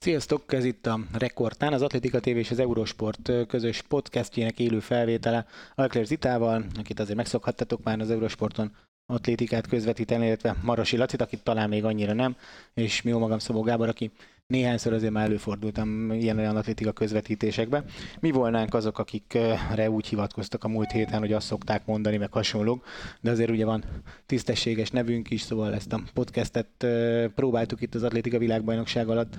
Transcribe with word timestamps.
Sziasztok, 0.00 0.52
ez 0.52 0.64
itt 0.64 0.86
a 0.86 1.00
Rekordtán, 1.12 1.72
az 1.72 1.82
Atlétika 1.82 2.20
TV 2.20 2.26
és 2.26 2.50
az 2.50 2.58
Eurosport 2.58 3.32
közös 3.48 3.82
podcastjének 3.82 4.58
élő 4.58 4.80
felvétele 4.80 5.46
Alkler 5.74 6.06
Zitával, 6.06 6.64
akit 6.78 7.00
azért 7.00 7.16
megszokhattatok 7.16 7.82
már 7.82 8.00
az 8.00 8.10
Eurosporton 8.10 8.72
atlétikát 9.06 9.66
közvetíteni, 9.66 10.26
illetve 10.26 10.56
Marosi 10.62 10.96
Lacit, 10.96 11.20
akit 11.20 11.42
talán 11.42 11.68
még 11.68 11.84
annyira 11.84 12.12
nem, 12.12 12.36
és 12.74 13.02
mi 13.02 13.10
magam 13.10 13.38
Szabó 13.38 13.60
Gábor, 13.60 13.88
aki 13.88 14.10
néhányszor 14.46 14.92
azért 14.92 15.12
már 15.12 15.26
előfordultam 15.26 16.12
ilyen-olyan 16.12 16.56
atlétika 16.56 16.92
közvetítésekbe. 16.92 17.84
Mi 18.20 18.30
volnánk 18.30 18.74
azok, 18.74 18.98
akikre 18.98 19.90
úgy 19.90 20.06
hivatkoztak 20.06 20.64
a 20.64 20.68
múlt 20.68 20.90
héten, 20.90 21.18
hogy 21.18 21.32
azt 21.32 21.46
szokták 21.46 21.86
mondani, 21.86 22.16
meg 22.16 22.32
hasonlók, 22.32 22.84
de 23.20 23.30
azért 23.30 23.50
ugye 23.50 23.64
van 23.64 23.84
tisztességes 24.26 24.90
nevünk 24.90 25.30
is, 25.30 25.40
szóval 25.40 25.74
ezt 25.74 25.92
a 25.92 26.02
podcastet 26.14 26.86
próbáltuk 27.34 27.80
itt 27.80 27.94
az 27.94 28.02
atlétika 28.02 28.38
világbajnokság 28.38 29.08
alatt 29.08 29.34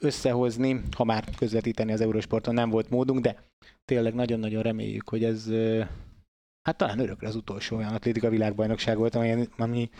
összehozni, 0.00 0.82
ha 0.96 1.04
már 1.04 1.24
közvetíteni 1.36 1.92
az 1.92 2.00
Eurosporton 2.00 2.54
nem 2.54 2.70
volt 2.70 2.90
módunk, 2.90 3.20
de 3.20 3.42
tényleg 3.84 4.14
nagyon-nagyon 4.14 4.62
reméljük, 4.62 5.08
hogy 5.08 5.24
ez 5.24 5.46
hát 6.62 6.76
talán 6.76 6.98
örökre 6.98 7.28
az 7.28 7.34
utolsó 7.34 7.76
olyan 7.76 7.94
atlétika 7.94 8.28
világbajnokság 8.28 8.96
volt, 8.96 9.14
ami, 9.14 9.48
ami 9.56 9.90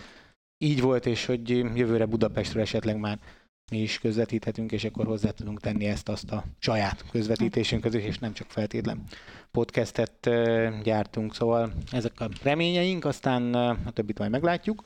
így 0.64 0.80
volt, 0.80 1.06
és 1.06 1.26
hogy 1.26 1.48
jövőre 1.48 2.06
Budapestről 2.06 2.62
esetleg 2.62 2.98
már 2.98 3.18
mi 3.70 3.78
is 3.78 3.98
közvetíthetünk, 3.98 4.72
és 4.72 4.84
akkor 4.84 5.06
hozzá 5.06 5.30
tudunk 5.30 5.60
tenni 5.60 5.84
ezt 5.84 6.08
azt 6.08 6.30
a 6.30 6.44
saját 6.58 7.04
közvetítésünkhöz, 7.10 7.94
és 7.94 8.18
nem 8.18 8.32
csak 8.32 8.50
feltétlen 8.50 9.02
podcastet 9.50 10.30
gyártunk. 10.82 11.34
Szóval 11.34 11.72
ezek 11.92 12.20
a 12.20 12.28
reményeink, 12.42 13.04
aztán 13.04 13.54
a 13.54 13.90
többit 13.92 14.18
majd 14.18 14.30
meglátjuk. 14.30 14.82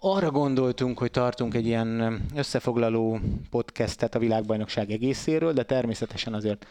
Arra 0.00 0.30
gondoltunk, 0.30 0.98
hogy 0.98 1.10
tartunk 1.10 1.54
egy 1.54 1.66
ilyen 1.66 2.20
összefoglaló 2.34 3.20
podcastet 3.50 4.14
a 4.14 4.18
világbajnokság 4.18 4.90
egészéről, 4.90 5.52
de 5.52 5.62
természetesen 5.62 6.34
azért 6.34 6.66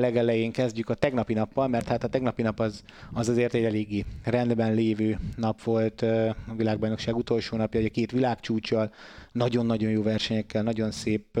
legelején 0.00 0.52
kezdjük 0.52 0.88
a 0.88 0.94
tegnapi 0.94 1.34
nappal, 1.34 1.68
mert 1.68 1.88
hát 1.88 2.04
a 2.04 2.08
tegnapi 2.08 2.42
nap 2.42 2.60
az, 2.60 2.82
az 3.12 3.28
azért 3.28 3.54
egy 3.54 3.64
eléggé 3.64 4.04
rendben 4.24 4.74
lévő 4.74 5.18
nap 5.36 5.62
volt 5.62 6.02
a 6.02 6.54
világbajnokság 6.56 7.16
utolsó 7.16 7.56
napja, 7.56 7.80
ugye 7.80 7.88
két 7.88 8.10
világcsúcsal, 8.10 8.92
nagyon-nagyon 9.32 9.90
jó 9.90 10.02
versenyekkel, 10.02 10.62
nagyon 10.62 10.90
szép 10.90 11.40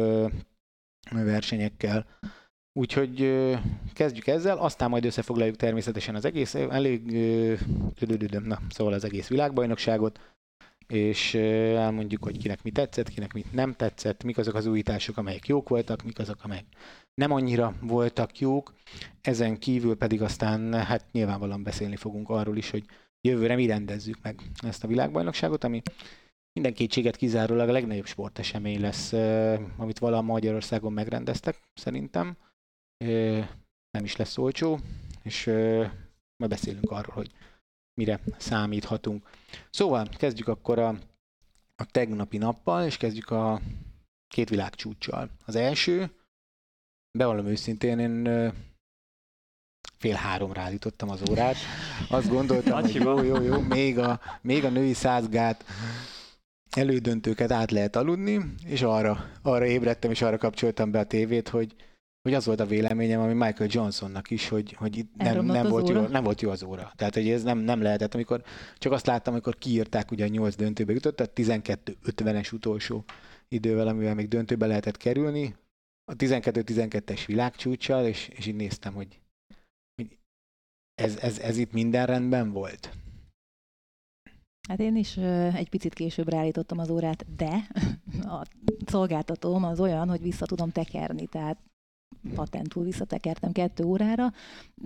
versenyekkel. 1.10 2.06
Úgyhogy 2.72 3.44
kezdjük 3.92 4.26
ezzel, 4.26 4.56
aztán 4.58 4.90
majd 4.90 5.04
összefoglaljuk 5.04 5.56
természetesen 5.56 6.14
az 6.14 6.24
egész, 6.24 6.54
elég, 6.54 7.02
na, 8.44 8.58
szóval 8.68 8.92
az 8.92 9.04
egész 9.04 9.28
világbajnokságot, 9.28 10.20
és 10.86 11.34
elmondjuk, 11.34 12.24
hogy 12.24 12.38
kinek 12.38 12.62
mi 12.62 12.70
tetszett, 12.70 13.08
kinek 13.08 13.32
mi 13.32 13.44
nem 13.52 13.72
tetszett, 13.72 14.22
mik 14.22 14.38
azok 14.38 14.54
az 14.54 14.66
újítások, 14.66 15.16
amelyek 15.16 15.46
jók 15.46 15.68
voltak, 15.68 16.02
mik 16.02 16.18
azok, 16.18 16.44
amelyek 16.44 16.64
nem 17.14 17.32
annyira 17.32 17.74
voltak 17.80 18.38
jók. 18.38 18.74
Ezen 19.20 19.58
kívül 19.58 19.96
pedig 19.96 20.22
aztán 20.22 20.74
hát 20.74 21.12
nyilvánvalóan 21.12 21.62
beszélni 21.62 21.96
fogunk 21.96 22.28
arról 22.28 22.56
is, 22.56 22.70
hogy 22.70 22.84
jövőre 23.20 23.54
mi 23.54 23.66
rendezzük 23.66 24.18
meg 24.22 24.40
ezt 24.56 24.84
a 24.84 24.88
világbajnokságot, 24.88 25.64
ami 25.64 25.82
minden 26.52 26.74
kétséget 26.74 27.16
kizárólag 27.16 27.68
a 27.68 27.72
legnagyobb 27.72 28.06
sportesemény 28.06 28.80
lesz, 28.80 29.12
amit 29.76 29.98
valaha 29.98 30.22
Magyarországon 30.22 30.92
megrendeztek, 30.92 31.60
szerintem. 31.74 32.36
Nem 33.90 34.04
is 34.04 34.16
lesz 34.16 34.38
olcsó, 34.38 34.78
és 35.22 35.44
majd 36.36 36.50
beszélünk 36.50 36.90
arról, 36.90 37.14
hogy 37.14 37.30
mire 38.00 38.20
számíthatunk. 38.36 39.28
Szóval 39.70 40.08
kezdjük 40.16 40.48
akkor 40.48 40.78
a, 40.78 40.88
a 41.76 41.84
tegnapi 41.90 42.38
nappal, 42.38 42.84
és 42.84 42.96
kezdjük 42.96 43.30
a 43.30 43.60
két 44.28 44.48
világcsúccsal. 44.48 45.30
Az 45.44 45.56
első, 45.56 46.10
bevallom 47.18 47.46
őszintén, 47.46 47.98
én 47.98 48.52
fél 49.98 50.14
háromra 50.14 50.60
állítottam 50.60 51.10
az 51.10 51.22
órát. 51.30 51.56
Azt 52.08 52.28
gondoltam, 52.28 52.80
hogy 52.80 52.94
jó, 52.94 53.22
jó, 53.22 53.42
jó, 53.42 53.60
még 53.60 53.98
a, 53.98 54.20
még 54.40 54.64
a 54.64 54.68
női 54.68 54.92
százgát 54.92 55.64
elődöntőket 56.70 57.50
át 57.50 57.70
lehet 57.70 57.96
aludni, 57.96 58.54
és 58.64 58.82
arra, 58.82 59.30
arra 59.42 59.66
ébredtem, 59.66 60.10
és 60.10 60.22
arra 60.22 60.38
kapcsoltam 60.38 60.90
be 60.90 60.98
a 60.98 61.06
tévét, 61.06 61.48
hogy 61.48 61.74
hogy 62.26 62.34
az 62.34 62.46
volt 62.46 62.60
a 62.60 62.66
véleményem, 62.66 63.20
ami 63.20 63.32
Michael 63.32 63.68
Johnsonnak 63.72 64.30
is, 64.30 64.48
hogy, 64.48 64.72
hogy 64.72 64.96
itt 64.96 65.16
nem, 65.16 65.44
nem, 65.44 65.68
volt 65.68 65.88
jó, 65.88 66.00
nem 66.00 66.24
volt 66.24 66.40
jó 66.40 66.50
az 66.50 66.62
óra. 66.62 66.92
Tehát, 66.96 67.14
hogy 67.14 67.28
ez 67.28 67.42
nem, 67.42 67.58
nem 67.58 67.82
lehetett, 67.82 68.14
amikor 68.14 68.42
csak 68.78 68.92
azt 68.92 69.06
láttam, 69.06 69.32
amikor 69.32 69.56
kiírták, 69.56 70.10
ugye 70.10 70.24
a 70.24 70.28
nyolc 70.28 70.54
döntőbe 70.56 70.92
jutott, 70.92 71.16
tehát 71.16 71.32
12-50-es 71.34 72.54
utolsó 72.54 73.04
idővel, 73.48 73.88
amivel 73.88 74.14
még 74.14 74.28
döntőbe 74.28 74.66
lehetett 74.66 74.96
kerülni, 74.96 75.56
a 76.04 76.16
12-12-es 76.16 77.22
világcsúcsal, 77.26 78.06
és, 78.06 78.28
és 78.28 78.46
így 78.46 78.56
néztem, 78.56 78.94
hogy, 78.94 79.20
hogy 79.94 80.18
ez, 80.94 81.16
ez, 81.16 81.38
ez 81.38 81.56
itt 81.56 81.72
minden 81.72 82.06
rendben 82.06 82.52
volt. 82.52 82.90
Hát 84.68 84.80
én 84.80 84.96
is 84.96 85.16
egy 85.54 85.68
picit 85.68 85.94
később 85.94 86.34
állítottam 86.34 86.78
az 86.78 86.90
órát, 86.90 87.34
de 87.36 87.68
a 88.22 88.46
szolgáltatóm 88.86 89.64
az 89.64 89.80
olyan, 89.80 90.08
hogy 90.08 90.22
vissza 90.22 90.46
tudom 90.46 90.70
tekerni, 90.70 91.26
tehát 91.26 91.58
patentul 92.34 92.84
visszatekertem 92.84 93.52
kettő 93.52 93.84
órára, 93.84 94.32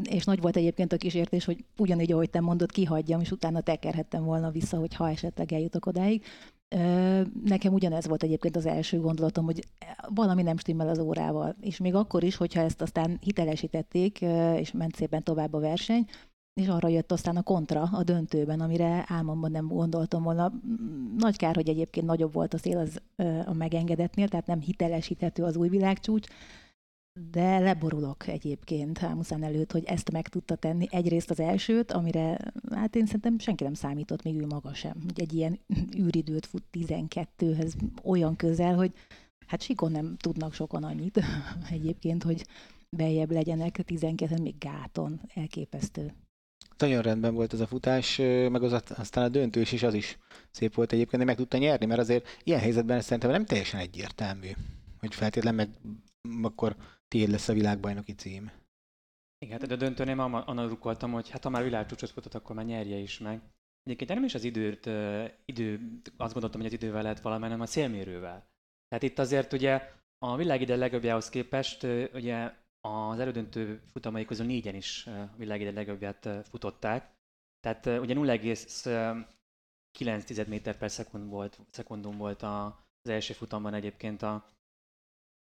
és 0.02 0.24
nagy 0.24 0.40
volt 0.40 0.56
egyébként 0.56 0.92
a 0.92 0.96
kísértés, 0.96 1.44
hogy 1.44 1.64
ugyanígy, 1.78 2.12
ahogy 2.12 2.30
te 2.30 2.40
mondod, 2.40 2.70
kihagyjam, 2.70 3.20
és 3.20 3.30
utána 3.30 3.60
tekerhettem 3.60 4.24
volna 4.24 4.50
vissza, 4.50 4.78
hogy 4.78 4.94
ha 4.94 5.10
esetleg 5.10 5.52
eljutok 5.52 5.86
odáig. 5.86 6.24
Nekem 7.44 7.72
ugyanez 7.72 8.06
volt 8.06 8.22
egyébként 8.22 8.56
az 8.56 8.66
első 8.66 9.00
gondolatom, 9.00 9.44
hogy 9.44 9.64
valami 10.14 10.42
nem 10.42 10.56
stimmel 10.56 10.88
az 10.88 10.98
órával. 10.98 11.56
És 11.60 11.78
még 11.78 11.94
akkor 11.94 12.22
is, 12.24 12.36
hogyha 12.36 12.60
ezt 12.60 12.80
aztán 12.80 13.18
hitelesítették, 13.20 14.20
és 14.56 14.72
ment 14.72 14.94
szépen 14.94 15.22
tovább 15.22 15.52
a 15.52 15.60
verseny, 15.60 16.06
és 16.60 16.68
arra 16.68 16.88
jött 16.88 17.12
aztán 17.12 17.36
a 17.36 17.42
kontra 17.42 17.88
a 17.92 18.02
döntőben, 18.02 18.60
amire 18.60 19.04
álmomban 19.08 19.50
nem 19.50 19.66
gondoltam 19.66 20.22
volna. 20.22 20.52
Nagy 21.18 21.36
kár, 21.36 21.54
hogy 21.54 21.68
egyébként 21.68 22.06
nagyobb 22.06 22.32
volt 22.32 22.54
a 22.54 22.58
szél 22.58 22.78
az 22.78 23.00
a 23.46 23.52
megengedetnél, 23.52 24.28
tehát 24.28 24.46
nem 24.46 24.60
hitelesíthető 24.60 25.42
az 25.42 25.56
új 25.56 25.68
világcsúcs, 25.68 26.28
de 27.30 27.58
leborulok 27.58 28.26
egyébként 28.26 28.98
Hámuszán 28.98 29.42
előtt, 29.42 29.72
hogy 29.72 29.84
ezt 29.84 30.10
meg 30.12 30.28
tudta 30.28 30.54
tenni. 30.54 30.86
Egyrészt 30.90 31.30
az 31.30 31.40
elsőt, 31.40 31.92
amire 31.92 32.38
hát 32.70 32.96
én 32.96 33.06
szerintem 33.06 33.38
senki 33.38 33.64
nem 33.64 33.74
számított, 33.74 34.22
még 34.22 34.36
ő 34.36 34.46
maga 34.46 34.74
sem. 34.74 34.94
Hogy 35.02 35.20
egy 35.20 35.32
ilyen 35.32 35.58
űridőt 35.96 36.46
fut 36.46 36.62
12-höz 36.72 37.72
olyan 38.02 38.36
közel, 38.36 38.74
hogy 38.74 38.92
hát 39.46 39.62
sikon 39.62 39.90
nem 39.90 40.16
tudnak 40.16 40.54
sokan 40.54 40.84
annyit 40.84 41.20
egyébként, 41.70 42.22
hogy 42.22 42.46
beljebb 42.96 43.30
legyenek 43.30 43.82
12 43.84 44.42
még 44.42 44.54
gáton. 44.58 45.20
Elképesztő. 45.34 46.12
Nagyon 46.78 47.02
rendben 47.02 47.34
volt 47.34 47.52
ez 47.52 47.60
a 47.60 47.66
futás, 47.66 48.16
meg 48.50 48.62
az 48.62 48.82
aztán 48.96 49.24
a 49.24 49.28
döntős 49.28 49.72
is 49.72 49.82
az 49.82 49.94
is 49.94 50.18
szép 50.50 50.74
volt 50.74 50.92
egyébként, 50.92 51.16
hogy 51.16 51.26
meg 51.26 51.36
tudta 51.36 51.58
nyerni, 51.58 51.86
mert 51.86 52.00
azért 52.00 52.26
ilyen 52.44 52.60
helyzetben 52.60 53.00
szerintem 53.00 53.30
nem 53.30 53.44
teljesen 53.44 53.80
egyértelmű, 53.80 54.48
hogy 54.98 55.14
feltétlenül 55.14 55.58
meg 55.58 55.70
akkor 56.42 56.76
tiéd 57.10 57.28
lesz 57.28 57.48
a 57.48 57.52
világbajnoki 57.52 58.12
cím. 58.12 58.50
Igen, 59.38 59.60
hát 59.60 59.70
a 59.70 59.76
döntőnél 59.76 60.14
már 60.14 60.42
annak 60.46 60.68
rukkoltam, 60.68 61.12
hogy 61.12 61.30
hát 61.30 61.44
ha 61.44 61.50
már 61.50 61.62
világcsúcsot 61.62 62.10
futott, 62.10 62.34
akkor 62.34 62.56
már 62.56 62.64
nyerje 62.64 62.96
is 62.96 63.18
meg. 63.18 63.40
Egyébként 63.82 64.10
nem 64.10 64.24
is 64.24 64.34
az 64.34 64.44
időt, 64.44 64.86
idő, 65.44 66.00
azt 66.16 66.32
gondoltam, 66.32 66.60
hogy 66.60 66.66
az 66.66 66.72
idővel 66.72 67.02
lehet 67.02 67.20
valami, 67.20 67.42
hanem 67.42 67.60
a 67.60 67.66
szélmérővel. 67.66 68.48
Tehát 68.88 69.04
itt 69.04 69.18
azért 69.18 69.52
ugye 69.52 69.92
a 70.18 70.36
világ 70.36 70.60
ide 70.60 70.76
legjobbjához 70.76 71.28
képest 71.28 71.82
ugye 72.14 72.54
az 72.80 73.18
elődöntő 73.18 73.82
futamai 73.92 74.24
közül 74.24 74.46
négyen 74.46 74.74
is 74.74 75.06
a 75.06 75.34
világ 75.36 75.74
legjobbját 75.74 76.28
futották. 76.48 77.12
Tehát 77.60 77.86
ugye 77.86 78.14
0,9 78.14 80.48
méter 80.48 80.76
per 80.76 80.90
szekund 80.90 81.28
volt, 81.28 81.58
szekundum 81.70 82.16
volt 82.16 82.42
az 82.42 83.10
első 83.10 83.32
futamban 83.32 83.74
egyébként 83.74 84.22
a, 84.22 84.48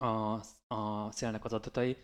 a, 0.01 0.41
a 0.75 1.11
szélnek 1.11 1.45
az 1.45 1.53
adatai. 1.53 1.97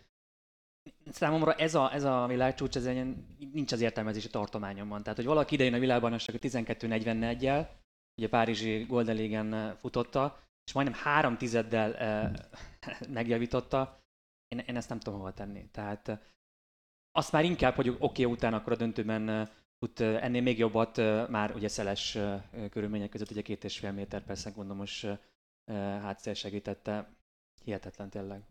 Számomra 1.11 1.55
ez 1.55 1.75
a, 1.75 1.93
ez 1.93 2.05
a 2.05 2.27
világcsúcs, 2.27 2.77
ez 2.77 2.87
egy, 2.87 3.15
nincs 3.53 3.73
az 3.73 3.81
értelmezési 3.81 4.29
tartományomban. 4.29 5.03
Tehát, 5.03 5.19
hogy 5.19 5.27
valaki 5.27 5.55
idejön 5.55 5.75
a 5.75 5.79
világbajnokságot 5.79 6.41
12-41-jel, 6.45 7.69
ugye 8.19 8.29
Párizsi 8.29 8.85
Golden 8.85 9.17
League-en 9.17 9.77
futotta, 9.77 10.41
és 10.67 10.73
majdnem 10.73 10.99
három 11.03 11.37
tizeddel 11.37 11.95
eh, 11.97 12.33
megjavította, 13.09 14.01
én, 14.49 14.59
én 14.59 14.77
ezt 14.77 14.89
nem 14.89 14.99
tudom 14.99 15.19
hova 15.19 15.33
tenni. 15.33 15.69
Tehát 15.71 16.09
eh, 16.09 16.19
azt 17.13 17.33
már 17.33 17.45
inkább, 17.45 17.75
hogy 17.75 17.89
oké, 17.89 17.99
okay, 18.01 18.25
utána 18.25 18.57
akkor 18.57 18.73
a 18.73 18.77
döntőben 18.77 19.29
eh, 19.29 19.49
tud 19.79 20.01
eh, 20.01 20.25
ennél 20.25 20.43
még 20.43 20.59
jobbat, 20.59 20.99
eh, 20.99 21.29
már 21.29 21.55
ugye 21.55 21.69
szeles 21.69 22.15
eh, 22.15 22.43
körülmények 22.71 23.09
között, 23.09 23.31
ugye 23.31 23.43
két 23.43 23.65
és 23.65 23.79
fél 23.79 23.93
méter 23.93 24.25
per 24.25 24.39
szekundumos 24.39 25.05
eh, 25.05 25.19
hátszél 26.01 26.35
segítette 26.35 27.16
hihetetlen 27.67 28.11
tényleg. 28.11 28.43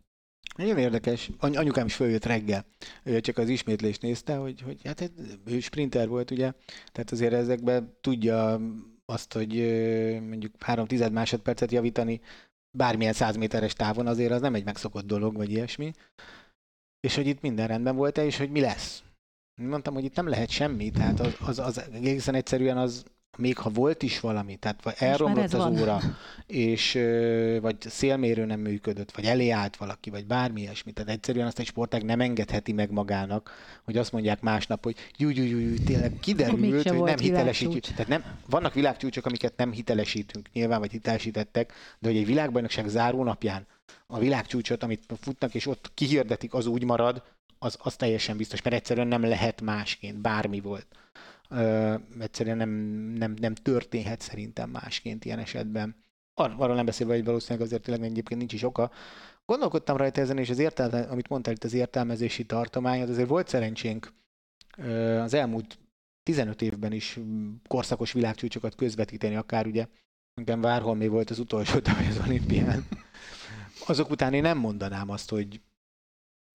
Nagyon 0.56 0.78
érdekes. 0.78 1.30
Any- 1.38 1.56
anyukám 1.56 1.86
is 1.86 1.94
följött 1.94 2.24
reggel. 2.24 2.64
Ő 3.02 3.20
csak 3.20 3.38
az 3.38 3.48
ismétlést 3.48 4.02
nézte, 4.02 4.36
hogy, 4.36 4.60
hogy 4.60 4.80
hát 4.84 5.12
ő 5.44 5.60
sprinter 5.60 6.08
volt, 6.08 6.30
ugye? 6.30 6.52
Tehát 6.92 7.10
azért 7.10 7.32
ezekben 7.32 7.96
tudja 8.00 8.60
azt, 9.04 9.32
hogy 9.32 9.52
mondjuk 10.20 10.62
három 10.62 10.86
tized 10.86 11.12
másodpercet 11.12 11.72
javítani 11.72 12.20
bármilyen 12.76 13.12
százméteres 13.12 13.72
távon 13.72 14.06
azért 14.06 14.32
az 14.32 14.40
nem 14.40 14.54
egy 14.54 14.64
megszokott 14.64 15.06
dolog, 15.06 15.36
vagy 15.36 15.50
ilyesmi. 15.50 15.92
És 17.00 17.14
hogy 17.14 17.26
itt 17.26 17.40
minden 17.40 17.66
rendben 17.66 17.96
volt-e, 17.96 18.24
és 18.24 18.38
hogy 18.38 18.50
mi 18.50 18.60
lesz. 18.60 19.02
Mondtam, 19.62 19.94
hogy 19.94 20.04
itt 20.04 20.16
nem 20.16 20.28
lehet 20.28 20.50
semmi, 20.50 20.90
tehát 20.90 21.20
az, 21.20 21.36
az, 21.40 21.58
az 21.58 21.78
egészen 21.92 22.34
egyszerűen 22.34 22.78
az, 22.78 23.04
még 23.38 23.58
ha 23.58 23.70
volt 23.70 24.02
is 24.02 24.20
valami, 24.20 24.56
tehát 24.56 24.82
vagy 24.82 24.94
elromlott 24.98 25.44
az 25.44 25.52
van. 25.52 25.80
óra, 25.80 26.00
és 26.46 26.92
vagy 27.60 27.76
szélmérő 27.80 28.44
nem 28.44 28.60
működött, 28.60 29.12
vagy 29.12 29.24
elé 29.24 29.50
állt 29.50 29.76
valaki, 29.76 30.10
vagy 30.10 30.26
bármi 30.26 30.60
ilyesmi. 30.60 30.92
Tehát 30.92 31.10
egyszerűen 31.10 31.46
azt 31.46 31.58
egy 31.58 31.66
sportág 31.66 32.02
nem 32.02 32.20
engedheti 32.20 32.72
meg 32.72 32.90
magának, 32.90 33.50
hogy 33.84 33.96
azt 33.96 34.12
mondják 34.12 34.40
másnap, 34.40 34.84
hogy 34.84 34.96
jú, 35.16 35.28
jú, 35.28 35.44
jú, 35.44 35.58
jú 35.58 35.84
tényleg 35.84 36.12
kiderült, 36.20 36.88
hogy 36.88 37.02
nem 37.02 37.18
hitelesítjük. 37.18 37.84
Tehát 37.84 38.08
nem, 38.08 38.24
vannak 38.48 38.74
világcsúcsok, 38.74 39.26
amiket 39.26 39.56
nem 39.56 39.72
hitelesítünk, 39.72 40.48
nyilván, 40.52 40.80
vagy 40.80 40.90
hitelesítettek, 40.90 41.72
de 41.98 42.08
hogy 42.08 42.16
egy 42.16 42.26
világbajnokság 42.26 42.88
záró 42.88 43.24
napján 43.24 43.66
a 44.06 44.18
világcsúcsot, 44.18 44.82
amit 44.82 45.04
futnak, 45.20 45.54
és 45.54 45.66
ott 45.66 45.90
kihirdetik, 45.94 46.54
az 46.54 46.66
úgy 46.66 46.84
marad, 46.84 47.22
az, 47.58 47.78
az 47.82 47.96
teljesen 47.96 48.36
biztos, 48.36 48.62
mert 48.62 48.76
egyszerűen 48.76 49.06
nem 49.06 49.22
lehet 49.22 49.60
másként, 49.60 50.18
bármi 50.18 50.60
volt. 50.60 50.86
Ö, 51.48 51.94
egyszerűen 52.20 52.56
nem, 52.56 52.70
nem, 53.18 53.34
nem 53.40 53.54
történhet 53.54 54.20
szerintem 54.20 54.70
másként 54.70 55.24
ilyen 55.24 55.38
esetben. 55.38 55.96
Ar- 56.34 56.60
arról 56.60 56.74
nem 56.74 56.84
beszélve, 56.84 57.14
hogy 57.14 57.24
valószínűleg 57.24 57.66
azért 57.66 57.82
tényleg 57.82 58.04
egyébként 58.04 58.40
nincs 58.40 58.52
is 58.52 58.62
oka. 58.62 58.90
Gondolkodtam 59.44 59.96
rajta 59.96 60.20
ezen, 60.20 60.38
és 60.38 60.50
az 60.50 60.58
értelme, 60.58 61.00
amit 61.00 61.28
mondtál 61.28 61.54
itt 61.54 61.64
az 61.64 61.74
értelmezési 61.74 62.44
tartomány, 62.44 63.02
az 63.02 63.10
azért 63.10 63.28
volt 63.28 63.48
szerencsénk 63.48 64.12
az 65.22 65.34
elmúlt 65.34 65.78
15 66.22 66.62
évben 66.62 66.92
is 66.92 67.18
korszakos 67.68 68.12
világcsúcsokat 68.12 68.74
közvetíteni, 68.74 69.36
akár 69.36 69.66
ugye, 69.66 69.86
nekem 70.34 70.60
Várholmé 70.60 71.06
volt 71.06 71.30
az 71.30 71.38
utolsó 71.38 71.78
tavaly 71.78 72.06
az 72.06 72.18
olimpián. 72.26 72.86
Azok 73.86 74.10
után 74.10 74.34
én 74.34 74.42
nem 74.42 74.58
mondanám 74.58 75.10
azt, 75.10 75.30
hogy, 75.30 75.60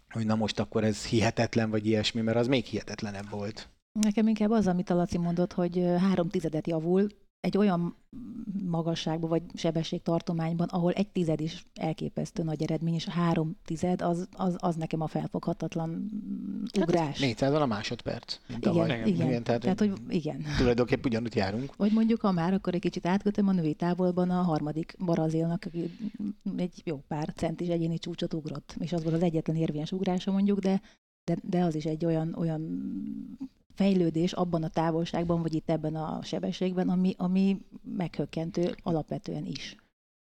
hogy 0.09 0.25
na 0.25 0.35
most 0.35 0.59
akkor 0.59 0.83
ez 0.83 1.05
hihetetlen, 1.05 1.69
vagy 1.69 1.85
ilyesmi, 1.85 2.21
mert 2.21 2.37
az 2.37 2.47
még 2.47 2.65
hihetetlenebb 2.65 3.29
volt. 3.29 3.69
Nekem 3.99 4.27
inkább 4.27 4.49
az, 4.49 4.67
amit 4.67 4.89
a 4.89 4.95
Laci 4.95 5.17
mondott, 5.17 5.53
hogy 5.53 5.85
három 5.97 6.29
tizedet 6.29 6.67
javul, 6.67 7.07
egy 7.39 7.57
olyan 7.57 7.95
magasságban 8.69 9.29
vagy 9.29 9.43
sebességtartományban, 9.53 10.67
ahol 10.67 10.91
egy 10.91 11.07
tized 11.07 11.41
is 11.41 11.65
elképesztő 11.73 12.43
nagy 12.43 12.63
eredmény, 12.63 12.93
és 12.93 13.07
a 13.07 13.11
három 13.11 13.57
tized 13.65 14.01
az, 14.01 14.27
az, 14.31 14.55
az 14.57 14.75
nekem 14.75 15.01
a 15.01 15.07
felfoghatatlan 15.07 15.89
mm, 15.89 16.63
ugrás. 16.79 17.19
400 17.19 17.53
a 17.53 17.65
másodperc. 17.65 18.39
mint 18.47 18.65
igen, 18.65 19.07
igen, 19.07 19.27
Igen, 19.27 19.43
tehát, 19.43 19.61
tehát, 19.61 19.79
hogy 19.79 19.93
igen. 20.09 20.43
tulajdonképpen 20.57 21.05
ugyanúgy 21.05 21.35
járunk. 21.35 21.75
Vagy 21.75 21.91
mondjuk, 21.91 22.21
ha 22.21 22.31
már, 22.31 22.53
akkor 22.53 22.73
egy 22.73 22.81
kicsit 22.81 23.05
átkötöm 23.05 23.47
a 23.47 23.51
női 23.51 23.73
távolban 23.73 24.29
a 24.29 24.41
harmadik 24.41 24.95
brazilnak, 24.99 25.63
aki 25.65 25.91
egy 26.57 26.81
jó 26.83 27.03
pár 27.07 27.33
centis 27.35 27.67
egyéni 27.67 27.97
csúcsot 27.97 28.33
ugrott, 28.33 28.75
és 28.79 28.93
az 28.93 29.03
volt 29.03 29.15
az 29.15 29.23
egyetlen 29.23 29.55
érvényes 29.55 29.91
ugrása 29.91 30.31
mondjuk, 30.31 30.59
de, 30.59 30.81
de, 31.23 31.37
de 31.43 31.63
az 31.63 31.75
is 31.75 31.85
egy 31.85 32.05
olyan, 32.05 32.35
olyan 32.37 32.61
fejlődés 33.81 34.33
abban 34.33 34.63
a 34.63 34.67
távolságban, 34.67 35.41
vagy 35.41 35.53
itt 35.53 35.69
ebben 35.69 35.95
a 35.95 36.23
sebességben, 36.23 36.89
ami, 36.89 37.13
ami 37.17 37.57
meghökkentő 37.97 38.75
alapvetően 38.83 39.45
is. 39.45 39.75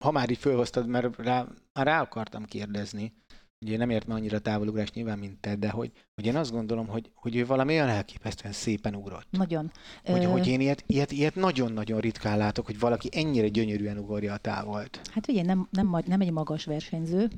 Ha 0.04 0.10
már 0.10 0.30
így 0.30 0.38
fölhoztad, 0.38 0.86
mert 0.86 1.16
rá, 1.16 1.46
már 1.72 1.86
rá 1.86 2.00
akartam 2.00 2.44
kérdezni, 2.44 3.12
ugye 3.60 3.76
nem 3.76 3.90
ért 3.90 4.06
meg 4.06 4.16
annyira 4.16 4.38
távolugrás 4.38 4.92
nyilván, 4.92 5.18
mint 5.18 5.40
te, 5.40 5.56
de 5.56 5.70
hogy, 5.70 5.92
hogy 6.14 6.26
én 6.26 6.36
azt 6.36 6.50
gondolom, 6.50 6.86
hogy, 6.86 7.10
hogy 7.14 7.36
ő 7.36 7.46
valami 7.46 7.72
olyan 7.72 7.88
elképesztően 7.88 8.52
szépen 8.52 8.94
ugrott. 8.94 9.26
Nagyon. 9.30 9.70
Hogy, 10.04 10.24
Ö, 10.24 10.28
hogy 10.28 10.46
én 10.46 10.60
ilyet, 10.60 10.84
ilyet, 10.86 11.12
ilyet 11.12 11.34
nagyon-nagyon 11.34 12.00
ritkán 12.00 12.38
látok, 12.38 12.66
hogy 12.66 12.78
valaki 12.78 13.08
ennyire 13.12 13.48
gyönyörűen 13.48 13.98
ugorja 13.98 14.32
a 14.32 14.36
távolt. 14.38 15.00
Hát 15.12 15.28
ugye 15.28 15.42
nem, 15.42 15.68
nem, 15.70 15.96
nem 16.06 16.20
egy 16.20 16.32
magas 16.32 16.64
versenyző, 16.64 17.30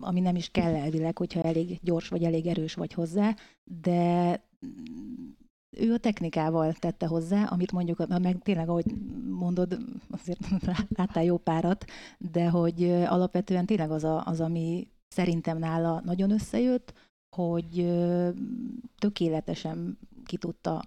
ami 0.00 0.20
nem 0.20 0.36
is 0.36 0.48
kell 0.48 0.74
elvileg, 0.74 1.18
hogyha 1.18 1.42
elég 1.42 1.78
gyors 1.82 2.08
vagy 2.08 2.22
elég 2.24 2.46
erős 2.46 2.74
vagy 2.74 2.92
hozzá, 2.92 3.36
de 3.64 4.40
ő 5.76 5.92
a 5.92 5.98
technikával 5.98 6.72
tette 6.72 7.06
hozzá, 7.06 7.44
amit 7.44 7.72
mondjuk, 7.72 8.06
meg 8.06 8.38
tényleg, 8.42 8.68
ahogy 8.68 8.94
mondod, 9.30 9.78
azért 10.10 10.40
láttál 10.96 11.24
jó 11.24 11.36
párat, 11.36 11.84
de 12.18 12.48
hogy 12.48 12.90
alapvetően 12.90 13.66
tényleg 13.66 13.90
az, 13.90 14.04
a, 14.04 14.26
az 14.26 14.40
ami 14.40 14.88
szerintem 15.08 15.58
nála 15.58 16.00
nagyon 16.04 16.30
összejött, 16.30 16.92
hogy 17.36 17.92
tökéletesen 18.98 19.98
ki 20.24 20.36
tudta 20.36 20.84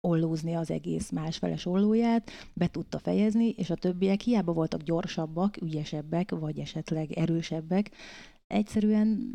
ollózni 0.00 0.54
az 0.54 0.70
egész 0.70 1.10
másfeles 1.10 1.66
ollóját, 1.66 2.30
be 2.54 2.66
tudta 2.66 2.98
fejezni, 2.98 3.48
és 3.48 3.70
a 3.70 3.74
többiek 3.74 4.20
hiába 4.20 4.52
voltak 4.52 4.82
gyorsabbak, 4.82 5.56
ügyesebbek, 5.62 6.30
vagy 6.30 6.58
esetleg 6.58 7.12
erősebbek, 7.12 7.90
egyszerűen 8.46 9.34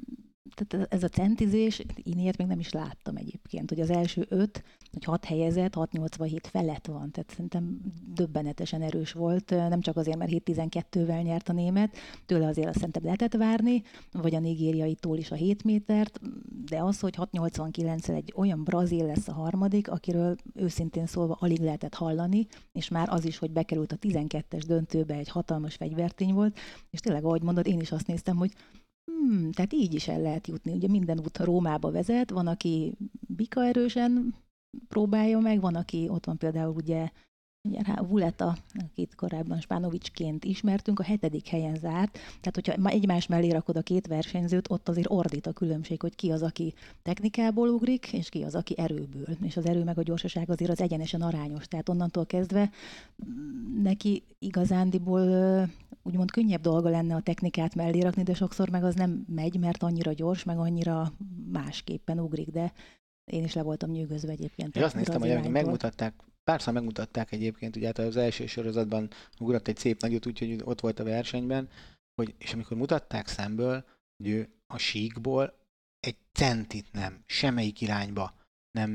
tehát 0.53 0.94
ez 0.94 1.03
a 1.03 1.07
centizés, 1.07 1.80
én 2.03 2.19
ilyet 2.19 2.38
még 2.38 2.47
nem 2.47 2.59
is 2.59 2.71
láttam 2.71 3.15
egyébként, 3.15 3.69
hogy 3.69 3.80
az 3.80 3.89
első 3.89 4.25
öt, 4.30 4.63
vagy 4.92 5.03
hat 5.03 5.25
helyezett, 5.25 5.74
6-87 5.75 6.39
felett 6.42 6.86
van, 6.86 7.12
tehát 7.12 7.30
szerintem 7.30 7.80
döbbenetesen 8.13 8.81
erős 8.81 9.12
volt, 9.12 9.50
nem 9.50 9.81
csak 9.81 9.97
azért, 9.97 10.18
mert 10.18 10.31
7-12-vel 10.33 11.24
nyert 11.24 11.50
a 11.50 11.53
német, 11.53 11.95
tőle 12.25 12.47
azért 12.47 12.68
azt 12.68 12.75
szerintem 12.75 13.03
lehetett 13.03 13.33
várni, 13.33 13.83
vagy 14.12 14.36
a 14.36 14.39
nigériaitól 14.39 15.18
is 15.18 15.31
a 15.31 15.36
7 15.36 15.63
métert, 15.63 16.19
de 16.65 16.81
az, 16.81 17.00
hogy 17.00 17.15
6-89 17.18 18.09
egy 18.09 18.33
olyan 18.36 18.63
brazil 18.63 19.06
lesz 19.06 19.27
a 19.27 19.33
harmadik, 19.33 19.89
akiről 19.89 20.36
őszintén 20.53 21.06
szólva 21.06 21.38
alig 21.39 21.59
lehetett 21.59 21.94
hallani, 21.94 22.48
és 22.71 22.89
már 22.89 23.09
az 23.09 23.25
is, 23.25 23.38
hogy 23.38 23.51
bekerült 23.51 23.91
a 23.91 23.98
12-es 23.98 24.63
döntőbe, 24.68 25.13
egy 25.13 25.30
hatalmas 25.30 25.75
fegyvertény 25.75 26.33
volt, 26.33 26.57
és 26.89 27.00
tényleg, 27.00 27.24
ahogy 27.24 27.41
mondod, 27.41 27.68
én 27.68 27.80
is 27.80 27.91
azt 27.91 28.07
néztem, 28.07 28.36
hogy 28.36 28.51
Hmm, 29.05 29.51
tehát 29.51 29.73
így 29.73 29.93
is 29.93 30.07
el 30.07 30.21
lehet 30.21 30.47
jutni. 30.47 30.73
Ugye 30.73 30.87
minden 30.87 31.19
út 31.19 31.37
Rómába 31.37 31.91
vezet, 31.91 32.29
van, 32.29 32.47
aki 32.47 32.97
bika 33.27 33.65
erősen 33.65 34.35
próbálja 34.87 35.39
meg, 35.39 35.61
van, 35.61 35.75
aki 35.75 36.07
ott 36.09 36.25
van 36.25 36.37
például 36.37 36.75
ugye 36.75 37.09
Ugye, 37.65 37.79
hát 37.83 38.07
Vuleta, 38.07 38.57
akit 38.73 39.15
korábban 39.15 39.59
Spánovicsként 39.59 40.45
ismertünk, 40.45 41.00
a 41.00 41.03
hetedik 41.03 41.47
helyen 41.47 41.75
zárt. 41.75 42.12
Tehát, 42.13 42.51
hogyha 42.53 42.73
ma 42.77 42.89
egymás 42.89 43.27
mellé 43.27 43.50
rakod 43.50 43.77
a 43.77 43.81
két 43.81 44.07
versenyzőt, 44.07 44.71
ott 44.71 44.89
azért 44.89 45.09
ordít 45.09 45.47
a 45.47 45.51
különbség, 45.51 46.01
hogy 46.01 46.15
ki 46.15 46.31
az, 46.31 46.41
aki 46.41 46.73
technikából 47.01 47.69
ugrik, 47.69 48.13
és 48.13 48.29
ki 48.29 48.44
az, 48.44 48.56
aki 48.56 48.77
erőből. 48.77 49.38
És 49.41 49.57
az 49.57 49.65
erő 49.65 49.83
meg 49.83 49.97
a 49.97 50.03
gyorsaság 50.03 50.50
azért 50.50 50.71
az 50.71 50.81
egyenesen 50.81 51.21
arányos. 51.21 51.67
Tehát 51.67 51.89
onnantól 51.89 52.25
kezdve 52.25 52.69
mm, 53.25 53.81
neki 53.81 54.23
igazándiból 54.39 55.69
úgymond 56.03 56.31
könnyebb 56.31 56.62
dolga 56.62 56.89
lenne 56.89 57.15
a 57.15 57.21
technikát 57.21 57.75
mellé 57.75 58.00
rakni, 58.00 58.23
de 58.23 58.33
sokszor 58.33 58.69
meg 58.69 58.84
az 58.84 58.95
nem 58.95 59.25
megy, 59.27 59.60
mert 59.60 59.84
annyira 59.84 60.13
gyors, 60.13 60.43
meg 60.43 60.57
annyira 60.57 61.12
másképpen 61.51 62.19
ugrik, 62.19 62.50
de 62.50 62.74
én 63.25 63.43
is 63.43 63.53
le 63.53 63.62
voltam 63.62 63.89
nyűgözve 63.89 64.31
egyébként. 64.31 64.75
Én 64.75 64.84
azt 64.84 64.95
néztem, 64.95 65.19
hogy 65.19 65.29
amikor 65.29 65.51
brazilánytól. 65.51 65.72
megmutatták, 65.72 66.13
párszor 66.45 66.73
megmutatták 66.73 67.31
egyébként, 67.31 67.75
ugye 67.75 67.85
hát 67.85 67.97
az 67.97 68.17
első 68.17 68.45
sorozatban 68.45 69.09
ugrott 69.39 69.67
egy 69.67 69.77
szép 69.77 70.01
nagyot, 70.01 70.25
úgyhogy 70.25 70.61
ott 70.63 70.79
volt 70.79 70.99
a 70.99 71.03
versenyben, 71.03 71.69
hogy, 72.15 72.35
és 72.37 72.53
amikor 72.53 72.77
mutatták 72.77 73.27
szemből, 73.27 73.85
hogy 74.17 74.31
ő 74.31 74.49
a 74.73 74.77
síkból 74.77 75.53
egy 75.99 76.17
centit 76.31 76.91
nem, 76.91 77.23
semmelyik 77.25 77.81
irányba 77.81 78.33
nem, 78.71 78.91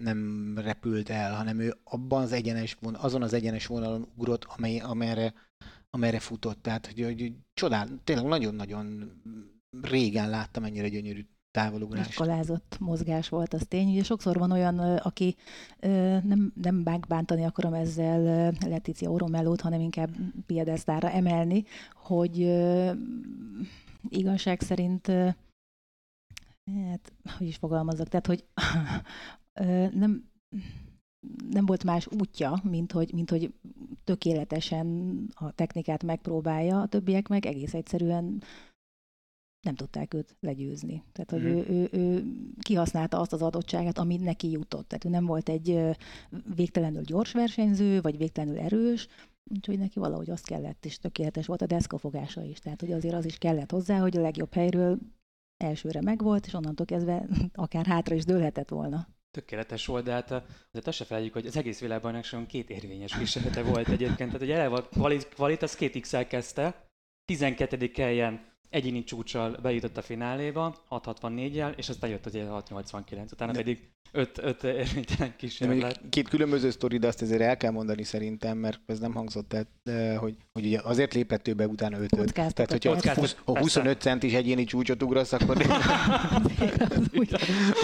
nem 0.00 0.52
repült 0.58 1.08
el, 1.08 1.36
hanem 1.36 1.58
ő 1.60 1.76
abban 1.84 2.22
az 2.22 2.32
egyenes 2.32 2.74
von, 2.74 2.94
azon 2.94 3.22
az 3.22 3.32
egyenes 3.32 3.66
vonalon 3.66 4.08
ugrott, 4.14 4.44
amely, 4.44 4.78
amerre, 4.78 5.34
amerre 5.90 6.20
futott. 6.20 6.62
Tehát, 6.62 6.86
hogy, 6.86 7.02
hogy 7.02 7.32
csodál, 7.54 7.88
tényleg 8.04 8.26
nagyon-nagyon 8.26 9.12
régen 9.80 10.30
láttam 10.30 10.64
ennyire 10.64 10.88
gyönyörű 10.88 11.26
távolugrást. 11.50 12.08
Iskolázott 12.08 12.76
mozgás 12.80 13.28
volt, 13.28 13.54
az 13.54 13.64
tény. 13.68 13.90
Ugye 13.90 14.02
sokszor 14.02 14.38
van 14.38 14.50
olyan, 14.50 14.78
aki 14.78 15.36
nem, 16.22 16.52
nem 16.62 16.82
bánk 16.82 17.06
bántani 17.06 17.44
akarom 17.44 17.74
ezzel 17.74 18.52
ö, 18.62 18.68
Letícia 18.68 19.10
Oromellót, 19.10 19.60
hanem 19.60 19.80
inkább 19.80 20.10
piedesztára 20.46 21.10
emelni, 21.10 21.64
hogy 21.94 22.38
igazság 24.08 24.60
szerint, 24.60 25.06
hát, 26.90 27.12
hogy 27.38 27.46
is 27.46 27.56
fogalmazok, 27.56 28.08
tehát, 28.08 28.26
hogy 28.26 28.44
nem, 30.02 30.28
nem 31.50 31.66
volt 31.66 31.84
más 31.84 32.06
útja, 32.06 32.60
mint 32.62 32.92
hogy, 32.92 33.12
mint 33.12 33.30
hogy 33.30 33.54
tökéletesen 34.04 35.18
a 35.34 35.52
technikát 35.52 36.02
megpróbálja, 36.02 36.80
a 36.80 36.86
többiek 36.86 37.28
meg 37.28 37.46
egész 37.46 37.74
egyszerűen 37.74 38.42
nem 39.60 39.74
tudták 39.74 40.14
őt 40.14 40.36
legyőzni. 40.40 41.02
Tehát, 41.12 41.30
hogy 41.30 41.42
Mhm. 41.42 41.72
ő, 41.72 41.88
ő, 41.92 41.98
ő 41.98 42.24
kihasználta 42.60 43.20
azt 43.20 43.32
az 43.32 43.42
adottságát, 43.42 43.98
ami 43.98 44.16
neki 44.16 44.50
jutott. 44.50 44.88
Tehát 44.88 45.04
ő 45.04 45.08
nem 45.08 45.26
volt 45.26 45.48
egy 45.48 45.80
végtelenül 46.54 47.02
gyors 47.02 47.32
versenyző, 47.32 48.00
vagy 48.00 48.16
végtelenül 48.16 48.58
erős, 48.58 49.08
úgyhogy 49.54 49.78
neki 49.78 49.98
valahogy 49.98 50.30
azt 50.30 50.46
kellett, 50.46 50.84
és 50.84 50.98
tökéletes 50.98 51.46
volt 51.46 51.62
a 51.62 51.66
deszkafogása 51.66 52.42
is. 52.42 52.58
Tehát, 52.58 52.80
hogy 52.80 52.92
azért 52.92 53.14
az 53.14 53.24
is 53.24 53.38
kellett 53.38 53.70
hozzá, 53.70 53.98
hogy 53.98 54.16
a 54.16 54.20
legjobb 54.20 54.52
helyről 54.54 54.98
elsőre 55.64 56.00
megvolt, 56.00 56.46
és 56.46 56.52
onnantól 56.54 56.86
kezdve 56.86 57.26
akár 57.54 57.86
hátra 57.86 58.14
is 58.14 58.24
dőlhetett 58.24 58.68
volna. 58.68 59.08
Tökéletes 59.30 59.86
volt, 59.86 60.04
de 60.04 60.12
hát 60.12 60.30
azért 60.30 60.86
azt 60.86 60.96
se 60.96 61.04
feljegyük, 61.04 61.32
hogy 61.32 61.46
az 61.46 61.56
egész 61.56 61.80
világbajnokságon 61.80 62.46
két 62.46 62.70
érvényes 62.70 63.18
kísérlete 63.18 63.62
volt 63.62 63.88
egyébként. 63.88 64.16
Tehát, 64.16 64.38
hogy 64.38 64.50
eleve 64.50 64.74
a 64.76 64.88
kvalit, 64.88 65.28
kvalit 65.28 65.62
az 65.62 65.74
két 65.74 66.00
x 66.00 66.14
kezdte, 66.28 66.86
12. 67.24 67.90
helyen 67.94 68.40
egyéni 68.70 69.04
csúcsal 69.04 69.56
bejutott 69.62 69.96
a 69.96 70.02
fináléba, 70.02 70.84
664-jel, 70.90 71.76
és 71.76 71.88
aztán 71.88 72.10
jött 72.10 72.26
az 72.26 72.34
689, 72.48 73.32
utána 73.32 73.52
De- 73.52 73.58
pedig 73.58 73.90
5, 74.12 74.38
5 74.42 74.64
érvénytelen 74.64 75.32
kísérlet. 75.36 76.00
két 76.08 76.28
különböző 76.28 76.70
sztori, 76.70 76.98
de 76.98 77.06
azt 77.06 77.22
azért 77.22 77.40
el 77.40 77.56
kell 77.56 77.70
mondani 77.70 78.02
szerintem, 78.02 78.58
mert 78.58 78.80
ez 78.86 78.98
nem 78.98 79.14
hangzott 79.14 79.52
el, 79.52 79.66
hogy, 80.16 80.36
hogy 80.52 80.64
ugye 80.64 80.80
azért 80.82 81.14
lépett 81.14 81.48
ő 81.48 81.54
be 81.54 81.66
utána 81.66 81.98
5 81.98 82.08
Tehát, 82.08 82.24
Kockáztatott 82.26 82.70
hogyha 82.70 82.90
ott 82.90 83.16
20, 83.18 83.36
ha 83.44 83.58
25 83.58 84.00
centis 84.00 84.32
egyéni 84.32 84.64
csúcsot 84.64 85.02
ugrasz, 85.02 85.32
akkor, 85.32 85.56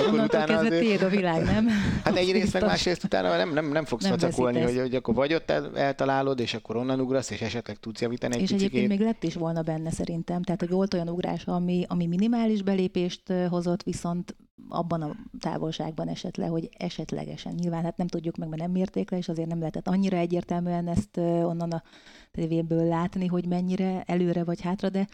akkor 0.07 0.21
utána 0.21 0.59
azért... 0.59 0.81
tiéd 0.81 1.02
a 1.02 1.09
világ, 1.09 1.45
nem? 1.45 1.69
Hát 2.04 2.16
egyrészt 2.16 2.52
meg 2.52 2.62
másrészt 2.62 3.04
utána 3.04 3.37
nem, 3.37 3.52
nem, 3.52 3.71
nem 3.73 3.85
fogsz 3.85 4.09
veszítesz. 4.09 4.37
hogy, 4.37 4.78
hogy 4.81 4.95
akkor 4.95 5.14
vagy 5.14 5.35
ott 5.35 5.50
el, 5.50 5.78
eltalálod, 5.78 6.40
és 6.40 6.54
akkor 6.54 6.76
onnan 6.76 7.00
ugrasz, 7.00 7.31
és 7.31 7.40
esetleg 7.40 7.76
tudsz 7.76 8.00
javítani 8.00 8.35
egy 8.35 8.43
És 8.43 8.50
egyébként 8.50 8.71
picikét. 8.71 8.99
még 8.99 9.07
lett 9.07 9.25
is 9.25 9.35
volna 9.35 9.62
benne 9.62 9.90
szerintem, 9.90 10.43
tehát 10.43 10.61
hogy 10.61 10.71
volt 10.71 10.95
olyan 10.95 11.09
ugrás, 11.09 11.45
ami, 11.45 11.85
ami 11.88 12.07
minimális 12.07 12.62
belépést 12.62 13.33
hozott, 13.49 13.83
viszont 13.83 14.37
abban 14.69 15.02
a 15.02 15.16
távolságban 15.40 16.09
esett 16.14 16.37
le, 16.37 16.47
hogy 16.47 16.68
esetlegesen. 16.76 17.54
Nyilván 17.54 17.83
hát 17.83 17.97
nem 17.97 18.06
tudjuk 18.06 18.37
meg, 18.37 18.49
mert 18.49 18.62
nem 18.62 18.71
mérték 18.71 19.11
le, 19.11 19.16
és 19.16 19.28
azért 19.28 19.49
nem 19.49 19.59
lehetett 19.59 19.88
annyira 19.88 20.16
egyértelműen 20.16 20.88
ezt 20.88 21.16
onnan 21.16 21.71
a 21.71 21.83
tévéből 22.30 22.85
látni, 22.85 23.26
hogy 23.26 23.47
mennyire 23.47 24.02
előre 24.02 24.44
vagy 24.44 24.61
hátra, 24.61 24.88
de 24.88 25.09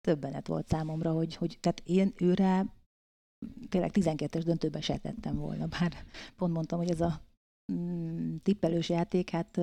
többenet 0.00 0.46
volt 0.46 0.68
számomra, 0.68 1.12
hogy, 1.12 1.36
hogy 1.36 1.58
tehát 1.60 1.82
én 1.84 2.12
őre 2.16 2.66
tényleg 3.68 3.90
12-es 3.94 4.42
döntőben 4.44 4.80
se 4.80 4.96
tettem 4.96 5.36
volna, 5.36 5.66
bár 5.66 5.92
pont 6.36 6.52
mondtam, 6.52 6.78
hogy 6.78 6.90
ez 6.90 7.00
a 7.00 7.20
mm, 7.72 8.36
tippelős 8.42 8.88
játék, 8.88 9.30
hát 9.30 9.60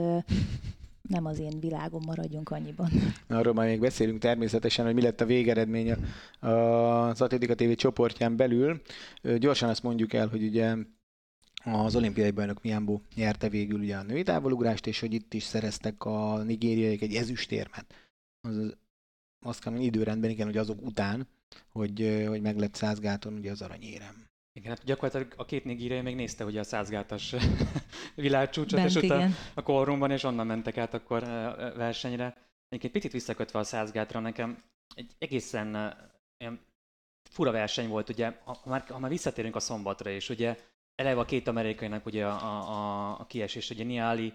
nem 1.02 1.26
az 1.26 1.40
én 1.40 1.60
világom, 1.60 2.02
maradjunk 2.06 2.50
annyiban. 2.50 2.90
Arról 3.28 3.54
majd 3.54 3.70
még 3.70 3.80
beszélünk 3.80 4.20
természetesen, 4.20 4.86
hogy 4.86 4.94
mi 4.94 5.02
lett 5.02 5.22
a 5.22 5.26
végeredmény 5.26 5.92
az 6.40 7.22
Atlétika 7.22 7.56
TV 7.56 7.72
csoportján 7.72 8.36
belül. 8.36 8.82
Gyorsan 9.38 9.70
azt 9.70 9.84
mondjuk 9.84 10.14
el, 10.14 10.28
hogy 10.28 10.44
ugye 10.44 10.76
az 11.64 11.96
olimpiai 11.96 12.32
bajnok 12.32 12.62
Miambo 12.62 13.00
nyerte 13.16 13.50
végül 13.50 13.80
ugye 13.80 13.98
a 13.98 14.04
női 14.04 14.24
távolugrást, 14.24 14.88
és 14.88 15.00
hogy 15.00 15.14
itt 15.14 15.34
is 15.34 15.44
szereztek 15.44 16.06
a 16.06 16.44
nigériaiak 16.44 17.02
egy 17.02 17.16
ezüstérmet. 17.16 17.86
Az, 18.42 18.76
azt 19.46 19.62
kell 19.62 19.76
időrendben, 19.76 20.30
igen, 20.30 20.46
hogy 20.46 20.58
azok 20.58 20.82
után, 20.82 21.28
hogy, 21.70 22.24
hogy 22.28 22.42
meg 22.42 22.58
lett 22.58 22.76
százgáton 22.76 23.34
ugye 23.34 23.52
az 23.52 23.62
aranyérem. 23.62 24.30
Igen, 24.54 24.70
hát 24.70 24.84
gyakorlatilag 24.84 25.34
a 25.38 25.46
két 25.46 25.66
nigériai 25.66 26.02
még 26.02 26.16
nézte 26.16 26.46
ugye 26.46 26.60
a 26.60 26.64
százgátas 26.64 27.36
világcsúcsot, 28.16 28.80
és 28.80 28.94
Bent, 28.94 29.06
utána 29.06 29.22
igen. 29.22 29.36
a 29.54 29.62
korrumban, 29.62 30.12
és 30.12 30.24
onnan 30.24 30.48
mentek 30.48 30.78
át 30.78 30.94
akkor 30.94 31.24
versenyre. 31.76 32.38
Egyébként 32.68 32.94
picit 32.94 33.12
visszakötve 33.12 33.60
a 33.60 33.64
százgátra, 33.64 34.20
nekem 34.20 34.64
egy 34.96 35.16
egészen 35.18 35.96
ilyen 36.38 36.60
fura 37.30 37.52
verseny 37.52 37.88
volt, 37.88 38.10
ugye, 38.10 38.38
ha 38.44 38.62
már, 38.66 38.84
ha 38.88 39.00
már 39.00 39.10
visszatérünk 39.10 39.56
a 39.56 39.60
szombatra, 39.60 40.10
és 40.10 40.30
ugye 40.30 40.58
eleve 40.96 41.20
a 41.20 41.26
két 41.26 41.48
amerikainak 41.48 42.06
ugye 42.06 42.26
a, 42.26 42.70
a, 42.70 43.20
a, 43.20 43.26
kiesés, 43.26 43.70
ugye 43.70 43.84
Niali 43.84 44.34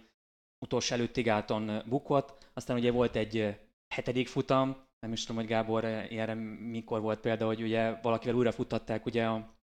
utolsó 0.64 0.94
előtti 0.94 1.22
gáton 1.22 1.82
bukott, 1.86 2.50
aztán 2.52 2.76
ugye 2.76 2.90
volt 2.90 3.16
egy 3.16 3.56
hetedik 3.94 4.28
futam, 4.28 4.84
nem 5.00 5.12
is 5.12 5.24
tudom, 5.24 5.36
hogy 5.36 5.50
Gábor 5.50 5.84
ilyenre 6.08 6.34
mikor 6.70 7.00
volt 7.00 7.20
példa, 7.20 7.46
hogy 7.46 7.62
ugye 7.62 8.00
valakivel 8.00 8.34
újra 8.34 8.52
futtatták 8.52 9.06
ugye 9.06 9.26
a, 9.26 9.55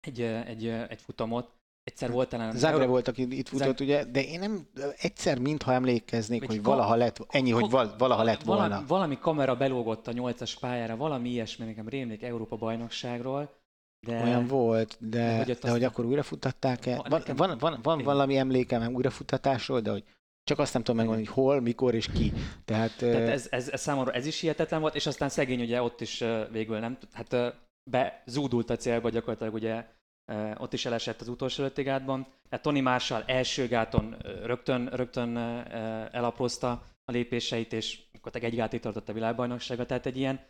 egy, 0.00 0.20
egy, 0.20 0.66
egy 0.66 1.00
futamot. 1.00 1.50
Egyszer 1.84 2.10
volt 2.10 2.28
talán... 2.28 2.56
Zagre 2.56 2.86
volt, 2.86 3.08
aki 3.08 3.38
itt 3.38 3.48
futott, 3.48 3.66
Zag- 3.66 3.80
ugye, 3.80 4.04
de 4.04 4.22
én 4.24 4.38
nem 4.38 4.66
egyszer 4.96 5.38
mintha 5.38 5.72
emlékeznék, 5.72 6.46
hogy 6.46 6.62
valaha 6.62 6.94
lett, 6.94 7.26
ennyi, 7.28 7.50
hogy 7.50 7.70
val, 7.70 7.94
valaha 7.98 8.22
lett 8.22 8.42
volna. 8.42 8.62
Valami, 8.68 8.86
valami 8.86 9.18
kamera 9.18 9.56
belógott 9.56 10.06
a 10.06 10.12
nyolcas 10.12 10.58
pályára, 10.58 10.96
valami 10.96 11.28
ilyesmi, 11.28 11.64
nekem 11.64 11.88
rémlik 11.88 12.22
Európa 12.22 12.56
bajnokságról, 12.56 13.58
de 14.06 14.22
Olyan 14.22 14.46
volt, 14.46 14.96
de, 15.00 15.08
de 15.18 15.36
hogy 15.36 15.46
hogy, 15.46 15.46
de 15.46 15.60
hogy 15.60 15.70
aztán- 15.70 15.90
akkor 15.90 16.04
újra 16.04 16.22
futtatták-e? 16.22 16.96
Va- 16.96 17.08
Van, 17.08 17.18
nekem- 17.18 17.36
van, 17.36 17.56
van, 17.58 17.78
van 17.82 17.94
Igen. 17.98 18.12
valami 18.12 18.36
emlékem 18.36 18.94
újrafuttatásról, 18.94 19.80
de 19.80 19.90
hogy 19.90 20.04
csak 20.42 20.58
azt 20.58 20.72
nem 20.72 20.82
tudom 20.82 20.96
megmondani, 20.96 21.26
hogy 21.26 21.36
hol, 21.44 21.60
mikor 21.60 21.94
és 21.94 22.06
ki. 22.06 22.32
Tehát, 22.64 22.96
Tehát 22.96 23.28
ez, 23.28 23.46
ez, 23.50 23.68
ez 23.68 23.80
számomra 23.80 24.12
ez 24.12 24.26
is 24.26 24.40
hihetetlen 24.40 24.80
volt, 24.80 24.94
és 24.94 25.06
aztán 25.06 25.28
szegény 25.28 25.60
ugye 25.60 25.82
ott 25.82 26.00
is 26.00 26.24
végül 26.50 26.78
nem, 26.78 26.98
hát 27.12 27.36
bezúdult 27.90 28.70
a 28.70 28.76
célba 28.76 29.10
gyakorlatilag 29.10 29.54
ugye 29.54 29.86
ö, 30.32 30.50
ott 30.56 30.72
is 30.72 30.86
elesett 30.86 31.20
az 31.20 31.28
utolsó 31.28 31.62
előtti 31.62 31.82
gátban. 31.82 32.26
Tehát 32.48 32.64
Tony 32.64 32.82
Marshall 32.82 33.22
első 33.26 33.66
gáton 33.66 34.16
ö, 34.22 34.46
rögtön, 34.46 34.86
rögtön 34.86 35.36
ö, 35.36 35.60
elaprózta 36.10 36.70
a 37.04 37.12
lépéseit, 37.12 37.72
és 37.72 37.98
akkor 38.14 38.44
egy 38.44 38.54
gátig 38.54 38.80
tartott 38.80 39.08
a 39.08 39.12
világbajnoksága, 39.12 39.86
tehát 39.86 40.06
egy 40.06 40.16
ilyen 40.16 40.40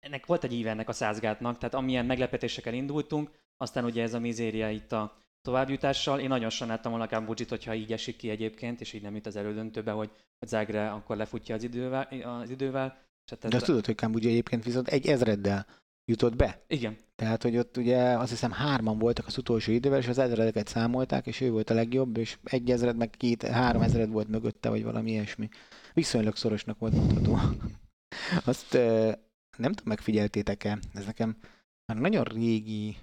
ennek 0.00 0.26
volt 0.26 0.44
egy 0.44 0.52
íve 0.52 0.70
ennek 0.70 0.88
a 0.88 0.92
százgátnak, 0.92 1.58
tehát 1.58 1.74
amilyen 1.74 2.06
meglepetésekkel 2.06 2.74
indultunk, 2.74 3.30
aztán 3.56 3.84
ugye 3.84 4.02
ez 4.02 4.14
a 4.14 4.18
mizéria 4.18 4.70
itt 4.70 4.92
a 4.92 5.16
továbbjutással. 5.42 6.20
Én 6.20 6.28
nagyon 6.28 6.50
sajnáltam 6.50 6.90
volna 6.90 7.08
Kambudzsit, 7.08 7.48
hogyha 7.48 7.74
így 7.74 7.92
esik 7.92 8.16
ki 8.16 8.30
egyébként, 8.30 8.80
és 8.80 8.92
így 8.92 9.02
nem 9.02 9.14
jut 9.14 9.26
az 9.26 9.36
elődöntőbe, 9.36 9.90
hogy 9.90 10.10
hogy 10.38 10.48
Zágre 10.48 10.90
akkor 10.90 11.16
lefutja 11.16 11.54
az 11.54 11.62
idővel. 11.62 12.08
Az 12.24 12.50
idővel 12.50 13.06
és 13.24 13.32
hát 13.32 13.44
ez 13.44 13.50
de 13.50 13.56
azt 13.56 13.64
tudod, 13.64 13.86
hogy 13.86 13.94
Kambudzsa 13.94 14.28
egyébként 14.28 14.64
viszont 14.64 14.88
egy 14.88 15.06
ezreddel 15.06 15.66
jutott 16.06 16.36
be. 16.36 16.64
Igen, 16.66 16.96
Tehát, 17.14 17.42
hogy 17.42 17.56
ott 17.56 17.76
ugye 17.76 18.18
azt 18.18 18.30
hiszem 18.30 18.50
hárman 18.50 18.98
voltak 18.98 19.26
az 19.26 19.38
utolsó 19.38 19.72
idővel, 19.72 19.98
és 19.98 20.08
az 20.08 20.18
ezredeket 20.18 20.68
számolták, 20.68 21.26
és 21.26 21.40
ő 21.40 21.50
volt 21.50 21.70
a 21.70 21.74
legjobb, 21.74 22.16
és 22.16 22.38
egy 22.44 22.70
ezred, 22.70 22.96
meg 22.96 23.10
két, 23.10 23.42
három 23.42 23.82
ezred 23.82 24.10
volt 24.10 24.28
mögötte, 24.28 24.68
vagy 24.68 24.84
valami 24.84 25.10
ilyesmi. 25.10 25.48
Viszonylag 25.94 26.36
szorosnak 26.36 26.78
volt 26.78 26.92
mondható. 26.92 27.38
Azt 28.44 28.72
nem 29.56 29.72
tudom, 29.72 29.84
megfigyeltétek-e, 29.84 30.78
ez 30.92 31.04
nekem 31.04 31.36
már 31.86 32.00
nagyon 32.00 32.24
régi 32.24 32.96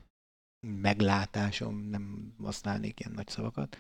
meglátásom, 0.67 1.75
nem 1.89 2.33
használnék 2.43 2.99
ilyen 2.99 3.11
nagy 3.11 3.27
szavakat, 3.27 3.77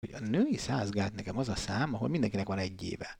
hogy 0.00 0.14
a 0.14 0.28
női 0.28 0.56
százgát 0.56 1.14
nekem 1.14 1.38
az 1.38 1.48
a 1.48 1.54
szám, 1.54 1.94
ahol 1.94 2.08
mindenkinek 2.08 2.46
van 2.46 2.58
egy 2.58 2.82
éve. 2.82 3.18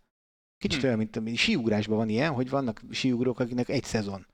Kicsit 0.56 0.80
Hm. 0.80 0.86
olyan, 0.86 0.98
mint 0.98 1.16
a 1.16 1.36
síugrásban 1.36 1.96
van 1.96 2.08
ilyen, 2.08 2.32
hogy 2.32 2.48
vannak 2.48 2.82
síugrók, 2.90 3.40
akiknek 3.40 3.68
egy 3.68 3.84
szezon. 3.84 4.26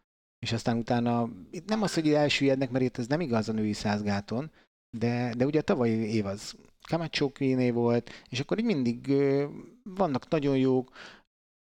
És 0.45 0.53
aztán 0.53 0.77
utána, 0.77 1.29
itt 1.51 1.69
nem 1.69 1.83
az, 1.83 1.95
hogy 1.95 2.13
elsüllyednek, 2.13 2.71
mert 2.71 2.85
itt 2.85 2.99
ez 2.99 3.07
nem 3.07 3.21
igaz 3.21 3.49
a 3.49 3.53
női 3.53 3.73
százgáton, 3.73 4.51
de, 4.99 5.35
de 5.35 5.45
ugye 5.45 5.59
a 5.59 5.63
tavalyi 5.63 6.15
év 6.15 6.27
az 6.27 6.57
Camacho 6.89 7.33
Queené 7.33 7.71
volt, 7.71 8.11
és 8.29 8.41
akkor 8.41 8.59
így 8.59 8.65
mindig 8.65 9.09
ö, 9.09 9.49
vannak 9.83 10.29
nagyon 10.29 10.57
jók, 10.57 10.93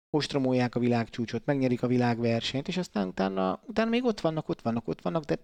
ostromolják 0.10 0.76
a 0.76 0.80
világcsúcsot, 0.80 1.46
megnyerik 1.46 1.84
a 1.84 1.88
világversenyt, 1.88 2.68
és 2.68 2.78
aztán 2.78 3.08
utána, 3.08 3.62
utána 3.68 3.90
még 3.90 4.04
ott 4.04 4.20
vannak, 4.20 4.50
ott 4.50 4.62
vannak, 4.62 4.88
ott 4.88 5.02
vannak, 5.02 5.24
de 5.24 5.40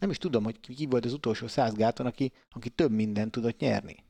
nem 0.00 0.10
is 0.10 0.18
tudom, 0.18 0.44
hogy 0.44 0.60
ki 0.60 0.86
volt 0.86 1.04
az 1.04 1.12
utolsó 1.12 1.46
százgáton, 1.46 2.06
aki, 2.06 2.32
aki 2.48 2.70
több 2.70 2.90
mindent 2.90 3.30
tudott 3.30 3.58
nyerni. 3.58 4.04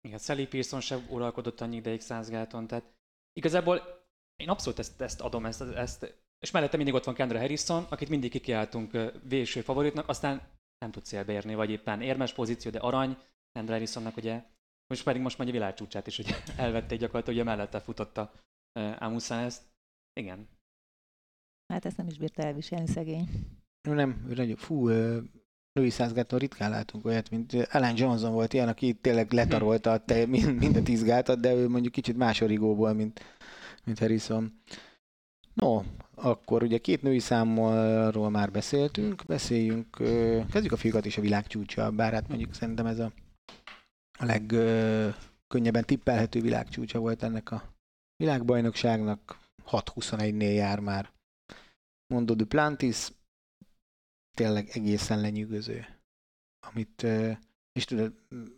igen, 0.00 0.18
Sally 0.18 0.46
Pearson 0.46 0.80
sem 0.80 1.06
uralkodott 1.10 1.60
annyi 1.60 1.76
ideig 1.76 2.00
százgáton, 2.00 2.66
tehát 2.66 2.92
igazából 3.32 4.02
én 4.36 4.48
abszolút 4.48 4.78
ezt, 4.78 5.00
ezt 5.00 5.20
adom, 5.20 5.46
ezt, 5.46 5.60
ezt, 5.60 6.22
és 6.44 6.50
mellette 6.50 6.76
mindig 6.76 6.94
ott 6.94 7.04
van 7.04 7.14
Kendra 7.14 7.38
Harrison, 7.38 7.86
akit 7.88 8.08
mindig 8.08 8.30
kikiáltunk 8.30 8.92
ö, 8.92 9.10
véső 9.28 9.60
favoritnak, 9.60 10.08
aztán 10.08 10.42
nem 10.78 10.90
tud 10.90 11.04
célbe 11.04 11.32
érni, 11.32 11.54
vagy 11.54 11.70
éppen 11.70 12.00
érmes 12.00 12.32
pozíció, 12.32 12.70
de 12.70 12.78
arany, 12.78 13.16
Kendra 13.52 13.72
Harrisonnak 13.72 14.16
ugye, 14.16 14.42
most 14.86 15.04
pedig 15.04 15.22
most 15.22 15.38
már 15.38 15.48
a 15.48 15.50
világcsúcsát 15.50 16.06
is 16.06 16.18
ugye 16.18 16.34
elvették 16.56 16.98
gyakorlatilag, 16.98 17.40
ugye 17.40 17.50
mellette 17.50 17.80
futotta 17.80 18.32
Amusan 18.98 19.38
ezt. 19.38 19.62
Igen, 20.20 20.48
Hát 21.72 21.84
ezt 21.84 21.96
nem 21.96 22.06
is 22.06 22.18
bírta 22.18 22.42
elviselni 22.42 22.86
szegény. 22.86 23.28
Nem, 23.88 24.26
ő 24.28 24.34
nagyon, 24.34 24.56
fú, 24.56 24.88
női 25.72 25.90
százgáton 25.90 26.38
ritkán 26.38 26.70
látunk 26.70 27.04
olyat, 27.04 27.30
mint 27.30 27.52
Alan 27.52 27.96
Johnson 27.96 28.32
volt 28.32 28.52
ilyen, 28.52 28.68
aki 28.68 28.94
tényleg 28.94 29.32
letarolta 29.32 29.92
a 29.92 30.04
te, 30.04 30.26
mind, 30.26 30.54
mind 30.62 30.76
a 30.76 30.82
tíz 30.82 31.04
gátat, 31.04 31.40
de 31.40 31.54
ő 31.54 31.68
mondjuk 31.68 31.92
kicsit 31.92 32.16
más 32.16 32.40
origóból, 32.40 32.92
mint, 32.92 33.20
mint 33.84 33.98
Harrison. 33.98 34.60
No, 35.54 35.82
akkor 36.14 36.62
ugye 36.62 36.78
két 36.78 37.02
női 37.02 37.18
számról 37.18 38.30
már 38.30 38.50
beszéltünk, 38.50 39.24
beszéljünk, 39.26 39.96
kezdjük 40.50 40.72
a 40.72 40.76
fiúkat 40.76 41.06
és 41.06 41.18
a 41.18 41.20
világcsúcsa, 41.20 41.90
bár 41.90 42.12
hát 42.12 42.28
mondjuk 42.28 42.54
szerintem 42.54 42.86
ez 42.86 42.98
a, 42.98 43.12
a 44.18 44.24
legkönnyebben 44.24 45.84
tippelhető 45.84 46.40
világcsúcsa 46.40 46.98
volt 46.98 47.22
ennek 47.22 47.50
a 47.50 47.74
világbajnokságnak, 48.16 49.38
6-21-nél 49.70 50.54
jár 50.54 50.80
már. 50.80 51.12
Mondo 52.06 52.34
Duplantis, 52.34 53.12
tényleg 54.36 54.68
egészen 54.72 55.20
lenyűgöző. 55.20 55.86
Amit, 56.66 57.06
és 57.72 57.84
tudod, 57.84 58.14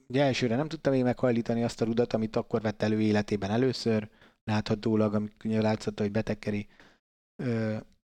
ugye 0.08 0.22
elsőre 0.22 0.56
nem 0.56 0.68
tudtam 0.68 0.92
még 0.92 1.02
meghajlítani 1.02 1.62
azt 1.62 1.80
a 1.80 1.84
rudat, 1.84 2.12
amit 2.12 2.36
akkor 2.36 2.60
vett 2.60 2.82
elő 2.82 3.00
életében 3.00 3.50
először, 3.50 4.08
láthatólag, 4.44 5.14
amikor 5.14 5.50
látszott, 5.50 5.98
hogy 5.98 6.10
betekeri, 6.10 6.68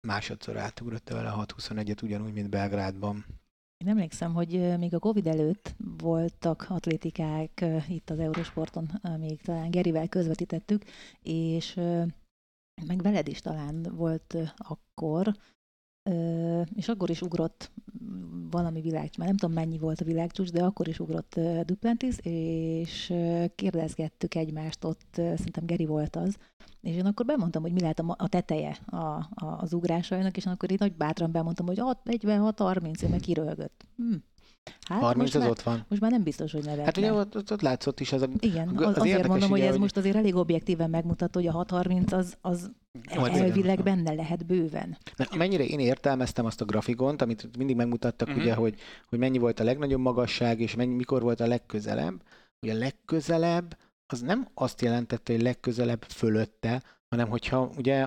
másodszor 0.07 0.57
átugrott 0.57 1.09
vele 1.09 1.31
a 1.31 1.47
6-21-et, 1.47 2.03
ugyanúgy, 2.03 2.33
mint 2.33 2.51
Belgrádban. 2.51 3.25
Én 3.85 3.89
emlékszem, 3.89 4.35
hogy 4.35 4.79
még 4.79 4.95
a 4.95 4.99
Covid 4.99 5.27
előtt 5.27 5.75
voltak 5.99 6.67
atlétikák 6.69 7.65
itt 7.89 8.11
az 8.11 8.19
Eurosporton, 8.19 8.91
még 9.19 9.41
talán 9.41 9.71
Gerivel 9.71 10.09
közvetítettük, 10.09 10.85
és 11.23 11.75
meg 12.87 13.03
veled 13.03 13.29
is 13.29 13.41
talán 13.41 13.83
volt 13.83 14.37
akkor, 14.57 15.37
és 16.75 16.89
akkor 16.89 17.11
is 17.11 17.23
ugrott 17.23 17.71
valami 18.51 18.81
világcsúcs, 18.81 19.19
már 19.19 19.27
nem 19.27 19.37
tudom 19.37 19.55
mennyi 19.55 19.79
volt 19.79 20.01
a 20.01 20.05
világcsúcs, 20.05 20.51
de 20.51 20.65
akkor 20.65 20.89
is 20.89 20.99
ugrott 20.99 21.41
Duplantis, 21.65 22.17
és 22.23 23.15
kérdezgettük 23.55 24.35
egymást, 24.35 24.85
ott 24.85 25.11
szerintem 25.13 25.67
Geri 25.67 25.87
volt 25.87 26.17
az, 26.17 26.37
és 26.81 26.97
én 26.97 27.07
akkor 27.07 27.27
bemondtam, 27.27 27.63
hogy 27.63 27.73
mi 27.73 27.81
lehet 27.81 27.99
a, 27.99 28.15
a 28.19 28.29
teteje 28.29 28.79
a, 28.87 28.97
a, 28.97 29.59
az 29.61 29.73
ugrásainak, 29.73 30.37
és 30.37 30.47
akkor 30.47 30.71
én 30.71 30.77
nagy 30.81 30.95
bátran 30.95 31.33
bemondtam, 31.33 31.67
hogy 31.67 31.81
46-30, 31.81 33.03
én 33.03 33.11
meg 33.11 33.21
kirölgött. 33.21 33.87
Hm. 33.97 34.15
Hát 34.89 35.01
30 35.01 35.17
most 35.23 35.35
az 35.35 35.41
már, 35.41 35.51
ott 35.51 35.63
van. 35.63 35.85
most 35.89 36.01
már 36.01 36.11
nem 36.11 36.23
biztos, 36.23 36.53
hogy 36.53 36.61
nevetne. 36.63 36.85
Hát 36.85 36.97
ugye 36.97 37.13
ott, 37.13 37.37
ott, 37.37 37.53
ott 37.53 37.61
látszott 37.61 38.01
is 38.01 38.13
az 38.13 38.23
a... 38.23 38.27
Igen, 38.41 38.69
Az 38.69 38.75
az, 38.83 38.87
azért 38.89 39.07
érdekes 39.07 39.29
mondom, 39.29 39.51
hogy 39.51 39.61
ez 39.61 39.71
hogy- 39.71 39.79
most 39.81 39.97
azért 39.97 40.17
elég 40.17 40.35
objektíven 40.35 40.91
megmutató, 40.91 41.41
hogy 41.41 41.49
a 41.49 41.53
630 41.53 42.13
az, 42.13 42.37
az 42.41 42.71
igen. 43.11 43.31
elvileg 43.31 43.83
benne 43.83 44.13
lehet 44.13 44.47
bőven. 44.47 44.97
Mert 45.17 45.33
amennyire 45.33 45.65
én 45.65 45.79
értelmeztem 45.79 46.45
azt 46.45 46.61
a 46.61 46.65
grafikont, 46.65 47.23
amit 47.23 47.57
mindig 47.59 47.77
megmutattak, 47.77 48.29
Mhm. 48.29 48.39
ugye, 48.39 48.55
hogy, 48.55 48.75
hogy 49.09 49.19
mennyi 49.19 49.39
volt 49.39 49.61
a 49.61 49.65
legnagyobb 49.65 50.01
magasság, 50.01 50.61
és 50.61 50.75
mennyi, 50.75 50.95
mikor 50.95 51.23
volt 51.23 51.41
a 51.41 51.47
legközelebb, 51.47 52.23
hogy 52.61 52.69
a 52.69 52.75
legközelebb 52.75 53.79
az 54.07 54.21
nem 54.21 54.49
azt 54.55 54.81
jelentette, 54.81 55.33
hogy 55.33 55.43
legközelebb 55.43 56.03
fölötte, 56.03 56.83
hanem 57.09 57.29
hogyha 57.29 57.71
ugye 57.77 58.07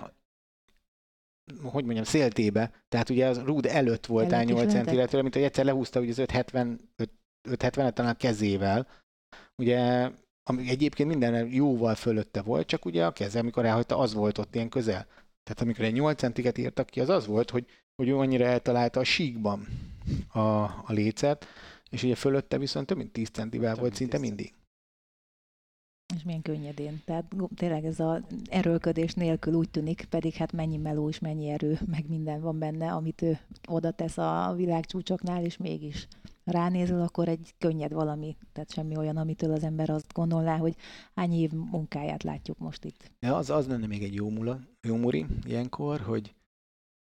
hogy 1.63 1.83
mondjam, 1.83 2.03
széltébe, 2.03 2.71
tehát 2.89 3.09
ugye 3.09 3.27
az 3.27 3.41
rúd 3.45 3.65
előtt 3.65 4.05
voltál 4.05 4.33
Előtt 4.33 4.49
is 4.49 4.55
8 4.55 4.65
lehetett. 4.65 4.85
centiletől, 4.85 5.21
mint 5.21 5.33
hogy 5.33 5.43
egyszer 5.43 5.65
lehúzta 5.65 5.99
ugye 5.99 6.11
az 6.11 6.17
570, 6.17 6.79
570 7.41 7.93
talán 7.93 8.11
a 8.11 8.17
kezével, 8.17 8.87
ugye 9.55 10.09
ami 10.43 10.69
egyébként 10.69 11.09
minden 11.09 11.47
jóval 11.51 11.95
fölötte 11.95 12.41
volt, 12.41 12.67
csak 12.67 12.85
ugye 12.85 13.05
a 13.05 13.11
keze, 13.11 13.39
amikor 13.39 13.65
elhagyta, 13.65 13.97
az 13.97 14.13
volt 14.13 14.37
ott 14.37 14.55
ilyen 14.55 14.69
közel. 14.69 15.05
Tehát 15.43 15.61
amikor 15.61 15.85
egy 15.85 15.93
8 15.93 16.19
centiket 16.19 16.57
írtak 16.57 16.87
ki, 16.87 16.99
az 16.99 17.09
az 17.09 17.25
volt, 17.25 17.49
hogy, 17.49 17.65
hogy 17.95 18.07
ő 18.07 18.17
annyira 18.17 18.45
eltalálta 18.45 18.99
a 18.99 19.03
síkban 19.03 19.67
a, 20.27 20.39
a 20.39 20.85
lécet, 20.87 21.45
és 21.89 22.03
ugye 22.03 22.15
fölötte 22.15 22.57
viszont 22.57 22.85
több 22.85 22.97
mint 22.97 23.11
10 23.11 23.29
centivel 23.29 23.71
Több 23.71 23.81
volt 23.81 23.95
szinte 23.95 24.17
10 24.17 24.27
mindig. 24.27 24.53
És 26.15 26.23
milyen 26.23 26.41
könnyedén. 26.41 27.01
Tehát 27.05 27.35
tényleg 27.55 27.85
ez 27.85 27.99
a 27.99 28.21
erőlködés 28.49 29.13
nélkül 29.13 29.53
úgy 29.53 29.69
tűnik, 29.69 30.05
pedig 30.09 30.33
hát 30.33 30.51
mennyi 30.51 30.77
meló 30.77 31.09
és 31.09 31.19
mennyi 31.19 31.49
erő, 31.49 31.79
meg 31.85 32.07
minden 32.07 32.41
van 32.41 32.59
benne, 32.59 32.91
amit 32.91 33.21
ő 33.21 33.39
oda 33.67 33.91
tesz 33.91 34.17
a 34.17 34.53
világcsúcsoknál, 34.55 35.43
és 35.43 35.57
mégis 35.57 36.07
ránézel, 36.43 37.01
akkor 37.01 37.27
egy 37.27 37.53
könnyed 37.57 37.93
valami, 37.93 38.37
tehát 38.53 38.71
semmi 38.71 38.97
olyan, 38.97 39.17
amitől 39.17 39.51
az 39.51 39.63
ember 39.63 39.89
azt 39.89 40.13
gondolná, 40.13 40.57
hogy 40.57 40.75
hány 41.15 41.33
év 41.33 41.51
munkáját 41.51 42.23
látjuk 42.23 42.57
most 42.57 42.85
itt. 42.85 43.11
Ja, 43.19 43.35
az, 43.35 43.49
az 43.49 43.67
lenne 43.67 43.87
még 43.87 44.03
egy 44.03 44.13
jó, 44.13 44.29
mula, 44.29 44.59
jó 44.81 44.95
muri 44.95 45.25
ilyenkor, 45.43 45.99
hogy 45.99 46.33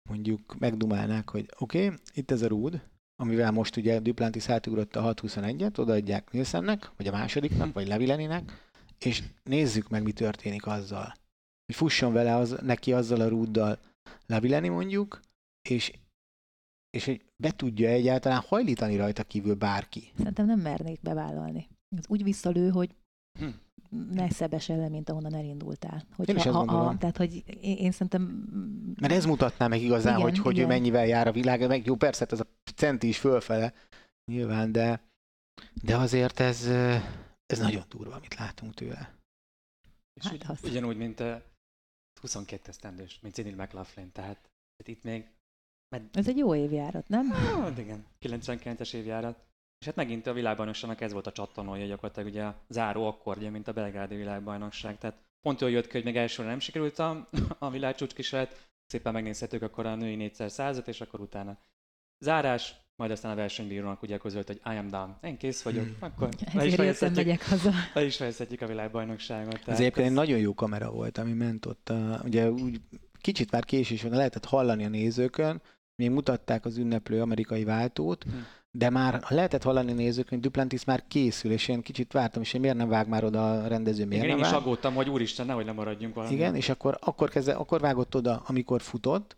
mondjuk 0.10 0.60
megdumálnák, 0.60 1.30
hogy 1.30 1.50
oké, 1.60 1.86
okay, 1.86 1.98
itt 2.13 2.32
ez 2.32 2.42
a 2.42 2.48
rúd, 2.48 2.82
amivel 3.16 3.51
most 3.51 3.77
ugye 3.77 4.00
Duplantis 4.00 4.50
átugrott 4.50 4.96
a 4.96 5.13
621-et, 5.13 5.80
odaadják 5.80 6.32
Nielsennek, 6.32 6.92
vagy 6.98 7.08
a 7.08 7.12
másodiknak, 7.12 7.74
vagy 7.74 7.88
Levileninek, 7.88 8.67
és 9.00 9.24
nézzük 9.44 9.89
meg, 9.89 10.04
mi 10.04 10.12
történik 10.12 10.66
azzal. 10.66 11.13
Hogy 11.66 11.75
fusson 11.75 12.13
vele 12.13 12.36
az, 12.36 12.56
neki 12.62 12.94
azzal 12.94 13.22
a 13.22 13.27
rúddal 13.27 13.80
Levileni 14.25 14.68
mondjuk, 14.68 15.20
és, 15.70 15.94
és 16.89 17.06
hogy 17.06 17.22
be 17.44 17.51
tudja 17.51 17.89
egyáltalán 17.89 18.42
hajlítani 18.48 18.96
rajta 18.96 19.24
kívül 19.24 19.56
bárki. 19.56 20.12
Szerintem 20.18 20.46
nem 20.46 20.60
mernék 20.60 21.01
bevállalni. 21.01 21.68
Ez 21.98 22.04
úgy 22.08 22.24
visszalő, 22.24 22.70
hogy 22.70 22.96
Hm. 23.39 23.48
ne 24.12 24.30
szebes 24.30 24.68
le, 24.68 24.89
mint 24.89 25.10
ahonnan 25.10 25.34
elindultál. 25.36 26.04
Hogy 26.16 26.30
Én 26.30 26.36
is 26.36 26.42
ha, 26.42 26.48
ezt 26.48 26.58
ha, 26.58 26.66
gondolom. 26.66 26.88
a, 26.88 26.98
tehát, 26.98 27.18
hogy 27.18 27.44
én, 27.62 27.77
én 27.77 27.92
szerintem... 27.92 28.22
Mert 29.01 29.13
ez 29.13 29.25
mutatná 29.25 29.68
meg 29.68 29.82
igazán, 29.82 30.13
Igen, 30.13 30.30
hogy, 30.30 30.38
hogy 30.39 30.54
ő 30.54 30.58
igen. 30.58 30.68
mennyivel 30.68 31.06
jár 31.08 31.28
a 31.28 31.32
világ. 31.32 31.67
Meg 31.67 31.86
jó, 31.86 31.95
persze, 31.95 32.19
hát 32.19 32.32
ez 32.32 32.39
a 32.39 32.72
centi 32.76 33.08
is 33.08 33.17
fölfele, 33.17 33.74
nyilván, 34.32 34.72
de, 34.72 35.02
de 35.84 35.98
azért 35.98 36.39
ez, 36.39 36.69
ez 37.48 37.60
nagyon 37.60 37.84
durva, 37.90 38.16
amit 38.16 38.36
látunk 38.36 38.74
tőle. 38.74 39.16
És 40.14 40.24
Hát 40.24 40.34
ugy, 40.34 40.44
az. 40.48 40.64
ugyanúgy, 40.64 40.98
mint 40.98 41.20
uh, 41.20 41.42
22 42.22 42.70
esztendős, 42.70 43.20
mint 43.20 43.34
Cyril 43.34 43.56
McLaughlin, 43.56 44.12
tehát 44.12 44.50
tehát 44.78 44.98
itt 44.98 45.04
még 45.04 45.30
med, 45.90 46.10
Ez 46.14 46.28
egy 46.28 46.38
jó 46.38 46.56
évjárat, 46.56 47.08
nem? 47.08 47.30
Hát 47.30 47.78
igen, 47.78 48.06
99-es 48.22 48.94
évjárat. 48.94 49.46
És 49.80 49.86
hát 49.86 49.96
megint 49.96 50.28
a 50.28 50.34
világbajnokságnak 50.34 51.02
ez 51.02 51.12
volt 51.12 51.28
a 51.28 51.32
csattanója 51.32 51.86
gyakorlatilag 51.86 52.30
ugye 52.30 52.44
a 52.44 52.62
záró 52.68 53.08
akkordja, 53.08 53.52
mint 53.52 53.68
a 53.68 53.74
belgrádi 53.74 54.16
világbajnokság. 54.16 54.98
Tehát 54.98 55.24
pont 55.42 55.62
jól 55.62 55.72
jött 55.72 55.88
ki, 55.88 55.92
hogy 55.92 56.04
még 56.04 56.16
elsőre 56.16 56.50
nem 56.50 56.60
sikerült 56.60 57.00
a, 57.00 57.30
a 57.60 57.70
világcsúcs 57.70 58.14
kísérlet, 58.14 58.70
szépen 58.86 59.14
megnézhetők 59.14 59.62
akkor 59.62 59.86
a 59.86 59.96
női 59.96 60.16
4 60.16 60.34
100 60.34 60.82
és 60.86 61.02
akkor 61.02 61.20
utána 61.20 61.58
zárás, 62.20 62.76
majd 62.98 63.12
aztán 63.12 63.32
a 63.32 63.36
versenybírónak 63.36 64.02
ugye 64.02 64.18
közölt, 64.18 64.48
hogy 64.48 64.62
I 64.74 64.78
am 64.78 64.90
done. 64.90 65.18
Én 65.22 65.38
kész 65.38 65.62
vagyok, 65.62 65.84
Hmm. 65.86 65.96
akkor 66.00 66.30
le 66.54 66.66
is, 66.66 66.76
megyek 67.00 67.48
haza. 67.50 67.72
le 67.94 68.04
is 68.06 68.16
fejezhetjük 68.16 68.62
a 68.62 68.68
világbajnokságot. 68.68 69.60
Ez 69.66 69.80
egyébként 69.80 70.08
egy 70.08 70.14
nagyon 70.14 70.40
jó 70.40 70.54
kamera 70.54 70.92
volt, 70.92 71.18
ami 71.18 71.34
ment 71.34 71.66
ott. 71.66 71.90
A, 71.90 72.22
ugye 72.26 72.52
úgy 72.52 72.82
kicsit 73.22 73.52
már 73.52 73.66
késés 73.66 74.02
van, 74.04 74.12
lehetett 74.12 74.46
hallani 74.46 74.86
a 74.86 74.90
nézőkön, 74.90 75.62
még 75.96 76.10
mutatták 76.10 76.66
az 76.66 76.78
ünneplő 76.78 77.22
amerikai 77.22 77.64
váltót, 77.64 78.24
Hm. 78.24 78.30
de 78.72 78.90
már 78.90 79.22
lehetett 79.30 79.64
hallani 79.64 79.92
a 79.92 79.96
nézőkön, 79.96 80.30
hogy 80.30 80.40
Duplantis 80.40 80.84
már 80.84 81.04
készül, 81.08 81.52
és 81.52 81.68
én 81.68 81.82
kicsit 81.82 82.12
vártam, 82.14 82.42
és 82.42 82.54
én 82.54 82.62
miért 82.62 82.76
nem 82.78 82.90
vág 82.90 83.08
már 83.08 83.24
oda 83.24 83.52
a 83.64 83.68
rendező, 83.68 84.06
miért 84.06 84.24
Igen, 84.24 84.36
én 84.36 84.42
nem 84.42 84.46
is 84.46 84.52
vág? 84.52 84.62
aggódtam, 84.62 84.94
hogy 84.94 85.10
úristen, 85.10 85.46
nehogy 85.46 85.66
lemaradjunk 85.66 86.16
valami. 86.16 86.34
Igen, 86.34 86.56
és 86.56 86.70
akkor, 86.70 86.98
akkor, 87.02 87.30
kezdve, 87.30 87.54
akkor 87.54 87.80
vágott 87.80 88.16
oda, 88.16 88.44
amikor 88.46 88.82
futott, 88.82 89.36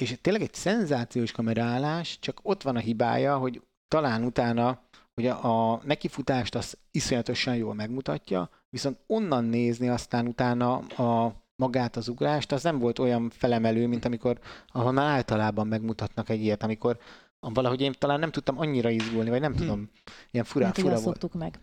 és 0.00 0.18
tényleg 0.20 0.42
egy 0.42 0.54
szenzációs 0.54 1.32
kameraállás, 1.32 2.18
csak 2.18 2.38
ott 2.42 2.62
van 2.62 2.76
a 2.76 2.80
hibája, 2.80 3.36
hogy 3.38 3.62
talán 3.88 4.24
utána, 4.24 4.80
hogy 5.14 5.26
a, 5.26 5.72
a 5.72 5.80
nekifutást 5.84 6.54
az 6.54 6.76
iszonyatosan 6.90 7.56
jól 7.56 7.74
megmutatja, 7.74 8.50
viszont 8.70 8.98
onnan 9.06 9.44
nézni 9.44 9.88
aztán 9.88 10.26
utána 10.26 10.76
a 10.78 11.44
magát 11.62 11.96
az 11.96 12.08
ugrást, 12.08 12.52
az 12.52 12.62
nem 12.62 12.78
volt 12.78 12.98
olyan 12.98 13.30
felemelő, 13.30 13.86
mint 13.86 14.04
amikor, 14.04 14.38
már 14.72 14.98
általában 14.98 15.66
megmutatnak 15.66 16.28
egy 16.28 16.40
ilyet, 16.42 16.62
amikor 16.62 16.98
valahogy 17.40 17.80
én 17.80 17.94
talán 17.98 18.18
nem 18.18 18.30
tudtam 18.30 18.58
annyira 18.58 18.90
izgulni, 18.90 19.30
vagy 19.30 19.40
nem 19.40 19.52
Hm. 19.52 19.58
tudom, 19.58 19.90
ilyen 20.30 20.44
fura, 20.44 20.64
Hát, 20.64 20.78
fura 20.78 20.90
volt. 20.90 21.02
szoktuk 21.02 21.34
meg. 21.34 21.58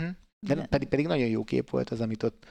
Hm? 0.00 0.08
De 0.46 0.66
pedig, 0.66 0.88
pedig 0.88 1.06
nagyon 1.06 1.26
jó 1.28 1.44
kép 1.44 1.70
volt 1.70 1.90
az, 1.90 2.00
amit 2.00 2.22
ott 2.22 2.44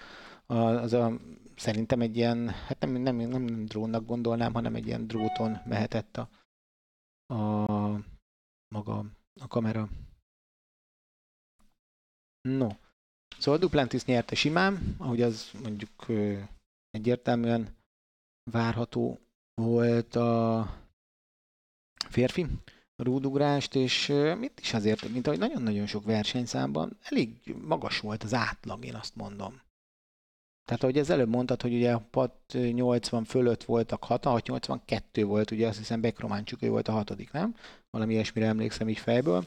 az 0.45 0.93
a, 0.93 1.17
szerintem 1.57 2.01
egy 2.01 2.15
ilyen, 2.15 2.49
hát 2.49 2.79
nem, 2.79 2.91
nem, 2.91 3.15
nem 3.15 3.65
drónnak 3.65 4.05
gondolnám, 4.05 4.53
hanem 4.53 4.75
egy 4.75 4.87
ilyen 4.87 5.07
dróton 5.07 5.57
mehetett 5.65 6.17
a, 6.17 6.29
a 7.33 8.01
maga 8.67 9.05
a 9.39 9.47
kamera. 9.47 9.89
No. 12.41 12.67
Szóval 13.37 13.59
Duplantis 13.59 14.05
nyerte 14.05 14.35
simán, 14.35 14.95
ahogy 14.97 15.21
az 15.21 15.51
mondjuk 15.63 16.05
egyértelműen 16.89 17.75
várható 18.51 19.19
volt 19.61 20.15
a 20.15 20.65
férfi 22.09 22.45
rúdugrást, 22.95 23.75
és 23.75 24.07
mit 24.37 24.59
is 24.59 24.73
azért, 24.73 25.09
mint 25.09 25.27
ahogy 25.27 25.39
nagyon-nagyon 25.39 25.85
sok 25.85 26.03
versenyszámban 26.03 26.97
elég 27.01 27.55
magas 27.61 27.99
volt 27.99 28.23
az 28.23 28.33
átlag, 28.33 28.85
én 28.85 28.95
azt 28.95 29.15
mondom. 29.15 29.61
Tehát 30.67 30.83
ahogy 30.83 30.97
ez 30.97 31.09
előbb 31.09 31.29
mondtad, 31.29 31.61
hogy 31.61 31.73
ugye 31.73 31.91
a 31.91 32.07
PAT 32.11 32.57
80 32.71 33.23
fölött 33.23 33.63
voltak 33.63 34.03
6, 34.03 34.47
82 34.47 35.25
volt, 35.25 35.51
ugye 35.51 35.67
azt 35.67 35.77
hiszem 35.77 36.01
Bekrománcsuk 36.01 36.61
ő 36.61 36.69
volt 36.69 36.87
a 36.87 36.91
hatodik, 36.91 37.31
nem? 37.31 37.55
Valami 37.89 38.13
ilyesmire 38.13 38.47
emlékszem 38.47 38.89
így 38.89 38.97
fejből. 38.97 39.45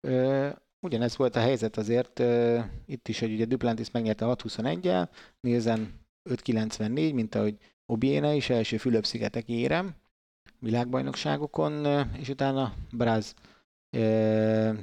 Ö, 0.00 0.48
ugyanez 0.80 1.16
volt 1.16 1.36
a 1.36 1.40
helyzet 1.40 1.76
azért 1.76 2.18
ö, 2.18 2.60
itt 2.86 3.08
is, 3.08 3.20
hogy 3.20 3.32
ugye 3.32 3.44
Duplantis 3.44 3.90
megnyerte 3.90 4.24
6-21-el, 4.28 5.08
Nielsen 5.40 5.92
5-94, 6.30 7.14
mint 7.14 7.34
ahogy 7.34 7.56
Obiena 7.86 8.32
is, 8.32 8.50
első 8.50 8.76
Fülöp-szigetek 8.76 9.48
érem 9.48 9.94
világbajnokságokon, 10.58 11.84
ö, 11.84 12.00
és 12.18 12.28
utána 12.28 12.74
Braz 12.92 13.34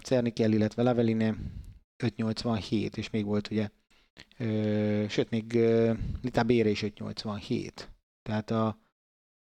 Cernikel, 0.03 0.51
illetve 0.51 0.83
Laveline 0.83 1.35
587, 2.03 2.97
és 2.97 3.09
még 3.09 3.25
volt 3.25 3.51
ugye, 3.51 3.69
sőt, 5.07 5.29
még 5.29 5.53
Lita 6.21 6.43
Bére 6.43 6.69
is 6.69 6.81
587. 6.81 7.91
Tehát 8.21 8.51
a 8.51 8.77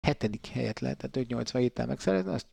hetedik 0.08 0.48
helyet 0.48 0.80
lehetett 0.80 1.16
587-tel 1.18 1.88
megszerezni, 1.88 2.32
azt 2.32 2.48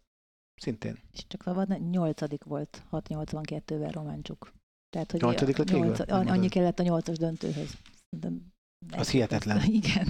szintén. 0.61 0.99
És 1.13 1.27
csak 1.27 1.43
szabad, 1.43 1.91
nyolcadik 1.91 2.45
volt 2.45 2.83
682-vel 2.91 3.91
Románcsuk. 3.93 4.53
Tehát, 4.89 5.11
hogy 5.11 5.21
Nyolcadik 5.21 5.57
lett 5.57 5.71
nyolc, 5.71 6.11
annyi 6.11 6.49
kellett 6.49 6.79
a 6.79 6.83
nyolcas 6.83 7.17
döntőhöz. 7.17 7.77
Szerintem 8.11 8.53
Az 8.91 9.11
hihetetlen. 9.11 9.63
Igen. 9.83 10.09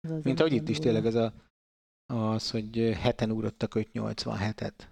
Az 0.00 0.10
azért 0.10 0.24
Mint 0.24 0.40
ahogy 0.40 0.52
itt 0.52 0.68
is 0.68 0.78
tényleg 0.78 1.06
ez 1.06 1.14
a, 1.14 1.32
az, 2.06 2.50
hogy 2.50 2.96
heten 3.00 3.30
ugrottak 3.30 3.72
587-et. 3.74 4.88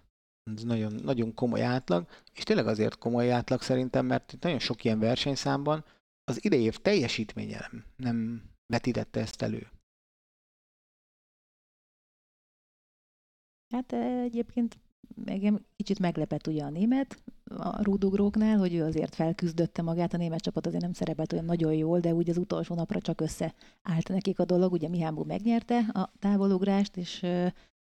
Ez 0.54 0.62
nagyon, 0.62 0.92
nagyon 0.92 1.34
komoly 1.34 1.62
átlag, 1.62 2.08
és 2.32 2.42
tényleg 2.42 2.66
azért 2.66 2.98
komoly 2.98 3.32
átlag 3.32 3.62
szerintem, 3.62 4.06
mert 4.06 4.32
itt 4.32 4.42
nagyon 4.42 4.58
sok 4.58 4.84
ilyen 4.84 4.98
versenyszámban 4.98 5.84
az 6.28 6.44
idei 6.44 6.62
év 6.62 6.76
teljesítménye 6.76 7.58
nem, 7.58 7.84
nem 7.96 8.42
vetítette 8.66 9.20
ezt 9.20 9.42
elő. 9.42 9.70
Hát 13.74 13.92
egyébként 14.22 14.78
engem 15.24 15.64
kicsit 15.76 15.98
meglepett 15.98 16.46
ugye 16.46 16.64
a 16.64 16.70
német 16.70 17.22
a 17.44 17.82
rúdugróknál, 17.82 18.58
hogy 18.58 18.74
ő 18.74 18.84
azért 18.84 19.14
felküzdötte 19.14 19.82
magát, 19.82 20.12
a 20.12 20.16
német 20.16 20.40
csapat 20.40 20.66
azért 20.66 20.82
nem 20.82 20.92
szerepelt 20.92 21.32
olyan 21.32 21.44
nagyon 21.44 21.74
jól, 21.74 22.00
de 22.00 22.14
úgy 22.14 22.30
az 22.30 22.36
utolsó 22.36 22.74
napra 22.74 23.00
csak 23.00 23.20
összeállt 23.20 24.08
nekik 24.08 24.38
a 24.38 24.44
dolog, 24.44 24.72
ugye 24.72 24.88
Mihámbu 24.88 25.24
megnyerte 25.24 25.78
a 25.78 26.12
távolugrást, 26.18 26.96
és 26.96 27.26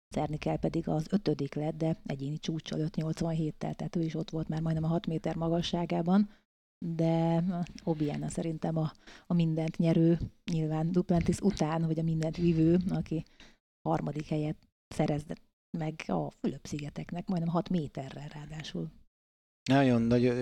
Cernikel 0.10 0.58
pedig 0.58 0.88
az 0.88 1.08
ötödik 1.10 1.54
lett, 1.54 1.78
de 1.78 1.98
egyéni 2.06 2.38
csúcsal 2.38 2.80
5-87-tel, 2.84 3.76
tehát 3.76 3.96
ő 3.96 4.02
is 4.02 4.16
ott 4.16 4.30
volt 4.30 4.48
már 4.48 4.62
majdnem 4.62 4.84
a 4.84 4.88
6 4.88 5.08
méter 5.08 5.36
magasságában 5.36 6.30
de 6.86 7.44
Obiana 7.84 8.30
szerintem 8.30 8.78
a, 8.78 8.92
a 9.28 9.34
mindent 9.34 9.78
nyerő, 9.78 10.18
nyilván 10.52 10.92
Duplantis 10.92 11.40
után, 11.40 11.84
hogy 11.84 12.00
a 12.00 12.04
mindent 12.04 12.38
vívő, 12.38 12.78
aki 12.90 13.26
harmadik 13.90 14.26
helyet 14.26 14.58
szerezett 14.96 15.42
meg 15.78 16.04
a 16.08 16.32
Fülöp-szigeteknek, 16.32 17.28
majdnem 17.28 17.52
6 17.52 17.70
méterrel 17.70 18.28
ráadásul. 18.28 18.90
Nagyon, 19.70 20.02
nagyon, 20.02 20.36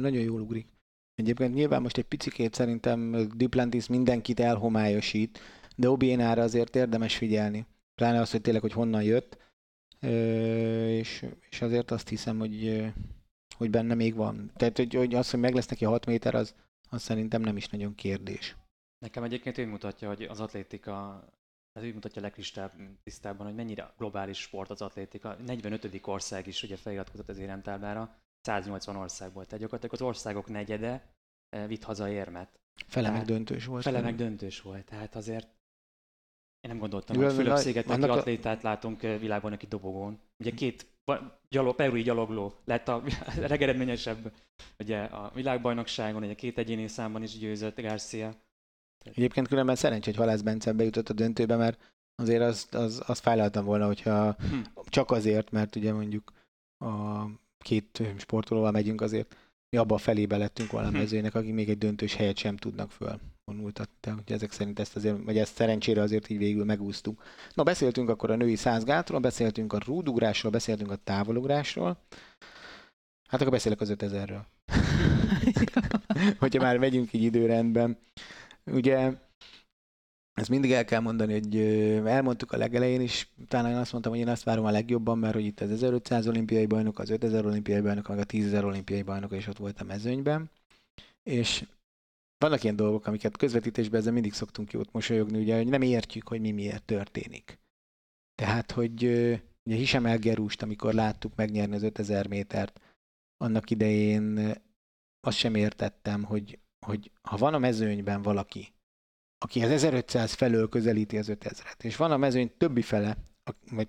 nagyon 0.00 0.22
jól 0.22 0.40
ugrik. 0.40 0.66
Egyébként 1.14 1.54
nyilván 1.54 1.82
most 1.82 1.96
egy 1.96 2.04
picikét 2.04 2.54
szerintem 2.54 3.28
Duplantis 3.36 3.86
mindenkit 3.86 4.40
elhomályosít, 4.40 5.38
de 5.76 5.90
Obienára 5.90 6.42
azért 6.42 6.76
érdemes 6.76 7.16
figyelni. 7.16 7.66
Pláne 7.94 8.20
az, 8.20 8.30
hogy 8.30 8.40
tényleg, 8.40 8.62
hogy 8.62 8.72
honnan 8.72 9.02
jött, 9.02 9.38
és, 10.88 11.26
és 11.50 11.62
azért 11.62 11.90
azt 11.90 12.08
hiszem, 12.08 12.38
hogy, 12.38 12.84
hogy 13.58 13.70
benne 13.70 13.94
még 13.94 14.14
van. 14.14 14.50
Tehát, 14.54 14.76
hogy, 14.76 14.94
hogy 14.94 15.14
az, 15.14 15.30
hogy 15.30 15.40
meg 15.40 15.54
lesz 15.54 15.66
neki 15.68 15.84
6 15.84 16.06
méter, 16.06 16.34
az, 16.34 16.54
az 16.90 17.02
szerintem 17.02 17.40
nem 17.40 17.56
is 17.56 17.68
nagyon 17.68 17.94
kérdés. 17.94 18.56
Nekem 18.98 19.22
egyébként 19.22 19.58
úgy 19.58 19.66
mutatja, 19.66 20.08
hogy 20.08 20.22
az 20.22 20.40
atlétika, 20.40 21.24
ez 21.72 21.84
úgy 21.84 21.94
mutatja 21.94 22.22
legkristább 22.22 22.72
tisztában, 23.02 23.46
hogy 23.46 23.54
mennyire 23.54 23.92
globális 23.96 24.40
sport 24.40 24.70
az 24.70 24.82
atlétika. 24.82 25.36
45. 25.46 26.00
ország 26.02 26.46
is 26.46 26.62
ugye 26.62 26.76
feliratkozott 26.76 27.28
az 27.28 27.38
éremtáblára, 27.38 28.16
180 28.40 28.96
országból. 28.96 29.44
Tehát 29.44 29.60
gyakorlatilag 29.60 29.94
az 29.94 30.06
országok 30.06 30.48
negyede 30.48 31.12
eh, 31.48 31.66
vitt 31.66 31.82
haza 31.82 32.08
érmet. 32.08 32.60
Fele 32.86 33.10
meg 33.10 33.24
döntős 33.24 33.64
volt. 33.64 33.82
Fele 33.82 34.00
meg 34.00 34.14
döntős 34.14 34.60
volt. 34.60 34.84
Tehát 34.84 35.14
azért 35.14 35.46
én 36.60 36.70
nem 36.70 36.78
gondoltam, 36.78 37.20
Jó, 37.20 37.28
hogy 37.28 37.48
a- 37.48 38.12
atlétát 38.12 38.62
látunk 38.62 39.02
eh, 39.02 39.20
világbajnoki 39.20 39.66
dobogón. 39.66 40.20
Ugye 40.38 40.50
két 40.50 40.86
gyalog, 41.48 41.74
perui 41.74 42.02
gyalogló 42.02 42.54
lett 42.64 42.88
a 42.88 43.02
legeredményesebb 43.48 44.32
ugye 44.78 45.02
a 45.02 45.30
világbajnokságon, 45.34 46.22
ugye 46.22 46.34
két 46.34 46.58
egyéni 46.58 46.88
számban 46.88 47.22
is 47.22 47.38
győzött 47.38 47.80
Garcia. 47.80 48.34
Egyébként 49.04 49.48
különben 49.48 49.76
szerencsé, 49.76 50.10
hogy 50.10 50.18
Halász 50.18 50.40
Bence 50.40 50.72
bejutott 50.72 51.08
a 51.08 51.12
döntőbe, 51.12 51.56
mert 51.56 51.94
azért 52.14 52.42
az, 52.42 52.68
az, 52.70 53.02
az 53.06 53.18
fájlaltam 53.18 53.64
volna, 53.64 53.86
hogyha 53.86 54.32
Hm. 54.32 54.58
csak 54.84 55.10
azért, 55.10 55.50
mert 55.50 55.76
ugye 55.76 55.92
mondjuk 55.92 56.32
a 56.84 57.24
két 57.58 58.02
sportolóval 58.16 58.70
megyünk 58.70 59.00
azért, 59.00 59.36
mi 59.70 59.78
abba 59.78 59.94
a 59.94 59.98
felébe 59.98 60.36
lettünk 60.36 60.70
volna 60.70 60.86
a 60.88 60.90
Hm. 60.90 60.96
mezőnek, 60.96 61.34
akik 61.34 61.54
még 61.54 61.68
egy 61.68 61.78
döntős 61.78 62.14
helyet 62.14 62.36
sem 62.36 62.56
tudnak 62.56 62.90
fölvonultatni. 63.48 63.96
Tehát 64.00 64.20
ugye 64.20 64.34
ezek 64.34 64.52
szerint 64.52 64.78
ezt 64.78 64.96
azért, 64.96 65.24
vagy 65.24 65.38
ezt 65.38 65.54
szerencsére 65.54 66.00
azért 66.02 66.28
így 66.28 66.38
végül 66.38 66.64
megúsztuk. 66.64 67.22
Na, 67.54 67.62
beszéltünk 67.62 68.08
akkor 68.08 68.30
a 68.30 68.36
női 68.36 68.56
százgátról, 68.56 69.20
beszéltünk 69.20 69.72
a 69.72 69.78
rúdugrásról, 69.86 70.52
beszéltünk 70.52 70.90
a 70.90 70.96
távolugrásról. 70.96 71.96
Hát 73.28 73.40
akkor 73.40 73.52
beszélek 73.52 73.80
az 73.80 73.94
5000-ről. 73.98 74.40
Hogyha 76.40 76.62
már 76.62 76.78
megyünk 76.78 77.12
így 77.12 77.22
időrendben. 77.22 77.98
Ugye 78.64 79.12
ezt 80.34 80.48
mindig 80.48 80.72
el 80.72 80.84
kell 80.84 81.00
mondani, 81.00 81.32
hogy 81.32 81.56
elmondtuk 82.06 82.52
a 82.52 82.56
legelején 82.56 83.00
is, 83.00 83.28
talán 83.48 83.70
én 83.70 83.76
azt 83.76 83.92
mondtam, 83.92 84.12
hogy 84.12 84.20
én 84.20 84.28
azt 84.28 84.42
várom 84.42 84.64
a 84.64 84.70
legjobban, 84.70 85.18
mert 85.18 85.34
hogy 85.34 85.44
itt 85.44 85.60
az 85.60 85.70
1500 85.70 86.28
olimpiai 86.28 86.66
bajnok, 86.66 86.98
az 86.98 87.10
5000 87.10 87.46
olimpiai 87.46 87.80
bajnok, 87.80 88.08
meg 88.08 88.18
a 88.18 88.24
10.000 88.24 88.64
olimpiai 88.64 89.02
bajnok 89.02 89.32
is 89.32 89.46
ott 89.46 89.56
volt 89.56 89.80
a 89.80 89.84
mezőnyben. 89.84 90.50
És 91.22 91.64
vannak 92.38 92.62
ilyen 92.62 92.76
dolgok, 92.76 93.06
amiket 93.06 93.36
közvetítésben 93.36 94.00
ezzel 94.00 94.12
mindig 94.12 94.32
szoktunk 94.32 94.72
jót 94.72 94.92
mosolyogni, 94.92 95.38
ugye, 95.38 95.56
hogy 95.56 95.68
nem 95.68 95.82
értjük, 95.82 96.28
hogy 96.28 96.40
mi 96.40 96.50
miért 96.50 96.84
történik. 96.84 97.58
Tehát, 98.34 98.72
hogy 98.72 99.04
ugye 99.64 99.76
Hisem 99.76 100.06
Elgerúst, 100.06 100.62
amikor 100.62 100.94
láttuk 100.94 101.34
megnyerni 101.34 101.74
az 101.74 101.82
5000 101.82 102.28
métert, 102.28 102.80
annak 103.36 103.70
idején 103.70 104.54
azt 105.20 105.36
sem 105.36 105.54
értettem, 105.54 106.22
hogy, 106.22 106.58
hogy 106.86 107.10
ha 107.22 107.36
van 107.36 107.54
a 107.54 107.58
mezőnyben 107.58 108.22
valaki, 108.22 108.72
aki 109.38 109.62
az 109.62 109.70
1500 109.70 110.32
felől 110.32 110.68
közelíti 110.68 111.18
az 111.18 111.28
5000-et, 111.30 111.84
és 111.84 111.96
van 111.96 112.10
a 112.10 112.16
mezőny 112.16 112.56
többi 112.56 112.82
fele, 112.82 113.16
vagy 113.70 113.88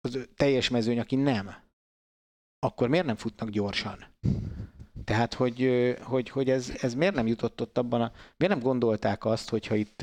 az 0.00 0.28
teljes 0.34 0.68
mezőny, 0.68 0.98
aki 0.98 1.16
nem, 1.16 1.54
akkor 2.58 2.88
miért 2.88 3.06
nem 3.06 3.16
futnak 3.16 3.48
gyorsan? 3.48 4.04
Tehát, 5.06 5.34
hogy, 5.34 5.70
hogy, 6.02 6.28
hogy 6.28 6.50
ez, 6.50 6.72
ez 6.80 6.94
miért 6.94 7.14
nem 7.14 7.26
jutott 7.26 7.60
ott 7.60 7.78
abban 7.78 8.02
a... 8.02 8.12
Miért 8.36 8.54
nem 8.54 8.62
gondolták 8.62 9.24
azt, 9.24 9.48
hogyha 9.48 9.74
itt 9.74 10.00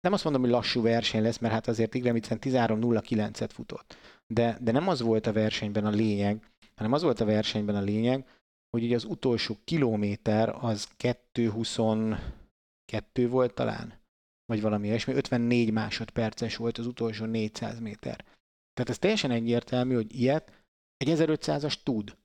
nem 0.00 0.12
azt 0.12 0.24
mondom, 0.24 0.42
hogy 0.42 0.50
lassú 0.50 0.82
verseny 0.82 1.22
lesz, 1.22 1.38
mert 1.38 1.54
hát 1.54 1.68
azért 1.68 1.94
Igremicen 1.94 2.38
13.09-et 2.40 3.50
futott. 3.52 3.96
De, 4.26 4.58
de 4.60 4.72
nem 4.72 4.88
az 4.88 5.00
volt 5.00 5.26
a 5.26 5.32
versenyben 5.32 5.86
a 5.86 5.90
lényeg, 5.90 6.50
hanem 6.74 6.92
az 6.92 7.02
volt 7.02 7.20
a 7.20 7.24
versenyben 7.24 7.76
a 7.76 7.80
lényeg, 7.80 8.28
hogy 8.70 8.84
ugye 8.84 8.94
az 8.94 9.04
utolsó 9.04 9.58
kilométer 9.64 10.56
az 10.60 10.88
2.22 10.98 13.26
volt 13.30 13.54
talán, 13.54 14.00
vagy 14.44 14.60
valami 14.60 14.86
ilyesmi, 14.86 15.14
54 15.14 15.72
másodperces 15.72 16.56
volt 16.56 16.78
az 16.78 16.86
utolsó 16.86 17.24
400 17.24 17.80
méter. 17.80 18.24
Tehát 18.72 18.90
ez 18.90 18.98
teljesen 18.98 19.30
egyértelmű, 19.30 19.94
hogy 19.94 20.20
ilyet 20.20 20.52
egy 20.96 21.08
1500-as 21.10 21.74
tud. 21.82 22.18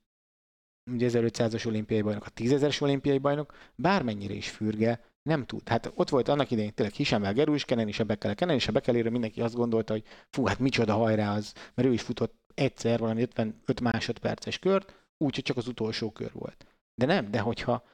Ugye 0.92 1.08
1500-as 1.12 1.66
olimpiai 1.66 2.02
bajnok, 2.02 2.26
a 2.26 2.30
10.000-es 2.30 2.82
olimpiai 2.82 3.18
bajnok 3.18 3.54
bármennyire 3.74 4.34
is 4.34 4.50
fürge, 4.50 5.00
nem 5.22 5.44
tud. 5.44 5.68
Hát 5.68 5.92
ott 5.94 6.08
volt 6.08 6.28
annak 6.28 6.50
idején 6.50 6.74
tényleg 6.74 6.94
Hisemel 6.94 7.32
Gerus, 7.32 7.64
Kenen 7.64 7.88
is 7.88 8.00
a 8.00 8.04
Bekele, 8.04 8.34
Kenen 8.34 8.56
is 8.56 8.68
a 8.68 8.72
Bekelére 8.72 9.10
mindenki 9.10 9.40
azt 9.40 9.54
gondolta, 9.54 9.92
hogy 9.92 10.04
fú, 10.30 10.46
hát 10.46 10.58
micsoda 10.58 10.94
hajrá 10.94 11.34
az, 11.34 11.52
mert 11.74 11.88
ő 11.88 11.92
is 11.92 12.02
futott 12.02 12.34
egyszer 12.54 12.98
valami 12.98 13.22
55 13.22 13.80
másodperces 13.80 14.58
kört, 14.58 15.06
úgyhogy 15.18 15.44
csak 15.44 15.56
az 15.56 15.66
utolsó 15.66 16.12
kör 16.12 16.32
volt. 16.32 16.66
De 16.94 17.06
nem, 17.06 17.30
de 17.30 17.40
hogyha 17.40 17.84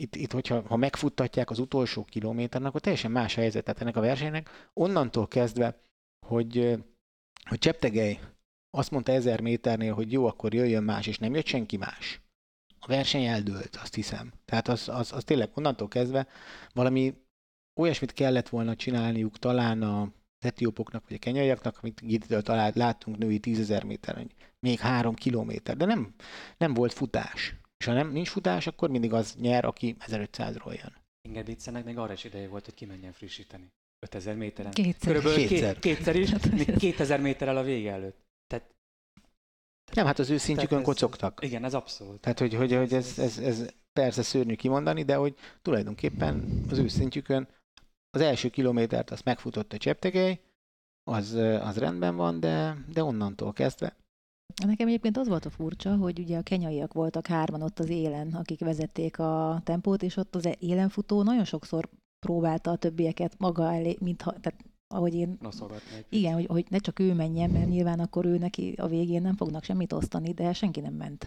itt, 0.00 0.16
itt 0.16 0.32
hogyha 0.32 0.62
ha 0.66 0.76
megfuttatják 0.76 1.50
az 1.50 1.58
utolsó 1.58 2.04
kilométeren, 2.04 2.66
akkor 2.66 2.80
teljesen 2.80 3.10
más 3.10 3.34
helyzet. 3.34 3.64
Tehát 3.64 3.80
ennek 3.80 3.96
a 3.96 4.00
versenynek 4.00 4.70
onnantól 4.72 5.28
kezdve, 5.28 5.80
hogy, 6.26 6.78
hogy 7.48 7.58
Cseptegej 7.58 8.20
azt 8.70 8.90
mondta 8.90 9.12
ezer 9.12 9.40
méternél, 9.40 9.94
hogy 9.94 10.12
jó, 10.12 10.26
akkor 10.26 10.54
jöjjön 10.54 10.82
más, 10.82 11.06
és 11.06 11.18
nem 11.18 11.34
jött 11.34 11.46
senki 11.46 11.76
más. 11.76 12.20
A 12.80 12.86
verseny 12.86 13.24
eldőlt, 13.24 13.76
azt 13.76 13.94
hiszem. 13.94 14.32
Tehát 14.44 14.68
az, 14.68 14.88
az, 14.88 15.12
az 15.12 15.24
tényleg 15.24 15.50
onnantól 15.54 15.88
kezdve 15.88 16.26
valami 16.72 17.14
olyasmit 17.80 18.12
kellett 18.12 18.48
volna 18.48 18.76
csinálniuk 18.76 19.38
talán 19.38 19.82
a 19.82 20.12
etiópoknak, 20.38 21.02
vagy 21.08 21.16
a 21.16 21.18
kenyaiaknak, 21.18 21.78
amit 21.82 22.00
itt 22.00 22.26
talált, 22.26 22.74
láttunk 22.74 23.18
női 23.18 23.38
tízezer 23.38 23.84
méteren, 23.84 24.22
hogy 24.22 24.34
még 24.60 24.78
három 24.78 25.14
kilométer, 25.14 25.76
de 25.76 25.84
nem, 25.84 26.14
nem 26.56 26.74
volt 26.74 26.92
futás. 26.92 27.54
És 27.78 27.86
ha 27.86 27.92
nem, 27.92 28.12
nincs 28.12 28.28
futás, 28.28 28.66
akkor 28.66 28.90
mindig 28.90 29.12
az 29.12 29.34
nyer, 29.40 29.64
aki 29.64 29.96
1500-ról 30.06 30.80
jön. 30.82 30.96
Ingebrigtsennek 31.28 31.84
még 31.84 31.98
arra 31.98 32.12
is 32.12 32.24
ideje 32.24 32.48
volt, 32.48 32.64
hogy 32.64 32.74
kimenjen 32.74 33.12
frissíteni. 33.12 33.72
5000 34.06 34.36
méteren. 34.36 34.72
Kétszer. 34.72 35.12
Körülbelül 35.12 35.46
Kétszer. 35.46 35.78
Két, 35.78 35.96
kétszer 35.96 36.16
is, 36.16 36.30
még 36.66 36.76
2000 36.76 37.20
méterrel 37.20 37.56
a 37.56 37.62
vége 37.62 37.92
előtt. 37.92 38.29
Nem, 39.94 40.06
hát 40.06 40.18
az 40.18 40.30
ő 40.30 40.36
szintjükön 40.36 40.82
kocogtak. 40.82 41.38
igen, 41.42 41.64
ez 41.64 41.74
abszolút. 41.74 42.20
Tehát, 42.20 42.38
hogy, 42.38 42.54
hogy, 42.54 42.74
hogy 42.74 42.92
ez, 42.92 43.18
ez, 43.18 43.38
ez 43.38 43.66
persze 43.92 44.22
szörnyű 44.22 44.54
kimondani, 44.54 45.02
de 45.02 45.14
hogy 45.14 45.34
tulajdonképpen 45.62 46.64
az 46.70 46.78
ő 46.78 46.88
szintjükön 46.88 47.48
az 48.10 48.20
első 48.20 48.48
kilométert 48.48 49.10
azt 49.10 49.24
megfutott 49.24 49.72
a 49.72 49.78
Cseptegely, 49.78 50.40
az, 51.10 51.32
az 51.60 51.78
rendben 51.78 52.16
van, 52.16 52.40
de, 52.40 52.84
de 52.92 53.04
onnantól 53.04 53.52
kezdve 53.52 53.96
Nekem 54.66 54.86
egyébként 54.86 55.16
az 55.16 55.28
volt 55.28 55.44
a 55.44 55.50
furcsa, 55.50 55.96
hogy 55.96 56.18
ugye 56.18 56.38
a 56.38 56.42
kenyaiak 56.42 56.92
voltak 56.92 57.26
hárman 57.26 57.62
ott 57.62 57.78
az 57.78 57.88
élen, 57.88 58.34
akik 58.34 58.60
vezették 58.60 59.18
a 59.18 59.60
tempót, 59.64 60.02
és 60.02 60.16
ott 60.16 60.34
az 60.34 60.48
élenfutó 60.58 61.22
nagyon 61.22 61.44
sokszor 61.44 61.88
próbálta 62.26 62.70
a 62.70 62.76
többieket 62.76 63.38
maga 63.38 63.72
elé, 63.72 63.96
mintha, 64.00 64.32
tehát 64.40 64.64
ahogy 64.92 65.14
én 65.14 65.38
Igen, 66.08 66.34
hogy, 66.34 66.46
hogy 66.46 66.66
ne 66.68 66.78
csak 66.78 66.98
ő 66.98 67.14
menjen, 67.14 67.50
mert 67.50 67.68
nyilván 67.68 68.00
akkor 68.00 68.24
ő 68.24 68.38
neki 68.38 68.74
a 68.76 68.86
végén 68.86 69.22
nem 69.22 69.36
fognak 69.36 69.64
semmit 69.64 69.92
osztani, 69.92 70.32
de 70.32 70.52
senki 70.52 70.80
nem 70.80 70.94
ment. 70.94 71.24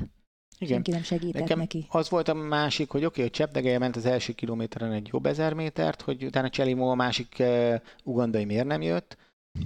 igen. 0.58 0.74
Senki 0.74 0.92
nem 0.92 1.04
segített 1.04 1.42
Nekem 1.42 1.58
neki. 1.58 1.86
az 1.90 2.10
volt 2.10 2.28
a 2.28 2.34
másik, 2.34 2.90
hogy 2.90 3.00
oké, 3.00 3.08
okay, 3.08 3.24
hogy 3.24 3.32
Cseptegelye 3.32 3.78
ment 3.78 3.96
az 3.96 4.06
első 4.06 4.34
kilométeren 4.34 4.92
egy 4.92 5.10
jobb 5.12 5.26
ezer 5.26 5.54
métert, 5.54 6.02
hogy 6.02 6.26
utána 6.26 6.50
Cselimó 6.50 6.90
a 6.90 6.96
másik 6.96 7.36
uh, 7.40 7.76
ugandai 8.04 8.46
miért 8.46 8.68
nem 8.68 8.82
jött. 8.82 9.18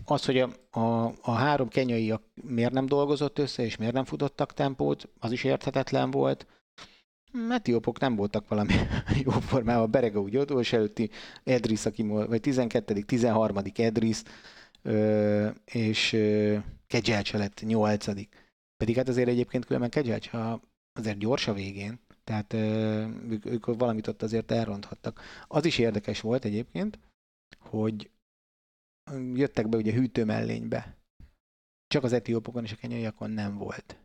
Az, 0.05 0.25
hogy 0.25 0.39
a, 0.39 0.79
a, 0.79 1.13
a 1.21 1.31
három 1.31 1.67
kenyai 1.67 2.13
miért 2.41 2.71
nem 2.71 2.85
dolgozott 2.85 3.39
össze, 3.39 3.63
és 3.63 3.77
miért 3.77 3.93
nem 3.93 4.05
futottak 4.05 4.53
tempót, 4.53 5.09
az 5.19 5.31
is 5.31 5.43
érthetetlen 5.43 6.11
volt. 6.11 6.45
Etiópok 7.49 7.99
nem 7.99 8.15
voltak 8.15 8.47
valami 8.47 8.73
jó 9.23 9.31
formában. 9.31 9.91
Berega 9.91 10.21
úgy 10.21 10.37
utolsó 10.37 10.77
előtti 10.77 11.09
Edris, 11.43 11.85
aki, 11.85 12.03
vagy 12.03 12.41
12 12.41 13.01
13 13.01 13.57
Edris, 13.75 14.21
és, 15.65 16.17
Kegyelcse 16.87 17.37
lett 17.37 17.61
nyolcadik. 17.61 18.35
Pedig 18.77 18.95
hát 18.95 19.07
azért 19.07 19.27
egyébként 19.27 19.65
különben 19.65 19.89
Kegyelcse 19.89 20.59
azért 20.93 21.17
gyors 21.17 21.47
a 21.47 21.53
végén, 21.53 21.99
tehát 22.23 22.53
ők, 22.53 23.45
ők 23.45 23.65
valamit 23.65 24.07
ott 24.07 24.21
azért 24.21 24.51
elronthattak. 24.51 25.21
Az 25.47 25.65
is 25.65 25.77
érdekes 25.77 26.21
volt 26.21 26.45
egyébként, 26.45 26.99
hogy 27.59 28.09
jöttek 29.33 29.69
be 29.69 29.77
ugye 29.77 29.93
hűtő 29.93 30.25
mellénybe. 30.25 30.95
Csak 31.87 32.03
az 32.03 32.13
etiópokon 32.13 32.63
és 32.63 32.71
a 32.71 32.75
kenyaiakon 32.75 33.29
nem 33.29 33.57
volt. 33.57 33.97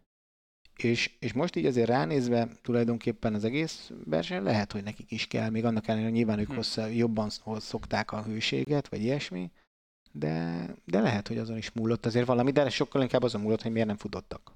És, 0.76 1.10
és 1.18 1.32
most 1.32 1.56
így 1.56 1.66
azért 1.66 1.88
ránézve 1.88 2.48
tulajdonképpen 2.62 3.34
az 3.34 3.44
egész 3.44 3.90
verseny 4.04 4.42
lehet, 4.42 4.72
hogy 4.72 4.82
nekik 4.82 5.10
is 5.10 5.26
kell, 5.26 5.50
még 5.50 5.64
annak 5.64 5.86
ellenére, 5.88 6.08
hogy 6.08 6.16
nyilván 6.16 6.38
ők 6.38 6.48
Hm. 6.48 6.54
hozzá, 6.54 6.86
jobban 6.86 7.28
szokták 7.56 8.12
a 8.12 8.22
hőséget, 8.22 8.88
vagy 8.88 9.02
ilyesmi, 9.02 9.50
de, 10.12 10.66
de 10.84 11.00
lehet, 11.00 11.28
hogy 11.28 11.38
azon 11.38 11.56
is 11.56 11.72
múlott 11.72 12.06
azért 12.06 12.26
valami, 12.26 12.50
de 12.50 12.68
sokkal 12.68 13.02
inkább 13.02 13.22
azon 13.22 13.40
múlott, 13.40 13.62
hogy 13.62 13.72
miért 13.72 13.86
nem 13.86 13.96
futottak. 13.96 14.52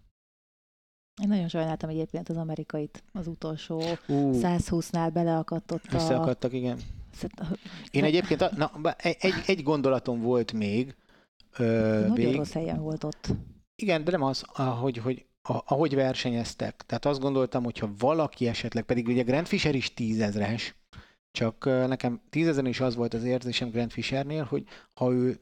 Én 1.22 1.29
nagyon 1.29 1.48
sajnáltam 1.48 1.88
egyébként 1.88 2.29
az 2.29 2.37
amerikait 2.37 3.02
az 3.12 3.26
utolsó 3.26 3.79
Ú, 4.07 4.31
120-nál 4.33 5.11
beleakadt 5.12 5.72
ott 5.72 5.85
a... 5.85 5.94
összeakadtak, 5.94 6.52
igen. 6.52 6.79
Én 7.90 8.05
egyébként, 8.05 8.40
a- 8.40 8.50
na, 8.57 8.92
egy, 8.96 9.35
egy, 9.46 9.62
gondolatom 9.62 10.20
volt 10.20 10.52
még, 10.52 10.96
ö, 11.59 11.64
Nagyon 12.00 12.14
vég, 12.14 12.37
rossz 12.37 12.52
helyen 12.52 12.81
volt 12.81 13.05
ott. 13.05 13.29
Igen, 13.74 14.05
de 14.05 14.11
nem 14.11 14.22
az, 14.22 14.44
ahogy, 14.55 14.96
hogy, 14.96 15.26
a- 15.48 15.62
ahogy 15.66 15.94
versenyeztek. 15.94 16.82
Tehát 16.87 17.04
azt 17.04 17.20
gondoltam, 17.20 17.64
hogy 17.64 17.78
ha 17.78 17.90
valaki 17.98 18.46
esetleg, 18.48 18.85
pedig 18.85 19.06
ugye 19.09 19.22
Grant 19.22 19.48
Fisher 19.48 19.74
is 19.74 19.94
tízezres, 19.94 20.74
csak 21.30 21.64
nekem 21.64 22.20
tízezeren 22.30 22.70
is 22.70 22.80
az 22.80 22.94
volt 22.96 23.14
az 23.14 23.24
érzésem 23.24 23.70
Grant 23.70 23.92
Fishernél, 23.92 24.44
hogy 24.44 24.64
ha 24.94 25.12
ő 25.12 25.40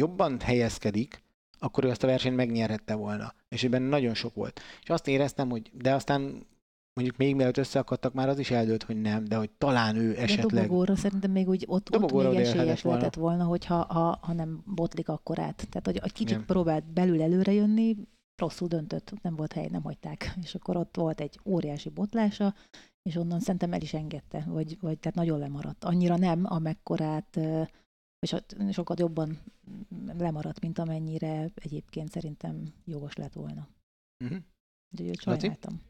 jobban 0.00 0.40
helyezkedik, 0.40 1.22
akkor 1.58 1.84
ő 1.84 1.88
azt 1.88 2.02
a 2.02 2.06
versenyt 2.06 2.36
megnyerhette 2.36 2.94
volna. 2.94 3.34
És 3.48 3.64
ebben 3.64 3.82
nagyon 3.82 4.14
sok 4.14 4.34
volt. 4.34 4.60
És 4.82 4.88
azt 4.88 5.08
éreztem, 5.08 5.50
hogy 5.50 5.70
de 5.74 5.94
aztán 5.94 6.46
mondjuk 6.94 7.16
még 7.16 7.34
mielőtt 7.34 7.56
összeakadtak, 7.56 8.12
már 8.12 8.28
az 8.28 8.38
is 8.38 8.50
eldőlt, 8.50 8.82
hogy 8.82 9.00
nem, 9.00 9.24
de 9.24 9.36
hogy 9.36 9.50
talán 9.50 9.96
ő 9.96 10.12
De 10.12 10.20
esetleg... 10.20 10.62
dobogóra 10.62 10.96
szerintem 10.96 11.30
még 11.30 11.48
úgy 11.48 11.64
ott, 11.66 11.70
ott 11.70 11.88
Dobogóra 12.00 12.22
még 12.28 12.32
odaérhetett 12.32 12.60
esélyes 12.60 12.82
volna. 12.82 12.98
lehetett 12.98 13.20
volna, 13.20 13.44
hogyha 13.44 13.74
ha, 13.84 14.18
ha 14.22 14.32
nem 14.32 14.62
botlik 14.66 15.08
akkor 15.08 15.38
át. 15.38 15.66
Tehát, 15.70 15.86
hogy 15.86 15.96
egy 15.96 16.12
kicsit 16.12 16.30
Igen. 16.30 16.44
próbált 16.46 16.84
belül 16.92 17.22
előre 17.22 17.52
jönni, 17.52 17.96
rosszul 18.40 18.68
döntött, 18.68 19.22
nem 19.22 19.36
volt 19.36 19.52
hely, 19.52 19.68
nem 19.68 19.82
hagyták. 19.82 20.32
És 20.44 20.54
akkor 20.54 20.76
ott 20.76 20.96
volt 20.96 21.20
egy 21.20 21.40
óriási 21.44 21.88
botlása, 21.88 22.54
és 23.02 23.16
onnan 23.16 23.40
szerintem 23.40 23.72
el 23.72 23.80
is 23.80 23.94
engedte, 23.94 24.44
vagy, 24.46 24.80
vagy 24.80 24.98
tehát 24.98 25.16
nagyon 25.16 25.38
lemaradt. 25.38 25.84
Annyira 25.84 26.16
nem, 26.16 26.44
amekkorát, 26.44 27.38
és 28.18 28.36
sokat 28.72 28.98
jobban 28.98 29.38
lemaradt, 30.06 30.60
mint 30.60 30.78
amennyire 30.78 31.50
egyébként 31.54 32.10
szerintem 32.10 32.74
jogos 32.84 33.14
lett 33.14 33.32
volna. 33.32 33.68
Uh-huh. 34.24 34.38
Úgyhogy 34.92 35.08
őt 35.08 35.20
sajnáltam. 35.20 35.82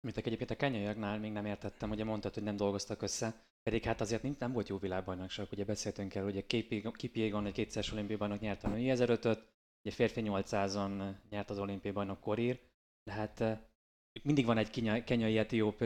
Mint 0.00 0.16
egyébként 0.16 0.50
a 0.50 0.56
kenyaiaknál 0.56 1.18
még 1.18 1.32
nem 1.32 1.46
értettem, 1.46 1.90
ugye 1.90 2.04
mondtad, 2.04 2.34
hogy 2.34 2.42
nem 2.42 2.56
dolgoztak 2.56 3.02
össze, 3.02 3.44
pedig 3.62 3.82
hát 3.82 4.00
azért 4.00 4.22
nem, 4.22 4.36
nem 4.38 4.52
volt 4.52 4.68
jó 4.68 4.78
világbajnokság, 4.78 5.46
ugye 5.52 5.64
beszéltünk 5.64 6.14
el, 6.14 6.24
ugye 6.24 6.46
Kipiegon 6.92 7.46
egy 7.46 7.52
kétszeres 7.52 7.92
olimpiai 7.92 8.18
bajnok 8.18 8.40
nyert 8.40 8.64
a 8.64 8.68
női 8.68 8.86
1005-öt, 8.88 9.53
ugye 9.84 9.94
férfi 9.94 10.22
800-on 10.24 11.14
nyert 11.30 11.50
az 11.50 11.58
olimpiai 11.58 11.94
bajnok 11.94 12.20
Korir, 12.20 12.60
de 13.04 13.12
hát 13.12 13.40
eh, 13.40 13.58
mindig 14.22 14.44
van 14.44 14.58
egy 14.58 14.70
kenyai 15.04 15.38
etióp 15.38 15.80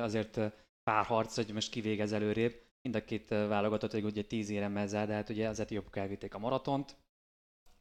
azért 0.00 0.36
eh, 0.36 0.52
párharc, 0.82 1.34
hogy 1.34 1.52
most 1.52 1.70
kivégez 1.70 2.12
előrébb, 2.12 2.62
mind 2.82 2.94
a 2.94 3.04
két 3.04 3.30
eh, 3.32 3.48
válogatott, 3.48 3.92
ugye 3.92 4.22
10 4.22 4.50
éremmel 4.50 4.86
zár, 4.86 5.06
de 5.06 5.14
hát 5.14 5.28
ugye 5.28 5.48
az 5.48 5.60
etiópok 5.60 5.96
elvitték 5.96 6.34
a 6.34 6.38
maratont, 6.38 6.96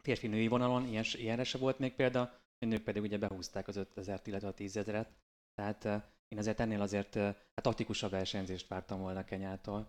férfi-női 0.01 0.47
vonalon, 0.47 0.87
ilyen, 0.87 1.03
ilyenre 1.13 1.43
se 1.43 1.57
volt 1.57 1.79
még 1.79 1.93
példa, 1.93 2.21
a 2.59 2.65
nők 2.65 2.83
pedig 2.83 3.01
ugye 3.01 3.17
behúzták 3.17 3.67
az 3.67 3.79
5000-t, 3.95 4.21
illetve 4.23 4.47
a 4.47 4.53
10 4.53 4.79
000-et. 4.79 5.07
Tehát 5.53 5.85
eh, 5.85 6.01
én 6.27 6.37
azért 6.39 6.59
ennél 6.59 6.81
azért 6.81 7.15
hát 7.15 7.61
taktikusabb 7.61 8.11
versenyzést 8.11 8.67
vártam 8.67 8.99
volna 8.99 9.23
Kenyától. 9.23 9.87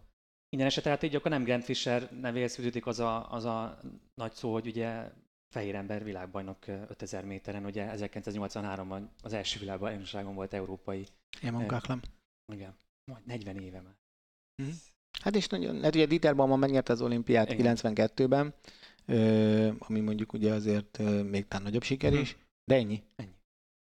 Minden 0.49 0.69
esetre 0.69 0.91
hát 0.91 1.03
így 1.03 1.15
akkor 1.15 1.31
nem 1.31 1.45
Grant 1.45 1.65
Fisher 1.65 2.11
nevéhez 2.13 2.55
fűződik 2.55 2.87
az 2.87 3.01
a, 3.01 3.33
az 3.33 3.45
a 3.45 3.79
nagy 4.15 4.33
szó, 4.33 4.53
hogy 4.53 4.67
ugye 4.67 5.11
fehér 5.55 5.75
ember 5.75 6.05
világbajnok 6.05 6.67
eh, 6.67 6.83
5000 6.89 7.25
méteren, 7.25 7.65
ugye 7.65 7.91
1983-ban 7.97 9.03
az 9.23 9.33
első 9.33 9.59
világbajnokságon 9.61 10.35
volt 10.35 10.53
európai. 10.53 11.07
Én 11.43 11.53
munkáklam. 11.53 12.01
Igen, 12.53 12.75
majd 13.13 13.27
40 13.27 13.57
éve 13.57 13.81
már. 13.81 13.95
Hát 15.23 15.35
és 15.37 15.47
nagyon, 15.47 15.83
hát 15.83 15.95
ugye 15.95 16.07
Dieter 16.07 16.37
Baumann 16.37 16.59
megnyerte 16.59 16.93
az 16.93 17.01
olimpiát 17.03 17.53
Igen. 17.53 17.77
92-ben, 17.77 18.55
ö, 19.07 19.73
ami 19.79 20.01
mondjuk 20.01 20.33
ugye 20.33 20.53
azért 20.53 20.99
ö, 20.99 21.23
még 21.23 21.49
talán 21.49 21.63
nagyobb 21.65 21.83
siker 21.83 22.13
Mhm. 22.13 22.21
is, 22.21 22.37
de 22.65 22.75
ennyi. 22.75 23.03
Ennyi. 23.17 23.35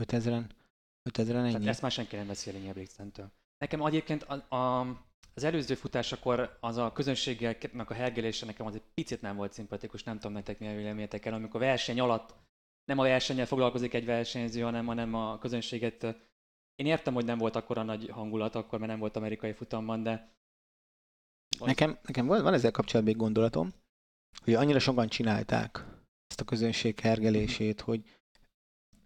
5000-en, 0.03 0.45
5000-en 1.09 1.25
Tehát 1.33 1.53
ennyi. 1.55 1.67
ezt 1.67 1.81
már 1.81 1.91
senki 1.91 2.15
nem 2.15 2.27
veszi 2.27 2.49
el 2.49 2.55
Ingebrigtsentől. 2.55 3.31
Nekem 3.57 3.81
egyébként 3.85 4.23
a, 4.23 4.55
a, 4.55 4.81
az 5.33 5.43
előző 5.43 5.75
futásakor 5.75 6.57
az 6.59 6.77
a 6.77 6.91
közönségnek 6.91 7.89
a 7.89 7.93
hergelése 7.93 8.45
nekem 8.45 8.65
az 8.65 8.75
egy 8.75 8.83
picit 8.93 9.21
nem 9.21 9.35
volt 9.35 9.53
szimpatikus, 9.53 10.03
nem 10.03 10.15
tudom 10.15 10.31
nektek 10.31 10.59
mi 10.59 10.67
a 10.67 10.75
véleményetek 10.75 11.25
el, 11.25 11.33
amikor 11.33 11.59
verseny 11.59 11.99
alatt 11.99 12.35
nem 12.85 12.99
a 12.99 13.03
versennyel 13.03 13.45
foglalkozik 13.45 13.93
egy 13.93 14.05
versenyző, 14.05 14.61
hanem, 14.61 14.85
hanem 14.85 15.13
a 15.13 15.37
közönséget. 15.37 16.03
Én 16.75 16.85
értem, 16.85 17.13
hogy 17.13 17.25
nem 17.25 17.37
volt 17.37 17.55
akkora 17.55 17.83
nagy 17.83 18.09
hangulat 18.09 18.55
akkor, 18.55 18.79
mert 18.79 18.91
nem 18.91 18.99
volt 18.99 19.15
amerikai 19.15 19.53
futamban, 19.53 20.03
de 20.03 20.31
Nekem, 21.59 21.97
nekem 22.03 22.25
van, 22.25 22.43
van 22.43 22.53
ezzel 22.53 22.71
kapcsolatban 22.71 23.13
egy 23.13 23.19
gondolatom, 23.19 23.73
hogy 24.43 24.53
annyira 24.53 24.79
sokan 24.79 25.07
csinálták 25.07 25.85
ezt 26.27 26.41
a 26.41 26.45
közönség 26.45 26.99
hergelését, 26.99 27.81
hogy 27.81 28.03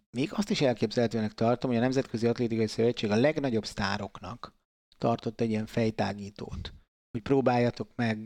még 0.09 0.29
azt 0.33 0.49
is 0.49 0.61
elképzelhetőnek 0.61 1.33
tartom, 1.33 1.69
hogy 1.69 1.79
a 1.79 1.81
Nemzetközi 1.81 2.27
Atlétikai 2.27 2.67
Szövetség 2.67 3.11
a 3.11 3.15
legnagyobb 3.15 3.65
sztároknak 3.65 4.53
tartott 4.97 5.41
egy 5.41 5.49
ilyen 5.49 5.65
fejtágítót, 5.65 6.73
hogy 7.11 7.21
próbáljatok 7.21 7.89
meg 7.95 8.17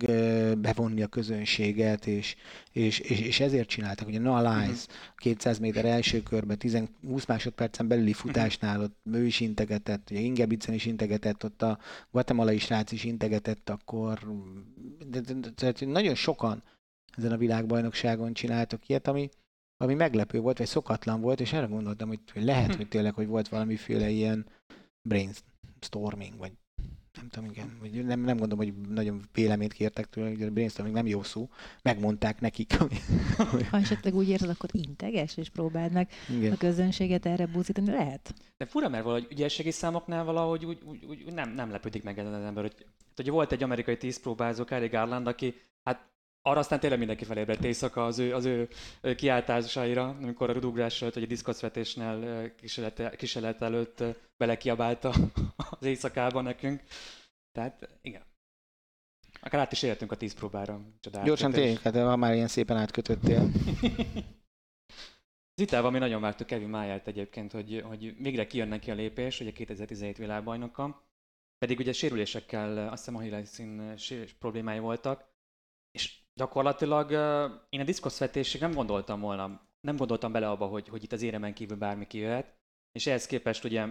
bevonni 0.58 1.02
a 1.02 1.08
közönséget, 1.08 2.08
és, 2.08 2.36
és, 2.72 3.00
és, 3.00 3.20
és 3.20 3.40
ezért 3.40 3.68
csináltak. 3.68 4.08
Ugye 4.08 4.20
Noah 4.20 4.42
Lyles 4.42 4.86
200 5.16 5.60
méter 5.60 5.86
első 5.86 6.24
körben, 6.24 6.58
10, 6.58 6.84
20 7.08 7.26
másodpercen 7.26 7.88
belüli 7.88 8.14
futásnál 8.14 8.82
ott 8.82 8.96
ő 9.12 9.26
is 9.26 9.40
integetett, 9.40 10.10
ugye 10.10 10.20
Ingebrigtsen 10.20 10.74
is 10.74 10.86
integetett, 10.86 11.44
ott 11.44 11.62
a 11.62 11.80
guatemalai 12.12 12.58
srác 12.58 12.92
is 12.92 13.04
integetett, 13.04 13.70
akkor 13.70 14.20
de, 15.08 15.20
de, 15.20 15.34
de, 15.34 15.52
tehát 15.52 15.86
nagyon 15.86 16.16
sokan 16.16 16.64
ezen 17.18 17.32
a 17.32 17.38
világbajnokságon 17.38 18.34
csináltak 18.34 18.90
ilyet, 18.90 19.08
ami, 19.08 19.30
ami 19.78 19.94
meglepő 19.94 20.40
volt, 20.40 20.58
vagy 20.58 20.68
szokatlan 20.68 21.22
volt, 21.22 21.40
és 21.40 21.54
erre 21.54 21.66
gondoltam, 21.66 22.08
hogy, 22.08 22.20
hogy 22.34 22.44
lehet, 22.44 22.76
hogy 22.76 22.88
tényleg, 22.88 23.14
hogy 23.14 23.28
volt 23.28 23.48
valamiféle 23.48 24.10
ilyen 24.10 24.46
brainstorming, 25.10 26.38
vagy 26.38 26.52
nem 27.22 27.30
tudom, 27.30 27.50
igen, 27.82 28.06
nem, 28.06 28.20
nem 28.20 28.38
gondolom, 28.38 28.66
hogy 28.66 28.74
nagyon 28.90 29.22
véleményt 29.34 29.74
kértek 29.74 30.10
tőle, 30.10 30.30
hogy 30.30 30.42
a 30.42 30.50
brainstorming 30.50 30.96
nem 30.96 31.08
jó 31.08 31.24
szó, 31.24 31.50
megmondták 31.82 32.42
nekik, 32.42 32.78
hogy, 32.80 33.02
hogy 33.50 33.68
Ha 33.68 33.78
esetleg 33.78 34.16
úgy 34.16 34.30
érzed, 34.30 34.50
akkor 34.50 34.70
integes, 34.74 35.38
és 35.38 35.50
próbáld 35.50 35.92
meg 35.92 36.10
igen. 36.30 36.52
a 36.52 36.58
közönséget 36.58 37.26
erre 37.26 37.46
buzdítani. 37.46 37.92
Lehet. 37.92 38.34
De 38.58 38.66
fura, 38.66 38.90
mert 38.90 39.04
valahogy 39.04 39.28
ügyességi 39.32 39.72
számoknál 39.72 40.24
valahogy 40.24 40.66
úgy, 40.66 40.80
úgy, 40.86 41.06
úgy, 41.06 41.24
úgy 41.26 41.34
nem, 41.34 41.54
nem 41.54 41.72
lepődik 41.72 42.04
meg 42.04 42.20
ez 42.20 42.26
az 42.26 42.44
ember. 42.44 42.64
Hogy, 42.64 42.86
ugye 43.18 43.32
volt 43.32 43.52
egy 43.52 43.64
amerikai 43.64 43.98
tízpróbázó, 43.98 44.66
Kari 44.66 44.88
Garland, 44.88 45.28
aki 45.28 45.56
hát 45.84 46.10
arra 46.42 46.60
aztán 46.60 46.80
tényleg 46.80 47.00
mindenki 47.00 47.24
felébredt 47.24 47.64
éjszaka 47.64 48.06
az 48.06 48.20
ő, 48.20 48.36
az 48.36 48.46
ő 48.46 48.68
kiáltásaira, 49.16 50.16
amikor 50.22 50.50
a 50.50 50.54
rudugrással, 50.54 51.12
vagy 51.14 51.24
a 51.24 51.28
diszkoszvetésnél 51.28 52.52
kísérlet, 52.56 53.16
kísérlet 53.16 53.62
előtt 53.62 54.04
belekiabálta 54.38 55.14
az 55.80 55.86
éjszakában 55.86 56.44
nekünk. 56.44 56.84
Tehát 57.52 57.90
igen. 58.02 58.24
Akár 59.42 59.62
át 59.62 59.72
is 59.72 59.84
éltünk 59.84 60.12
a 60.12 60.16
tíz 60.16 60.34
próbára. 60.34 60.82
Gyorsan 61.24 61.52
tényleg, 61.52 61.82
hát 61.82 61.96
ha 61.96 62.16
már 62.16 62.34
ilyen 62.34 62.48
szépen 62.48 62.78
átkötöttél. 62.78 63.50
Zitával 65.62 65.92
mi 65.92 65.98
nagyon 65.98 66.22
vártuk 66.22 66.48
Kevin 66.48 66.70
Máját 66.70 67.08
egyébként, 67.08 67.52
hogy, 67.52 67.82
hogy 67.86 68.18
végre 68.18 68.48
kijön 68.48 68.68
neki 68.68 68.92
a 68.92 68.94
lépés, 68.94 69.40
ugye 69.40 69.52
2017 69.52 70.18
világbajnoka, 70.18 71.04
pedig 71.58 71.80
ugye 71.80 71.94
sérülésekkel, 71.94 72.90
azt 72.90 73.06
hiszem 73.06 73.16
Achilleszín 73.16 73.96
problémái 74.40 74.80
voltak, 74.80 75.30
és 75.92 76.20
gyakorlatilag 76.34 77.12
én 77.70 77.80
a 77.80 77.84
diszkoszvetésig 77.84 78.62
nem 78.62 78.74
gondoltam 78.74 79.20
volna, 79.20 79.62
nem 79.82 79.96
gondoltam 79.96 80.32
bele 80.32 80.50
abba, 80.50 80.66
hogy, 80.66 80.88
hogy 80.88 81.04
itt 81.04 81.12
az 81.12 81.22
éremen 81.22 81.54
kívül 81.54 81.78
bármi 81.78 82.08
kijöhet, 82.08 82.56
és 82.92 83.08
ehhez 83.08 83.26
képest 83.26 83.64
ugye 83.64 83.88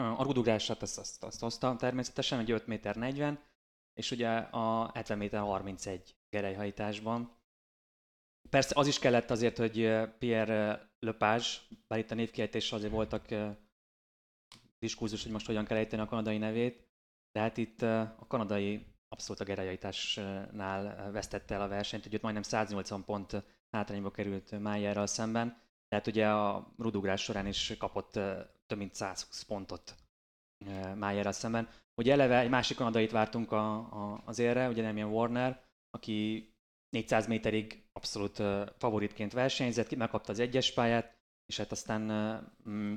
a 0.00 0.22
rudugrását 0.22 0.82
azt, 0.82 0.98
azt, 0.98 1.24
azt 1.24 1.40
hoztam 1.40 1.76
természetesen, 1.76 2.38
egy 2.38 2.50
5 2.50 2.66
méter 2.66 2.96
40, 2.96 3.38
és 3.94 4.10
ugye 4.10 4.28
a 4.36 4.90
70 4.94 5.18
méter 5.18 5.40
31 5.40 6.16
gerelyhajtásban, 6.30 7.36
Persze 8.50 8.72
az 8.74 8.86
is 8.86 8.98
kellett 8.98 9.30
azért, 9.30 9.58
hogy 9.58 9.90
Pierre 10.18 10.90
Lepage, 10.98 11.46
bár 11.86 11.98
itt 11.98 12.10
a 12.10 12.14
névkiejtéssel 12.14 12.78
azért 12.78 12.92
voltak 12.92 13.26
diskurzus, 14.78 15.22
hogy 15.22 15.32
most 15.32 15.46
hogyan 15.46 15.64
kell 15.64 15.76
ejteni 15.76 16.02
a 16.02 16.06
kanadai 16.06 16.38
nevét, 16.38 16.88
de 17.32 17.40
hát 17.40 17.56
itt 17.56 17.82
a 17.82 18.24
kanadai 18.28 18.86
abszolút 19.08 19.40
a 19.40 19.44
gerejajtásnál 19.44 21.10
vesztette 21.12 21.54
el 21.54 21.60
a 21.60 21.68
versenyt, 21.68 22.02
hogy 22.02 22.14
ott 22.14 22.22
majdnem 22.22 22.42
180 22.42 23.04
pont 23.04 23.44
hátrányba 23.70 24.10
került 24.10 24.60
Májerral 24.60 25.06
szemben. 25.06 25.60
Tehát 25.88 26.06
ugye 26.06 26.28
a 26.28 26.74
rudugrás 26.78 27.22
során 27.22 27.46
is 27.46 27.74
kapott 27.78 28.18
több 28.66 28.78
mint 28.78 28.94
120 28.94 29.42
pontot 29.42 29.94
Májerral 30.94 31.32
szemben. 31.32 31.68
Ugye 31.94 32.12
eleve 32.12 32.38
egy 32.38 32.48
másik 32.48 32.76
kanadait 32.76 33.10
vártunk 33.10 33.52
a, 33.52 33.74
a, 33.76 34.22
az 34.24 34.38
érre, 34.38 34.68
ugye 34.68 34.82
nem 34.82 34.96
ilyen 34.96 35.08
Warner, 35.08 35.62
aki 35.90 36.48
400 36.90 37.26
méterig 37.26 37.84
abszolút 37.92 38.42
favoritként 38.78 39.32
versenyzett, 39.32 39.96
megkapta 39.96 40.32
az 40.32 40.38
egyes 40.38 40.72
pályát, 40.72 41.16
és 41.46 41.56
hát 41.56 41.72
aztán 41.72 42.02
mm, 42.68 42.94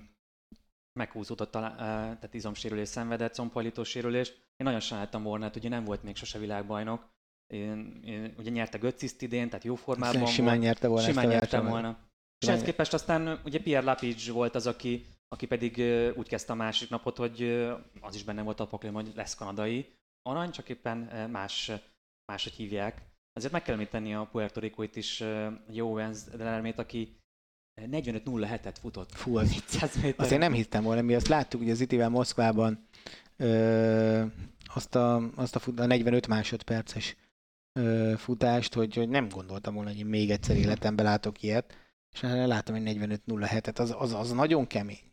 meghúzódott, 1.00 1.52
tehát 1.52 2.34
izomsérülés 2.34 2.88
szenvedett, 2.88 3.34
combhajlító 3.34 3.84
sérülés. 3.84 4.30
Én 4.30 4.66
nagyon 4.66 4.80
sajnáltam 4.80 5.24
volna, 5.24 5.48
hogy 5.48 5.58
ugye 5.58 5.70
nem 5.70 5.84
volt 5.84 6.04
még 6.04 6.16
sose 6.16 6.40
világbajnok. 6.40 7.10
Én, 7.54 8.00
én, 8.04 8.34
ugye 8.38 8.50
nyerte 8.50 8.78
Götziszt 8.78 9.22
idén, 9.22 9.50
tehát 9.50 9.66
jó 9.66 9.76
formában 9.76 10.26
Simán 10.26 10.50
volt. 10.50 10.64
nyerte 10.64 10.88
volna 10.88 11.08
Simán 11.08 11.28
nyerte 11.28 11.60
volna. 11.60 12.00
És 12.40 12.48
ehhez 12.48 12.62
képest 12.62 12.94
aztán 12.94 13.42
ugye 13.46 13.60
Pierre 13.60 13.86
Lapidge 13.86 14.32
volt 14.32 14.56
az, 14.56 14.68
aki, 14.68 15.06
aki 15.30 15.46
pedig 15.46 15.78
úgy 16.16 16.28
kezdte 16.28 16.54
a 16.54 16.56
másik 16.56 16.90
napot, 16.90 17.18
hogy 17.18 17.68
az 18.02 18.16
is 18.16 18.24
benne 18.24 18.42
volt 18.42 18.60
a 18.60 18.68
paklim, 18.68 18.94
hogy 18.94 19.12
lesz 19.16 19.36
kanadai 19.36 19.94
arany, 20.22 20.52
csak 20.52 20.70
éppen 20.70 21.30
más, 21.30 21.72
máshogy 22.26 22.54
hívják. 22.54 23.02
Azért 23.34 23.54
meg 23.54 23.62
kell 23.62 23.74
említeni 23.74 24.14
a 24.14 24.28
Puerto 24.32 24.60
Rico-it 24.60 24.96
is, 24.96 25.20
Joe 25.70 25.84
Owens 25.84 26.24
Delermét, 26.24 26.80
aki 26.80 27.20
45-07-et 27.82 28.76
futott. 28.80 29.12
Fú, 29.12 29.38
az, 29.38 29.50
400 29.50 29.96
méter. 29.96 30.14
azt 30.18 30.32
én 30.32 30.40
nem 30.40 30.54
hittem 30.54 30.84
volna, 30.84 31.02
mi 31.02 31.16
azt 31.16 31.28
láttuk 31.28 31.62
ugye 31.62 31.72
az 31.72 31.82
itivel 31.82 32.10
Moszkvában 32.10 32.88
ö, 33.38 34.26
azt, 34.74 34.96
a, 34.96 35.32
azt 35.36 35.56
a, 35.56 35.60
fut, 35.60 35.80
a 35.80 35.86
45 35.86 36.28
másodperces 36.28 37.16
ö, 37.80 38.14
futást, 38.18 38.74
hogy, 38.74 38.96
hogy 38.96 39.10
nem 39.10 39.30
gondoltam 39.30 39.74
volna, 39.74 39.90
hogy 39.90 40.00
én 40.00 40.06
még 40.06 40.30
egyszer 40.32 40.56
életemben 40.56 41.06
látok 41.06 41.42
ilyet, 41.42 41.78
és 42.12 42.20
hát 42.20 42.48
láttam 42.48 42.76
egy 42.76 42.98
45-07-et, 43.00 43.80
az, 43.80 43.96
az, 43.98 44.14
az 44.14 44.32
nagyon 44.32 44.68
kemény. 44.68 45.10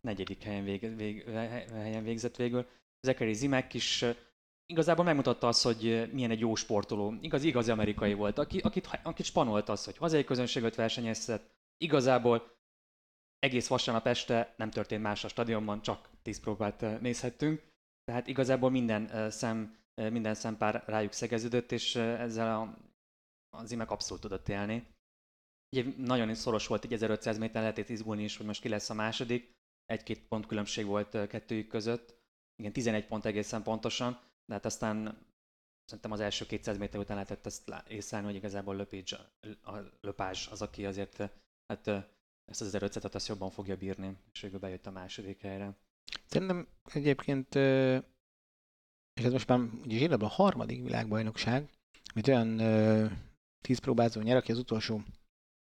Negyedik 0.00 0.42
helyen, 0.42 0.64
vég, 0.64 0.96
vég, 0.96 1.24
helyen 1.70 2.02
végzett 2.02 2.36
végül. 2.36 2.66
Zachary 3.00 3.32
Zimek 3.32 3.74
is 3.74 4.04
igazából 4.66 5.04
megmutatta 5.04 5.48
azt, 5.48 5.62
hogy 5.62 6.10
milyen 6.12 6.30
egy 6.30 6.40
jó 6.40 6.54
sportoló. 6.54 7.14
Igaz, 7.20 7.44
igazi 7.44 7.70
amerikai 7.70 8.14
volt, 8.14 8.38
aki, 8.38 8.58
akit, 8.58 8.88
akit 9.02 9.26
spanolt 9.26 9.68
az, 9.68 9.84
hogy 9.84 9.96
hazai 9.96 10.24
közönséget 10.24 10.74
versenyezett. 10.74 11.54
Igazából 11.76 12.56
egész 13.38 13.68
vasárnap 13.68 14.06
este 14.06 14.54
nem 14.56 14.70
történt 14.70 15.02
más 15.02 15.24
a 15.24 15.28
stadionban, 15.28 15.82
csak 15.82 16.08
10 16.22 16.40
próbát 16.40 17.00
nézhettünk. 17.00 17.62
Tehát 18.04 18.26
igazából 18.26 18.70
minden 18.70 19.30
szem, 19.30 19.76
minden 19.94 20.34
szempár 20.34 20.82
rájuk 20.86 21.12
szegeződött, 21.12 21.72
és 21.72 21.96
ezzel 21.96 22.60
a, 22.60 22.76
az 23.56 23.68
Zimek 23.68 23.90
abszolút 23.90 24.22
tudott 24.22 24.48
élni. 24.48 24.95
Ugye 25.76 25.92
nagyon 25.96 26.34
szoros 26.34 26.66
volt, 26.66 26.84
egy 26.84 26.92
1500 26.92 27.38
méter 27.38 27.62
lehetett 27.62 27.88
izgulni 27.88 28.22
is, 28.22 28.36
hogy 28.36 28.46
most 28.46 28.60
ki 28.60 28.68
lesz 28.68 28.90
a 28.90 28.94
második. 28.94 29.54
Egy-két 29.84 30.26
pont 30.28 30.46
különbség 30.46 30.86
volt 30.86 31.26
kettőjük 31.26 31.68
között. 31.68 32.14
Igen, 32.56 32.72
11 32.72 33.06
pont 33.06 33.24
egészen 33.24 33.62
pontosan, 33.62 34.12
de 34.46 34.54
hát 34.54 34.64
aztán 34.64 35.26
szerintem 35.84 36.12
az 36.12 36.20
első 36.20 36.46
200 36.46 36.78
méter 36.78 37.00
után 37.00 37.16
lehetett 37.16 37.46
ezt 37.46 37.72
észlelni, 37.88 38.26
hogy 38.26 38.36
igazából 38.36 38.76
Löpage, 38.76 39.16
a 39.62 39.78
Löpázs 40.00 40.46
az, 40.48 40.62
aki 40.62 40.86
azért 40.86 41.16
hát, 41.66 41.86
ezt 42.44 42.60
az 42.60 42.76
1500-et 42.78 43.14
azt 43.14 43.28
jobban 43.28 43.50
fogja 43.50 43.76
bírni, 43.76 44.16
és 44.32 44.40
végül 44.40 44.58
bejött 44.58 44.86
a 44.86 44.90
második 44.90 45.40
helyre. 45.40 45.76
Szerintem 46.26 46.68
egyébként, 46.84 47.54
és 49.14 49.24
ez 49.24 49.32
most 49.32 49.48
már 49.48 49.58
ugye 49.58 49.98
zsírabban 49.98 50.28
a 50.28 50.32
harmadik 50.32 50.82
világbajnokság, 50.82 51.70
amit 52.12 52.28
olyan 52.28 52.56
tíz 53.64 53.78
próbázó 53.78 54.20
nyer, 54.20 54.36
aki 54.36 54.52
az 54.52 54.58
utolsó 54.58 55.02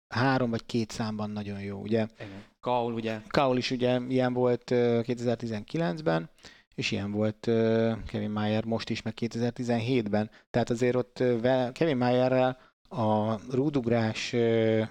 három 0.08 0.50
vagy 0.50 0.66
két 0.66 0.92
számban 0.92 1.30
nagyon 1.30 1.62
jó. 1.62 1.80
Ugye 1.82 2.08
Igen. 2.16 2.44
Kaul 2.60 2.94
ugye 2.94 3.22
Kaul 3.28 3.58
is 3.58 3.72
ugye 3.72 4.00
ilyen 4.08 4.34
volt 4.34 4.72
ö, 4.72 5.00
2019-ben, 5.04 6.30
és 6.76 6.92
ilyen 6.92 7.12
volt 7.12 7.40
Kevin 8.08 8.30
Mayer 8.32 8.66
most 8.66 8.90
is, 8.90 9.02
meg 9.02 9.14
2017-ben. 9.22 10.30
Tehát 10.50 10.70
azért 10.70 10.96
ott 10.96 11.24
Kevin 11.72 11.98
Mayerrel 11.98 12.58
a 12.90 13.40
rúdugrás 13.52 14.34
ö, 14.34 14.84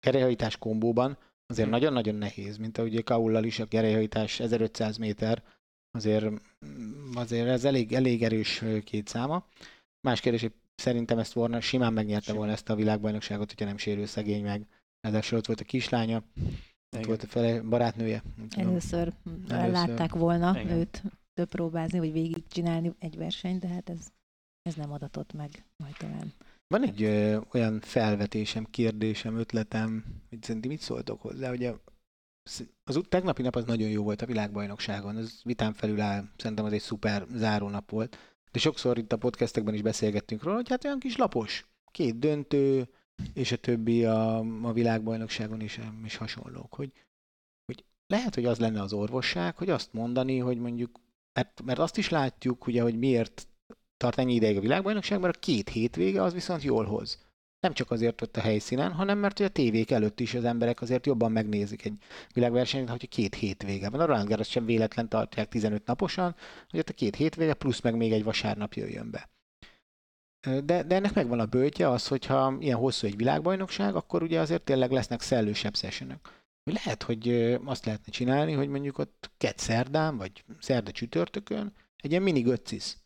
gerelyhajtás 0.00 0.56
kombóban 0.56 1.18
azért 1.46 1.66
Hm. 1.66 1.72
nagyon-nagyon 1.72 2.14
nehéz, 2.14 2.56
mint 2.56 2.78
ahogy 2.78 3.04
Kaullal 3.04 3.44
is 3.44 3.58
a 3.58 3.64
gerelyhajtás 3.64 4.40
1500 4.40 4.96
méter, 4.96 5.42
azért, 5.90 6.30
mm, 6.30 7.10
azért 7.14 7.48
ez 7.48 7.64
elég, 7.64 7.92
elég 7.92 8.22
erős 8.22 8.64
két 8.84 9.08
száma. 9.08 9.46
Más 10.00 10.20
kérdés, 10.20 10.40
hogy 10.40 10.52
szerintem 10.76 11.18
ezt 11.18 11.36
Warner 11.36 11.62
simán 11.62 11.92
megnyerte 11.92 12.22
Simán. 12.24 12.38
volna 12.38 12.52
ezt 12.52 12.68
a 12.68 12.74
világbajnokságot, 12.74 13.48
hogyha 13.48 13.64
nem 13.64 13.76
sérül 13.76 14.06
szegény 14.06 14.42
meg. 14.44 14.66
Ráadásul 15.00 15.38
ott 15.38 15.46
volt 15.46 15.60
a 15.60 15.64
kislánya, 15.64 16.16
ott 16.16 16.94
Igen. 16.94 17.06
volt 17.06 17.22
a 17.22 17.26
fele 17.26 17.62
barátnője. 17.62 18.22
Először, 18.56 19.12
Először. 19.48 19.72
látták 19.72 20.14
volna 20.14 20.60
Igen. 20.60 20.76
őt 20.76 21.02
több 21.34 21.48
próbázni, 21.48 21.98
vagy 21.98 22.12
végigcsinálni 22.12 22.92
egy 22.98 23.16
versenyt, 23.16 23.60
de 23.60 23.68
hát 23.68 23.88
ez, 23.90 24.08
ez 24.62 24.74
nem 24.74 24.92
adatott 24.92 25.32
meg 25.32 25.64
majd 25.76 25.96
talán. 25.96 26.32
Van 26.68 26.82
egy 26.82 27.02
ö, 27.02 27.40
olyan 27.52 27.80
felvetésem, 27.80 28.64
kérdésem, 28.70 29.36
ötletem, 29.38 30.04
hogy 30.28 30.42
szerintem 30.42 30.70
mit 30.70 30.80
szóltok 30.80 31.20
hozzá, 31.20 31.50
ugye 31.50 31.72
sz- 32.50 32.68
az 32.84 33.00
tegnapi 33.08 33.42
nap 33.42 33.56
az 33.56 33.64
nagyon 33.64 33.88
jó 33.88 34.02
volt 34.02 34.22
a 34.22 34.26
világbajnokságon, 34.26 35.16
az 35.16 35.40
vitán 35.44 35.72
felül 35.72 36.00
áll, 36.00 36.24
szerintem 36.36 36.64
az 36.64 36.72
egy 36.72 36.80
szuper 36.80 37.26
zárónap 37.34 37.90
volt. 37.90 38.35
De 38.56 38.62
sokszor 38.62 38.98
itt 38.98 39.12
a 39.12 39.16
podcastekben 39.16 39.74
is 39.74 39.82
beszélgettünk 39.82 40.42
róla, 40.42 40.56
hogy 40.56 40.68
hát 40.68 40.84
olyan 40.84 40.98
kis 40.98 41.16
lapos, 41.16 41.66
két 41.90 42.18
döntő, 42.18 42.88
és 43.32 43.52
a 43.52 43.56
többi 43.56 44.04
a, 44.04 44.38
a 44.62 44.72
világbajnokságon 44.72 45.60
is, 45.60 45.80
is 46.04 46.16
hasonlók, 46.16 46.74
hogy, 46.74 46.92
hogy 47.64 47.84
lehet, 48.06 48.34
hogy 48.34 48.44
az 48.44 48.58
lenne 48.58 48.80
az 48.80 48.92
orvosság, 48.92 49.56
hogy 49.56 49.70
azt 49.70 49.92
mondani, 49.92 50.38
hogy 50.38 50.58
mondjuk, 50.58 51.00
mert, 51.32 51.62
mert 51.62 51.78
azt 51.78 51.96
is 51.96 52.08
látjuk, 52.08 52.66
ugye, 52.66 52.82
hogy 52.82 52.98
miért 52.98 53.48
tart 53.96 54.18
ennyi 54.18 54.34
ideig 54.34 54.56
a 54.56 54.60
világbajnokság, 54.60 55.20
mert 55.20 55.36
a 55.36 55.40
két 55.40 55.68
hétvége 55.68 56.22
az 56.22 56.32
viszont 56.32 56.62
jól 56.62 56.84
hoz. 56.84 57.25
Nem 57.66 57.74
csak 57.74 57.90
azért 57.90 58.22
ott 58.22 58.36
a 58.36 58.40
helyszínen, 58.40 58.92
hanem 58.92 59.18
mert 59.18 59.36
hogy 59.36 59.46
a 59.46 59.50
tévék 59.50 59.90
előtt 59.90 60.20
is 60.20 60.34
az 60.34 60.44
emberek 60.44 60.80
azért 60.80 61.06
jobban 61.06 61.32
megnézik 61.32 61.84
egy 61.84 61.94
világversenyt, 62.34 62.88
hogyha 62.88 63.06
két 63.06 63.34
hétvége 63.34 63.90
van. 63.90 64.00
A 64.00 64.04
Roland 64.04 64.28
Garros 64.28 64.48
sem 64.48 64.64
véletlen 64.64 65.08
tartják 65.08 65.48
15 65.48 65.86
naposan, 65.86 66.34
hogy 66.70 66.78
ott 66.78 66.88
a 66.88 66.92
két 66.92 67.16
hétvége 67.16 67.54
plusz 67.54 67.80
meg 67.80 67.96
még 67.96 68.12
egy 68.12 68.24
vasárnap 68.24 68.74
jöjjön 68.74 69.10
be. 69.10 69.28
De, 70.64 70.82
de 70.82 70.94
ennek 70.94 71.14
megvan 71.14 71.40
a 71.40 71.46
bőtje 71.46 71.88
az, 71.90 72.06
hogyha 72.08 72.56
ilyen 72.60 72.78
hosszú 72.78 73.06
egy 73.06 73.16
világbajnokság, 73.16 73.94
akkor 73.94 74.22
ugye 74.22 74.40
azért 74.40 74.62
tényleg 74.62 74.90
lesznek 74.90 75.20
szellősebb 75.20 75.76
sessionök. 75.76 76.20
Lehet, 76.70 77.02
hogy 77.02 77.28
azt 77.64 77.84
lehetne 77.84 78.12
csinálni, 78.12 78.52
hogy 78.52 78.68
mondjuk 78.68 78.98
ott 78.98 79.30
kett 79.38 79.58
szerdán, 79.58 80.16
vagy 80.16 80.44
szerda 80.60 80.90
csütörtökön 80.90 81.72
egy 81.96 82.10
ilyen 82.10 82.22
mini 82.22 82.40
göccis. 82.40 82.96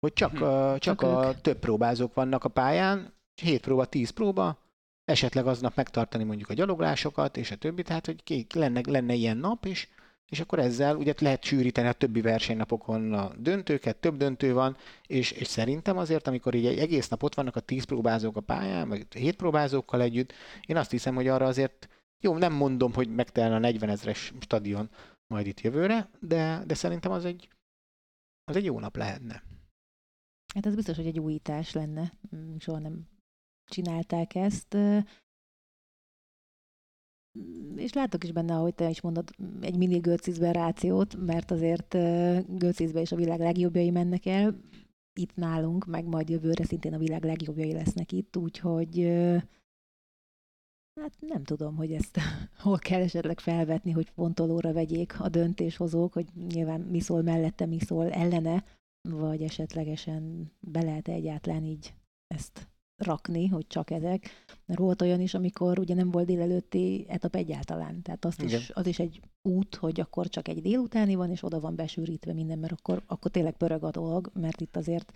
Hogy 0.00 0.12
csak, 0.12 0.30
Hm. 0.36 0.42
a, 0.42 0.78
csak, 0.78 0.98
Csak 0.98 1.02
a 1.02 1.28
ők. 1.28 1.40
több 1.40 1.58
próbázók 1.58 2.14
vannak 2.14 2.44
a 2.44 2.48
pályán, 2.48 3.16
7 3.40 3.60
próba, 3.60 3.84
10 3.84 4.10
próba, 4.10 4.58
esetleg 5.04 5.46
aznap 5.46 5.76
megtartani 5.76 6.24
mondjuk 6.24 6.48
a 6.48 6.54
gyaloglásokat, 6.54 7.36
és 7.36 7.50
a 7.50 7.56
többi, 7.56 7.82
tehát 7.82 8.06
hogy 8.06 8.22
ki, 8.22 8.46
lenne, 8.54 8.80
lenne 8.84 9.14
ilyen 9.14 9.36
nap 9.36 9.64
is, 9.64 9.88
és 10.28 10.40
akkor 10.40 10.58
ezzel 10.58 10.96
ugye 10.96 11.14
lehet 11.18 11.44
sűríteni 11.44 11.88
a 11.88 11.92
többi 11.92 12.20
versenynapokon 12.20 13.12
a 13.12 13.32
döntőket, 13.38 13.96
több 13.96 14.16
döntő 14.16 14.52
van, 14.52 14.76
és, 15.06 15.30
és 15.30 15.46
szerintem 15.46 15.96
azért, 15.96 16.26
amikor 16.26 16.54
így 16.54 16.66
egy 16.66 16.78
egész 16.78 17.08
nap 17.08 17.22
ott 17.22 17.34
vannak 17.34 17.56
a 17.56 17.60
10 17.60 17.84
próbázók 17.84 18.36
a 18.36 18.40
pályán, 18.40 18.88
vagy 18.88 19.06
7 19.14 19.36
próbázókkal 19.36 20.00
együtt, 20.00 20.32
én 20.66 20.76
azt 20.76 20.90
hiszem, 20.90 21.14
hogy 21.14 21.28
arra 21.28 21.46
azért, 21.46 21.88
jó, 22.20 22.36
nem 22.36 22.52
mondom, 22.52 22.92
hogy 22.92 23.14
megtelne 23.14 23.54
a 23.54 23.58
40 23.58 23.88
ezres 23.88 24.32
stadion 24.40 24.90
majd 25.26 25.46
itt 25.46 25.60
jövőre, 25.60 26.10
de, 26.20 26.62
de 26.66 26.74
szerintem 26.74 27.12
az 27.12 27.24
egy, 27.24 27.48
az 28.44 28.56
egy 28.56 28.64
jó 28.64 28.80
nap 28.80 28.96
lehetne. 28.96 29.42
Hát 30.54 30.66
ez 30.66 30.74
biztos, 30.74 30.96
hogy 30.96 31.06
egy 31.06 31.18
újítás 31.18 31.72
lenne. 31.72 32.12
Soha 32.58 32.78
nem 32.78 33.06
csinálták 33.68 34.34
ezt. 34.34 34.76
Mm, 37.38 37.76
És 37.76 37.92
látok 37.92 38.24
is 38.24 38.32
benne, 38.32 38.54
ahogy 38.54 38.74
te 38.74 38.88
is 38.88 39.00
mondod, 39.00 39.30
egy 39.60 39.76
mini 39.76 39.98
Götzisben 39.98 40.52
rációt, 40.52 41.16
mert 41.16 41.50
azért 41.50 41.94
ö, 41.94 42.38
Götzisbe 42.48 43.00
is 43.00 43.12
a 43.12 43.16
világ 43.16 43.38
legjobbjai 43.38 43.90
mennek 43.90 44.26
el. 44.26 44.60
Itt 45.20 45.34
nálunk, 45.34 45.86
meg 45.86 46.04
majd 46.04 46.28
jövőre 46.28 46.64
szintén 46.64 46.94
a 46.94 46.98
világ 46.98 47.24
legjobbjai 47.24 47.72
lesznek 47.72 48.12
itt, 48.12 48.36
úgyhogy 48.36 49.00
hát 51.00 51.12
nem 51.20 51.44
tudom, 51.44 51.76
hogy 51.76 51.92
ezt 51.92 52.18
hol 52.62 52.78
kell 52.78 53.00
esetleg 53.00 53.40
felvetni, 53.40 53.90
hogy 53.90 54.08
fontolóra 54.08 54.72
vegyék 54.72 55.20
a 55.20 55.28
döntéshozók, 55.28 56.12
hogy 56.12 56.26
nyilván 56.34 56.80
mi 56.80 57.00
szól 57.00 57.22
mellette, 57.22 57.66
mi 57.66 57.78
szól 57.80 58.10
ellene, 58.10 58.64
vagy 59.08 59.42
esetlegesen 59.42 60.52
be 60.60 60.82
lehet 60.82 61.08
egyáltalán 61.08 61.64
így 61.64 61.94
ezt 62.26 62.68
rakni, 62.98 63.46
hogy 63.46 63.66
csak 63.66 63.90
ezek. 63.90 64.28
Mert 64.66 64.80
volt 64.80 65.02
olyan 65.02 65.20
is, 65.20 65.34
amikor 65.34 65.78
ugye 65.78 65.94
nem 65.94 66.10
volt 66.10 66.26
délelőtti 66.26 67.04
etap 67.08 67.34
egyáltalán. 67.34 68.02
Tehát 68.02 68.24
azt 68.24 68.42
Igen. 68.42 68.58
is, 68.58 68.70
az 68.70 68.86
is 68.86 68.98
egy 68.98 69.20
út, 69.42 69.74
hogy 69.74 70.00
akkor 70.00 70.28
csak 70.28 70.48
egy 70.48 70.62
délutáni 70.62 71.14
van, 71.14 71.30
és 71.30 71.42
oda 71.42 71.60
van 71.60 71.74
besűrítve 71.74 72.32
minden, 72.32 72.58
mert 72.58 72.72
akkor, 72.72 73.02
akkor 73.06 73.30
tényleg 73.30 73.56
pörög 73.56 73.84
a 73.84 73.90
dolog, 73.90 74.30
mert 74.34 74.60
itt 74.60 74.76
azért 74.76 75.12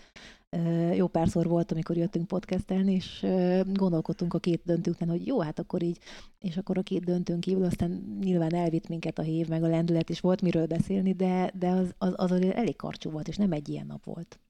jó 0.95 1.07
párszor 1.07 1.47
volt, 1.47 1.73
amikor 1.73 1.97
jöttünk 1.97 2.27
podcastelni, 2.27 2.93
és 2.93 3.27
gondolkodtunk 3.73 4.35
a 4.35 4.39
két 4.39 4.63
döntőnknek, 4.65 5.09
hogy 5.09 5.27
jó, 5.27 5.41
hát 5.41 5.59
akkor 5.59 5.83
így, 5.83 5.99
és 6.39 6.57
akkor 6.57 6.79
a 6.79 6.83
két 6.83 7.05
döntőnk 7.05 7.41
kívül 7.41 7.65
aztán 7.65 8.19
nyilván 8.21 8.55
elvitt 8.55 8.89
minket 8.89 9.19
a 9.19 9.23
hív, 9.23 9.49
meg 9.49 9.63
a 9.63 9.69
lendület, 9.69 10.11
és 10.11 10.21
volt 10.21 10.43
miről 10.43 10.67
beszélni, 10.67 11.13
de, 11.13 11.53
de 11.55 11.69
az, 11.69 11.95
az, 11.99 12.15
az 12.17 12.43
elég 12.43 12.77
karcsú 12.77 13.11
volt, 13.11 13.29
és 13.29 13.37
nem 13.37 13.53
egy 13.53 13.69
ilyen 13.69 13.87
nap 13.87 14.05
volt. 14.05 14.41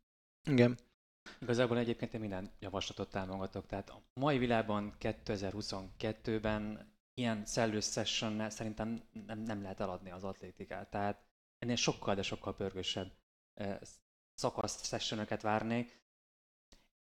Igen. 0.50 0.76
Igazából 1.40 1.78
egyébként 1.78 2.14
én 2.14 2.20
minden 2.20 2.50
javaslatot 2.58 3.10
támogatok. 3.10 3.66
Tehát 3.66 3.90
a 3.90 4.02
mai 4.14 4.38
világban 4.38 4.96
2022-ben 5.00 6.92
ilyen 7.14 7.44
szellős 7.44 7.84
session 7.84 8.50
szerintem 8.50 9.02
nem, 9.26 9.38
nem 9.38 9.62
lehet 9.62 9.80
eladni 9.80 10.10
az 10.10 10.24
atlétikát. 10.24 10.90
Tehát 10.90 11.24
ennél 11.58 11.76
sokkal, 11.76 12.14
de 12.14 12.22
sokkal 12.22 12.54
pörgősebb 12.54 13.12
szakasz 14.34 14.86
sessionöket 14.86 15.42
várnék. 15.42 16.00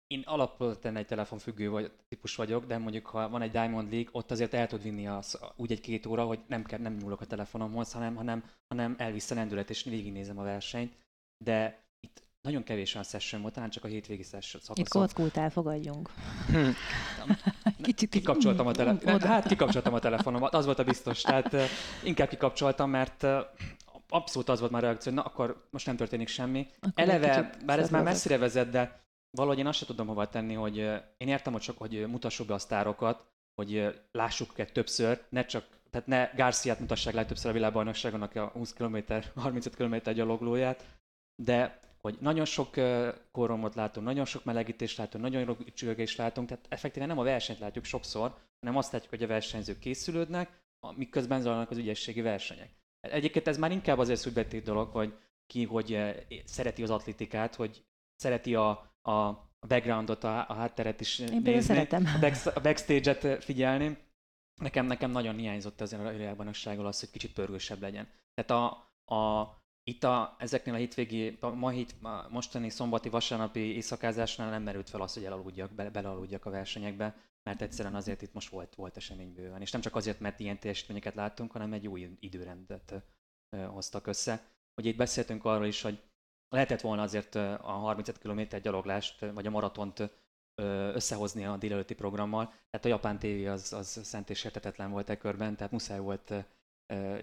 Én 0.07 0.21
alapvetően 0.21 0.97
egy 0.97 1.07
telefonfüggő 1.07 1.71
vagy, 1.71 1.93
típus 2.09 2.37
vagyok, 2.37 2.67
de 2.67 2.79
mondjuk 2.79 3.07
ha 3.07 3.29
van 3.29 3.43
egy 3.43 3.51
Diamond 3.51 3.91
League, 3.91 4.11
ott 4.13 4.31
azért 4.31 4.55
el 4.55 4.67
tud 4.67 4.83
vinni 4.83 5.07
az, 5.07 5.39
úgy 5.57 5.73
egy-két 5.73 6.07
óra, 6.07 6.25
hogy 6.25 6.41
nem, 6.47 6.65
kell, 6.65 6.79
nem 6.79 6.95
nyúlok 6.95 7.21
a 7.21 7.27
telefonomhoz, 7.27 7.93
hanem, 7.93 8.17
hanem, 8.17 8.51
hanem 8.69 8.95
elvisz 8.99 9.31
a 9.31 9.35
lendület 9.35 9.71
és 9.71 9.83
végignézem 9.83 10.39
a 10.39 10.43
versenyt. 10.43 10.97
De 11.45 11.86
nagyon 12.47 12.63
kevés 12.63 12.95
olyan 12.95 13.07
session 13.07 13.41
volt, 13.41 13.55
talán 13.55 13.71
csak 13.71 13.85
a 13.85 13.87
hétvégi 13.87 14.23
session 14.23 14.63
szakaszok. 14.63 14.79
Itt 14.79 14.89
kockult 14.89 15.37
elfogadjunk. 15.37 16.11
Kicsit 17.83 18.11
kikapcsoltam 18.11 18.67
a, 18.67 18.73
tele- 18.73 19.25
hát 19.25 19.47
kikapcsoltam 19.47 19.95
a 19.95 19.99
telefonomat, 19.99 20.55
az 20.55 20.65
volt 20.65 20.79
a 20.79 20.85
biztos. 20.85 21.21
Tehát 21.21 21.57
inkább 22.05 22.29
kikapcsoltam, 22.29 22.91
mert 22.91 23.27
abszolút 24.09 24.49
az 24.49 24.61
volt 24.61 24.73
már 24.73 24.83
a 24.83 24.87
reakció, 24.87 25.13
hogy 25.13 25.23
na 25.23 25.29
akkor 25.29 25.67
most 25.71 25.87
nem 25.87 25.97
történik 25.97 26.29
semmi. 26.29 26.67
Akkor 26.81 27.03
Eleve, 27.03 27.51
bár 27.65 27.79
ez 27.79 27.91
már 27.91 28.03
messzire 28.03 28.39
vezet, 28.39 28.71
de 28.71 29.05
valahogy 29.31 29.59
én 29.59 29.67
azt 29.67 29.79
sem 29.79 29.87
tudom 29.87 30.07
hova 30.07 30.29
tenni, 30.29 30.55
hogy 30.55 30.77
én 31.17 31.29
értem, 31.29 31.53
hogy 31.53 31.63
csak, 31.63 31.79
hogy 31.79 32.07
mutassuk 32.09 32.47
be 32.47 32.55
a 32.55 32.59
sztárokat, 32.59 33.27
hogy 33.55 34.01
lássuk 34.13 34.51
őket 34.51 34.73
többször, 34.73 35.25
ne 35.29 35.45
csak, 35.45 35.65
tehát 35.91 36.07
ne 36.07 36.31
Garciát 36.37 36.81
mutassák 36.81 37.15
le 37.15 37.25
többször 37.25 37.51
a 37.51 37.55
világbajnokságon, 37.55 38.23
aki 38.23 38.39
a 38.39 38.47
20 38.47 38.73
km, 38.73 38.97
35 39.35 39.77
km 39.77 40.11
gyaloglóját, 40.11 40.85
de 41.43 41.86
hogy 42.07 42.17
nagyon 42.21 42.45
sok 42.45 42.75
koromot 43.33 43.75
látunk, 43.75 44.07
nagyon 44.07 44.25
sok 44.25 44.45
melegítést 44.45 44.99
látunk, 44.99 45.25
nagyon 45.25 45.57
csörgést 45.75 46.19
látunk, 46.19 46.49
tehát 46.49 46.67
effektíven 46.69 47.09
nem 47.09 47.19
a 47.19 47.23
versenyt 47.23 47.59
látjuk 47.59 47.85
sokszor, 47.85 48.35
hanem 48.61 48.77
azt 48.77 48.93
látjuk, 48.93 49.11
hogy 49.11 49.23
a 49.23 49.27
versenyzők 49.27 49.79
készülődnek, 49.79 50.61
miközben 50.97 51.41
zajlanak 51.41 51.71
az 51.71 51.77
ügyességi 51.77 52.21
versenyek. 52.21 52.71
Egyébként 53.01 53.49
ez 53.49 53.59
már 53.59 53.71
inkább 53.71 53.99
azért 53.99 54.21
szubjektív 54.21 54.63
dolog, 54.63 54.91
hogy 54.91 55.15
ki 55.47 55.65
hogy 55.65 56.15
szereti 56.45 56.83
az 56.83 56.91
atlétikát, 56.91 57.55
hogy 57.55 57.85
szereti 58.17 58.55
a, 58.55 58.69
a 59.03 59.49
backgroundot, 59.67 60.25
a, 60.25 60.49
a 60.49 60.53
hátteret 60.53 61.01
is 61.01 61.19
Én 61.19 61.41
nézni, 61.43 61.61
szeretem. 61.61 62.05
a, 62.17 62.19
back, 62.19 62.57
a 62.57 62.61
backstage-et 62.61 63.45
figyelni. 63.45 63.99
Nekem, 64.61 64.87
nekem 64.87 65.11
nagyon 65.11 65.37
hiányzott 65.37 65.81
azért 65.81 66.03
a 66.03 66.11
világbajnokságról 66.11 66.87
az, 66.87 67.01
hogy 67.01 67.11
kicsit 67.11 67.33
pörgősebb 67.33 67.81
legyen. 67.81 68.09
Tehát 68.35 68.51
a, 68.51 68.91
a, 69.15 69.41
itt 69.89 70.05
a, 70.05 70.37
ezeknél 70.39 70.75
a 70.75 70.79
hétvégi, 70.79 71.37
a, 71.41 71.49
ma 71.49 71.71
hét, 71.71 71.95
a 72.03 72.29
mostani 72.31 72.69
szombati, 72.69 73.09
vasárnapi 73.09 73.61
éjszakázásnál 73.61 74.51
nem 74.51 74.63
merült 74.63 74.91
fel 74.91 75.01
az, 75.01 75.15
hogy 75.15 75.25
elaludjak, 75.25 75.73
be, 75.73 75.91
belealudjak 75.91 76.45
a 76.45 76.51
versenyekbe 76.51 77.15
mert 77.47 77.63
egyszerűen 77.63 77.95
azért 77.95 78.23
itt 78.23 78.33
most 78.33 78.49
volt, 78.49 78.75
volt 78.75 78.97
esemény 78.97 79.33
bőven. 79.33 79.61
És 79.61 79.71
nem 79.71 79.81
csak 79.81 79.97
azért, 79.97 80.21
mert 80.21 80.41
ilyen 80.41 80.59
teljesítményeket 80.59 81.15
láttunk, 81.15 81.53
hanem 81.53 81.73
egy 81.73 81.87
új 81.87 82.17
időrendet 82.21 82.95
hoztak 83.67 84.07
össze. 84.07 84.49
Ugye 84.77 84.91
itt 84.91 84.97
beszéltünk 84.97 85.45
arról 85.45 85.67
is, 85.67 85.83
hogy 85.83 86.03
lehetett 86.49 86.81
volna 86.81 87.03
azért 87.03 87.35
a 87.35 87.59
35 87.61 88.19
km 88.19 88.41
gyaloglást, 88.63 89.21
vagy 89.21 89.47
a 89.47 89.51
maratont 89.51 90.11
összehozni 90.95 91.45
a 91.45 91.57
délelőtti 91.57 91.95
programmal. 91.95 92.45
Tehát 92.47 92.85
a 92.85 92.89
japán 92.89 93.19
tévé 93.19 93.47
az, 93.47 93.73
az 93.73 94.01
szent 94.03 94.31
és 94.31 94.45
értetetlen 94.45 94.91
volt 94.91 95.09
e 95.09 95.17
körben, 95.17 95.57
tehát 95.57 95.73
muszáj 95.73 95.99
volt 95.99 96.33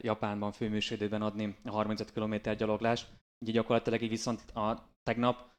Japánban 0.02 0.52
főműsődőben 0.52 1.22
adni 1.22 1.56
a 1.64 1.72
35 1.72 2.12
km 2.12 2.36
gyaloglást. 2.58 3.08
Ugye 3.46 3.52
gyakorlatilag 3.52 4.02
így 4.02 4.10
viszont 4.10 4.52
a 4.56 4.90
tegnap 5.04 5.52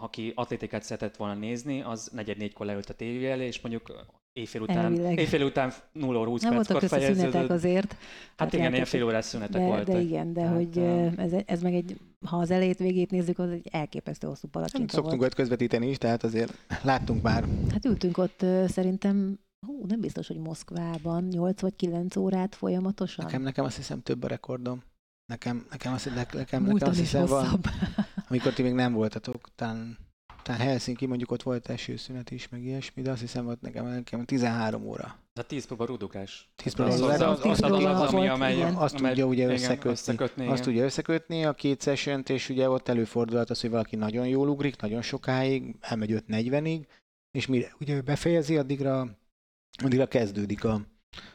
aki 0.00 0.32
atlétikát 0.34 0.82
szeretett 0.82 1.16
volna 1.16 1.34
nézni, 1.34 1.82
az 1.82 2.08
negyed 2.12 2.36
négykor 2.36 2.66
leült 2.66 2.90
a 2.90 2.94
tévé 2.94 3.30
elé, 3.30 3.46
és 3.46 3.60
mondjuk 3.60 3.92
éjfél 4.32 4.60
után, 4.60 4.94
éjfél 4.94 5.42
után 5.42 5.72
0 5.92 6.18
óra 6.18 6.28
20 6.28 6.42
Nem 6.42 6.54
voltak 6.54 6.82
szünetek 6.88 7.50
azért. 7.50 7.96
Hát 8.36 8.52
igen, 8.52 8.72
ilyen 8.72 8.84
fél 8.84 9.04
órás 9.04 9.24
szünetek 9.24 9.60
de, 9.60 9.66
voltak. 9.66 9.94
De 9.94 10.00
igen, 10.00 10.32
de 10.32 10.42
hát, 10.42 10.54
hogy 10.54 10.78
ez, 11.16 11.32
ez 11.46 11.62
meg 11.62 11.74
egy, 11.74 11.96
ha 12.26 12.36
az 12.36 12.50
elét 12.50 12.78
végét 12.78 13.10
nézzük, 13.10 13.38
az 13.38 13.50
egy 13.50 13.68
elképesztő 13.70 14.26
hosszú 14.26 14.48
palacsinta 14.48 14.94
Szoktunk 14.94 15.22
ott 15.22 15.34
közvetíteni 15.34 15.88
is, 15.88 15.98
tehát 15.98 16.24
azért 16.24 16.66
láttunk 16.82 17.22
már. 17.22 17.44
Hát 17.70 17.84
ültünk 17.84 18.18
ott 18.18 18.44
szerintem 18.66 19.38
Hú, 19.66 19.86
nem 19.86 20.00
biztos, 20.00 20.26
hogy 20.26 20.38
Moszkvában 20.38 21.24
8 21.24 21.60
vagy 21.60 21.76
9 21.76 22.16
órát 22.16 22.54
folyamatosan. 22.54 23.24
Nekem, 23.24 23.42
nekem 23.42 23.64
azt 23.64 23.76
hiszem 23.76 24.02
több 24.02 24.22
a 24.22 24.26
rekordom. 24.26 24.82
Nekem, 25.26 25.66
nekem 25.70 25.92
azt, 25.92 26.04
nekem, 26.14 26.38
nekem, 26.38 26.62
nekem 26.62 26.88
azt 26.88 26.98
hiszem 26.98 27.26
van, 27.26 27.60
amikor 28.28 28.52
ti 28.52 28.62
még 28.62 28.72
nem 28.72 28.92
voltatok, 28.92 29.48
talán 29.54 29.98
talán 30.48 30.60
Helsinki 30.60 31.06
mondjuk 31.06 31.30
ott 31.30 31.42
volt 31.42 31.68
esőszünet 31.68 32.30
is, 32.30 32.48
meg 32.48 32.64
ilyesmi, 32.64 33.02
de 33.02 33.10
azt 33.10 33.20
hiszem 33.20 33.46
ott 33.46 33.60
nekem, 33.60 33.86
nekem 33.86 34.24
13 34.24 34.84
óra. 34.84 35.18
De 35.32 35.42
10 35.42 35.66
próba 35.66 35.84
rudukás. 35.84 36.50
10 36.56 36.74
próba 36.74 36.90
rudukás. 36.90 37.20
Az, 37.20 37.44
az, 37.44 37.62
az, 37.62 37.84
az, 37.84 38.12
ami, 38.12 38.28
amely, 38.28 38.62
azt 38.62 38.96
tudja 38.96 39.26
ugye 39.26 39.46
összekötni. 39.46 39.90
összekötni 39.90 40.46
azt 40.46 40.62
tudja 40.62 40.84
összekötni 40.84 41.44
a 41.44 41.52
két 41.52 41.82
session 41.82 42.22
és 42.26 42.48
ugye 42.48 42.70
ott 42.70 42.88
előfordulhat 42.88 43.50
az, 43.50 43.60
hogy 43.60 43.70
valaki 43.70 43.96
nagyon 43.96 44.26
jól 44.26 44.48
ugrik, 44.48 44.80
nagyon 44.80 45.02
sokáig, 45.02 45.76
elmegy 45.80 46.22
5-40-ig, 46.28 46.86
és 47.30 47.46
mire 47.46 47.74
ugye 47.80 48.02
befejezi, 48.02 48.56
addigra, 48.56 49.18
addigra 49.82 50.06
kezdődik 50.06 50.64
a, 50.64 50.80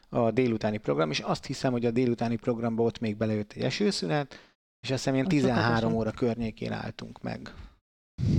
a 0.10 0.32
délutáni 0.32 0.78
program, 0.78 1.10
és 1.10 1.20
azt 1.20 1.46
hiszem, 1.46 1.72
hogy 1.72 1.86
a 1.86 1.92
délutáni 1.92 2.36
programba 2.36 2.84
ott 2.84 3.00
még 3.00 3.18
belejött 3.18 3.54
egy 3.54 3.64
esőszünet, 3.64 4.34
és 4.80 4.92
azt 4.92 5.04
hiszem 5.04 5.14
ilyen 5.14 5.28
13 5.28 5.94
óra 5.94 6.12
környékén 6.12 6.72
álltunk 6.72 7.22
meg. 7.22 7.54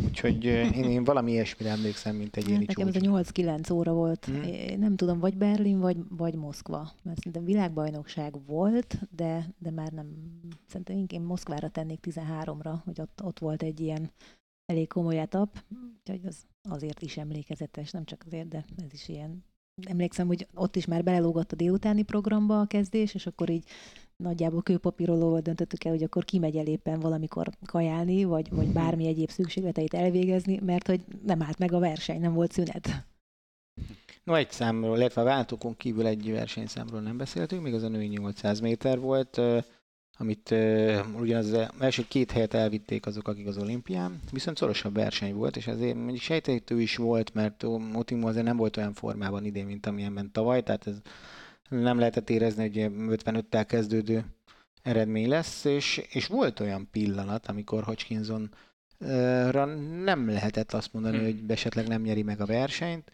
Úgyhogy 0.05 0.45
én, 0.45 0.73
én 0.73 1.05
valami 1.05 1.31
ilyesmire 1.31 1.71
emlékszem, 1.71 2.17
mint 2.17 2.37
egy 2.37 2.49
ilyen 2.49 2.65
Nekem 2.67 2.89
ez 2.89 2.97
a 2.97 2.99
8-9 2.99 3.73
óra 3.73 3.93
volt. 3.93 4.25
Hmm. 4.25 4.43
Én 4.43 4.79
nem 4.79 4.97
tudom, 4.97 5.19
vagy 5.19 5.37
Berlin, 5.37 5.79
vagy, 5.79 5.97
vagy 6.09 6.35
Moszkva. 6.35 6.93
Mert 7.03 7.17
szerintem 7.17 7.45
világbajnokság 7.45 8.47
volt, 8.47 8.99
de, 9.11 9.55
de 9.59 9.71
már 9.71 9.93
nem. 9.93 10.07
Szerintem 10.67 11.05
én 11.09 11.21
Moszkvára 11.21 11.69
tennék 11.69 11.99
13-ra, 12.03 12.75
hogy 12.85 13.01
ott, 13.01 13.21
ott 13.23 13.39
volt 13.39 13.63
egy 13.63 13.81
ilyen 13.81 14.11
elég 14.67 14.89
komoly 14.89 15.19
etap. 15.19 15.65
Úgyhogy 15.99 16.27
az 16.27 16.47
azért 16.69 17.03
is 17.03 17.17
emlékezetes, 17.17 17.91
nem 17.91 18.05
csak 18.05 18.23
azért, 18.27 18.49
de 18.49 18.65
ez 18.85 18.93
is 18.93 19.09
ilyen 19.09 19.45
emlékszem, 19.83 20.27
hogy 20.27 20.47
ott 20.55 20.77
is 20.77 20.87
már 20.87 21.03
belelógott 21.03 21.53
a 21.53 21.57
délutáni 21.57 22.03
programba 22.03 22.61
a 22.61 22.67
kezdés, 22.67 23.15
és 23.15 23.27
akkor 23.27 23.51
így 23.51 23.65
nagyjából 24.17 24.63
kőpapírolóval 24.63 25.41
döntöttük 25.41 25.85
el, 25.85 25.93
hogy 25.93 26.03
akkor 26.03 26.25
kimegy 26.25 26.57
el 26.57 26.67
éppen 26.67 27.01
valamikor 27.01 27.49
kajálni, 27.67 28.25
vagy, 28.25 28.51
vagy 28.51 28.69
bármi 28.69 29.07
egyéb 29.07 29.31
szükségleteit 29.31 29.95
elvégezni, 29.95 30.61
mert 30.65 30.87
hogy 30.87 31.01
nem 31.27 31.43
állt 31.43 31.59
meg 31.59 31.73
a 31.73 31.79
verseny, 31.79 32.21
nem 32.21 32.35
volt 32.35 32.53
szünet. 32.53 33.05
No, 34.25 34.35
egy 34.35 34.51
számról, 34.51 34.97
illetve 34.97 35.21
a 35.21 35.25
váltókon 35.25 35.77
kívül 35.77 36.07
egy 36.07 36.31
versenyszámról 36.31 37.01
nem 37.01 37.17
beszéltünk, 37.17 37.63
még 37.63 37.75
az 37.75 37.83
a 37.83 37.89
női 37.89 38.07
800 38.07 38.61
méter 38.61 38.99
volt, 38.99 39.41
amit 40.17 40.51
uh, 40.51 41.21
ugyanaz 41.21 41.53
az 41.53 41.69
első 41.79 42.05
két 42.09 42.31
helyet 42.31 42.55
elvitték 42.55 43.07
azok, 43.07 43.29
akik 43.29 43.47
az 43.47 43.59
olimpián, 43.59 44.21
viszont 44.33 44.57
szorosabb 44.57 44.95
verseny 44.95 45.35
volt, 45.35 45.57
és 45.57 45.67
azért 45.67 45.95
mondjuk 45.95 46.21
sejtető 46.21 46.81
is 46.81 46.97
volt, 46.97 47.35
mert 47.35 47.63
Otimo 47.95 48.29
azért 48.29 48.45
nem 48.45 48.57
volt 48.57 48.77
olyan 48.77 48.93
formában 48.93 49.45
idén, 49.45 49.67
mint 49.67 49.87
amilyenben 49.87 50.33
tavaly, 50.33 50.63
tehát 50.63 50.87
ez 50.87 50.97
nem 51.69 51.99
lehetett 51.99 52.31
érezni, 52.31 52.63
hogy 52.63 52.93
55-tel 53.25 53.65
kezdődő 53.69 54.25
eredmény 54.83 55.29
lesz, 55.29 55.65
és, 55.65 55.97
és 55.97 56.27
volt 56.27 56.61
olyan 56.61 56.89
pillanat, 56.91 57.47
amikor 57.47 57.83
Hodgkinson 57.83 58.51
nem 60.05 60.29
lehetett 60.29 60.73
azt 60.73 60.93
mondani, 60.93 61.17
hmm. 61.17 61.25
hogy 61.25 61.51
esetleg 61.51 61.89
nem 61.89 62.03
nyeri 62.03 62.23
meg 62.23 62.41
a 62.41 62.47
versenyt. 62.47 63.13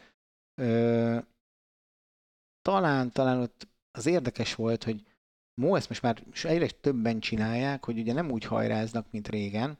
Talán, 2.62 3.12
talán 3.12 3.40
ott 3.40 3.68
az 3.90 4.06
érdekes 4.06 4.54
volt, 4.54 4.84
hogy 4.84 5.02
Mo 5.60 5.76
ezt 5.76 5.88
most 5.88 6.02
már 6.02 6.22
egyre 6.42 6.66
többen 6.80 7.20
csinálják, 7.20 7.84
hogy 7.84 7.98
ugye 7.98 8.12
nem 8.12 8.30
úgy 8.30 8.44
hajráznak, 8.44 9.06
mint 9.10 9.28
régen, 9.28 9.78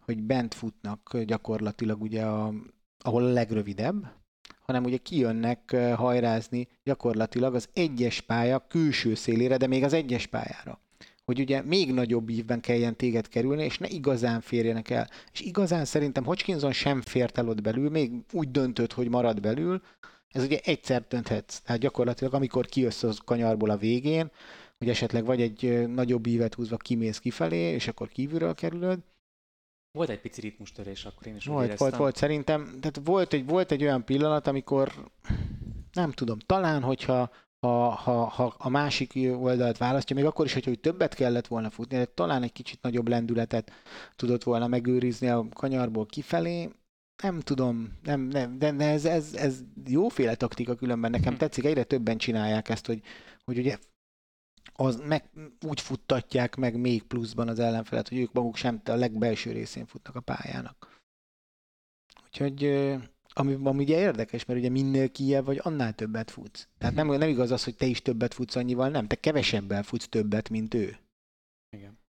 hogy 0.00 0.22
bent 0.22 0.54
futnak 0.54 1.18
gyakorlatilag 1.18 2.02
ugye 2.02 2.22
a, 2.22 2.52
ahol 2.98 3.24
a 3.24 3.32
legrövidebb, 3.32 4.12
hanem 4.60 4.84
ugye 4.84 4.96
kijönnek 4.96 5.76
hajrázni 5.96 6.68
gyakorlatilag 6.84 7.54
az 7.54 7.68
egyes 7.72 8.20
pálya 8.20 8.66
külső 8.68 9.14
szélére, 9.14 9.56
de 9.56 9.66
még 9.66 9.84
az 9.84 9.92
egyes 9.92 10.26
pályára. 10.26 10.80
Hogy 11.24 11.40
ugye 11.40 11.62
még 11.62 11.92
nagyobb 11.92 12.28
ívben 12.28 12.60
kelljen 12.60 12.96
téged 12.96 13.28
kerülni, 13.28 13.64
és 13.64 13.78
ne 13.78 13.88
igazán 13.88 14.40
férjenek 14.40 14.90
el. 14.90 15.08
És 15.32 15.40
igazán 15.40 15.84
szerintem 15.84 16.24
Hodgkinson 16.24 16.72
sem 16.72 17.00
fért 17.00 17.38
el 17.38 17.48
ott 17.48 17.62
belül, 17.62 17.90
még 17.90 18.12
úgy 18.32 18.50
döntött, 18.50 18.92
hogy 18.92 19.08
marad 19.08 19.40
belül. 19.40 19.82
Ez 20.28 20.42
ugye 20.42 20.58
egyszer 20.64 21.04
dönthetsz. 21.08 21.60
Tehát 21.60 21.80
gyakorlatilag 21.80 22.34
amikor 22.34 22.66
kijössz 22.66 23.02
az 23.02 23.18
kanyarból 23.24 23.70
a 23.70 23.76
végén, 23.76 24.30
hogy 24.78 24.88
esetleg 24.88 25.24
vagy 25.24 25.40
egy 25.40 25.88
nagyobb 25.88 26.26
ívet 26.26 26.54
húzva 26.54 26.76
kimész 26.76 27.18
kifelé, 27.18 27.56
és 27.56 27.88
akkor 27.88 28.08
kívülről 28.08 28.54
kerülöd, 28.54 28.98
Volt 29.98 30.10
egy 30.10 30.20
pici 30.20 30.40
ritmustörés, 30.40 31.04
akkor 31.04 31.26
én 31.26 31.36
is 31.36 31.46
úgy 31.46 31.52
Volt, 31.52 31.64
éreztem. 31.66 31.86
volt, 31.88 32.00
volt. 32.00 32.16
Szerintem, 32.16 32.64
tehát 32.80 33.00
volt 33.04 33.32
egy, 33.32 33.46
volt 33.46 33.70
egy 33.70 33.82
olyan 33.82 34.04
pillanat, 34.04 34.46
amikor 34.46 35.10
nem 35.92 36.12
tudom, 36.12 36.38
talán, 36.38 36.82
hogyha 36.82 37.30
ha, 37.60 37.88
ha, 37.90 38.24
ha 38.24 38.54
a 38.58 38.68
másik 38.68 39.12
oldalt 39.40 39.78
választja, 39.78 40.16
még 40.16 40.24
akkor 40.24 40.44
is, 40.44 40.52
hogyha 40.52 40.70
úgy 40.70 40.80
többet 40.80 41.14
kellett 41.14 41.46
volna 41.46 41.70
futni, 41.70 41.96
de 41.96 42.04
talán 42.04 42.42
egy 42.42 42.52
kicsit 42.52 42.82
nagyobb 42.82 43.08
lendületet 43.08 43.72
tudott 44.16 44.42
volna 44.42 44.66
megőrizni 44.66 45.28
a 45.28 45.46
kanyarból 45.52 46.06
kifelé, 46.06 46.70
nem 47.22 47.40
tudom, 47.40 47.98
nem, 48.02 48.20
nem, 48.20 48.58
de 48.58 48.74
ez, 48.78 49.04
ez, 49.04 49.34
ez 49.34 49.60
jóféle 49.86 50.34
taktika 50.34 50.74
különben 50.74 51.10
nekem 51.10 51.32
Hm. 51.32 51.38
tetszik, 51.38 51.64
egyre 51.64 51.84
többen 51.84 52.18
csinálják 52.18 52.68
ezt, 52.68 52.86
hogy, 52.86 53.02
hogy 53.44 53.58
ugye 53.58 53.78
az 54.72 55.00
meg, 55.06 55.30
úgy 55.66 55.80
futtatják 55.80 56.56
meg 56.56 56.76
még 56.80 57.02
pluszban 57.02 57.48
az 57.48 57.58
ellenfelet, 57.58 58.08
hogy 58.08 58.18
ők 58.18 58.32
maguk 58.32 58.56
sem 58.56 58.80
a 58.84 58.94
legbelső 58.94 59.52
részén 59.52 59.86
futnak 59.86 60.16
a 60.16 60.20
pályának. 60.20 61.00
Úgyhogy 62.26 62.64
ami, 63.28 63.58
ami 63.62 63.82
ugye 63.82 63.98
érdekes, 63.98 64.44
mert 64.44 64.60
ugye 64.60 64.68
minél 64.68 65.10
kijebb 65.10 65.44
vagy, 65.44 65.60
annál 65.62 65.94
többet 65.94 66.30
futsz. 66.30 66.68
Tehát 66.78 66.94
nem, 66.94 67.06
nem 67.06 67.28
igaz 67.28 67.50
az, 67.50 67.64
hogy 67.64 67.76
te 67.76 67.86
is 67.86 68.02
többet 68.02 68.34
futsz 68.34 68.56
annyival, 68.56 68.88
nem, 68.88 69.06
te 69.06 69.14
kevesebbel 69.14 69.82
futsz 69.82 70.08
többet, 70.08 70.48
mint 70.48 70.74
ő. 70.74 70.98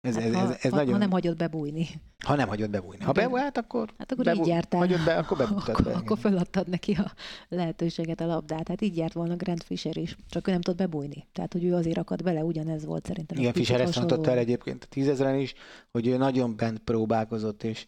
Ez, 0.05 0.15
Hát 0.15 0.23
ez, 0.23 0.33
ha, 0.33 0.41
ez, 0.41 0.57
ez 0.61 0.71
ha, 0.71 0.75
nagyon... 0.75 0.91
ha 0.93 0.97
nem 0.99 1.11
hagyod 1.11 1.37
bebújni. 1.37 1.87
ha 2.25 2.35
nem 2.35 2.47
hagyod 2.47 2.69
bebújni. 2.69 3.03
Ha 3.03 3.11
bebújt, 3.11 3.57
akkor, 3.57 3.93
Hát 3.97 4.11
akkor 4.11 4.25
Bebu- 4.25 4.39
így 4.41 4.47
jártál. 4.47 4.79
hagyod 4.79 5.03
be, 5.05 5.15
akkor 5.17 5.37
bebújtad 5.47 5.69
akkor, 5.69 5.83
be. 5.85 5.91
akkor 5.93 6.17
feladtad 6.17 6.67
neki 6.67 6.91
a 6.93 7.11
lehetőséget, 7.49 8.21
a 8.21 8.25
labdát. 8.25 8.67
Hát 8.67 8.81
így 8.81 8.97
járt 8.97 9.13
volna 9.13 9.35
Grant 9.35 9.63
Fisher 9.63 9.97
is, 9.97 10.15
csak 10.29 10.47
ő 10.47 10.51
nem 10.51 10.61
tud 10.61 10.75
bebújni. 10.75 11.27
Tehát, 11.33 11.53
hogy 11.53 11.63
ő 11.63 11.73
azért 11.73 11.97
akad 11.97 12.23
bele, 12.23 12.43
ugyanez 12.43 12.85
volt 12.85 13.05
szerintem. 13.05 13.37
Igen, 13.37 13.51
picit 13.51 13.67
Fischer 13.67 13.87
ezt 13.87 13.97
mondta 13.99 14.31
el 14.31 14.37
egyébként 14.37 14.83
a 14.83 14.87
tízezeren 14.89 15.39
is, 15.39 15.53
hogy 15.91 16.07
ő 16.07 16.17
nagyon 16.17 16.55
bent 16.55 16.79
próbálkozott, 16.79 17.63
és 17.63 17.85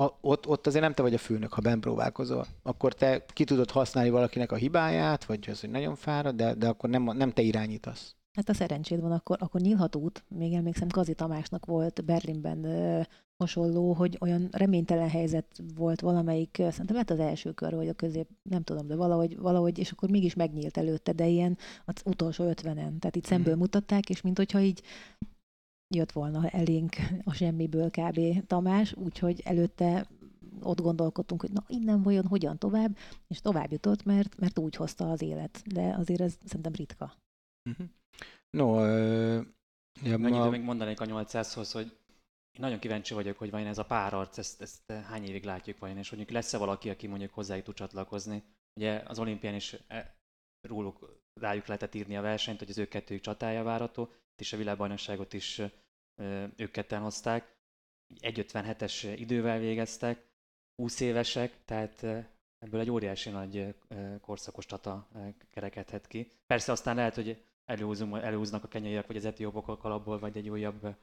a, 0.00 0.08
ott, 0.20 0.46
ott 0.46 0.66
azért 0.66 0.82
nem 0.84 0.92
te 0.94 1.02
vagy 1.02 1.14
a 1.14 1.18
főnök, 1.18 1.52
ha 1.52 1.60
bent 1.60 1.80
próbálkozol. 1.80 2.46
Akkor 2.62 2.92
te 2.94 3.24
ki 3.32 3.44
tudod 3.44 3.70
használni 3.70 4.10
valakinek 4.10 4.52
a 4.52 4.56
hibáját, 4.56 5.24
vagy 5.24 5.48
az, 5.50 5.60
hogy 5.60 5.70
nagyon 5.70 5.94
fárad, 5.94 6.34
de, 6.36 6.54
de 6.54 6.68
akkor 6.68 6.90
nem, 6.90 7.02
nem 7.02 7.30
te 7.30 7.42
irányítasz. 7.42 8.16
Hát 8.36 8.48
a 8.48 8.54
szerencséd 8.54 9.00
van, 9.00 9.12
akkor, 9.12 9.36
akkor 9.40 9.60
nyílhat 9.60 9.96
út. 9.96 10.24
Még 10.28 10.52
emlékszem, 10.52 10.88
Kazi 10.88 11.14
Tamásnak 11.14 11.66
volt 11.66 12.04
Berlinben 12.04 12.64
ö, 12.64 13.00
hasonló, 13.36 13.92
hogy 13.92 14.16
olyan 14.20 14.48
reménytelen 14.52 15.08
helyzet 15.08 15.62
volt 15.76 16.00
valamelyik, 16.00 16.56
szerintem 16.56 16.96
lett 16.96 17.10
az 17.10 17.18
első 17.18 17.52
kör, 17.52 17.74
vagy 17.74 17.88
a 17.88 17.92
közép, 17.92 18.28
nem 18.42 18.62
tudom, 18.62 18.86
de 18.86 18.96
valahogy, 18.96 19.38
valahogy, 19.38 19.78
és 19.78 19.90
akkor 19.90 20.10
mégis 20.10 20.34
megnyílt 20.34 20.76
előtte, 20.76 21.12
de 21.12 21.26
ilyen 21.26 21.58
az 21.84 22.02
utolsó 22.04 22.44
ötvenen. 22.44 22.98
Tehát 22.98 23.16
itt 23.16 23.24
szemből 23.24 23.52
Mhm. 23.52 23.62
mutatták, 23.62 24.10
és 24.10 24.20
mint 24.20 24.36
hogyha 24.36 24.60
így 24.60 24.82
jött 25.94 26.12
volna 26.12 26.48
elénk 26.48 26.94
a 27.24 27.32
semmiből 27.32 27.90
kb. 27.90 28.46
Tamás, 28.46 28.94
úgyhogy 28.94 29.40
előtte 29.44 30.06
ott 30.62 30.80
gondolkodtunk, 30.80 31.40
hogy 31.40 31.52
na 31.52 31.64
innen 31.66 32.02
vajon 32.02 32.26
hogyan 32.26 32.58
tovább, 32.58 32.96
és 33.28 33.40
tovább 33.40 33.72
jutott, 33.72 34.04
mert, 34.04 34.38
mert 34.38 34.58
úgy 34.58 34.74
hozta 34.76 35.10
az 35.10 35.22
élet. 35.22 35.62
De 35.74 35.94
azért 35.98 36.20
ez 36.20 36.38
szerintem 36.44 36.72
ritka. 36.72 37.12
Uh-huh. 37.68 37.86
No, 38.50 38.84
ö, 38.84 39.40
ja, 40.02 40.14
Annyit 40.14 40.28
ma, 40.30 40.50
még 40.50 40.60
mondanék 40.60 41.00
a 41.00 41.06
800-hoz, 41.06 41.72
hogy 41.72 41.86
én 42.52 42.60
nagyon 42.60 42.78
kíváncsi 42.78 43.14
vagyok, 43.14 43.38
hogy 43.38 43.50
vajon 43.50 43.66
ez 43.66 43.78
a 43.78 43.84
párarc, 43.84 44.38
ezt, 44.38 44.60
ezt 44.60 44.92
hány 44.92 45.24
évig 45.24 45.44
látjuk 45.44 45.78
vajon, 45.78 45.96
és 45.96 46.10
mondjuk 46.10 46.32
lesz-e 46.32 46.58
valaki, 46.58 46.90
aki 46.90 47.06
mondjuk 47.06 47.34
hozzájuk 47.34 47.64
tud 47.64 47.74
csatlakozni. 47.74 48.42
Ugye 48.80 49.02
az 49.06 49.18
olimpián 49.18 49.54
is 49.54 49.76
e, 49.88 50.16
róluk, 50.68 51.22
rájuk 51.40 51.66
lehetett 51.66 51.94
írni 51.94 52.16
a 52.16 52.22
versenyt, 52.22 52.58
hogy 52.58 52.70
az 52.70 52.78
ők 52.78 52.88
kettőjük 52.88 53.22
csatája 53.22 53.62
várható, 53.62 54.10
és 54.36 54.52
a 54.52 54.56
világbajnokságot 54.56 55.32
is 55.32 55.62
ők 56.56 56.70
ketten 56.70 57.00
hozták. 57.00 57.56
Egy 58.20 58.38
1.57-es 58.38 59.14
idővel 59.18 59.58
végeztek, 59.58 60.26
20 60.82 61.00
évesek, 61.00 61.64
tehát 61.64 62.02
ebből 62.58 62.80
egy 62.80 62.90
óriási 62.90 63.30
nagy 63.30 63.74
korszakos 64.20 64.66
csata 64.66 65.08
kerekedhet 65.50 66.06
ki. 66.06 66.30
Persze 66.46 66.72
aztán 66.72 66.96
lehet, 66.96 67.14
hogy 67.14 67.44
előhúzunk, 67.68 68.16
előhúznak 68.16 68.64
a 68.64 68.68
kenyaiak, 68.68 69.06
vagy 69.06 69.16
az 69.16 69.24
etiópok 69.24 69.68
a 69.68 69.76
kalapból, 69.76 70.18
vagy 70.18 70.36
egy 70.36 70.48
újabb 70.48 70.96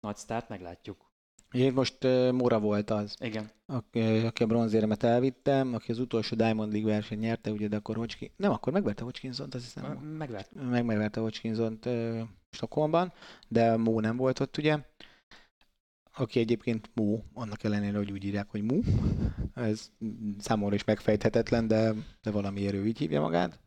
nagy 0.00 0.16
sztárt, 0.16 0.48
meglátjuk. 0.48 1.10
én 1.50 1.72
most 1.72 2.04
uh, 2.04 2.32
Mora 2.32 2.60
volt 2.60 2.90
az, 2.90 3.16
Igen. 3.20 3.50
aki, 3.66 4.00
aki 4.00 4.42
a 4.42 4.46
bronzéremet 4.46 5.02
elvittem, 5.02 5.74
aki 5.74 5.90
az 5.90 5.98
utolsó 5.98 6.36
Diamond 6.36 6.72
League 6.72 6.92
verseny 6.92 7.18
nyerte, 7.18 7.50
ugye, 7.50 7.68
de 7.68 7.76
akkor 7.76 7.96
Hodgkin, 7.96 8.30
nem, 8.36 8.50
akkor 8.52 8.72
megverte 8.72 9.02
Hodgkinson-t, 9.02 9.54
azt 9.54 9.64
hiszem. 9.64 9.96
Megvert. 9.96 10.54
meg 10.54 10.84
megverte 10.84 11.20
Hodgkinson-t 11.20 11.86
uh, 11.86 12.20
Stockholmban, 12.50 13.12
de 13.48 13.76
Mó 13.76 14.00
nem 14.00 14.16
volt 14.16 14.40
ott, 14.40 14.56
ugye. 14.56 14.78
Aki 16.16 16.40
egyébként 16.40 16.90
Mó, 16.94 17.24
annak 17.32 17.64
ellenére, 17.64 17.96
hogy 17.96 18.12
úgy 18.12 18.24
írják, 18.24 18.50
hogy 18.50 18.62
Mú. 18.62 18.80
Ez 19.54 19.90
számomra 20.38 20.74
is 20.74 20.84
megfejthetetlen, 20.84 21.66
de, 21.66 21.92
de 22.22 22.30
valamiért 22.30 22.74
ő 22.74 22.86
így 22.86 22.98
hívja 22.98 23.20
magát. 23.20 23.60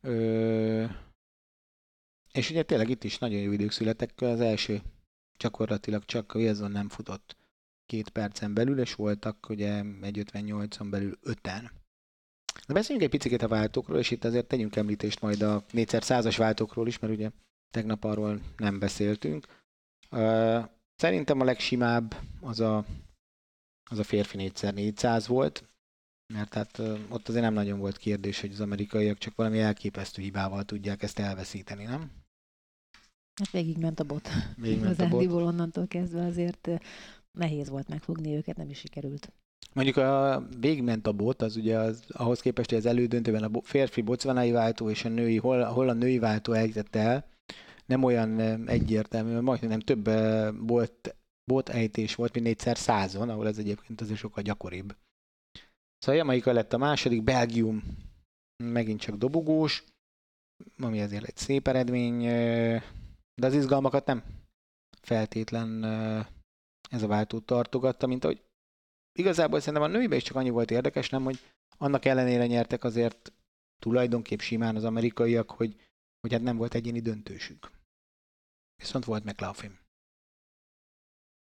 Ö, 0.00 0.84
és 2.36 2.50
ugye 2.50 2.62
tényleg 2.62 2.90
itt 2.90 3.04
is 3.04 3.18
nagyon 3.18 3.40
jó 3.40 3.52
idők 3.52 3.70
születtek. 3.70 4.20
Az 4.20 4.40
első 4.40 4.82
gyakorlatilag 5.38 6.04
csak 6.04 6.34
a 6.34 6.38
Wilson 6.38 6.70
nem 6.70 6.88
futott 6.88 7.36
két 7.86 8.08
percen 8.08 8.54
belül, 8.54 8.80
és 8.80 8.94
voltak 8.94 9.48
ugye 9.48 9.82
1.58-on 9.82 10.86
belül 10.90 11.18
öten. 11.22 11.70
De 12.66 12.74
beszéljünk 12.74 13.12
egy 13.12 13.20
picit 13.20 13.42
a 13.42 13.48
váltókról, 13.48 13.98
és 13.98 14.10
itt 14.10 14.24
azért 14.24 14.46
tegyünk 14.46 14.76
említést 14.76 15.20
majd 15.20 15.42
a 15.42 15.64
4x100-as 15.72 16.34
váltókról 16.38 16.86
is, 16.86 16.98
mert 16.98 17.12
ugye 17.12 17.30
tegnap 17.70 18.04
arról 18.04 18.40
nem 18.56 18.78
beszéltünk. 18.78 19.46
Szerintem 20.96 21.40
a 21.40 21.44
legsimább 21.44 22.16
az 22.40 22.60
a, 22.60 22.84
az 23.90 23.98
a 23.98 24.04
férfi 24.04 24.50
4x400 24.54 25.24
volt, 25.26 25.64
mert 26.34 26.54
hát 26.54 26.78
ott 27.08 27.28
azért 27.28 27.44
nem 27.44 27.54
nagyon 27.54 27.78
volt 27.78 27.96
kérdés, 27.96 28.40
hogy 28.40 28.52
az 28.52 28.60
amerikaiak 28.60 29.18
csak 29.18 29.34
valami 29.34 29.58
elképesztő 29.58 30.22
hibával 30.22 30.64
tudják 30.64 31.02
ezt 31.02 31.18
elveszíteni, 31.18 31.84
nem? 31.84 32.24
Hát 33.36 33.50
végigment 33.50 34.00
a 34.00 34.04
bot. 34.04 34.28
Végigment 34.56 35.00
a 35.00 35.08
bot. 35.08 35.32
Onnantól 35.32 35.86
kezdve 35.86 36.24
azért 36.24 36.66
eh, 36.66 36.78
nehéz 37.38 37.68
volt 37.68 37.88
megfogni 37.88 38.34
őket, 38.34 38.56
nem 38.56 38.70
is 38.70 38.78
sikerült. 38.78 39.32
Mondjuk 39.72 39.96
a 39.96 40.42
végment 40.60 41.06
a 41.06 41.12
bot, 41.12 41.42
az 41.42 41.56
ugye 41.56 41.78
az, 41.78 42.04
ahhoz 42.08 42.40
képest, 42.40 42.68
hogy 42.68 42.78
az 42.78 42.86
elődöntőben 42.86 43.42
a 43.42 43.60
férfi 43.62 44.00
bocvanai 44.00 44.50
váltó 44.50 44.90
és 44.90 45.04
a 45.04 45.08
női, 45.08 45.36
hol, 45.36 45.64
hol 45.64 45.88
a 45.88 45.92
női 45.92 46.18
váltó 46.18 46.52
ejtett 46.52 46.94
el, 46.94 47.24
nem 47.86 48.02
olyan 48.02 48.40
egyértelmű, 48.68 49.30
mert 49.30 49.42
majdnem 49.42 49.70
nem 49.70 49.80
több 49.80 50.10
bot, 50.66 51.16
bot 51.44 51.68
ejtés 51.68 52.14
volt, 52.14 52.34
mint 52.34 52.46
négyszer 52.46 52.76
százon, 52.76 53.28
ahol 53.28 53.46
ez 53.46 53.58
egyébként 53.58 54.00
azért 54.00 54.18
sokkal 54.18 54.42
gyakoribb. 54.42 54.96
Szóval 55.98 56.16
Jamaika 56.20 56.52
lett 56.52 56.72
a 56.72 56.78
második, 56.78 57.22
Belgium 57.22 57.82
megint 58.64 59.00
csak 59.00 59.16
dobogós, 59.16 59.84
ami 60.78 61.00
azért 61.00 61.24
egy 61.24 61.36
szép 61.36 61.68
eredmény, 61.68 62.26
de 63.40 63.46
az 63.46 63.54
izgalmakat 63.54 64.06
nem 64.06 64.24
feltétlen 65.00 65.84
ez 66.90 67.02
a 67.02 67.06
váltó 67.06 67.38
tartogatta, 67.38 68.06
mint 68.06 68.24
ahogy 68.24 68.44
igazából 69.12 69.60
szerintem 69.60 69.82
a 69.82 69.86
nőiben 69.86 70.18
is 70.18 70.24
csak 70.24 70.36
annyi 70.36 70.50
volt 70.50 70.70
érdekes, 70.70 71.10
nem, 71.10 71.24
hogy 71.24 71.38
annak 71.78 72.04
ellenére 72.04 72.46
nyertek 72.46 72.84
azért 72.84 73.32
tulajdonképp 73.78 74.38
simán 74.38 74.76
az 74.76 74.84
amerikaiak, 74.84 75.50
hogy, 75.50 75.88
hogy 76.20 76.32
hát 76.32 76.42
nem 76.42 76.56
volt 76.56 76.74
egyéni 76.74 77.00
döntősük. 77.00 77.70
Viszont 78.76 79.04
volt 79.04 79.24
McLaughlin. 79.24 79.78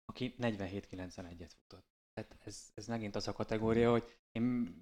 aki 0.05 0.35
47-91-et 0.39 1.51
futott. 1.61 1.87
Tehát 2.13 2.37
ez, 2.45 2.71
ez 2.75 2.87
megint 2.87 3.17
az 3.17 3.29
a 3.29 3.33
kategória, 3.33 3.91
hogy 3.91 4.19
én, 4.33 4.75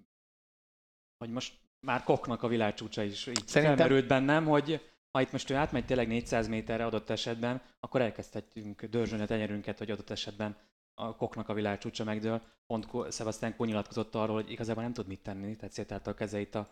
hogy 1.18 1.30
most 1.30 1.60
már 1.86 2.02
koknak 2.02 2.42
a 2.42 2.48
világcsúcsa 2.48 3.02
is 3.02 3.26
így 3.26 3.46
Szerintem... 3.46 3.76
felmerült 3.76 4.06
bennem, 4.06 4.44
hogy 4.44 4.92
ha 5.18 5.24
itt 5.24 5.32
most 5.32 5.50
ő 5.50 5.54
átmegy 5.54 5.84
tényleg 5.84 6.08
400 6.08 6.48
méterre 6.48 6.84
adott 6.84 7.10
esetben, 7.10 7.62
akkor 7.80 8.00
elkezdhetünk 8.00 8.84
dörzsölni 8.84 9.24
a 9.24 9.26
tenyerünket, 9.26 9.78
hogy 9.78 9.90
adott 9.90 10.10
esetben 10.10 10.56
a 10.94 11.16
koknak 11.16 11.48
a 11.48 11.54
világcsúcsa 11.54 12.04
megdől. 12.04 12.42
Pont 12.66 13.12
Sebastian 13.12 13.56
Kó 13.56 13.64
nyilatkozott 13.64 14.14
arról, 14.14 14.34
hogy 14.34 14.50
igazából 14.50 14.82
nem 14.82 14.92
tud 14.92 15.06
mit 15.06 15.22
tenni, 15.22 15.56
tehát 15.56 15.74
szétálta 15.74 16.10
a 16.10 16.14
kezeit 16.14 16.54
a, 16.54 16.68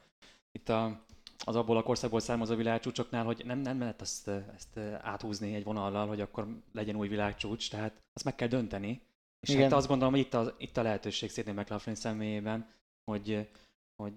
itt 0.52 0.68
a, 0.68 1.04
az 1.44 1.56
abból 1.56 1.76
a 1.76 1.82
korszakból 1.82 2.20
származó 2.20 2.54
világcsúcsoknál, 2.54 3.24
hogy 3.24 3.42
nem, 3.44 3.58
nem 3.58 3.78
lehet 3.78 4.00
azt, 4.00 4.28
ezt 4.28 4.78
áthúzni 5.00 5.54
egy 5.54 5.64
vonallal, 5.64 6.06
hogy 6.06 6.20
akkor 6.20 6.48
legyen 6.72 6.96
új 6.96 7.08
világcsúcs, 7.08 7.70
tehát 7.70 8.02
azt 8.12 8.24
meg 8.24 8.34
kell 8.34 8.48
dönteni. 8.48 9.00
És 9.40 9.48
Igen. 9.48 9.62
hát 9.62 9.72
azt 9.72 9.88
gondolom, 9.88 10.12
hogy 10.12 10.22
itt 10.22 10.34
a, 10.34 10.54
itt 10.58 10.76
a 10.76 10.82
lehetőség 10.82 11.30
Sidney 11.30 11.54
McLaughlin 11.54 11.94
személyében, 11.94 12.70
hogy, 13.04 13.48
hogy 14.02 14.12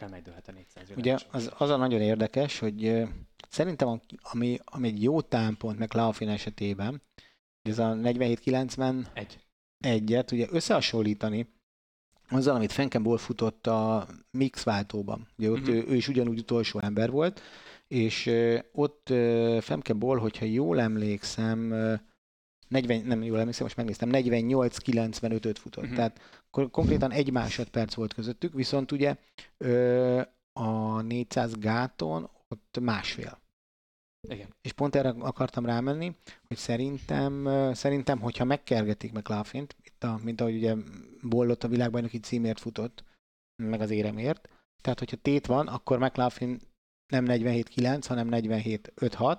kell 0.00 0.08
megdőlhet 0.08 0.48
a 0.48 0.52
400 0.52 0.84
Ugye 0.90 0.94
világcsúcs. 1.02 1.28
az, 1.32 1.50
az 1.58 1.70
a 1.70 1.76
nagyon 1.76 2.00
érdekes, 2.00 2.58
hogy 2.58 3.02
szerintem 3.48 4.00
ami, 4.22 4.58
ami 4.64 4.88
egy 4.88 5.02
jó 5.02 5.20
támpont 5.20 5.78
McLaughlin 5.78 6.28
esetében, 6.28 7.02
hogy 7.62 7.70
ez 7.72 7.78
a 7.78 7.94
47-90 7.94 9.06
Egy. 9.12 9.38
egyet 9.78 10.30
ugye 10.32 10.46
összehasonlítani 10.50 11.52
azzal, 12.28 12.54
amit 12.54 12.72
Fenkenból 12.72 13.18
futott 13.18 13.66
a 13.66 14.06
mix 14.30 14.62
váltóban. 14.62 15.28
Ugye 15.38 15.50
ott 15.50 15.60
Mhm. 15.60 15.70
ő, 15.70 15.84
ő 15.88 15.94
is 15.94 16.08
ugyanúgy 16.08 16.38
utolsó 16.38 16.78
ember 16.80 17.10
volt, 17.10 17.40
és 17.88 18.30
ott 18.72 19.08
Femkeból, 19.60 20.18
hogyha 20.18 20.44
jól 20.44 20.80
emlékszem, 20.80 21.70
ö, 21.70 21.94
40, 22.68 23.00
nem 23.06 23.22
jól 23.22 23.38
emlékszem, 23.38 23.64
most 23.64 23.76
megnéztem, 23.76 24.08
48-95-öt 24.12 25.58
futott. 25.58 25.84
Mhm. 25.84 25.94
Tehát 25.94 26.39
konkrétan 26.50 27.10
egy 27.10 27.32
másodperc 27.32 27.94
volt 27.94 28.14
közöttük, 28.14 28.54
viszont 28.54 28.92
ugye 28.92 29.16
a 30.52 31.00
400 31.00 31.58
gáton 31.58 32.30
ott 32.48 32.78
másfél. 32.80 33.38
Igen. 34.28 34.54
És 34.62 34.72
pont 34.72 34.94
erre 34.94 35.08
akartam 35.08 35.66
rámenni, 35.66 36.16
hogy 36.46 36.56
szerintem, 36.56 37.48
szerintem 37.74 38.20
hogyha 38.20 38.44
megkergetik 38.44 39.12
McLaughlin-t, 39.12 39.76
mint, 39.82 40.04
a, 40.04 40.24
mint 40.24 40.40
ahogy 40.40 40.54
ugye 40.54 40.74
Bollott 41.22 41.64
a 41.64 41.68
világbajnoki 41.68 42.18
címért 42.18 42.60
futott, 42.60 43.04
meg 43.62 43.80
az 43.80 43.90
éremért, 43.90 44.48
tehát 44.82 44.98
hogyha 44.98 45.16
tét 45.16 45.46
van, 45.46 45.66
akkor 45.66 45.98
McLaughlin 45.98 46.60
nem 47.12 47.24
47-9, 47.28 48.04
hanem 48.06 48.28
47-5-6, 48.30 49.38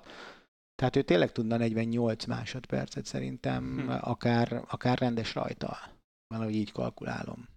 tehát 0.76 0.96
ő 0.96 1.02
tényleg 1.02 1.32
tudna 1.32 1.58
48 1.58 2.26
másodpercet 2.26 3.06
szerintem, 3.06 3.80
Hm. 3.80 3.90
akár, 3.90 4.64
akár 4.68 4.98
rendes 4.98 5.34
rajta. 5.36 5.78
Valahogy 6.32 6.56
így 6.56 6.72
kalkulálom. 6.72 7.48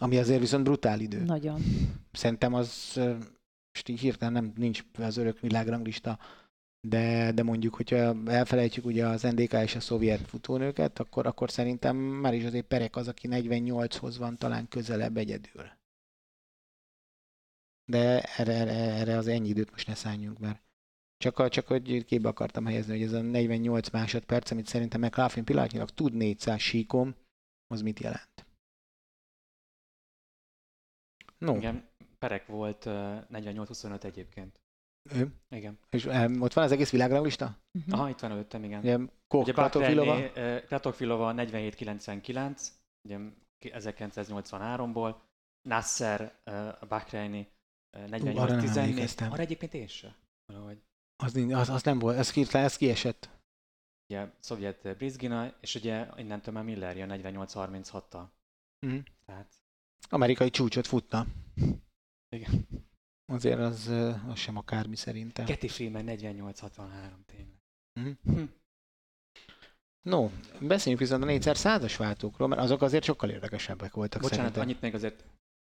Ami 0.00 0.18
azért 0.18 0.40
viszont 0.40 0.64
brutál 0.64 1.00
idő. 1.00 1.22
Nagyon. 1.22 1.60
Szerintem 2.12 2.54
az, 2.54 2.92
most 3.72 3.88
így 3.88 4.00
hirtelen 4.00 4.32
nem, 4.32 4.52
nincs 4.56 4.84
az 4.98 5.16
örök 5.16 5.40
világranglista, 5.40 6.18
de, 6.80 7.32
de 7.32 7.42
mondjuk, 7.42 7.74
hogyha 7.74 8.16
elfelejtjük 8.26 8.84
ugye 8.84 9.06
az 9.06 9.22
NDK 9.22 9.52
és 9.52 9.74
a 9.74 9.80
szovjet 9.80 10.20
futónőket, 10.20 10.98
akkor, 10.98 11.26
akkor 11.26 11.50
szerintem 11.50 11.96
már 11.96 12.34
is 12.34 12.44
azért 12.44 12.66
Perek 12.66 12.96
az, 12.96 13.08
aki 13.08 13.28
48-hoz 13.30 14.18
van 14.18 14.36
talán 14.36 14.68
közelebb 14.68 15.16
egyedül. 15.16 15.70
De 17.84 18.22
erre, 18.22 18.52
erre, 18.52 18.72
erre 18.72 19.16
az 19.16 19.26
ennyi 19.26 19.48
időt 19.48 19.70
most 19.70 19.86
ne 19.86 19.94
szálljunk, 19.94 20.38
mert 20.38 20.62
csak, 21.16 21.48
csak 21.48 21.66
hogy 21.66 22.04
képbe 22.04 22.28
akartam 22.28 22.66
helyezni, 22.66 22.92
hogy 22.92 23.02
ez 23.02 23.12
a 23.12 23.20
48 23.20 23.90
másodperc, 23.90 24.50
amit 24.50 24.66
szerintem 24.66 25.00
McLaughlin 25.00 25.44
pillanatnyilag 25.44 25.90
tud 25.90 26.14
400 26.14 26.60
síkom, 26.60 27.14
az 27.66 27.82
mit 27.82 28.00
jelent? 28.00 28.46
No, 31.38 31.56
Igen, 31.56 31.88
Perek 32.18 32.46
volt 32.46 32.86
ö, 32.86 33.18
48-25 33.30 34.04
egyébként. 34.04 34.60
ő. 35.12 35.32
Igen. 35.48 35.78
És 35.90 36.04
eh, 36.04 36.42
ott 36.42 36.52
van 36.52 36.64
az 36.64 36.72
egész 36.72 36.90
világranglista? 36.90 37.58
Mhm. 37.78 37.92
Aha, 37.92 38.08
itt 38.08 38.20
van 38.20 38.30
előttem, 38.30 38.64
igen. 38.64 38.80
Ugye 38.80 38.98
Koch, 39.26 39.76
Ugye 39.76 40.30
ö, 40.34 40.64
Platofilova 40.66 41.34
47-99, 41.36 42.68
ugye 43.08 43.18
1983-ból, 43.64 45.16
Nasser 45.68 46.40
a 46.80 46.86
Bahreini 46.86 47.48
nem 47.90 48.20
48-14. 48.20 48.76
emlékeztem. 48.76 49.32
Arra 49.32 49.42
egyébként 49.42 49.74
én 49.74 49.86
se. 49.86 50.16
Valahogy. 50.52 50.82
Az, 51.24 51.34
az, 51.36 51.68
az 51.68 51.82
nem 51.82 51.98
volt, 51.98 52.16
ez, 52.16 52.30
ki, 52.30 52.46
ez 52.52 52.76
kiesett. 52.76 53.35
Ugye 54.08 54.30
szovjet 54.38 54.96
Brizgina, 54.96 55.54
és 55.60 55.74
ugye 55.74 56.08
innentől 56.16 56.54
már 56.54 56.64
Miller 56.64 56.96
jön 56.96 57.10
48-36-tal. 57.12 58.26
Mhm. 58.86 58.98
Tehát 59.24 59.54
Amerikai 60.08 60.50
csúcsot 60.50 60.86
futna. 60.86 61.26
Igen. 62.36 62.66
Azért 63.32 63.58
az, 63.58 63.86
az 64.28 64.38
sem 64.38 64.56
akármi 64.56 64.96
szerintem. 64.96 65.44
Getty 65.44 65.68
Freeman 65.68 66.04
48-63 66.06 67.24
tényleg. 67.26 68.18
Hm. 68.22 68.42
No, 70.02 70.28
beszéljünk 70.60 71.02
viszont 71.02 71.22
a 71.22 71.26
4x100-as 71.26 71.94
váltókról, 71.98 72.48
mert 72.48 72.60
azok 72.60 72.82
azért 72.82 73.04
sokkal 73.04 73.30
érdekesebbek 73.30 73.94
voltak 73.94 74.20
Bocsánat, 74.20 74.44
szerintem. 74.44 74.62
annyit 74.62 74.80
még 74.80 74.94
azért 74.94 75.24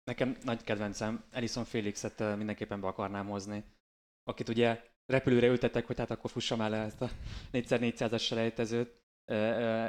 nekem 0.03 0.37
nagy 0.43 0.63
kedvencem, 0.63 1.23
Elison 1.31 1.65
Felixet 1.65 2.19
ö, 2.19 2.35
mindenképpen 2.35 2.81
be 2.81 2.87
akarnám 2.87 3.27
hozni, 3.27 3.63
akit 4.23 4.49
ugye 4.49 4.83
repülőre 5.09 5.47
ültettek, 5.47 5.85
hogy 5.85 5.97
hát 5.97 6.11
akkor 6.11 6.31
fussa 6.31 6.55
már 6.55 6.69
le 6.69 6.77
ezt 6.77 7.01
a 7.01 7.09
4x400-as 7.53 8.21
selejtezőt, 8.21 8.91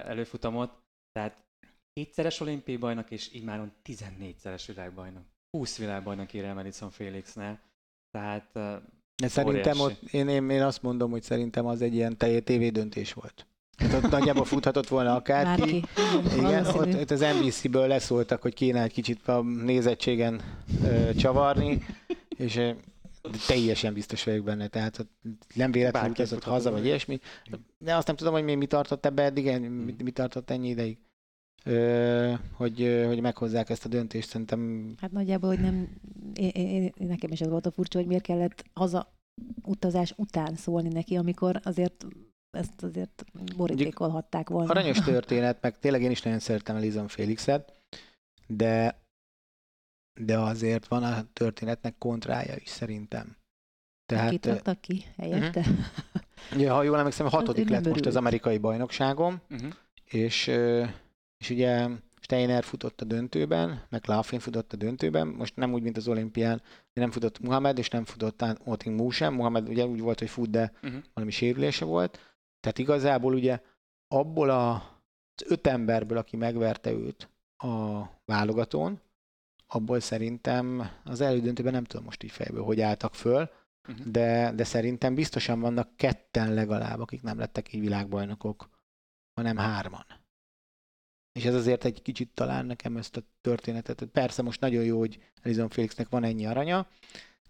előfutamot. 0.06 0.70
Tehát 1.12 1.44
kétszeres 1.92 2.40
olimpiai 2.40 2.76
bajnok, 2.76 3.10
és 3.10 3.32
immáron 3.32 3.72
14-szeres 3.84 4.62
világbajnok. 4.66 5.24
20 5.50 5.78
világbajnok 5.78 6.32
ír 6.32 6.44
el 6.44 6.54
Madison 6.54 6.90
Felixnél. 6.90 7.58
Tehát 8.10 8.52
De 9.22 9.28
szerintem 9.28 9.80
ott, 9.80 10.02
én, 10.02 10.28
én, 10.28 10.50
én 10.50 10.62
azt 10.62 10.82
mondom, 10.82 11.10
hogy 11.10 11.22
szerintem 11.22 11.66
az 11.66 11.82
egy 11.82 11.94
ilyen 11.94 12.16
teljes 12.16 12.42
tévédöntés 12.44 13.12
volt. 13.12 13.46
Hát 13.76 14.04
ott 14.04 14.10
nagyjából 14.10 14.44
futhatott 14.44 14.88
volna 14.88 15.14
akárki. 15.14 15.60
Bárki. 15.60 16.36
Igen, 16.36 16.66
ott, 16.66 16.94
ott 16.94 17.10
az 17.10 17.24
NBC-ből 17.40 17.86
leszóltak, 17.86 18.42
hogy 18.42 18.54
kéne 18.54 18.82
egy 18.82 18.92
kicsit 18.92 19.28
a 19.28 19.42
nézettségen 19.42 20.40
ö, 20.84 21.14
csavarni, 21.14 21.86
és 22.36 22.60
teljesen 23.46 23.94
biztos 23.94 24.24
vagyok 24.24 24.44
benne, 24.44 24.68
tehát 24.68 25.06
nem 25.54 25.72
véletlenül 25.72 26.14
futhatott 26.14 26.44
haza, 26.44 26.70
vagy 26.70 26.84
ilyesmi. 26.84 27.18
De 27.78 27.96
azt 27.96 28.06
nem 28.06 28.16
tudom, 28.16 28.32
hogy 28.32 28.44
mi, 28.44 28.54
mi 28.54 28.66
tartott 28.66 29.06
ebbe 29.06 29.22
eddig, 29.22 29.58
mi, 29.60 29.94
mi 30.02 30.10
tartott 30.10 30.50
ennyi 30.50 30.68
ideig, 30.68 30.98
ö, 31.64 32.32
hogy, 32.52 33.02
hogy 33.06 33.20
meghozzák 33.20 33.70
ezt 33.70 33.84
a 33.84 33.88
döntést. 33.88 34.28
Szerintem 34.28 34.92
Hát 35.00 35.12
nagyjából, 35.12 35.48
hogy 35.48 35.60
nem, 35.60 35.88
én, 36.34 36.48
én, 36.48 36.68
én, 36.68 36.92
nekem 36.96 37.32
is 37.32 37.40
az 37.40 37.48
volt 37.48 37.66
a 37.66 37.70
furcsa, 37.70 37.98
hogy 37.98 38.06
miért 38.06 38.22
kellett 38.22 38.64
haza 38.72 39.12
utazás 39.62 40.14
után 40.16 40.54
szólni 40.54 40.88
neki, 40.88 41.16
amikor 41.16 41.60
azért 41.64 42.06
ezt 42.50 42.82
azért 42.82 43.24
borítékolhatták 43.56 44.48
volna. 44.48 44.70
aranyos 44.70 45.00
történet, 45.12 45.58
meg 45.60 45.78
tényleg 45.78 46.02
én 46.02 46.10
is 46.10 46.22
nagyon 46.22 46.38
szeretem 46.38 46.76
Elizon 46.76 47.08
Félixet, 47.08 47.72
de 48.46 49.00
de 50.14 50.38
azért 50.38 50.86
van 50.86 51.02
a 51.02 51.22
történetnek 51.32 51.98
kontrája 51.98 52.54
is 52.56 52.68
szerintem. 52.68 53.36
Tehát, 54.06 54.30
Kit 54.30 54.46
ki 54.80 55.04
helyette? 55.16 55.64
ugye, 56.54 56.70
ha 56.70 56.82
jól 56.82 56.98
emlékszem, 56.98 57.26
a 57.26 57.28
ő 57.28 57.32
hatodik 57.36 57.68
lett 57.68 57.88
most 57.88 58.06
az 58.06 58.16
amerikai 58.16 58.58
bajnokságom, 58.58 59.40
uh-huh. 59.50 59.72
és, 60.04 60.46
és 61.38 61.50
ugye 61.50 61.88
Steiner 62.20 62.64
futott 62.64 63.00
a 63.00 63.04
döntőben, 63.04 63.82
McLaughlin 63.90 64.40
futott 64.40 64.72
a 64.72 64.76
döntőben, 64.76 65.26
most 65.26 65.56
nem 65.56 65.72
úgy, 65.72 65.82
mint 65.82 65.96
az 65.96 66.08
olimpián, 66.08 66.62
nem 66.92 67.10
futott 67.10 67.38
Muhammad, 67.38 67.78
és 67.78 67.88
nem 67.88 68.04
futott 68.04 68.44
Oting 68.64 68.96
Mu 69.00 69.10
sem. 69.10 69.34
Muhammad 69.34 69.68
ugye 69.68 69.86
úgy 69.86 70.00
volt, 70.00 70.18
hogy 70.18 70.30
fut, 70.30 70.50
de 70.50 70.72
Uh-huh. 70.82 71.02
valami 71.14 71.32
sérülése 71.32 71.84
volt. 71.84 72.18
Tehát 72.60 72.78
igazából 72.78 73.34
ugye 73.34 73.60
abból 74.08 74.50
a, 74.50 74.72
az 75.34 75.44
öt 75.46 75.66
emberből, 75.66 76.18
aki 76.18 76.36
megverte 76.36 76.92
őt 76.92 77.28
a 77.56 78.02
válogatón, 78.24 79.00
abból 79.72 80.00
szerintem 80.00 80.90
az 81.04 81.20
elődöntőben 81.20 81.72
nem 81.72 81.84
tudom 81.84 82.04
most 82.04 82.22
így 82.22 82.30
fejből, 82.30 82.62
hogy 82.62 82.80
álltak 82.80 83.14
föl, 83.14 83.50
Uh-huh. 83.88 84.06
de, 84.06 84.52
de 84.52 84.64
szerintem 84.64 85.14
biztosan 85.14 85.60
vannak 85.60 85.96
ketten 85.96 86.54
legalább, 86.54 87.00
akik 87.00 87.22
nem 87.22 87.38
lettek 87.38 87.72
így 87.72 87.80
világbajnokok, 87.80 88.70
hanem 89.34 89.56
hárman. 89.56 90.04
És 91.32 91.44
ez 91.44 91.54
azért 91.54 91.84
egy 91.84 92.02
kicsit 92.02 92.34
talán 92.34 92.66
nekem 92.66 92.96
ezt 92.96 93.16
a 93.16 93.22
történetet. 93.40 94.04
Persze 94.04 94.42
most 94.42 94.60
nagyon 94.60 94.84
jó, 94.84 94.98
hogy 94.98 95.30
Elizon 95.42 95.68
Felixnek 95.68 96.08
van 96.08 96.24
ennyi 96.24 96.46
aranya, 96.46 96.88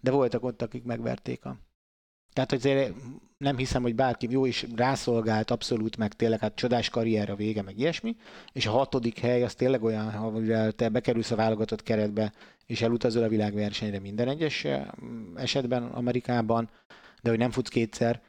de 0.01 0.11
voltak 0.11 0.43
ott, 0.43 0.61
akik 0.61 0.83
megverték 0.83 1.45
a... 1.45 1.57
Tehát, 2.33 2.51
azért 2.51 2.93
nem 3.37 3.57
hiszem, 3.57 3.81
hogy 3.81 3.95
bárki 3.95 4.27
jó 4.29 4.45
is 4.45 4.65
rászolgált 4.75 5.51
abszolút, 5.51 5.97
meg 5.97 6.13
tényleg 6.13 6.39
hát 6.39 6.55
csodás 6.55 6.89
karrier 6.89 7.29
a 7.29 7.35
vége, 7.35 7.61
meg 7.61 7.79
ilyesmi, 7.79 8.15
és 8.51 8.65
a 8.65 8.71
hatodik 8.71 9.19
hely 9.19 9.43
az 9.43 9.55
tényleg 9.55 9.83
olyan, 9.83 10.07
amivel 10.07 10.71
te 10.71 10.89
bekerülsz 10.89 11.31
a 11.31 11.35
válogatott 11.35 11.83
keretbe, 11.83 12.33
és 12.65 12.81
elutazol 12.81 13.23
a 13.23 13.27
világversenyre 13.27 13.99
minden 13.99 14.27
egyes 14.27 14.63
eh, 14.63 14.87
esetben 15.35 15.83
Amerikában, 15.83 16.69
de 17.21 17.29
hogy 17.29 17.39
nem 17.39 17.51
futsz 17.51 17.69
kétszer, 17.69 18.21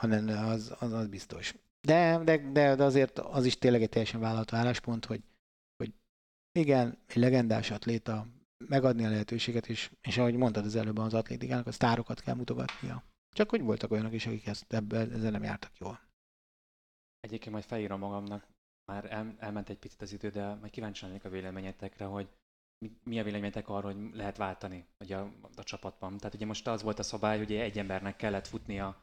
hanem 0.00 0.48
az, 0.48 0.74
az, 0.78 0.92
az 0.92 1.06
biztos. 1.06 1.54
De, 1.80 2.20
de, 2.24 2.50
de, 2.52 2.74
de 2.74 2.84
azért 2.84 3.18
az 3.18 3.44
is 3.44 3.58
tényleg 3.58 3.82
egy 3.82 3.88
teljesen 3.88 4.20
vállalható 4.20 4.56
álláspont, 4.56 5.04
hogy, 5.04 5.22
hogy 5.76 5.92
igen, 6.58 6.98
egy 7.06 7.16
legendás 7.16 7.70
atléta, 7.70 8.26
megadni 8.68 9.04
a 9.04 9.10
lehetőséget, 9.10 9.66
és, 9.68 9.90
és 10.00 10.18
ahogy 10.18 10.34
mondtad 10.34 10.64
az 10.64 10.76
előbb 10.76 10.98
az 10.98 11.14
atlétikának, 11.14 11.66
a 11.66 11.72
sztárokat 11.72 12.20
kell 12.20 12.34
mutogatnia. 12.34 13.02
Csak 13.34 13.50
hogy 13.50 13.62
voltak 13.62 13.90
olyanok 13.90 14.12
is, 14.12 14.26
akik 14.26 14.46
ezt, 14.46 14.72
ebben, 14.72 15.12
ezzel 15.12 15.30
nem 15.30 15.42
jártak 15.42 15.78
jól. 15.78 16.00
Egyébként 17.20 17.52
majd 17.52 17.64
felírom 17.64 17.98
magamnak, 17.98 18.46
már 18.84 19.12
el, 19.12 19.34
elment 19.38 19.68
egy 19.68 19.78
picit 19.78 20.02
az 20.02 20.12
idő, 20.12 20.28
de 20.28 20.54
majd 20.54 20.70
kíváncsi 20.70 21.04
lennék 21.04 21.24
a 21.24 21.28
véleményetekre, 21.28 22.04
hogy 22.04 22.28
mi, 22.78 22.98
mi 23.04 23.18
a 23.18 23.24
véleményetek 23.24 23.68
arról, 23.68 23.92
hogy 23.92 24.14
lehet 24.14 24.36
váltani 24.36 24.86
ugye 25.00 25.16
a, 25.16 25.32
a 25.56 25.62
csapatban. 25.62 26.16
Tehát 26.16 26.34
ugye 26.34 26.46
most 26.46 26.66
az 26.66 26.82
volt 26.82 26.98
a 26.98 27.02
szabály, 27.02 27.38
hogy 27.38 27.52
egy 27.52 27.78
embernek 27.78 28.16
kellett 28.16 28.46
futnia 28.46 29.02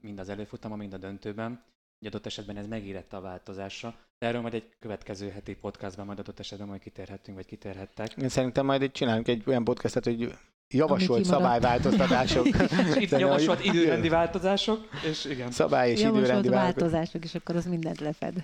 mind 0.00 0.18
az 0.18 0.28
előfutamon, 0.28 0.78
mind 0.78 0.92
a 0.92 0.98
döntőben. 0.98 1.64
Ugye 1.98 2.08
adott 2.08 2.26
esetben 2.26 2.56
ez 2.56 2.66
megérette 2.66 3.16
a 3.16 3.20
változásra. 3.20 3.90
De 4.18 4.26
erről 4.26 4.40
majd 4.40 4.54
egy 4.54 4.76
következő 4.78 5.30
heti 5.30 5.56
podcastban 5.56 6.06
majd 6.06 6.18
adott 6.18 6.38
esetben 6.38 6.68
majd 6.68 6.80
kitérhetünk, 6.80 7.36
vagy 7.36 7.46
kitérhettek. 7.46 8.12
Én 8.16 8.28
szerintem 8.28 8.64
majd 8.66 8.82
egy 8.82 8.92
csinálunk 8.92 9.28
egy 9.28 9.42
olyan 9.46 9.64
podcastet, 9.64 10.04
hogy 10.04 10.38
javasolt 10.74 11.24
szabályváltoztatások. 11.24 12.46
Itt 13.02 13.10
javasolt 13.10 13.64
időrendi 13.64 14.08
változások, 14.08 14.88
és 15.10 15.24
igen. 15.24 15.50
Szabály 15.50 15.90
és 15.90 16.00
Javasolt 16.00 16.24
időrendi 16.24 16.48
változások, 16.48 17.24
és 17.24 17.34
akkor 17.34 17.56
az 17.56 17.66
mindent 17.66 18.00
lefed. 18.00 18.34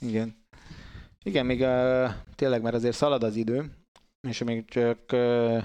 Igen. 0.00 0.40
Igen, 1.24 1.46
még 1.46 1.60
uh, 1.60 2.10
tényleg, 2.34 2.62
mert 2.62 2.74
azért 2.74 2.96
szalad 2.96 3.22
az 3.22 3.36
idő, 3.36 3.70
és 4.28 4.42
még 4.42 4.64
csak 4.68 4.98
uh, 5.12 5.62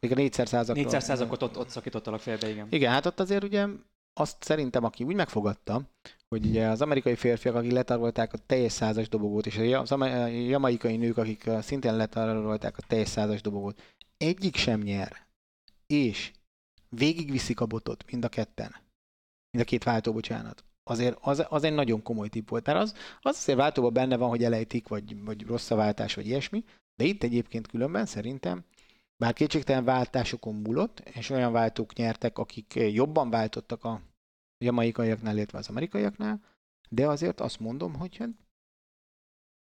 még 0.00 0.12
a 0.12 0.14
400 0.14 0.48
százakról. 0.48 0.84
400 0.84 1.04
százakot 1.04 1.42
ott, 1.42 1.58
ott 1.58 1.68
szakítottalak 1.68 2.20
félbe, 2.20 2.48
igen. 2.48 2.66
Igen, 2.70 2.92
hát 2.92 3.06
ott 3.06 3.20
azért 3.20 3.44
ugye 3.44 3.66
azt 4.20 4.42
szerintem, 4.42 4.84
aki 4.84 5.04
úgy 5.04 5.14
megfogadta, 5.14 5.80
hogy 6.28 6.46
ugye 6.46 6.66
az 6.66 6.82
amerikai 6.82 7.14
férfiak, 7.14 7.54
akik 7.54 7.72
letarolták 7.72 8.32
a 8.32 8.38
teljes 8.46 8.72
százas 8.72 9.08
dobogót, 9.08 9.46
és 9.46 9.56
ama- 9.90 10.30
jamaikai 10.30 10.96
nők, 10.96 11.16
akik 11.16 11.50
szintén 11.60 11.96
letarolták 11.96 12.78
a 12.78 12.82
teljes 12.86 13.08
százas 13.08 13.40
dobogót, 13.40 13.96
egyik 14.20 14.56
sem 14.56 14.80
nyer, 14.80 15.26
és 15.86 16.32
végigviszik 16.88 17.60
a 17.60 17.66
botot 17.66 18.10
mind 18.10 18.24
a 18.24 18.28
ketten, 18.28 18.70
mind 19.50 19.64
a 19.64 19.68
két 19.68 19.84
váltó, 19.84 20.12
bocsánat, 20.12 20.64
azért 20.90 21.18
az, 21.20 21.44
az 21.48 21.64
egy 21.64 21.72
nagyon 21.72 22.02
komoly 22.02 22.28
tipp 22.28 22.48
volt, 22.48 22.66
mert 22.66 22.78
az, 22.78 22.94
az 23.20 23.36
azért 23.36 23.58
váltóban 23.58 23.92
benne 23.92 24.16
van, 24.16 24.28
hogy 24.28 24.44
elejtik, 24.44 24.88
vagy, 24.88 25.24
vagy 25.24 25.46
rossz 25.46 25.70
a 25.70 25.74
váltás, 25.74 26.14
vagy 26.14 26.26
ilyesmi, 26.26 26.64
de 26.94 27.04
itt 27.04 27.22
egyébként 27.22 27.66
különben 27.66 28.06
szerintem, 28.06 28.64
bár 29.16 29.32
kétségtelen 29.32 29.84
váltásokon 29.84 30.54
múlott, 30.54 31.00
és 31.00 31.30
olyan 31.30 31.52
váltók 31.52 31.94
nyertek, 31.94 32.38
akik 32.38 32.74
jobban 32.74 33.30
váltottak 33.30 33.84
a 33.84 34.02
jamaikaiaknál, 34.64 35.36
illetve 35.36 35.58
az 35.58 35.68
amerikaiaknál, 35.68 36.40
de 36.88 37.08
azért 37.08 37.40
azt 37.40 37.60
mondom, 37.60 37.94
hogy 37.94 38.16
hát 38.16 38.30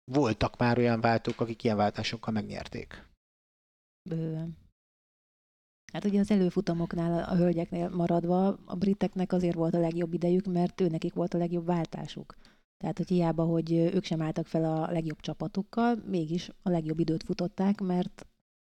voltak 0.05 0.57
már 0.57 0.79
olyan 0.79 1.01
váltók, 1.01 1.41
akik 1.41 1.65
ilyen 1.65 1.77
váltásokkal 1.77 2.33
megnyerték. 2.33 3.07
Bőven. 4.09 4.57
Hát 5.93 6.05
ugye 6.05 6.21
az 6.21 6.31
előfutamoknál, 6.31 7.25
a 7.25 7.37
hölgyeknél 7.37 7.89
maradva, 7.89 8.47
a 8.65 8.77
briteknek 8.77 9.33
azért 9.33 9.55
volt 9.55 9.75
a 9.75 9.81
legjobb 9.81 10.13
idejük, 10.13 10.47
mert 10.47 10.81
őnekik 10.81 11.15
volt 11.15 11.35
a 11.35 11.39
legjobb 11.39 11.67
váltásuk. 11.67 12.37
Tehát, 12.77 12.97
hogy 12.97 13.09
hiába, 13.09 13.45
hogy 13.45 13.73
ők 13.73 14.05
sem 14.05 14.23
álltak 14.23 14.47
fel 14.47 14.65
a 14.65 14.91
legjobb 14.91 15.21
csapatukkal, 15.21 16.03
mégis 16.07 16.51
a 16.63 16.71
legjobb 16.71 16.99
időt 16.99 17.23
futották, 17.23 17.81
mert 17.81 18.27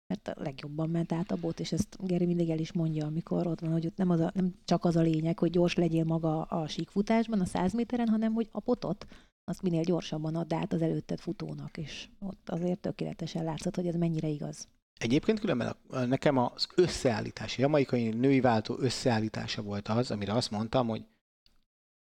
mert 0.07 0.27
a 0.27 0.41
legjobban 0.43 0.89
ment 0.89 1.11
át 1.11 1.31
a 1.31 1.35
bot, 1.35 1.59
és 1.59 1.71
ezt 1.71 1.97
Geri 2.05 2.25
mindig 2.25 2.49
el 2.49 2.59
is 2.59 2.71
mondja, 2.71 3.05
amikor 3.05 3.47
ott 3.47 3.59
van, 3.59 3.71
hogy 3.71 3.85
ott 3.85 3.97
nem, 3.97 4.09
az 4.09 4.19
a, 4.19 4.31
nem 4.33 4.55
csak 4.65 4.85
az 4.85 4.95
a 4.95 5.01
lényeg, 5.01 5.39
hogy 5.39 5.49
gyors 5.49 5.75
legyél 5.75 6.03
maga 6.03 6.41
a 6.41 6.67
síkfutásban, 6.67 7.39
a 7.39 7.45
100 7.45 7.73
méteren, 7.73 8.07
hanem 8.07 8.33
hogy 8.33 8.49
a 8.51 8.59
potot 8.59 9.05
azt 9.43 9.61
minél 9.61 9.83
gyorsabban 9.83 10.35
add 10.35 10.53
át 10.53 10.73
az 10.73 10.81
előtted 10.81 11.19
futónak, 11.19 11.77
és 11.77 12.09
ott 12.19 12.49
azért 12.49 12.79
tökéletesen 12.79 13.43
látszott, 13.43 13.75
hogy 13.75 13.87
ez 13.87 13.95
mennyire 13.95 14.27
igaz. 14.27 14.67
Egyébként 14.99 15.39
különben 15.39 15.75
a, 15.87 15.99
nekem 16.05 16.37
az 16.37 16.67
összeállítás, 16.75 17.57
a 17.57 17.61
jamaikai 17.61 18.09
női 18.09 18.39
váltó 18.39 18.75
összeállítása 18.79 19.61
volt 19.61 19.87
az, 19.87 20.11
amire 20.11 20.33
azt 20.33 20.51
mondtam, 20.51 20.87
hogy 20.87 21.05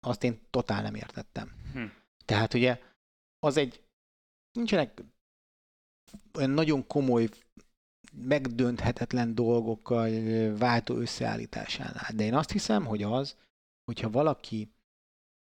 azt 0.07 0.24
én 0.24 0.40
totál 0.51 0.82
nem 0.82 0.95
értettem. 0.95 1.53
Hm. 1.72 1.84
Tehát 2.24 2.55
ugye 2.55 2.80
az 3.38 3.57
egy, 3.57 3.82
nincsenek 4.53 5.03
olyan 6.34 6.51
nagyon 6.51 6.86
komoly 6.86 7.28
megdönthetetlen 8.12 9.34
dolgokkal 9.34 10.11
váltó 10.57 10.97
összeállításánál. 10.97 12.11
De 12.14 12.24
én 12.24 12.34
azt 12.34 12.51
hiszem, 12.51 12.84
hogy 12.84 13.03
az, 13.03 13.36
hogyha 13.84 14.11
valaki 14.11 14.74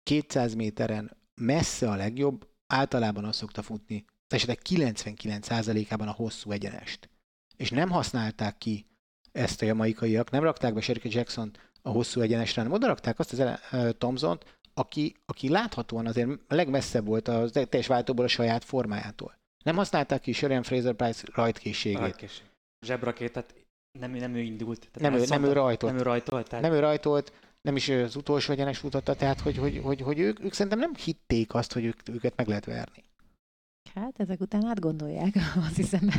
200 0.03 0.55
méteren 0.55 1.16
messze 1.34 1.90
a 1.90 1.96
legjobb, 1.96 2.49
általában 2.66 3.24
azt 3.24 3.38
szokta 3.38 3.62
futni, 3.62 4.05
az 4.09 4.34
esetek 4.34 4.61
99%-ában 4.64 6.09
a 6.09 6.12
hosszú 6.12 6.51
egyenest. 6.51 7.09
És 7.59 7.71
nem 7.71 7.91
használták 7.91 8.59
ki 8.59 8.87
ezt 9.33 9.63
a 9.63 9.65
jamaikaiak, 9.65 10.31
nem 10.31 10.43
rakták 10.43 10.75
be 10.75 10.81
Sherika 10.81 11.09
jackson 11.11 11.51
a 11.83 11.91
hosszú 11.91 12.21
egyenesre, 12.21 12.61
hanem 12.63 12.77
oda 12.77 12.87
rakták 12.87 13.19
azt 13.19 13.33
az 13.33 13.59
uh, 13.73 13.91
Tomzont, 13.91 14.59
aki, 14.75 15.15
aki 15.27 15.49
láthatóan 15.49 16.07
azért 16.07 16.31
legmesszebb 16.49 17.07
volt 17.07 17.29
a 17.29 17.51
teljes 17.51 17.87
váltóból 17.87 18.25
a 18.25 18.29
saját 18.29 18.65
formájától. 18.65 19.39
Nem 19.65 19.77
használták 19.77 20.21
ki 20.21 20.33
Sharon 20.33 20.63
Fraser 20.63 20.95
Price 20.95 21.25
rajtkészségét. 21.35 21.99
Rajtkészség 21.99 22.47
zsebrakétet 22.87 23.55
nem, 23.99 24.11
nem 24.11 24.35
ő 24.35 24.41
indult. 24.41 24.89
Tehát 24.93 25.11
nem, 25.11 25.21
ő, 25.21 25.25
nem 25.27 25.45
ő 25.45 25.53
rajtolt. 25.53 25.93
Nem 25.93 26.01
ő 26.01 26.05
rajtolt. 26.05 26.49
Tehát... 26.49 26.65
Nem 26.65 26.75
ő 26.75 26.79
rajtolt, 26.79 27.33
nem 27.61 27.77
is 27.77 27.89
az 27.89 28.17
utolsó 28.17 28.53
egyenes 28.53 28.79
futotta, 28.79 29.15
tehát 29.15 29.41
hogy, 29.41 29.57
hogy, 29.57 29.81
hogy, 29.83 30.01
hogy 30.01 30.19
ők, 30.19 30.45
ők 30.45 30.53
szerintem 30.53 30.79
nem 30.79 30.95
hitték 30.95 31.55
azt, 31.55 31.73
hogy 31.73 31.85
ők, 31.85 32.09
őket 32.09 32.37
meg 32.37 32.49
lehet 32.49 32.65
verni. 32.65 33.05
Hát 33.95 34.20
ezek 34.20 34.41
után 34.41 34.64
átgondolják, 34.64 35.34
azt 35.66 35.76
hiszem 35.76 36.11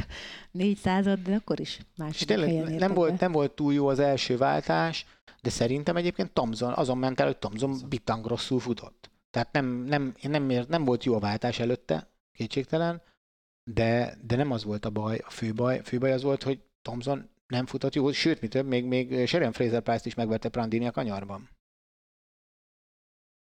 négy 0.52 0.78
század, 0.78 1.20
de 1.20 1.36
akkor 1.36 1.60
is 1.60 1.80
más. 1.98 2.18
tényleg 2.18 2.76
nem 2.76 2.94
volt, 2.94 3.20
nem 3.20 3.32
volt 3.32 3.52
túl 3.52 3.74
jó 3.74 3.88
az 3.88 4.00
első 4.00 4.38
váltás, 4.38 5.06
de 5.42 5.50
szerintem 5.50 5.96
egyébként 5.96 6.32
Tomzon, 6.32 6.74
azon 6.74 6.98
ment 6.98 7.20
el, 7.20 7.26
hogy 7.26 7.38
Tomzon 7.38 7.78
bitang 7.90 8.26
rosszul 8.26 8.60
futott. 8.60 9.12
Tehát 9.30 9.52
nem, 9.52 9.66
nem, 9.66 10.16
nem, 10.22 10.44
nem 10.68 10.86
volt 10.86 11.04
jó 11.04 11.14
a 11.16 11.20
váltás 11.20 11.60
előtte, 11.60 12.08
kétségtelen, 12.32 13.02
de, 13.72 14.18
de 14.22 14.36
nem 14.36 14.52
az 14.52 14.64
volt 14.64 14.86
a 14.86 14.90
baj, 14.90 15.18
a 15.18 15.30
fő 15.30 15.54
baj, 15.54 15.80
a 15.80 15.84
fő 15.84 15.98
baj 15.98 16.12
az 16.12 16.24
volt, 16.24 16.44
hogy 16.44 16.64
Thompson 16.82 17.30
nem 17.48 17.66
futott 17.66 17.96
jó, 17.96 18.12
sőt, 18.12 18.42
mi 18.42 18.48
több, 18.48 18.66
még, 18.66 18.86
még 18.86 19.28
Sharon 19.28 19.52
Fraser 19.52 19.82
Price-t 19.82 20.06
is 20.06 20.14
megvette 20.14 20.50
Prandini 20.50 20.88
a 20.88 20.92
kanyarban. 20.92 21.50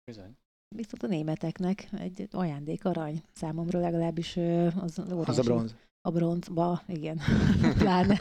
Bizony. 0.04 0.36
Viszont 0.76 1.02
a 1.02 1.06
németeknek 1.06 1.88
egy 1.98 2.28
ajándék 2.30 2.84
arany 2.84 3.22
számomra 3.32 3.80
legalábbis 3.80 4.36
az, 4.80 4.98
az, 4.98 5.12
az 5.24 5.38
a 5.38 5.42
bronz. 5.42 5.74
A 6.00 6.10
bronzba, 6.10 6.82
igen, 6.86 7.20
pláne. 7.78 8.20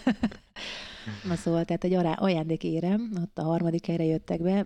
Na 1.27 1.35
szóval, 1.35 1.65
tehát 1.65 1.83
egy 1.83 1.93
ajándék 2.15 2.63
érem, 2.63 3.11
ott 3.21 3.37
a 3.37 3.43
harmadik 3.43 3.85
helyre 3.85 4.03
jöttek 4.03 4.41
be. 4.41 4.65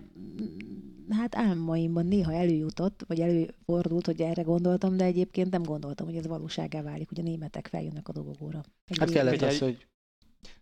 Hát 1.10 1.36
álmaimban 1.36 2.06
néha 2.06 2.32
előjutott, 2.32 3.04
vagy 3.06 3.20
előfordult, 3.20 4.06
hogy 4.06 4.20
erre 4.20 4.42
gondoltam, 4.42 4.96
de 4.96 5.04
egyébként 5.04 5.50
nem 5.50 5.62
gondoltam, 5.62 6.06
hogy 6.06 6.16
ez 6.16 6.26
valóságá 6.26 6.82
válik, 6.82 7.08
hogy 7.08 7.20
a 7.20 7.22
németek 7.22 7.66
feljönnek 7.66 8.08
a 8.08 8.12
dobogóra. 8.12 8.60
Egy 8.86 8.98
hát 8.98 9.10
kellett 9.10 9.42
az, 9.42 9.58
hogy 9.58 9.86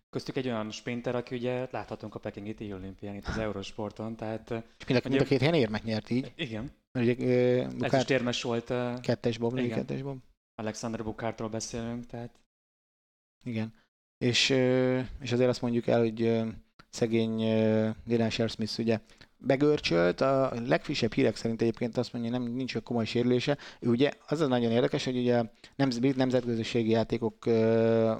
Köztük 0.09 0.35
egy 0.35 0.47
olyan 0.47 0.71
sprinter, 0.71 1.15
aki 1.15 1.35
ugye 1.35 1.67
láthatunk 1.71 2.15
a 2.15 2.19
Pekingi 2.19 2.53
Téli 2.53 2.73
olimpián 2.73 3.15
itt 3.15 3.25
az 3.25 3.37
Eurosporton, 3.37 4.15
tehát... 4.15 4.49
És 4.79 4.85
mind 4.85 5.01
a, 5.05 5.09
mind 5.09 5.21
a 5.21 5.25
két 5.25 5.39
helyen 5.39 5.53
érmet 5.53 5.83
nyert 5.83 6.09
így. 6.09 6.31
Igen. 6.35 6.71
Mert 6.97 7.19
ugye, 7.19 7.63
uh, 7.63 7.71
Bukár... 7.71 7.93
Ez 7.93 7.99
is 7.99 8.05
térmes 8.05 8.41
volt. 8.41 8.69
Uh, 8.69 8.99
kettes 8.99 9.37
bob, 9.37 9.57
igen. 9.57 9.77
kettes 9.77 10.01
bob. 10.01 10.17
Alexander 10.55 11.03
Bukártól 11.03 11.49
beszélünk, 11.49 12.05
tehát... 12.05 12.39
Igen. 13.43 13.73
És, 14.17 14.49
és 15.19 15.31
azért 15.31 15.49
azt 15.49 15.61
mondjuk 15.61 15.87
el, 15.87 15.99
hogy 15.99 16.43
szegény 16.89 17.35
Dylan 18.05 18.29
Smith 18.29 18.79
ugye 18.79 18.99
begörcsölt, 19.37 20.21
a 20.21 20.53
legfrissebb 20.65 21.13
hírek 21.13 21.35
szerint 21.35 21.61
egyébként 21.61 21.97
azt 21.97 22.13
mondja, 22.13 22.31
nem 22.31 22.43
nincs 22.43 22.75
a 22.75 22.81
komoly 22.81 23.05
sérülése. 23.05 23.57
Ő 23.79 23.89
ugye 23.89 24.11
az 24.27 24.41
az 24.41 24.47
nagyon 24.47 24.71
érdekes, 24.71 25.05
hogy 25.05 25.17
ugye 25.17 25.43
nem, 25.75 25.89
nemzetközösségi 26.15 26.89
játékok, 26.89 27.45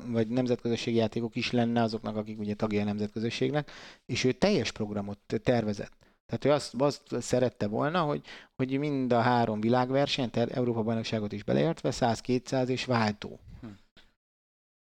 vagy 0.08 0.28
nemzetközösségi 0.28 0.98
játékok 0.98 1.36
is 1.36 1.52
lenne 1.52 1.82
azoknak, 1.82 2.16
akik 2.16 2.40
ugye 2.40 2.56
tagja 2.56 2.82
a 2.82 2.86
nemzetközösségnek, 2.86 3.72
és 4.06 4.24
ő 4.24 4.32
teljes 4.32 4.72
programot 4.72 5.20
tervezett. 5.44 6.07
Tehát 6.28 6.46
ő 6.46 6.52
azt, 6.52 6.74
azt 6.82 7.22
szerette 7.22 7.68
volna, 7.68 8.02
hogy, 8.02 8.26
hogy 8.56 8.80
mind 8.80 9.12
a 9.12 9.22
három 9.22 9.60
világverseny, 9.60 10.30
tehát 10.30 10.50
Európa 10.50 10.84
bajnokságot 10.84 11.32
is 11.32 11.44
beleértve, 11.44 11.90
100-200 11.94 12.68
és 12.68 12.86
váltó. 12.86 13.40
Hm. 13.62 13.68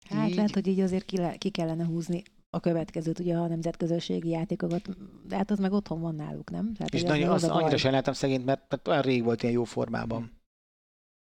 Hát 0.10 0.30
így... 0.30 0.36
lehet, 0.36 0.54
hogy 0.54 0.68
így 0.68 0.80
azért 0.80 1.06
ki, 1.06 1.18
le, 1.18 1.38
ki 1.38 1.50
kellene 1.50 1.86
húzni 1.86 2.24
a 2.50 2.60
következőt, 2.60 3.20
ugye 3.20 3.36
a 3.38 3.48
nemzetközösségi 3.48 4.30
játékokat, 4.30 4.89
de 5.28 5.36
hát 5.36 5.52
az 5.52 5.60
meg 5.60 5.72
otthon 5.72 6.02
van 6.02 6.16
náluk, 6.16 6.50
nem? 6.52 6.74
Tehát, 6.74 6.93
és 6.93 7.04
nagyon, 7.04 7.30
az, 7.30 7.43
az 7.43 7.50
annyira 7.50 7.78
sajnáltam 7.78 8.14
szegényt, 8.14 8.46
mert, 8.46 8.66
mert 8.70 8.88
olyan 8.88 9.02
rég 9.02 9.24
volt 9.24 9.41
ilyen 9.41 9.54
jó 9.54 9.64
formában. 9.64 10.32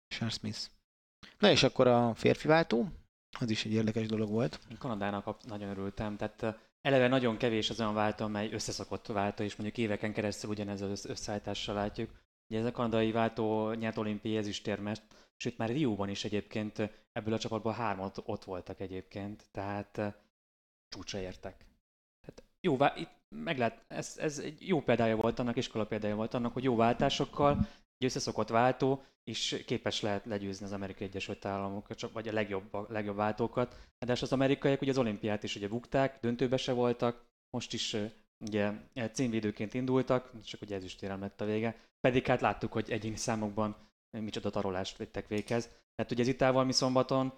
Charles 0.07 0.33
Smith. 0.33 0.59
Na 1.39 1.51
és 1.51 1.63
akkor 1.63 1.87
a 1.87 2.13
férfi 2.13 2.47
váltó, 2.47 2.87
az 3.39 3.49
is 3.49 3.65
egy 3.65 3.71
érdekes 3.71 4.07
dolog 4.07 4.29
volt. 4.29 4.59
Én 4.69 4.77
Kanadának 4.77 5.45
nagyon 5.47 5.69
örültem, 5.69 6.15
tehát 6.17 6.68
eleve 6.81 7.07
nagyon 7.07 7.37
kevés 7.37 7.69
az 7.69 7.79
olyan 7.79 7.93
váltó, 7.93 8.25
amely 8.25 8.51
összeszokott 8.51 9.07
váltó, 9.07 9.43
és 9.43 9.55
mondjuk 9.55 9.77
éveken 9.77 10.13
keresztül 10.13 10.49
ugyanez 10.49 10.81
az 10.81 11.05
összeállítással 11.05 11.75
látjuk. 11.75 12.09
Ugye 12.49 12.59
ez 12.59 12.65
a 12.65 12.71
kanadai 12.71 13.11
váltó 13.11 13.71
nyert 13.71 13.97
olimpiai 13.97 14.37
ezüstérmest, 14.37 15.01
sőt 15.35 15.57
már 15.57 15.69
Rióban 15.69 16.09
is 16.09 16.23
egyébként 16.23 16.89
ebből 17.11 17.33
a 17.33 17.39
csapatból 17.39 17.71
hármat 17.71 18.21
ott 18.25 18.43
voltak 18.43 18.79
egyébként, 18.79 19.43
tehát 19.51 20.01
csúcsra 20.89 21.19
értek. 21.19 21.65
Tehát 22.21 22.43
jó, 22.61 22.77
itt 22.95 23.57
lehet, 23.57 23.83
ez, 23.87 24.17
ez 24.17 24.39
egy 24.39 24.67
jó 24.67 24.81
példája 24.81 25.15
volt 25.15 25.39
annak, 25.39 25.55
iskola 25.55 25.85
példája 25.85 26.15
volt 26.15 26.33
annak, 26.33 26.53
hogy 26.53 26.63
jó 26.63 26.75
váltásokkal, 26.75 27.67
összeszokott 28.05 28.49
váltó, 28.49 29.03
és 29.23 29.63
képes 29.65 30.01
lehet 30.01 30.25
legyőzni 30.25 30.65
az 30.65 30.71
Amerikai 30.71 31.07
Egyesült 31.07 31.45
Államokat, 31.45 32.11
vagy 32.11 32.27
a 32.27 32.33
legjobb, 32.33 32.73
a 32.73 32.85
legjobb 32.89 33.15
váltókat. 33.15 33.75
De 34.05 34.11
az 34.11 34.33
amerikaiak 34.33 34.81
ugye 34.81 34.91
az 34.91 34.97
olimpiát 34.97 35.43
is 35.43 35.55
ugye 35.55 35.67
bukták, 35.67 36.19
döntőbe 36.21 36.57
se 36.57 36.71
voltak, 36.71 37.25
most 37.49 37.73
is 37.73 37.95
ugye 38.45 38.71
címvédőként 39.11 39.73
indultak, 39.73 40.43
csak 40.43 40.61
ugye 40.61 40.75
ez 40.75 40.83
is 40.83 40.95
térem 40.95 41.19
lett 41.19 41.41
a 41.41 41.45
vége. 41.45 41.75
Pedig 41.99 42.25
hát 42.25 42.41
láttuk, 42.41 42.71
hogy 42.71 42.91
egyéni 42.91 43.15
számokban 43.15 43.75
micsoda 44.11 44.49
tarolást 44.49 44.97
vettek 44.97 45.27
véghez. 45.27 45.63
Tehát 45.95 46.11
ugye 46.11 46.21
ez 46.21 46.27
itt 46.27 46.65
mi 46.65 46.71
szombaton 46.71 47.33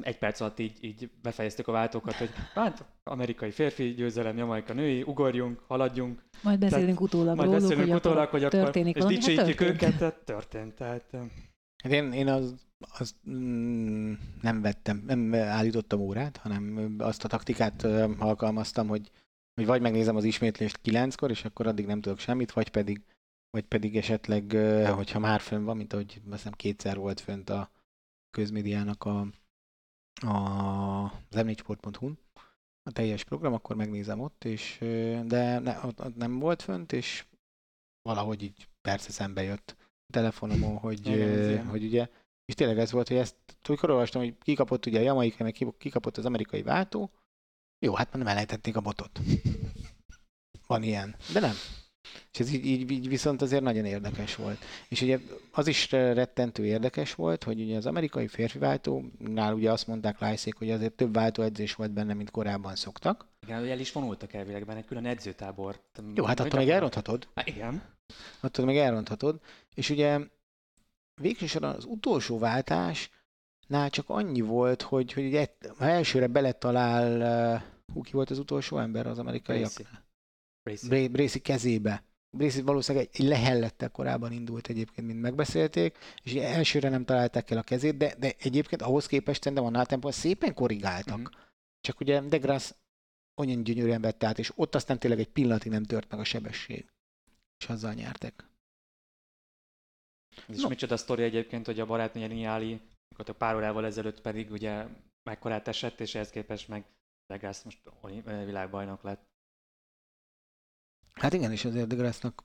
egy 0.00 0.18
perc 0.18 0.40
alatt 0.40 0.58
így, 0.58 0.84
így 0.84 1.10
befejeztük 1.22 1.68
a 1.68 1.72
váltókat, 1.72 2.14
hogy 2.14 2.30
hát 2.54 2.84
amerikai 3.04 3.50
férfi 3.50 3.94
győzelem, 3.94 4.36
jamaika 4.36 4.72
női, 4.72 5.02
ugorjunk, 5.02 5.62
haladjunk. 5.66 6.24
Majd 6.42 6.58
beszélünk 6.58 6.86
tehát, 6.86 7.00
utólag 7.00 7.36
majd 7.36 7.48
róluk, 7.48 7.62
beszélünk 7.62 7.88
hogy 7.88 7.96
utólag, 7.96 8.28
hogy 8.28 8.44
akkor, 8.44 8.60
történik 8.60 8.96
és 8.96 9.04
dicsőítjük 9.04 9.58
hát 9.58 9.68
őket, 9.68 9.98
tehát 9.98 10.24
történt. 10.24 10.74
Tehát, 10.74 11.16
hát 11.82 11.92
én, 11.92 12.12
én 12.12 12.28
az, 12.28 12.54
az 12.98 13.14
mm, 13.30 14.12
nem 14.40 14.62
vettem, 14.62 15.02
nem 15.06 15.34
állítottam 15.34 16.00
órát, 16.00 16.36
hanem 16.36 16.94
azt 16.98 17.24
a 17.24 17.28
taktikát 17.28 17.82
alkalmaztam, 18.18 18.88
hogy, 18.88 19.10
hogy 19.54 19.66
vagy 19.66 19.80
megnézem 19.80 20.16
az 20.16 20.24
ismétlést 20.24 20.78
kilenckor, 20.80 21.30
és 21.30 21.44
akkor 21.44 21.66
addig 21.66 21.86
nem 21.86 22.00
tudok 22.00 22.18
semmit, 22.18 22.52
vagy 22.52 22.68
pedig 22.68 23.02
vagy 23.50 23.64
pedig 23.64 23.96
esetleg, 23.96 24.52
hogyha 24.90 25.18
már 25.18 25.40
fönn 25.40 25.64
van, 25.64 25.76
mint 25.76 25.92
ahogy 25.92 26.20
azt 26.24 26.36
hiszem 26.36 26.52
kétszer 26.52 26.96
volt 26.96 27.20
fönt 27.20 27.50
a 27.50 27.70
közmédiának 28.30 29.04
a, 29.04 29.26
az 30.20 31.10
m4sport.hu-n 31.30 32.18
a 32.82 32.92
teljes 32.92 33.24
program, 33.24 33.52
akkor 33.52 33.76
megnézem 33.76 34.20
ott, 34.20 34.44
és, 34.44 34.76
de 35.24 35.58
ne, 35.58 35.80
ott, 35.84 36.16
nem 36.16 36.38
volt 36.38 36.62
fönt, 36.62 36.92
és 36.92 37.26
valahogy 38.02 38.42
így 38.42 38.68
persze 38.80 39.10
szembe 39.10 39.42
jött 39.42 39.76
a 39.80 40.12
telefonomon, 40.12 40.76
hogy, 40.76 41.06
Igen, 41.06 41.66
hogy 41.66 41.84
ugye, 41.84 42.08
és 42.44 42.54
tényleg 42.54 42.78
ez 42.78 42.92
volt, 42.92 43.08
hogy 43.08 43.16
ezt, 43.16 43.36
amikor 43.62 43.90
olvastam, 43.90 44.22
hogy 44.22 44.38
kikapott 44.38 44.86
ugye 44.86 44.98
a 44.98 45.02
Jamaica, 45.02 45.42
meg 45.42 45.52
ki- 45.52 45.76
kikapott 45.78 46.16
az 46.16 46.24
amerikai 46.24 46.62
váltó, 46.62 47.10
jó, 47.78 47.94
hát 47.94 48.06
már 48.06 48.18
nem 48.22 48.32
elejtették 48.32 48.76
a 48.76 48.80
botot. 48.80 49.20
Van 50.66 50.82
ilyen, 50.82 51.16
de 51.32 51.40
nem. 51.40 51.54
És 52.32 52.40
ez 52.40 52.52
így, 52.52 52.66
így, 52.66 52.90
így 52.90 53.08
viszont 53.08 53.42
azért 53.42 53.62
nagyon 53.62 53.84
érdekes 53.84 54.34
volt. 54.34 54.64
És 54.88 55.02
ugye 55.02 55.18
az 55.52 55.66
is 55.66 55.90
rettentő 55.90 56.64
érdekes 56.64 57.14
volt, 57.14 57.44
hogy 57.44 57.60
ugye 57.60 57.76
az 57.76 57.86
amerikai 57.86 58.26
férfi 58.26 58.58
váltónál 58.58 59.54
ugye 59.54 59.72
azt 59.72 59.86
mondták 59.86 60.18
Lájszék, 60.18 60.54
hogy 60.54 60.70
azért 60.70 60.92
több 60.92 61.14
váltóedzés 61.14 61.74
volt 61.74 61.92
benne, 61.92 62.14
mint 62.14 62.30
korábban 62.30 62.76
szoktak. 62.76 63.26
Igen, 63.42 63.58
hogy 63.58 63.68
el 63.68 63.78
is 63.78 63.92
vonultak 63.92 64.32
elvilegben 64.32 64.76
egy 64.76 64.84
külön 64.84 65.06
edzőtábor. 65.06 65.80
Jó, 66.14 66.24
hát 66.24 66.40
attól 66.40 66.58
még 66.58 66.68
elronthatod. 66.68 67.28
Hát 67.34 67.48
igen. 67.48 67.82
attól 68.40 68.64
még 68.64 68.76
elronthatod. 68.76 69.40
És 69.74 69.90
ugye 69.90 70.18
végső 71.20 71.46
soron 71.46 71.74
az 71.74 71.84
utolsó 71.84 72.38
váltásnál 72.38 73.90
csak 73.90 74.08
annyi 74.08 74.40
volt, 74.40 74.82
hogy, 74.82 75.12
hogy 75.12 75.26
ugye 75.26 75.46
ha 75.78 75.84
elsőre 75.84 76.26
beletalál, 76.26 77.20
uh, 77.54 77.62
hú, 77.94 78.02
ki 78.02 78.12
volt 78.12 78.30
az 78.30 78.38
utolsó 78.38 78.78
ember 78.78 79.06
az 79.06 79.18
amerikaiak? 79.18 79.72
Bracy. 79.74 79.86
Bracy. 80.68 80.88
Bra- 80.88 81.10
Bracy 81.10 81.40
kezébe. 81.40 82.02
Bracy 82.36 82.62
valószínűleg 82.62 83.08
egy 83.12 83.24
lehellettel 83.26 83.90
korábban 83.90 84.32
indult 84.32 84.68
egyébként, 84.68 85.06
mint 85.06 85.20
megbeszélték, 85.20 85.98
és 86.22 86.34
elsőre 86.34 86.88
nem 86.88 87.04
találták 87.04 87.50
el 87.50 87.58
a 87.58 87.62
kezét, 87.62 87.96
de, 87.96 88.14
de 88.18 88.34
egyébként 88.38 88.82
ahhoz 88.82 89.06
képest 89.06 89.42
szerintem 89.42 89.66
a 89.66 89.70
Nathan 89.70 90.12
szépen 90.12 90.54
korrigáltak. 90.54 91.18
Mhm. 91.18 91.32
Csak 91.80 92.00
ugye 92.00 92.20
De 92.20 92.38
Grasse 92.38 92.74
olyan 93.40 93.62
gyönyörűen 93.62 94.00
vette 94.00 94.26
át, 94.26 94.38
és 94.38 94.52
ott 94.54 94.74
aztán 94.74 94.98
tényleg 94.98 95.20
egy 95.20 95.28
pillanatig 95.28 95.72
nem 95.72 95.84
tört 95.84 96.10
meg 96.10 96.20
a 96.20 96.24
sebesség. 96.24 96.88
És 97.58 97.68
azzal 97.68 97.92
nyertek. 97.92 98.46
Ez 100.48 100.56
is 100.56 100.62
No. 100.62 100.68
micsoda 100.68 100.96
sztori 100.96 101.22
egyébként, 101.22 101.66
hogy 101.66 101.80
a 101.80 101.86
barátnője 101.86 102.26
Niáli, 102.26 102.80
akkor 103.16 103.36
pár 103.36 103.54
órával 103.54 103.84
ezelőtt 103.84 104.20
pedig 104.20 104.50
ugye 104.50 104.86
mekkorát 105.22 105.68
esett, 105.68 106.00
és 106.00 106.14
ehhez 106.14 106.30
képest 106.30 106.68
meg 106.68 106.84
Degász 107.26 107.62
most 107.62 107.82
világbajnok 108.24 109.02
lett. 109.02 109.26
Hát 111.18 111.32
igen, 111.32 111.52
és 111.52 111.64
azért 111.64 111.86
De 111.86 111.94
Grasse-nak 111.94 112.44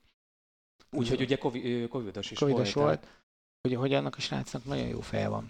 Úgyhogy 0.92 1.22
ugye 1.22 1.38
Covid, 1.38 1.88
covidos 1.88 2.32
is 2.32 2.38
covidos 2.38 2.74
volt. 2.74 2.88
volt, 2.88 3.08
hogy, 3.62 3.76
hogy 3.76 3.94
annak 3.94 4.16
a 4.16 4.20
srácnak 4.20 4.66
nagyon 4.66 4.88
jó 4.88 5.00
feje 5.00 5.28
van. 5.28 5.50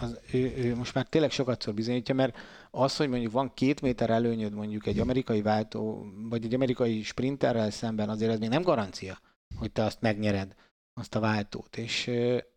Az, 0.00 0.20
ő, 0.32 0.56
ő, 0.56 0.76
most 0.76 0.94
már 0.94 1.06
tényleg 1.08 1.30
sokatszor 1.30 1.74
bizonyítja, 1.74 2.14
mert 2.14 2.36
az, 2.70 2.96
hogy 2.96 3.08
mondjuk 3.08 3.32
van 3.32 3.54
két 3.54 3.80
méter 3.80 4.10
előnyöd 4.10 4.52
mondjuk 4.52 4.86
egy 4.86 4.98
amerikai 4.98 5.42
váltó, 5.42 6.06
vagy 6.28 6.44
egy 6.44 6.54
amerikai 6.54 7.02
sprinterrel 7.02 7.70
szemben, 7.70 8.08
azért 8.08 8.30
ez 8.30 8.38
még 8.38 8.48
nem 8.48 8.62
garancia, 8.62 9.20
hogy 9.56 9.72
te 9.72 9.84
azt 9.84 10.00
megnyered, 10.00 10.54
azt 10.94 11.14
a 11.14 11.20
váltót. 11.20 11.76
És, 11.76 12.06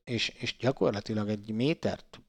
és, 0.04 0.30
és 0.30 0.58
gyakorlatilag 0.58 1.30
egy 1.30 1.52
métert 1.52 2.22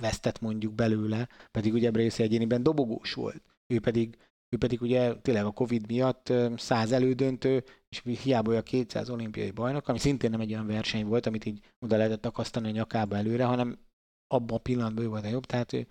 vesztett 0.00 0.40
mondjuk 0.40 0.72
belőle, 0.72 1.28
pedig 1.50 1.72
ugye 1.72 1.90
Brace 1.90 2.22
egyéniben 2.22 2.62
dobogós 2.62 3.14
volt. 3.14 3.42
Ő 3.66 3.80
pedig, 3.80 4.18
ő 4.52 4.58
pedig 4.58 4.80
ugye 4.80 5.14
tényleg 5.14 5.44
a 5.44 5.50
Covid 5.50 5.86
miatt 5.86 6.32
100 6.56 6.92
elődöntő, 6.92 7.64
és 7.88 8.02
hiába 8.22 8.50
olyan 8.50 8.62
200 8.62 9.10
olimpiai 9.10 9.50
bajnok, 9.50 9.88
ami 9.88 9.98
szintén 9.98 10.30
nem 10.30 10.40
egy 10.40 10.52
olyan 10.52 10.66
verseny 10.66 11.06
volt, 11.06 11.26
amit 11.26 11.44
így 11.44 11.72
oda 11.78 11.96
lehetett 11.96 12.26
akasztani 12.26 12.68
a 12.68 12.70
nyakába 12.70 13.16
előre, 13.16 13.44
hanem 13.44 13.78
abban 14.26 14.56
a 14.56 14.60
pillanatban 14.60 15.04
ő 15.04 15.08
volt 15.08 15.24
a 15.24 15.28
jobb, 15.28 15.46
tehát 15.46 15.72
ő, 15.72 15.86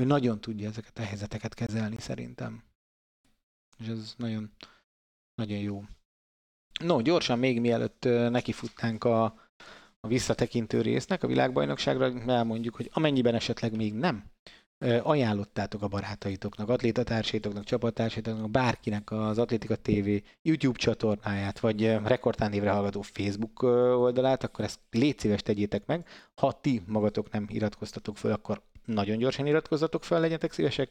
ő 0.00 0.04
nagyon 0.04 0.40
tudja 0.40 0.68
ezeket 0.68 0.98
a 0.98 1.02
helyzeteket 1.02 1.54
kezelni 1.54 2.00
szerintem. 2.00 2.62
És 3.78 3.86
ez 3.86 4.14
nagyon, 4.16 4.52
nagyon 5.34 5.58
jó. 5.58 5.84
No, 6.80 7.00
gyorsan 7.00 7.38
még 7.38 7.60
mielőtt 7.60 8.04
nekifutnánk 8.30 9.04
a, 9.04 9.24
a 10.00 10.08
visszatekintő 10.08 10.80
résznek, 10.80 11.22
a 11.22 11.26
világbajnokságra, 11.26 12.20
elmondjuk, 12.26 12.76
hogy 12.76 12.90
amennyiben 12.92 13.34
esetleg 13.34 13.76
még 13.76 13.94
nem 13.94 14.30
ajánlottátok 15.02 15.82
a 15.82 15.88
barátaitoknak, 15.88 16.68
atlétatársaitoknak, 16.68 17.64
csapattársaitok, 17.64 18.50
bárkinek 18.50 19.10
az 19.10 19.38
Atlétika 19.38 19.76
TV 19.76 20.08
YouTube 20.42 20.78
csatornáját, 20.78 21.60
vagy 21.60 21.84
rekordtán 22.04 22.50
névre 22.50 22.70
hallgató 22.70 23.02
Facebook 23.02 23.62
oldalát, 23.62 24.44
akkor 24.44 24.64
ezt 24.64 24.80
légy 24.90 25.18
szíves 25.18 25.42
tegyétek 25.42 25.86
meg. 25.86 26.06
Ha 26.34 26.52
ti 26.60 26.82
magatok 26.86 27.30
nem 27.30 27.46
iratkoztatok 27.48 28.16
föl, 28.16 28.32
akkor 28.32 28.62
nagyon 28.84 29.18
gyorsan 29.18 29.46
iratkozzatok 29.46 30.04
fel, 30.04 30.20
legyetek 30.20 30.52
szívesek. 30.52 30.90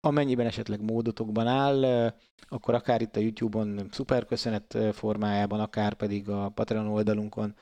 Amennyiben 0.00 0.46
esetleg 0.46 0.82
módotokban 0.82 1.46
áll, 1.46 2.12
akkor 2.48 2.74
akár 2.74 3.00
itt 3.00 3.16
a 3.16 3.20
YouTube-on 3.20 3.88
szuperköszönet 3.90 4.78
formájában, 4.92 5.60
akár 5.60 5.94
pedig 5.94 6.28
a 6.28 6.48
Patreon 6.48 6.86
oldalunkon 6.86 7.54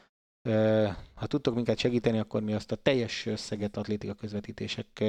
Ha 1.15 1.27
tudtok 1.27 1.55
minket 1.55 1.79
segíteni, 1.79 2.19
akkor 2.19 2.43
mi 2.43 2.55
azt 2.55 2.73
a 2.73 2.77
teljes 2.77 3.27
összeget 3.27 3.77
atlétika 3.77 4.15
közvetítések, 4.15 5.05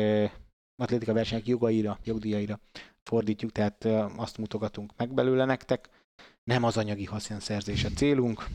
atlétika 0.75 1.13
versenyek 1.13 1.47
jogaira, 1.47 1.99
jogdíjaira 2.03 2.59
fordítjuk, 3.03 3.51
tehát 3.51 3.85
azt 4.17 4.37
mutogatunk 4.37 4.91
meg 4.97 5.13
belőle 5.13 5.45
nektek. 5.45 5.89
Nem 6.43 6.63
az 6.63 6.77
anyagi 6.77 7.05
haszonszerzés 7.05 7.83
a 7.83 7.89
célunk. 7.89 8.47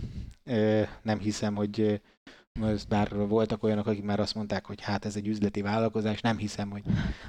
Nem 1.02 1.18
hiszem, 1.18 1.54
hogy 1.54 2.00
bár 2.88 3.16
voltak 3.16 3.62
olyanok, 3.62 3.86
akik 3.86 4.04
már 4.04 4.20
azt 4.20 4.34
mondták, 4.34 4.66
hogy 4.66 4.80
hát 4.80 5.04
ez 5.04 5.16
egy 5.16 5.26
üzleti 5.26 5.62
vállalkozás, 5.62 6.20
nem 6.20 6.36
hiszem, 6.36 6.70
hogy 6.70 6.82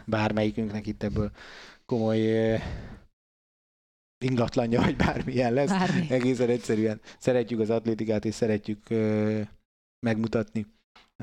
bármelyikünknek 0.05 0.87
itt 0.87 1.03
ebből 1.03 1.31
komoly 1.85 2.19
ingatlanja, 4.25 4.81
vagy 4.81 4.95
bármilyen 4.95 5.53
lesz 5.53 5.69
Bármi. 5.69 6.09
egészen 6.09 6.49
egyszerűen 6.49 7.01
szeretjük 7.19 7.59
az 7.59 7.69
atlétikát, 7.69 8.25
és 8.25 8.35
szeretjük 8.35 8.89
ö, 8.89 9.41
megmutatni. 9.99 10.65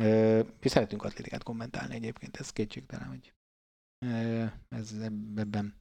Ö, 0.00 0.40
és 0.60 0.70
szeretünk 0.70 1.04
atlétikát 1.04 1.42
kommentálni 1.42 1.94
egyébként, 1.94 2.36
ez 2.36 2.50
kétségtelen, 2.50 3.08
hogy 3.08 3.32
ö, 4.06 4.44
ez 4.68 4.92
eb- 4.92 5.38
ebben 5.38 5.74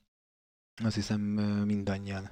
azt 0.84 0.96
hiszem 0.96 1.22
mindannyian 1.66 2.30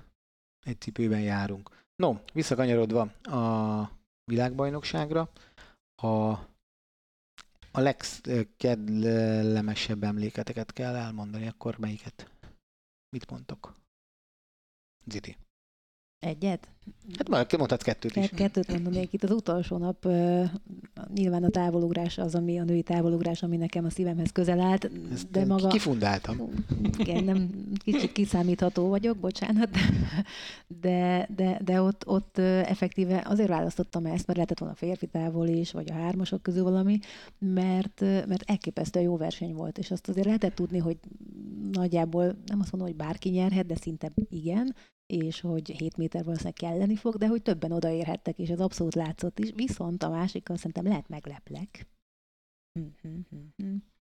egy 0.65 0.81
cipőben 0.81 1.21
járunk. 1.21 1.69
No, 1.95 2.17
visszakanyarodva 2.34 3.01
a 3.23 3.89
világbajnokságra, 4.31 5.29
a, 5.95 6.07
a 7.71 7.79
legkedlemesebb 7.79 10.03
emléketeket 10.03 10.73
kell 10.73 10.95
elmondani, 10.95 11.47
akkor 11.47 11.77
melyiket? 11.77 12.31
Mit 13.09 13.29
mondtok? 13.29 13.81
Ziti. 15.12 15.38
Egyet? 16.20 16.68
Hát 17.18 17.30
majd 17.30 17.58
mondhatsz 17.58 17.84
kettőt 17.84 18.16
is. 18.16 18.28
Ke- 18.30 18.38
Kettőt 18.39 18.72
mondanék 18.72 19.14
itt 19.14 19.24
az 19.24 19.32
utolsó 19.32 19.78
nap, 19.78 20.08
nyilván 21.14 21.43
a 21.43 21.49
távolugrás 21.49 22.18
az, 22.18 22.36
ami 22.36 22.60
a 22.60 22.64
női 22.64 22.82
távolugrás, 22.82 23.43
ami 23.43 23.58
nekem 23.58 23.86
a 23.86 23.89
szívemhez 23.89 24.32
közel 24.32 24.60
állt, 24.60 24.89
Ezt 25.12 25.32
de 25.32 25.45
maga... 25.45 25.68
kifundáltam. 25.68 26.38
Igen, 26.97 27.24
nem 27.24 27.49
kicsit 27.78 28.12
kiszámítható 28.12 28.88
vagyok, 28.88 29.18
bocsánat, 29.18 29.70
de, 30.82 31.28
de, 31.36 31.60
de 31.64 31.82
ott, 31.82 32.08
ott 32.08 32.38
effektíve 32.38 33.24
azért 33.28 33.49
választottam 33.49 34.06
ezt, 34.06 34.26
mert 34.26 34.36
lehetett 34.36 34.60
volna 34.60 34.76
férfi 34.76 35.08
távol 35.08 35.47
is, 35.47 35.72
vagy 35.72 35.91
a 35.91 35.93
hármasok 35.93 36.41
közül 36.41 36.64
valami, 36.64 36.99
mert, 37.39 38.01
mert 38.01 38.43
elképesztően 38.45 39.06
jó 39.06 39.18
verseny 39.18 39.54
volt, 39.54 39.78
és 39.78 39.91
azt 39.91 40.10
azért 40.10 40.26
lehetett 40.26 40.56
tudni, 40.56 40.78
hogy 40.78 40.97
nagyjából, 41.72 42.26
nem 42.45 42.60
azt 42.60 42.72
mondom, 42.72 42.89
hogy 42.89 42.97
bárki 43.06 43.30
nyerhet, 43.30 43.66
de 43.66 43.76
szinte 43.76 44.12
igen, 44.30 44.76
és 45.06 45.39
hogy 45.39 45.70
7 45.70 45.97
méter 45.97 46.24
valószínűleg 46.24 46.58
kelleni 46.58 46.95
fog, 46.95 47.16
de 47.16 47.28
hogy 47.28 47.41
többen 47.41 47.72
odaérhettek, 47.72 48.38
és 48.38 48.49
ez 48.49 48.60
abszolút 48.60 48.95
látszott 48.95 49.39
is. 49.39 49.51
Viszont 49.51 50.04
a 50.04 50.10
másikkal 50.10 50.58
szerintem 50.58 50.86
lehet 50.86 51.08
megleplek. 51.08 51.88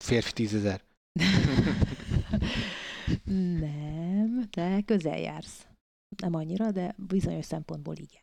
Férfi 0.05 0.33
tízezer. 0.33 0.85
Nem, 3.61 4.45
de 4.51 4.83
közel 4.83 5.19
jársz. 5.19 5.67
Nem 6.17 6.35
annyira, 6.35 6.71
de 6.71 6.95
bizonyos 6.99 7.45
szempontból 7.45 7.97
igen. 7.97 8.23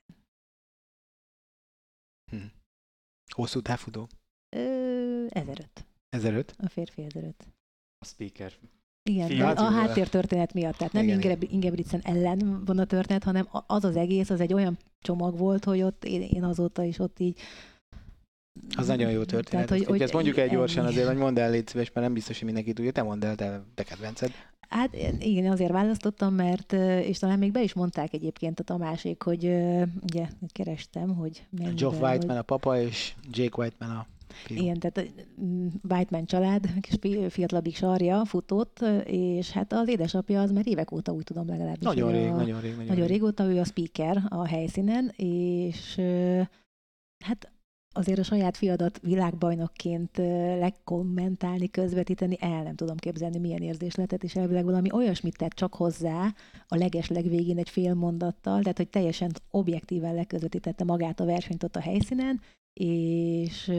Hosszú 3.34 3.62
távfutó. 3.62 4.08
Ö, 4.56 5.26
1005. 5.30 5.86
1005. 6.10 6.56
A 6.58 6.70
férfi 6.70 7.02
1005. 7.04 7.48
A 7.98 8.06
speaker. 8.06 8.54
Igen, 9.10 9.38
Hát, 9.38 9.60
a 9.60 9.64
háttértörténet 9.64 10.54
miatt. 10.54 10.78
Tehát 10.78 10.94
nem 10.94 11.04
igen, 11.04 11.22
Inge- 11.22 11.52
Ingebrigtsen 11.52 12.02
ellen 12.04 12.66
van 12.66 12.80
a 12.80 12.86
történet, 12.86 13.24
hanem 13.24 13.48
az 13.68 13.84
az 13.84 13.96
egész, 13.96 14.30
az 14.30 14.40
egy 14.40 14.54
olyan 14.54 14.78
csomag 15.02 15.38
volt, 15.38 15.64
hogy 15.64 15.82
ott 15.82 16.06
én, 16.06 16.22
én 16.22 16.44
azóta 16.44 16.84
is 16.84 17.00
ott 17.00 17.20
így... 17.20 17.40
Az 18.76 18.88
nagyon 18.88 19.12
jó 19.12 19.24
történet. 19.24 19.50
Tehát, 19.50 19.70
hogy, 19.70 19.78
hogy, 19.78 19.88
hogy 19.88 20.02
ezt 20.02 20.14
mondjuk 20.14 20.38
el 20.38 20.48
gyorsan 20.48 20.86
azért, 20.86 21.08
hogy 21.08 21.18
mondd 21.18 21.40
el, 21.40 21.52
légy 21.52 21.68
szíves, 21.68 21.92
mert 21.92 22.06
nem 22.06 22.14
biztos, 22.14 22.36
hogy 22.36 22.46
mindenki 22.46 22.74
tudja. 22.74 22.92
Te 22.92 23.04
mondd 23.04 23.26
el, 23.26 23.36
te, 23.36 23.64
te 23.76 23.84
kedvenced. 23.84 24.32
Hát 24.70 24.96
igen, 25.20 25.52
azért 25.52 25.72
választottam, 25.72 26.34
mert, 26.34 26.74
és 27.04 27.20
talán 27.20 27.40
még 27.40 27.52
be 27.52 27.64
is 27.64 27.74
mondták 27.74 28.14
egyébként 28.14 28.60
a 28.60 28.64
Tamásék, 28.64 29.24
hogy 29.24 29.46
ugye 30.02 30.28
kerestem, 30.48 31.16
hogy 31.16 31.46
mennyiben, 31.50 31.76
Geoff 31.76 32.02
Whiteman 32.02 32.28
hogy... 32.28 32.38
a 32.38 32.42
papa, 32.42 32.80
és 32.80 33.14
Jake 33.32 33.62
Whiteman 33.62 33.96
a 33.96 34.08
fiú. 34.34 34.62
Igen, 34.62 34.80
tehát 34.80 35.14
Whiteman 35.90 36.26
család, 36.26 36.66
kis 36.86 37.14
fiatalabbik 37.30 37.76
sarja 37.76 38.26
futott, 38.26 38.86
és 39.06 39.52
hát 39.52 39.74
az 39.74 39.88
édesapja 39.88 40.42
az 40.42 40.52
már 40.52 40.68
évek 40.68 40.92
óta 40.92 41.12
úgy 41.12 41.24
tudom 41.24 41.48
legalábbis. 41.48 41.84
Nagyon 41.84 42.12
rég, 42.12 42.28
a, 42.28 42.36
nagyon 42.36 42.62
rég. 42.62 42.72
Nagyon, 42.72 42.86
nagyon 42.86 43.08
rég. 43.08 43.16
régóta 43.16 43.44
ő 43.44 43.60
a 43.60 43.66
speaker 43.66 44.24
a 44.30 44.48
helyszínen, 44.48 45.12
és 45.16 46.02
hát 47.26 47.54
azért 47.94 48.20
a 48.20 48.24
saját 48.24 48.58
fiadat 48.58 49.00
világbajnokként 49.02 50.18
legkommentálni, 50.60 51.70
közvetíteni, 51.70 52.38
el 52.40 52.64
nem 52.64 52.76
tudom 52.76 52.98
képzelni, 52.98 53.40
milyen 53.40 53.62
érzés 53.62 53.96
lehetett, 53.96 54.24
és 54.24 54.36
elvileg 54.36 54.66
valami 54.66 54.92
olyasmit 54.92 55.38
tett 55.38 55.52
csak 55.52 55.74
hozzá 55.74 56.34
a 56.68 56.76
leges 56.76 57.08
legvégén 57.08 57.58
egy 57.58 57.70
fél 57.70 57.94
mondattal, 57.94 58.62
tehát 58.62 58.78
hogy 58.78 58.90
teljesen 58.90 59.32
objektíven 59.50 60.14
leközvetítette 60.14 60.84
magát 60.84 61.20
a 61.20 61.26
versenyt 61.26 61.64
ott 61.64 61.76
a 61.76 61.82
helyszínen, 61.82 62.42
és 62.74 63.72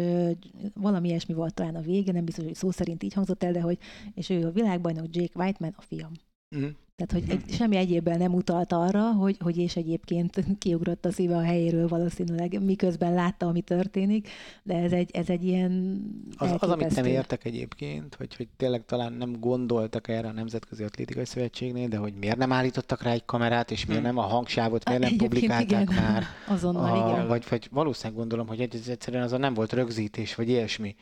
valami 0.75 1.09
ilyesmi 1.09 1.35
volt 1.35 1.55
talán 1.55 1.75
a 1.75 1.81
vége, 1.81 2.13
nem 2.13 2.25
biztos, 2.25 2.45
hogy 2.45 2.55
szó 2.55 2.71
szerint 2.71 3.03
így 3.03 3.13
hangzott 3.13 3.43
el, 3.43 3.53
de 3.53 3.61
hogy, 3.61 3.79
és 4.15 4.31
ő 4.31 4.47
a 4.47 4.51
világbajnok 4.51 5.07
Jake 5.11 5.43
Whiteman, 5.43 5.75
a 5.77 5.83
fiam. 5.83 6.13
Mm. 6.57 6.69
Tehát, 6.97 7.13
hogy 7.13 7.37
egy, 7.37 7.55
semmi 7.55 7.77
egyébben 7.77 8.19
nem 8.19 8.35
utalt 8.35 8.73
arra, 8.73 9.13
hogy, 9.13 9.37
hogy 9.41 9.59
és 9.59 9.77
egyébként 9.77 10.45
kiugrott 10.59 11.05
a 11.05 11.13
szíve 11.13 11.37
a 11.37 11.43
helyéről 11.43 11.89
valószínűleg, 11.89 12.65
miközben 12.65 13.15
látta, 13.15 13.47
ami 13.47 13.61
történik, 13.61 14.29
de 14.63 14.75
ez 14.75 14.93
egy, 14.93 15.11
ez 15.13 15.29
egy 15.29 15.45
ilyen 15.45 16.03
az, 16.37 16.55
az, 16.59 16.71
amit 16.71 16.95
nem 16.95 17.05
értek 17.05 17.45
egyébként, 17.45 18.15
hogy, 18.15 18.37
hogy 18.37 18.49
tényleg 18.57 18.85
talán 18.85 19.13
nem 19.13 19.41
gondoltak 19.41 20.09
erre 20.09 20.29
a 20.29 20.33
Nemzetközi 20.33 20.85
Atlétikai 20.85 21.25
Szövetségnél, 21.25 21.89
de 21.89 21.97
hogy 21.97 22.15
miért 22.15 22.37
nem 22.37 22.53
állítottak 22.53 23.03
rá 23.03 23.13
egy 23.13 23.25
kamerát, 23.25 23.71
és 23.71 23.87
miért 23.87 24.03
hmm. 24.03 24.15
nem 24.15 24.25
a 24.25 24.29
hangsávot, 24.29 24.85
miért 24.85 25.01
nem 25.03 25.13
egyébként 25.13 25.33
publikálták 25.33 25.91
igen. 25.91 26.03
már. 26.03 26.25
Azonnal, 26.57 27.03
a, 27.03 27.11
igen. 27.11 27.29
Vagy, 27.29 27.45
vagy 27.49 27.69
valószínűleg 27.71 28.19
gondolom, 28.19 28.47
hogy 28.47 28.61
ez 28.61 28.89
egyszerűen 28.89 29.23
azon 29.23 29.41
nem 29.41 29.55
volt 29.55 29.73
rögzítés, 29.73 30.35
vagy 30.35 30.49
ilyesmi. 30.49 30.95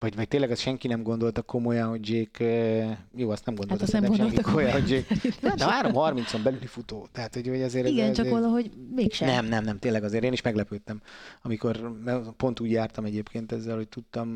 Vagy, 0.00 0.16
vagy 0.16 0.28
tényleg 0.28 0.50
ezt 0.50 0.60
senki 0.60 0.88
nem 0.88 1.02
gondolta 1.02 1.42
komolyan, 1.42 1.88
hogy 1.88 2.08
Jake, 2.10 3.08
jó, 3.14 3.30
azt 3.30 3.44
nem 3.44 3.54
gondolta 3.54 3.84
hát 3.84 3.94
azt 3.94 4.02
nem 4.02 4.14
senki 4.14 4.42
komolyan, 4.42 4.72
hogy 4.72 4.90
Jake, 4.90 5.14
de 5.40 5.54
3.30-on 5.56 6.40
belüli 6.42 6.66
futó, 6.66 7.06
tehát 7.12 7.34
hogy, 7.34 7.48
hogy 7.48 7.62
azért... 7.62 7.88
Igen, 7.88 8.08
ez, 8.08 8.16
csak 8.16 8.24
ez, 8.24 8.30
valahogy 8.30 8.70
mégsem. 8.94 9.28
Nem, 9.28 9.46
nem, 9.46 9.64
nem, 9.64 9.78
tényleg 9.78 10.04
azért 10.04 10.24
én 10.24 10.32
is 10.32 10.42
meglepődtem, 10.42 11.02
amikor 11.42 11.92
pont 12.36 12.60
úgy 12.60 12.70
jártam 12.70 13.04
egyébként 13.04 13.52
ezzel, 13.52 13.76
hogy 13.76 13.88
tudtam, 13.88 14.28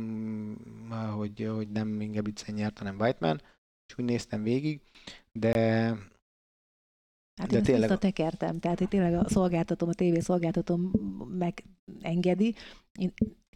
hogy, 1.16 1.50
hogy 1.54 1.68
nem 1.68 2.00
Ingebrigtsen 2.00 2.54
nyert, 2.54 2.78
hanem 2.78 2.98
Whiteman, 2.98 3.40
és 3.88 3.98
úgy 3.98 4.04
néztem 4.04 4.42
végig, 4.42 4.80
de 5.32 5.52
Hát 7.40 7.50
de 7.50 7.56
én 7.56 7.62
tényleg... 7.62 7.90
ezt 7.90 8.00
tekertem, 8.00 8.58
tehát 8.58 8.78
hogy 8.78 8.88
tényleg 8.88 9.14
a 9.14 9.28
szolgáltatom, 9.28 9.88
a 9.88 9.92
tévé 9.92 10.20
szolgáltatom 10.20 10.90
megengedi. 11.38 12.54
Én 12.98 13.12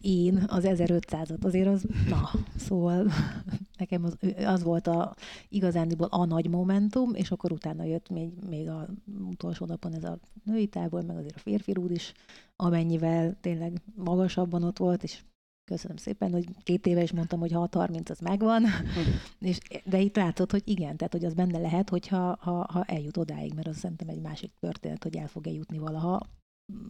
én 0.07 0.45
az 0.47 0.65
1500-at, 0.67 1.45
azért 1.45 1.69
az, 1.69 1.87
na, 2.09 2.31
szóval 2.57 3.07
nekem 3.79 4.05
az, 4.05 4.17
az 4.45 4.63
volt 4.63 4.87
a, 4.87 5.15
igazándiból 5.49 6.07
a 6.11 6.25
nagy 6.25 6.49
momentum, 6.49 7.15
és 7.15 7.31
akkor 7.31 7.53
utána 7.53 7.85
jött 7.85 8.09
még, 8.09 8.31
még 8.49 8.69
a 8.69 8.87
utolsó 9.31 9.67
napon 9.67 9.95
ez 9.95 10.05
a 10.05 10.19
női 10.45 10.67
tábor, 10.67 11.05
meg 11.05 11.17
azért 11.17 11.37
a 11.37 11.39
férfi 11.41 11.73
rúd 11.73 11.91
is, 11.91 12.13
amennyivel 12.57 13.37
tényleg 13.41 13.83
magasabban 13.95 14.63
ott 14.63 14.79
volt, 14.79 15.03
és 15.03 15.23
köszönöm 15.65 15.97
szépen, 15.97 16.33
hogy 16.33 16.47
két 16.63 16.87
éve 16.87 17.03
is 17.03 17.13
mondtam, 17.13 17.41
hogy 17.41 17.53
6-30 17.55 18.11
az 18.11 18.19
megvan, 18.19 18.65
és, 19.39 19.59
de 19.85 20.01
itt 20.01 20.17
látszott, 20.17 20.51
hogy 20.51 20.63
igen, 20.65 20.97
tehát 20.97 21.13
hogy 21.13 21.25
az 21.25 21.35
benne 21.35 21.59
lehet, 21.59 21.89
hogyha 21.89 22.37
ha, 22.41 22.67
ha 22.73 22.85
eljut 22.85 23.17
odáig, 23.17 23.55
mert 23.55 23.67
az 23.67 23.77
szerintem 23.77 24.09
egy 24.09 24.21
másik 24.21 24.53
történet, 24.61 25.03
hogy 25.03 25.17
el 25.17 25.29
fog 25.29 25.47
eljutni 25.47 25.79
valaha, 25.79 26.21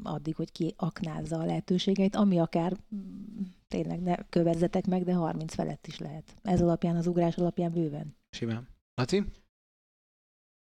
addig, 0.02 0.34
hogy 0.34 0.52
ki 0.52 0.74
aknázza 0.76 1.38
a 1.38 1.44
lehetőségeit, 1.44 2.16
ami 2.16 2.38
akár 2.38 2.76
mm, 2.94 3.42
tényleg 3.68 4.02
ne 4.02 4.14
kövezzetek 4.28 4.86
meg, 4.86 5.04
de 5.04 5.14
30 5.14 5.54
felett 5.54 5.86
is 5.86 5.98
lehet. 5.98 6.36
Ez 6.42 6.60
alapján, 6.62 6.96
az 6.96 7.06
ugrás 7.06 7.36
alapján 7.36 7.72
bőven. 7.72 8.16
Simán. 8.30 8.68
Laci? 8.94 9.24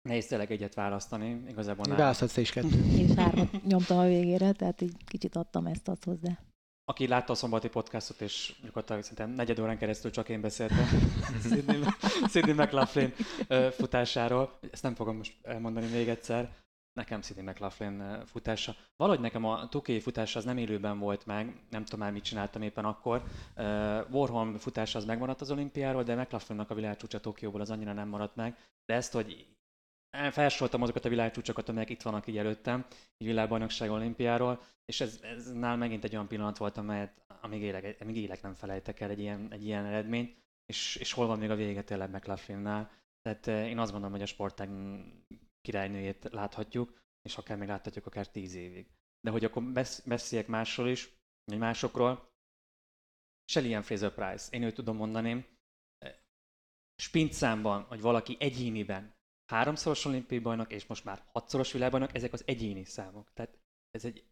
Nehéz 0.01 0.27
tényleg 0.27 0.51
egyet 0.51 0.73
választani, 0.73 1.43
igazából 1.47 1.95
Választhatsz 1.95 2.37
is 2.37 2.51
kettőt. 2.51 2.93
Én 2.99 3.17
hármat 3.17 3.63
nyomtam 3.63 3.97
a 3.97 4.05
végére, 4.05 4.51
tehát 4.51 4.81
így 4.81 5.05
kicsit 5.05 5.35
adtam 5.35 5.65
ezt 5.65 5.87
azt 5.87 6.03
hozzá. 6.03 6.39
Aki 6.85 7.07
látta 7.07 7.31
a 7.31 7.35
szombati 7.35 7.69
podcastot, 7.69 8.21
és 8.21 8.55
gyakorlatilag 8.61 9.01
szerintem 9.01 9.29
negyed 9.29 9.59
órán 9.59 9.77
keresztül 9.77 10.11
csak 10.11 10.29
én 10.29 10.41
beszéltem 10.41 10.85
Sidney 12.31 12.53
McLaughlin 12.53 13.13
futásáról, 13.71 14.59
ezt 14.71 14.83
nem 14.83 14.95
fogom 14.95 15.17
most 15.17 15.37
elmondani 15.41 15.87
még 15.87 16.07
egyszer, 16.07 16.53
Nekem 16.99 17.21
Sidney 17.21 17.45
McLaughlin 17.45 18.25
futása. 18.25 18.75
Valahogy 18.95 19.21
nekem 19.21 19.45
a 19.45 19.67
Tokiai 19.69 19.99
futása 19.99 20.39
az 20.39 20.45
nem 20.45 20.57
élőben 20.57 20.99
volt 20.99 21.25
meg, 21.25 21.61
nem 21.69 21.83
tudom 21.83 21.99
már 21.99 22.11
mit 22.11 22.23
csináltam 22.23 22.61
éppen 22.61 22.85
akkor. 22.85 23.23
Uh, 23.57 23.65
Warholm 24.11 24.57
futása 24.57 24.97
az 24.97 25.05
megmaradt 25.05 25.41
az 25.41 25.51
olimpiáról, 25.51 26.03
de 26.03 26.15
McLaughlinnak 26.15 26.69
a 26.69 26.75
világcsúcsa 26.75 27.19
Tokióból 27.19 27.61
az 27.61 27.69
annyira 27.69 27.93
nem 27.93 28.07
maradt 28.07 28.35
meg. 28.35 28.57
De 28.85 28.93
ezt, 28.93 29.13
hogy 29.13 29.47
felsoroltam 30.31 30.81
azokat 30.81 31.05
a 31.05 31.09
világcsúcsokat, 31.09 31.69
amelyek 31.69 31.89
itt 31.89 32.01
vannak 32.01 32.27
így 32.27 32.37
előttem, 32.37 32.85
így 33.17 33.27
világbajnokság 33.27 33.91
olimpiáról, 33.91 34.61
és 34.85 35.01
ez, 35.01 35.19
ez 35.21 35.51
nál 35.51 35.77
megint 35.77 36.03
egy 36.03 36.13
olyan 36.13 36.27
pillanat 36.27 36.57
volt, 36.57 36.77
amelyet 36.77 37.25
amíg 37.41 37.61
élek, 37.61 37.97
amíg 38.01 38.17
élek 38.17 38.41
nem 38.41 38.53
felejtek 38.53 38.99
el 38.99 39.09
egy 39.09 39.19
ilyen, 39.19 39.47
egy 39.51 39.65
ilyen 39.65 39.85
eredményt, 39.85 40.37
és, 40.65 40.95
és 40.95 41.11
hol 41.11 41.27
van 41.27 41.39
még 41.39 41.49
a 41.49 41.55
vége 41.55 41.83
tényleg 41.83 42.09
McLaughlin-nál. 42.09 42.91
Tehát 43.21 43.47
én 43.67 43.79
azt 43.79 43.91
gondolom, 43.91 44.15
hogy 44.15 44.25
a 44.25 44.31
sportág 44.33 44.69
királynőjét 45.69 46.23
láthatjuk, 46.23 47.01
és 47.21 47.37
akár 47.37 47.57
még 47.57 47.67
láthatjuk 47.67 48.05
akár 48.05 48.27
tíz 48.27 48.53
évig. 48.53 48.87
De 49.21 49.31
hogy 49.31 49.45
akkor 49.45 49.63
beszéljek 50.05 50.47
másról 50.47 50.87
is, 50.87 51.09
vagy 51.43 51.57
másokról, 51.57 52.29
Shelly 53.51 53.81
Fraser 53.81 54.13
Price, 54.13 54.47
én 54.51 54.63
őt 54.63 54.75
tudom 54.75 54.95
mondani, 54.95 55.57
Spincszámban, 57.01 57.83
hogy 57.83 58.01
valaki 58.01 58.37
egyéniben 58.39 59.15
háromszoros 59.51 60.05
olimpiai 60.05 60.39
bajnok, 60.39 60.71
és 60.71 60.85
most 60.85 61.03
már 61.03 61.23
hatszoros 61.31 61.71
világbajnok, 61.71 62.15
ezek 62.15 62.33
az 62.33 62.43
egyéni 62.45 62.83
számok. 62.83 63.33
Tehát 63.33 63.59
ez 63.91 64.05
egy, 64.05 64.25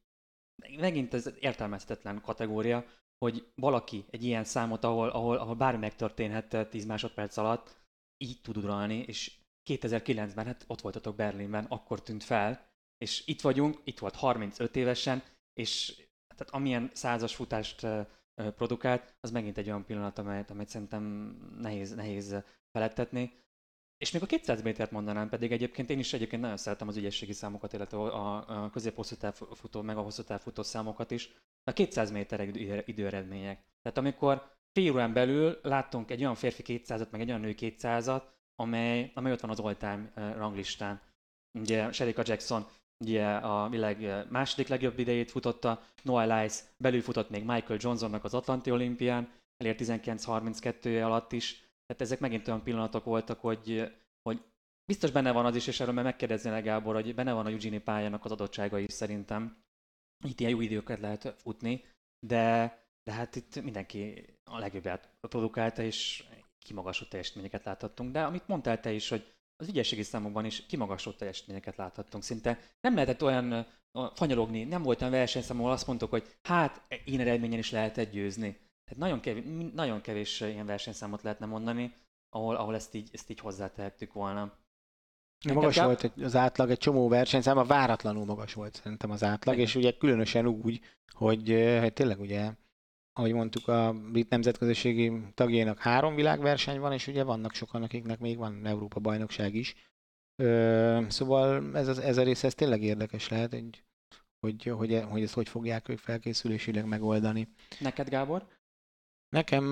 megint 0.78 1.14
ez 1.14 1.34
értelmezhetetlen 1.40 2.22
kategória, 2.22 2.86
hogy 3.18 3.52
valaki 3.56 4.06
egy 4.10 4.24
ilyen 4.24 4.44
számot, 4.44 4.84
ahol, 4.84 5.10
ahol, 5.10 5.38
ahol 5.38 5.56
bármi 5.56 5.80
megtörténhet 5.80 6.70
10 6.70 6.86
másodperc 6.86 7.38
alatt, 7.38 7.82
így 8.18 8.42
tud 8.42 8.58
uralni, 8.58 8.98
és 8.98 9.47
2009-ben, 9.68 10.46
hát 10.46 10.64
ott 10.68 10.82
voltatok 10.82 11.16
Berlinben, 11.16 11.66
akkor 11.66 12.02
tűnt 12.02 12.24
fel, 12.24 12.66
és 12.98 13.24
itt 13.26 13.42
vagyunk, 13.42 13.80
itt 13.84 14.00
volt 14.00 14.16
35 14.16 14.76
évesen, 14.76 15.24
és 15.54 15.96
tehát 16.36 16.54
amilyen 16.54 16.90
százas 16.94 17.36
futást 17.36 17.88
produkált, 18.36 19.16
az 19.20 19.32
megint 19.32 19.58
egy 19.58 19.68
olyan 19.68 19.86
pillanat, 19.86 20.18
amelyet, 20.18 20.50
amelyet 20.50 20.70
szerintem 20.70 21.04
nehéz, 21.60 21.96
nehéz 21.96 22.36
felettetni. 22.72 23.46
És 23.98 24.12
még 24.12 24.22
a 24.22 24.26
200 24.26 24.62
métert 24.62 24.92
mondanám, 24.92 25.30
pedig 25.30 25.52
egyébként 25.52 25.90
én 25.90 26.00
is 26.00 26.14
egyébként 26.14 26.42
nagyon 26.42 26.58
szeretem 26.58 26.88
az 26.88 26.98
ügyességi 26.98 27.34
számokat, 27.34 27.74
illetve 27.74 27.98
a, 27.98 28.66
a 28.66 28.72
futó, 29.56 29.82
meg 29.82 29.98
a 29.98 30.02
hosszú 30.02 30.24
futó 30.38 30.64
számokat 30.64 31.12
is. 31.12 31.34
A 31.64 31.74
200 31.74 32.12
méter 32.12 32.42
idő, 32.42 32.84
időeredmények. 32.86 33.64
Tehát 33.82 33.98
amikor 33.98 34.56
fél 34.72 34.92
órán 34.92 35.14
belül 35.14 35.60
láttunk 35.64 36.12
egy 36.12 36.22
olyan 36.22 36.36
férfi 36.36 36.64
200-at, 36.66 37.10
meg 37.10 37.22
egy 37.22 37.28
olyan 37.30 37.42
nő 37.42 37.56
200-at, 37.58 38.24
amely, 38.62 39.12
amely 39.14 39.32
ott 39.32 39.40
van 39.40 39.50
az 39.50 39.60
all-time 39.60 40.12
ranglistán. 40.16 41.02
Ugye 41.60 41.92
Sherika 41.92 42.22
Jackson 42.26 42.66
ugye 43.00 43.36
a 43.36 43.70
világ 43.70 44.26
második 44.30 44.68
legjobb 44.68 45.00
idejét 45.00 45.32
futotta, 45.32 45.84
Noah 46.04 46.24
Lyles 46.26 46.64
belül 46.78 47.02
futott 47.02 47.30
még 47.30 47.44
Michael 47.44 47.80
Johnsonnak 47.82 48.24
az 48.24 48.34
Atlanti 48.34 48.72
olimpián, 48.72 49.32
elért 49.58 49.80
19.32 49.82 51.06
alatt 51.06 51.32
is. 51.32 51.66
Tehát 51.86 52.02
ezek 52.02 52.20
megint 52.20 52.48
olyan 52.48 52.64
pillanatok 52.64 53.04
voltak, 53.04 53.40
hogy, 53.40 53.94
hogy 54.22 54.44
biztos 54.86 55.12
benne 55.12 55.32
van 55.32 55.46
az 55.46 55.56
is, 55.56 55.68
és 55.68 55.80
erről 55.80 55.94
meg 55.94 56.04
megkérdezni 56.04 56.62
Gábor, 56.62 56.94
hogy 56.94 57.16
benne 57.16 57.34
van 57.34 57.46
a 57.46 57.50
Eugenie 57.50 57.80
pályának 57.80 58.26
az 58.26 58.32
adottsága 58.32 58.80
is 58.80 58.94
szerintem. 58.94 59.58
Itt 60.26 60.40
ilyen 60.40 60.52
jó 60.52 60.62
időket 60.62 61.00
lehet 61.00 61.34
futni, 61.38 61.84
de, 62.28 62.78
de 63.04 63.12
hát 63.12 63.36
itt 63.36 63.62
mindenki 63.64 64.26
a 64.44 64.60
legjobbját 64.60 65.10
produkálta, 65.20 65.82
és 65.82 66.24
kimagasló 66.66 67.08
teljesítményeket 67.08 67.64
láthattunk, 67.64 68.12
de 68.12 68.24
amit 68.24 68.48
mondtál 68.48 68.80
te 68.80 68.92
is, 68.92 69.10
hogy 69.10 69.26
az 69.58 69.68
ügyességi 69.68 70.04
számokban 70.04 70.46
is 70.46 70.66
kimagasló 70.66 71.12
teljesítményeket 71.12 71.76
láthattunk. 71.76 72.24
Szinte 72.24 72.60
nem 72.82 72.94
lehetett 72.94 73.24
olyan 73.24 73.66
fanyalogni, 74.14 74.64
nem 74.64 74.84
volt 74.84 75.02
olyan 75.02 75.14
versenyszám, 75.14 75.60
ahol 75.60 75.72
azt 75.72 75.88
mondtuk, 75.88 76.10
hogy 76.10 76.38
hát 76.42 76.82
én 77.06 77.20
eredményen 77.20 77.60
is 77.60 77.72
lehetett 77.72 78.12
győzni. 78.12 78.52
Tehát 78.84 78.98
nagyon 78.98 79.20
kevés, 79.20 79.44
nagyon 79.74 80.02
kevés 80.02 80.42
ilyen 80.42 80.66
versenyszámot 80.66 81.22
lehetne 81.22 81.46
mondani, 81.46 81.96
ahol, 82.30 82.56
ahol 82.56 82.76
ezt, 82.76 82.94
így, 82.94 83.10
ezt 83.14 83.30
így 83.30 83.40
hozzátehettük 83.40 84.14
volna. 84.14 84.58
Nekem 85.46 85.62
magas 85.62 85.78
volt 85.78 86.12
az 86.24 86.36
átlag, 86.36 86.70
egy 86.70 86.78
csomó 86.78 87.08
versenyszám, 87.08 87.58
a 87.58 87.64
váratlanul 87.64 88.26
magas 88.26 88.54
volt 88.54 88.76
szerintem 88.76 89.12
az 89.12 89.24
átlag, 89.24 89.56
Igen. 89.56 89.68
és 89.68 89.76
ugye 89.76 89.92
különösen 89.92 90.48
úgy, 90.48 90.82
hogy, 91.14 91.50
hogy 91.80 91.94
tényleg 91.94 92.20
ugye 92.20 92.52
ahogy 93.18 93.34
mondtuk, 93.34 93.68
a 93.68 93.94
brit 94.12 94.30
nemzetközösségi 94.30 95.12
tagjainak 95.34 95.80
három 95.80 96.16
világverseny 96.16 96.80
van, 96.80 96.94
és 96.94 97.08
ugye 97.08 97.24
vannak 97.24 97.54
sokan, 97.54 97.84
akiknek 97.84 98.20
még 98.20 98.38
van 98.38 98.66
Európa 98.66 99.00
bajnokság 99.00 99.56
is. 99.56 99.76
Ö, 100.36 101.02
szóval 101.10 101.78
ez, 101.78 101.88
az, 101.88 102.00
ez 102.00 102.18
a 102.18 102.24
rész 102.24 102.44
ez 102.44 102.54
tényleg 102.54 102.84
érdekes 102.84 103.30
lehet, 103.30 103.52
hogy, 103.52 103.84
hogy, 104.40 104.64
hogy, 104.64 105.04
hogy 105.10 105.22
ezt 105.22 105.34
hogy 105.34 105.50
fogják 105.50 105.90
ők 105.90 105.98
felkészülésileg 105.98 106.86
megoldani. 106.86 107.48
Neked, 107.80 108.10
Gábor? 108.10 108.48
Nekem 109.30 109.64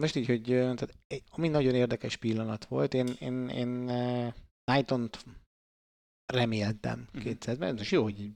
most 0.00 0.16
így, 0.16 0.26
hogy 0.26 0.42
tehát, 0.42 0.96
ami 1.30 1.48
nagyon 1.48 1.74
érdekes 1.74 2.16
pillanat 2.16 2.64
volt, 2.64 2.94
én, 2.94 3.08
én, 3.20 3.48
én 3.48 3.88
ö, 3.88 4.28
Knighton-t 4.64 5.24
reméltem 6.30 7.08
Mhm. 7.12 7.22
200-ben. 7.28 7.74
Most 7.74 7.90
jó, 7.90 8.02
hogy 8.02 8.30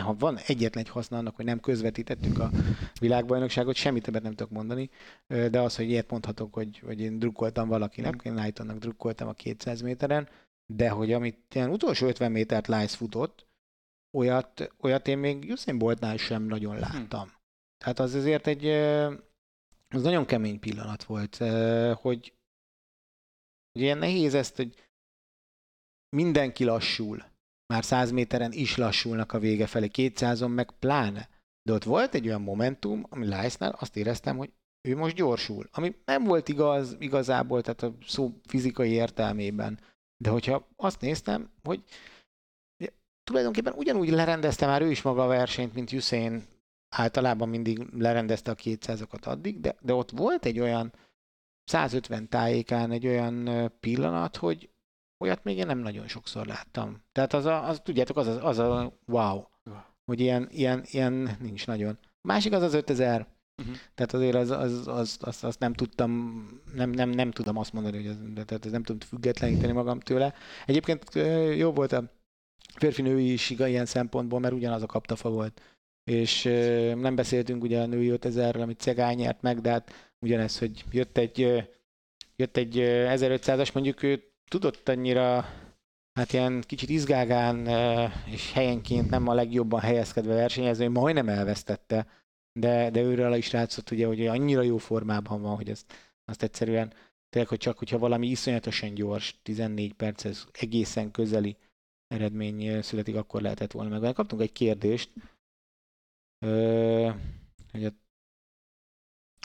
ha 0.00 0.14
van 0.14 0.38
egyetlen 0.46 0.84
egy 0.84 0.90
haszna 0.90 1.16
annak, 1.18 1.36
hogy 1.36 1.44
nem 1.44 1.60
közvetítettük 1.60 2.38
a 2.38 2.50
világbajnokságot, 3.00 3.74
semmit 3.74 4.02
többet 4.02 4.22
nem 4.22 4.34
tudok 4.34 4.52
mondani, 4.52 4.90
de 5.26 5.60
az, 5.60 5.76
hogy 5.76 5.88
ilyet 5.88 6.10
mondhatok, 6.10 6.54
hogy, 6.54 6.78
hogy 6.78 7.00
én 7.00 7.18
drukkoltam 7.18 7.68
valakinek, 7.68 8.14
Mhm. 8.14 8.26
én 8.28 8.34
Knightonnak 8.34 8.78
drukkoltam 8.78 9.28
a 9.28 9.32
200 9.32 9.80
méteren, 9.80 10.28
de 10.66 10.88
hogy 10.90 11.12
amit 11.12 11.54
ilyen 11.54 11.70
utolsó 11.70 12.06
50 12.06 12.32
métert 12.32 12.66
Lice 12.66 12.96
futott, 12.96 13.46
olyat, 14.16 14.72
olyat 14.80 15.08
én 15.08 15.18
még 15.18 15.50
Usain 15.50 15.78
Boltnál 15.78 16.16
sem 16.16 16.42
nagyon 16.42 16.78
láttam. 16.78 17.32
Tehát 17.78 17.98
az 17.98 18.14
azért 18.14 18.46
egy, 18.46 18.66
az 19.88 20.02
nagyon 20.02 20.26
kemény 20.26 20.58
pillanat 20.58 21.04
volt, 21.04 21.36
hogy, 22.00 22.32
hogy 23.72 23.82
ilyen 23.82 23.98
nehéz 23.98 24.34
ezt, 24.34 24.56
hogy 24.56 24.88
mindenki 26.16 26.64
lassul. 26.64 27.24
Már 27.66 27.84
100 27.84 28.10
méteren 28.10 28.52
is 28.52 28.76
lassulnak 28.76 29.32
a 29.32 29.38
vége 29.38 29.66
felé, 29.66 29.88
200-on 29.92 30.54
meg 30.54 30.70
pláne. 30.70 31.28
De 31.62 31.72
ott 31.72 31.84
volt 31.84 32.14
egy 32.14 32.26
olyan 32.26 32.42
momentum, 32.42 33.06
ami 33.08 33.24
Lice-nál 33.24 33.76
azt 33.78 33.96
éreztem, 33.96 34.36
hogy 34.36 34.52
ő 34.88 34.96
most 34.96 35.14
gyorsul. 35.14 35.68
Ami 35.72 35.96
nem 36.04 36.24
volt 36.24 36.48
igaz 36.48 36.96
igazából, 36.98 37.62
tehát 37.62 37.82
a 37.82 37.94
szó 38.06 38.40
fizikai 38.46 38.90
értelmében. 38.90 39.80
De 40.16 40.30
hogyha 40.30 40.68
azt 40.76 41.00
néztem, 41.00 41.50
hogy 41.62 41.84
tulajdonképpen 43.24 43.72
ugyanúgy 43.76 44.10
lerendezte 44.10 44.66
már 44.66 44.82
ő 44.82 44.90
is 44.90 45.02
maga 45.02 45.24
a 45.24 45.26
versenyt, 45.26 45.74
mint 45.74 45.92
Usain 45.92 46.42
általában 46.94 47.48
mindig 47.48 47.78
lerendezte 47.78 48.50
a 48.50 48.54
200-akat 48.54 49.24
addig, 49.24 49.60
de, 49.60 49.76
de 49.80 49.94
ott 49.94 50.10
volt 50.10 50.44
egy 50.44 50.60
olyan 50.60 50.92
150 51.64 52.28
tájékán 52.28 52.90
egy 52.90 53.06
olyan 53.06 53.72
pillanat, 53.80 54.36
hogy 54.36 54.70
olyat 55.22 55.44
még 55.44 55.56
én 55.56 55.66
nem 55.66 55.78
nagyon 55.78 56.08
sokszor 56.08 56.46
láttam. 56.46 57.02
Tehát 57.12 57.32
az, 57.32 57.44
a, 57.44 57.68
az 57.68 57.80
tudjátok, 57.84 58.16
az, 58.16 58.26
a, 58.26 58.46
az 58.46 58.58
a 58.58 58.92
wow, 59.06 59.42
hogy 60.04 60.20
ilyen, 60.20 60.48
ilyen, 60.50 60.82
ilyen 60.90 61.36
nincs 61.40 61.66
nagyon. 61.66 61.98
A 62.02 62.26
másik 62.26 62.52
az 62.52 62.62
az 62.62 62.74
5000, 62.74 63.26
Uh-huh. 63.62 63.76
tehát 63.94 64.12
azért 64.12 64.34
az, 64.34 64.50
az, 64.50 64.88
az, 64.88 65.18
az, 65.20 65.44
azt 65.44 65.58
nem 65.58 65.72
tudtam, 65.72 66.46
nem, 66.74 66.90
nem, 66.90 67.10
nem 67.10 67.30
tudom 67.30 67.56
azt 67.56 67.72
mondani, 67.72 68.04
hogy 68.04 68.32
de, 68.32 68.44
tehát 68.44 68.64
ez 68.64 68.70
nem 68.70 68.82
tudom 68.82 69.08
függetleníteni 69.08 69.72
magam 69.72 70.00
tőle. 70.00 70.34
Egyébként 70.66 71.14
jó 71.56 71.72
volt 71.72 71.92
a 71.92 72.12
férfi-női 72.74 73.32
is 73.32 73.50
ilyen 73.50 73.86
szempontból, 73.86 74.40
mert 74.40 74.54
ugyanaz 74.54 74.82
a 74.82 74.86
kaptafa 74.86 75.30
volt. 75.30 75.60
És 76.04 76.42
nem 76.94 77.14
beszéltünk 77.14 77.62
ugye 77.62 77.80
a 77.80 77.86
női 77.86 78.12
5000-ről, 78.14 78.62
amit 78.62 78.80
Cegány 78.80 79.16
nyert 79.16 79.42
meg, 79.42 79.60
de 79.60 79.70
hát 79.70 80.14
ugyanez, 80.18 80.58
hogy 80.58 80.84
jött 80.90 81.18
egy, 81.18 81.38
jött 82.36 82.56
egy 82.56 82.78
ö, 82.78 83.06
1500-as, 83.08 83.72
mondjuk 83.74 84.02
ő 84.02 84.31
tudott 84.52 84.88
annyira 84.88 85.44
hát 86.12 86.32
ilyen 86.32 86.60
kicsit 86.60 86.88
izgágán 86.88 87.66
és 88.26 88.52
helyenként 88.52 89.10
nem 89.10 89.28
a 89.28 89.34
legjobban 89.34 89.80
helyezkedve 89.80 90.34
versenyezni, 90.34 90.86
majdnem 90.86 91.28
elvesztette, 91.28 92.06
de, 92.52 92.90
de 92.90 93.00
őről 93.00 93.34
is 93.34 93.50
látszott 93.50 93.90
ugye, 93.90 94.06
hogy 94.06 94.26
annyira 94.26 94.62
jó 94.62 94.76
formában 94.76 95.42
van, 95.42 95.56
hogy 95.56 95.68
ezt, 95.68 95.92
azt 96.24 96.42
egyszerűen 96.42 96.92
tényleg, 97.28 97.50
hogy 97.50 97.58
csak 97.58 97.78
hogyha 97.78 97.98
valami 97.98 98.26
iszonyatosan 98.26 98.94
gyors, 98.94 99.40
14 99.42 99.92
perc, 99.92 100.24
ez 100.24 100.44
egészen 100.52 101.10
közeli 101.10 101.56
eredmény 102.06 102.82
születik, 102.82 103.16
akkor 103.16 103.42
lehetett 103.42 103.72
volna 103.72 103.98
meg. 103.98 104.12
Kaptunk 104.12 104.42
egy 104.42 104.52
kérdést, 104.52 105.10
ö, 106.44 107.10
hogy 107.70 107.84
a 107.84 107.90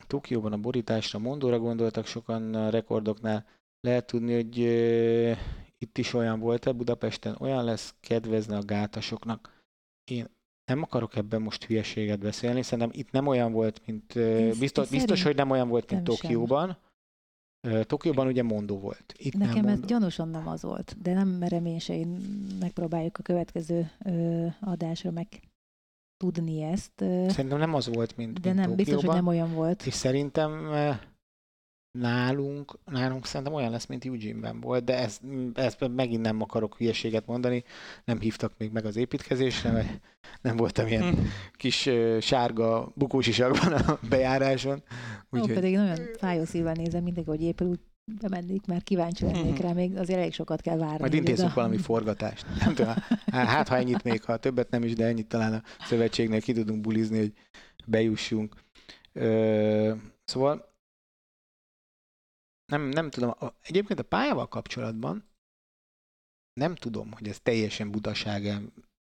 Tokióban 0.08 0.53
a 0.53 0.58
borításra, 0.58 1.20
Mondóra 1.20 1.60
gondoltak 1.60 2.05
sokan 2.05 2.53
a 2.53 2.70
rekordoknál. 2.70 3.45
Lehet 3.88 4.05
tudni, 4.05 4.33
hogy 4.33 4.59
ö, 4.59 5.31
itt 5.77 5.97
is 5.97 6.13
olyan 6.13 6.39
volt-e, 6.39 6.71
Budapesten 6.71 7.35
olyan 7.39 7.63
lesz, 7.63 7.95
kedvezne 7.99 8.57
a 8.57 8.65
gátasoknak. 8.65 9.63
Én 10.11 10.25
nem 10.65 10.81
akarok 10.81 11.15
ebben 11.15 11.41
most 11.41 11.65
hülyeséget 11.65 12.19
beszélni, 12.19 12.61
szerintem 12.61 12.99
itt 12.99 13.11
nem 13.11 13.27
olyan 13.27 13.51
volt, 13.51 13.81
mint 13.85 14.15
Én 14.15 14.53
biztos, 14.59 14.89
biztos, 14.89 15.23
hogy 15.23 15.35
nem 15.35 15.49
olyan 15.49 15.67
volt, 15.67 15.91
mint. 15.91 16.03
Tokióban. 16.03 16.77
Tokióban 17.81 18.27
ugye 18.27 18.43
Mondó 18.43 18.79
volt. 18.79 19.13
Itt 19.17 19.33
Nekem 19.33 19.63
nem 19.63 19.73
ez 19.73 19.79
gyanúsan 19.79 20.29
nem 20.29 20.47
az 20.47 20.61
volt, 20.61 21.01
de 21.01 21.13
nem 21.13 21.27
merem 21.27 21.65
én 21.65 21.79
se, 21.79 21.95
én 21.95 22.07
megpróbáljuk 22.59 23.17
a 23.17 23.21
következő 23.21 23.91
ö, 24.05 24.45
adásra 24.61 25.11
meg 25.11 25.27
tudni 26.17 26.61
ezt, 26.61 27.01
ö, 27.01 27.25
Szerintem 27.29 27.59
nem 27.59 27.73
az 27.73 27.88
volt, 27.88 28.17
mint, 28.17 28.39
de 28.39 28.53
mint 28.53 28.65
nem, 28.65 28.75
biztos, 28.75 28.93
hogy 28.93 29.03
Tokióban. 29.03 29.23
nem 29.23 29.27
olyan 29.27 29.53
volt. 29.53 29.85
És 29.85 29.93
szerintem 29.93 30.51
nálunk, 31.91 32.77
nálunk 32.85 33.25
szerintem 33.25 33.55
olyan 33.55 33.71
lesz, 33.71 33.85
mint 33.85 34.05
Eugene-ben 34.05 34.59
volt, 34.59 34.83
de 34.83 34.97
ezt, 34.97 35.21
ezt 35.53 35.89
megint 35.95 36.21
nem 36.21 36.41
akarok 36.41 36.77
hülyeséget 36.77 37.25
mondani, 37.25 37.63
nem 38.05 38.19
hívtak 38.19 38.53
még 38.57 38.71
meg 38.71 38.85
az 38.85 38.95
építkezésre, 38.95 39.71
mert 39.71 39.99
nem 40.41 40.55
voltam 40.55 40.88
ilyen 40.88 41.13
Hm. 41.13 41.19
kis 41.53 41.89
sárga 42.21 42.91
bukósisakban 42.95 43.73
a 43.73 43.99
bejáráson. 44.09 44.83
Ó, 45.33 45.38
Úgyhogy 45.38 45.53
pedig 45.53 45.75
nagyon 45.75 45.99
fájó 46.17 46.43
szívvel 46.45 46.73
nézem 46.73 47.03
mindenki, 47.03 47.29
hogy 47.29 47.41
épül 47.41 47.67
úgy 47.67 47.79
bemennék, 48.21 48.65
mert 48.65 48.83
kíváncsi 48.83 49.25
lennék 49.25 49.57
rá, 49.59 49.71
még 49.71 49.97
azért 49.97 50.19
elég 50.19 50.33
sokat 50.33 50.61
kell 50.61 50.77
várni. 50.77 50.97
majd 50.99 51.11
hogy 51.11 51.13
intézzünk 51.19 51.41
oda- 51.49 51.55
valami 51.55 51.77
forgatást. 51.77 52.45
Nem 52.59 52.73
tudom, 52.73 52.93
hát 53.31 53.47
hát, 53.47 53.67
ha 53.67 53.77
ennyit 53.77 54.03
még, 54.03 54.23
ha 54.23 54.38
többet 54.38 54.69
nem 54.69 54.83
is, 54.83 54.93
de 54.93 55.05
ennyit 55.05 55.27
talán 55.27 55.53
a 55.53 55.61
szövetségnél 55.85 56.41
ki 56.41 56.53
tudunk 56.53 56.81
bulizni, 56.81 57.17
hogy 57.17 57.33
bejussunk. 57.85 58.55
Ö, 59.13 59.93
szóval 60.25 60.75
nem, 62.72 62.82
nem 62.89 63.09
tudom, 63.09 63.30
a- 63.30 63.53
egyébként 63.61 63.99
a 63.99 64.03
pályával 64.03 64.47
kapcsolatban 64.47 65.24
nem 66.53 66.76
tudom, 66.76 67.11
hogy 67.11 67.28
ez 67.28 67.39
teljesen 67.39 67.91
butaság 67.91 68.61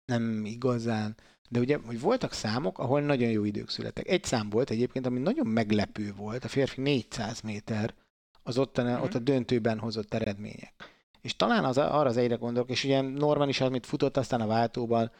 nem 0.04 0.44
igazán, 0.44 1.16
de 1.48 1.58
ugye, 1.60 1.78
hogy 1.84 2.00
voltak 2.00 2.32
számok, 2.32 2.78
ahol 2.78 3.00
nagyon 3.00 3.30
jó 3.30 3.44
idők 3.44 3.68
születtek. 3.68 4.08
Egy 4.08 4.24
szám 4.24 4.50
volt 4.50 4.70
egyébként, 4.70 5.06
ami 5.06 5.18
nagyon 5.18 5.46
meglepő 5.46 6.12
volt, 6.14 6.44
a 6.44 6.48
férfi 6.48 6.80
400 6.80 7.40
méter, 7.40 7.94
az 8.42 8.58
ott 8.58 8.78
a, 8.78 8.82
Mhm. 8.82 9.02
ott 9.02 9.14
a 9.14 9.18
döntőben 9.18 9.78
hozott 9.78 10.14
eredmények. 10.14 10.72
És 11.20 11.36
talán 11.36 11.64
az, 11.64 11.78
arra 11.78 12.08
az 12.08 12.16
egyre 12.16 12.34
gondolok, 12.34 12.70
és 12.70 12.84
ugye 12.84 13.00
Norman 13.00 13.48
is 13.48 13.60
amit 13.60 13.86
futott 13.86 14.16
aztán 14.16 14.40
a 14.40 14.46
váltóban, 14.46 15.12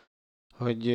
hogy 0.55 0.87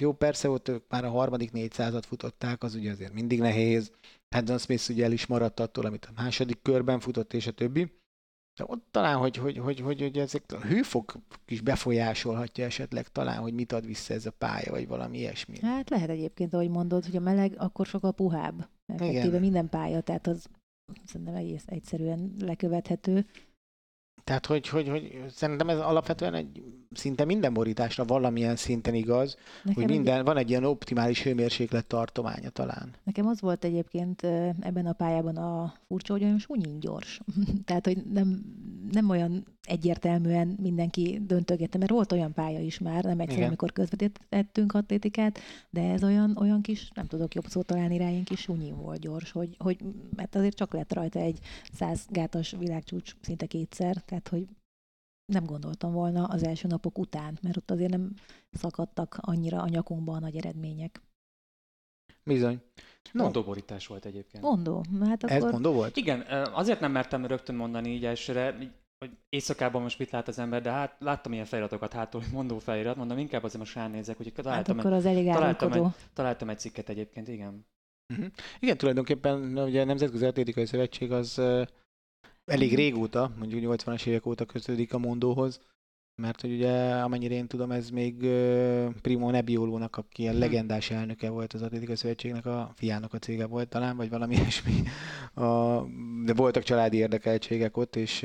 jó, 0.00 0.12
persze 0.12 0.48
ott 0.48 0.68
ők 0.68 0.84
már 0.88 1.04
a 1.04 1.10
harmadik 1.10 1.50
400-at 1.52 2.02
futották, 2.06 2.62
az 2.62 2.74
ugye 2.74 2.90
azért 2.90 3.12
mindig 3.12 3.38
nehéz. 3.40 3.92
Haddon 4.34 4.58
Smith 4.58 4.90
ugye 4.90 5.04
el 5.04 5.12
is 5.12 5.26
maradt 5.26 5.60
attól, 5.60 5.84
amit 5.84 6.04
a 6.04 6.22
második 6.22 6.62
körben 6.62 7.00
futott, 7.00 7.32
és 7.32 7.46
a 7.46 7.52
többi. 7.52 7.98
De 8.54 8.64
ott 8.66 8.86
talán, 8.90 9.16
hogy, 9.16 9.36
hogy, 9.36 9.58
hogy, 9.58 9.80
hogy, 9.80 10.00
hogy 10.00 10.18
ezek 10.18 10.52
a 10.52 10.60
hőfok 10.60 11.14
is 11.46 11.60
befolyásolhatja 11.60 12.64
esetleg 12.64 13.08
talán, 13.08 13.40
hogy 13.40 13.54
mit 13.54 13.72
ad 13.72 13.86
vissza 13.86 14.14
ez 14.14 14.26
a 14.26 14.30
pálya, 14.30 14.70
vagy 14.70 14.88
valami 14.88 15.18
ilyesmi. 15.18 15.58
Hát 15.60 15.90
lehet 15.90 16.08
egyébként, 16.08 16.54
ahogy 16.54 16.68
mondod, 16.68 17.04
hogy 17.04 17.16
a 17.16 17.20
meleg 17.20 17.54
akkor 17.58 17.86
sokkal 17.86 18.12
puhább. 18.12 18.68
Effektíve 18.86 19.38
minden 19.38 19.68
pálya, 19.68 20.00
tehát 20.00 20.26
az 20.26 20.46
szerintem 21.04 21.34
egész 21.34 21.64
egyszerűen 21.66 22.34
lekövethető. 22.38 23.26
Tehát, 24.24 24.46
hogy, 24.46 24.68
hogy, 24.68 24.88
hogy 24.88 25.24
szerintem 25.28 25.68
ez 25.68 25.78
alapvetően 25.78 26.34
egy 26.34 26.62
szinte 26.94 27.24
minden 27.24 27.52
borításra 27.52 28.04
valamilyen 28.04 28.56
szinten 28.56 28.94
igaz, 28.94 29.36
Nekem, 29.64 29.82
hogy 29.82 29.82
egy- 29.82 29.96
minden, 29.98 30.24
van 30.24 30.36
egy 30.36 30.50
ilyen 30.50 30.64
optimális 30.64 31.22
hőmérséklet 31.22 31.86
tartománya 31.86 32.48
talán. 32.50 32.94
nekem 33.04 33.26
az 33.26 33.40
volt 33.40 33.64
egyébként 33.64 34.22
ebben 34.60 34.86
a 34.86 34.92
pályában 34.92 35.36
a 35.36 35.74
furcsa, 35.86 36.12
hogy 36.12 36.22
olyan 36.22 36.38
sunyin 36.38 36.80
gyors. 36.80 37.20
Tehát, 37.64 37.86
hogy 37.86 38.02
nem, 38.12 38.42
nem 38.90 39.08
olyan 39.08 39.44
egyértelműen 39.62 40.56
mindenki 40.60 41.20
döntögette, 41.26 41.78
mert 41.78 41.90
volt 41.90 42.12
olyan 42.12 42.32
pálya 42.32 42.60
is 42.60 42.78
már, 42.78 43.04
nem 43.04 43.20
egyszer, 43.20 43.36
Igen. 43.36 43.48
amikor 43.48 43.72
közvetítettünk 43.72 44.72
atlétikát, 44.74 45.38
de 45.70 45.90
ez 45.90 46.04
olyan, 46.04 46.36
olyan 46.40 46.62
kis, 46.62 46.90
nem 46.94 47.06
tudok 47.06 47.34
jobb 47.34 47.46
szót 47.46 47.66
találni 47.66 47.98
rá, 47.98 48.08
ilyen 48.08 48.24
kis 48.24 48.40
sunyin 48.40 48.76
volt 48.76 49.00
gyors, 49.00 49.30
hogy, 49.30 49.54
hogy 49.58 49.78
mert 50.16 50.34
azért 50.34 50.56
csak 50.56 50.72
lett 50.72 50.92
rajta 50.92 51.18
egy 51.18 51.38
száz 51.72 52.06
gátas 52.08 52.54
világcsúcs 52.58 53.14
szinte 53.20 53.46
kétszer, 53.46 53.96
tehát 54.04 54.28
hogy 54.28 54.46
nem 55.30 55.44
gondoltam 55.44 55.92
volna 55.92 56.24
az 56.24 56.42
első 56.42 56.68
napok 56.68 56.98
után, 56.98 57.38
mert 57.42 57.56
ott 57.56 57.70
azért 57.70 57.90
nem 57.90 58.12
szakadtak 58.50 59.18
annyira 59.20 59.62
a 59.62 59.68
nyakunkba 59.68 60.12
a 60.12 60.18
nagy 60.18 60.36
eredmények. 60.36 61.02
Bizony. 62.22 62.60
No, 63.12 63.22
Mondóborítás 63.22 63.86
volt 63.86 64.04
egyébként. 64.04 64.42
Mondó, 64.42 64.84
hát 65.00 65.24
ez 65.24 65.36
akkor 65.36 65.52
mondó 65.52 65.72
volt? 65.72 65.96
Igen, 65.96 66.20
azért 66.52 66.80
nem 66.80 66.92
mertem 66.92 67.26
rögtön 67.26 67.54
mondani 67.54 67.88
így 67.88 68.04
elsőre, 68.04 68.56
hogy 68.98 69.16
éjszakában 69.28 69.82
most 69.82 69.98
mit 69.98 70.10
lát 70.10 70.28
az 70.28 70.38
ember, 70.38 70.62
de 70.62 70.70
hát 70.70 70.96
láttam 70.98 71.32
ilyen 71.32 71.44
feliratokat 71.44 71.92
hátul, 71.92 72.20
hogy 72.20 72.32
mondó 72.32 72.58
felirat, 72.58 72.96
mondom, 72.96 73.18
inkább 73.18 73.42
azért 73.42 73.58
most 73.58 73.74
ránézek, 73.74 74.20
úgyhogy 74.20 74.32
hát 74.36 74.44
találtam, 74.44 74.78
akkor 74.78 74.92
az 74.92 75.04
elég 75.04 75.32
találtam 75.32 75.72
árulkodó. 75.72 75.94
találtam 76.12 76.48
egy 76.48 76.58
cikket 76.58 76.88
egyébként, 76.88 77.28
igen. 77.28 77.66
Uh-huh. 78.12 78.26
Igen, 78.60 78.76
tulajdonképpen 78.76 79.58
ugye 79.58 79.80
a 79.80 79.84
Nemzetközi 79.84 80.24
Atlétikai 80.24 80.66
Szövetség 80.66 81.12
az 81.12 81.38
uh, 81.38 81.66
elég 82.50 82.74
régóta, 82.74 83.32
mondjuk 83.38 83.62
80-as 83.64 84.06
évek 84.06 84.26
óta 84.26 84.44
kötődik 84.44 84.94
a 84.94 84.98
Mondóhoz, 84.98 85.60
mert 86.22 86.40
hogy 86.40 86.52
ugye, 86.52 86.94
amennyire 86.94 87.34
én 87.34 87.46
tudom, 87.46 87.70
ez 87.70 87.90
még 87.90 88.16
Primo 89.02 89.30
Nebbiolónak, 89.30 89.96
aki 89.96 90.28
a 90.28 90.32
legendás 90.32 90.90
elnöke 90.90 91.30
volt 91.30 91.52
az 91.52 91.62
Atlétikai 91.62 91.96
Szövetségnek, 91.96 92.46
a 92.46 92.72
fiának 92.76 93.14
a 93.14 93.18
cége 93.18 93.46
volt 93.46 93.68
talán, 93.68 93.96
vagy 93.96 94.08
valami 94.10 94.34
ilyesmi. 94.36 94.82
A, 95.34 95.80
de 96.24 96.34
voltak 96.34 96.62
családi 96.62 96.96
érdekeltségek 96.96 97.76
ott, 97.76 97.96
és, 97.96 98.22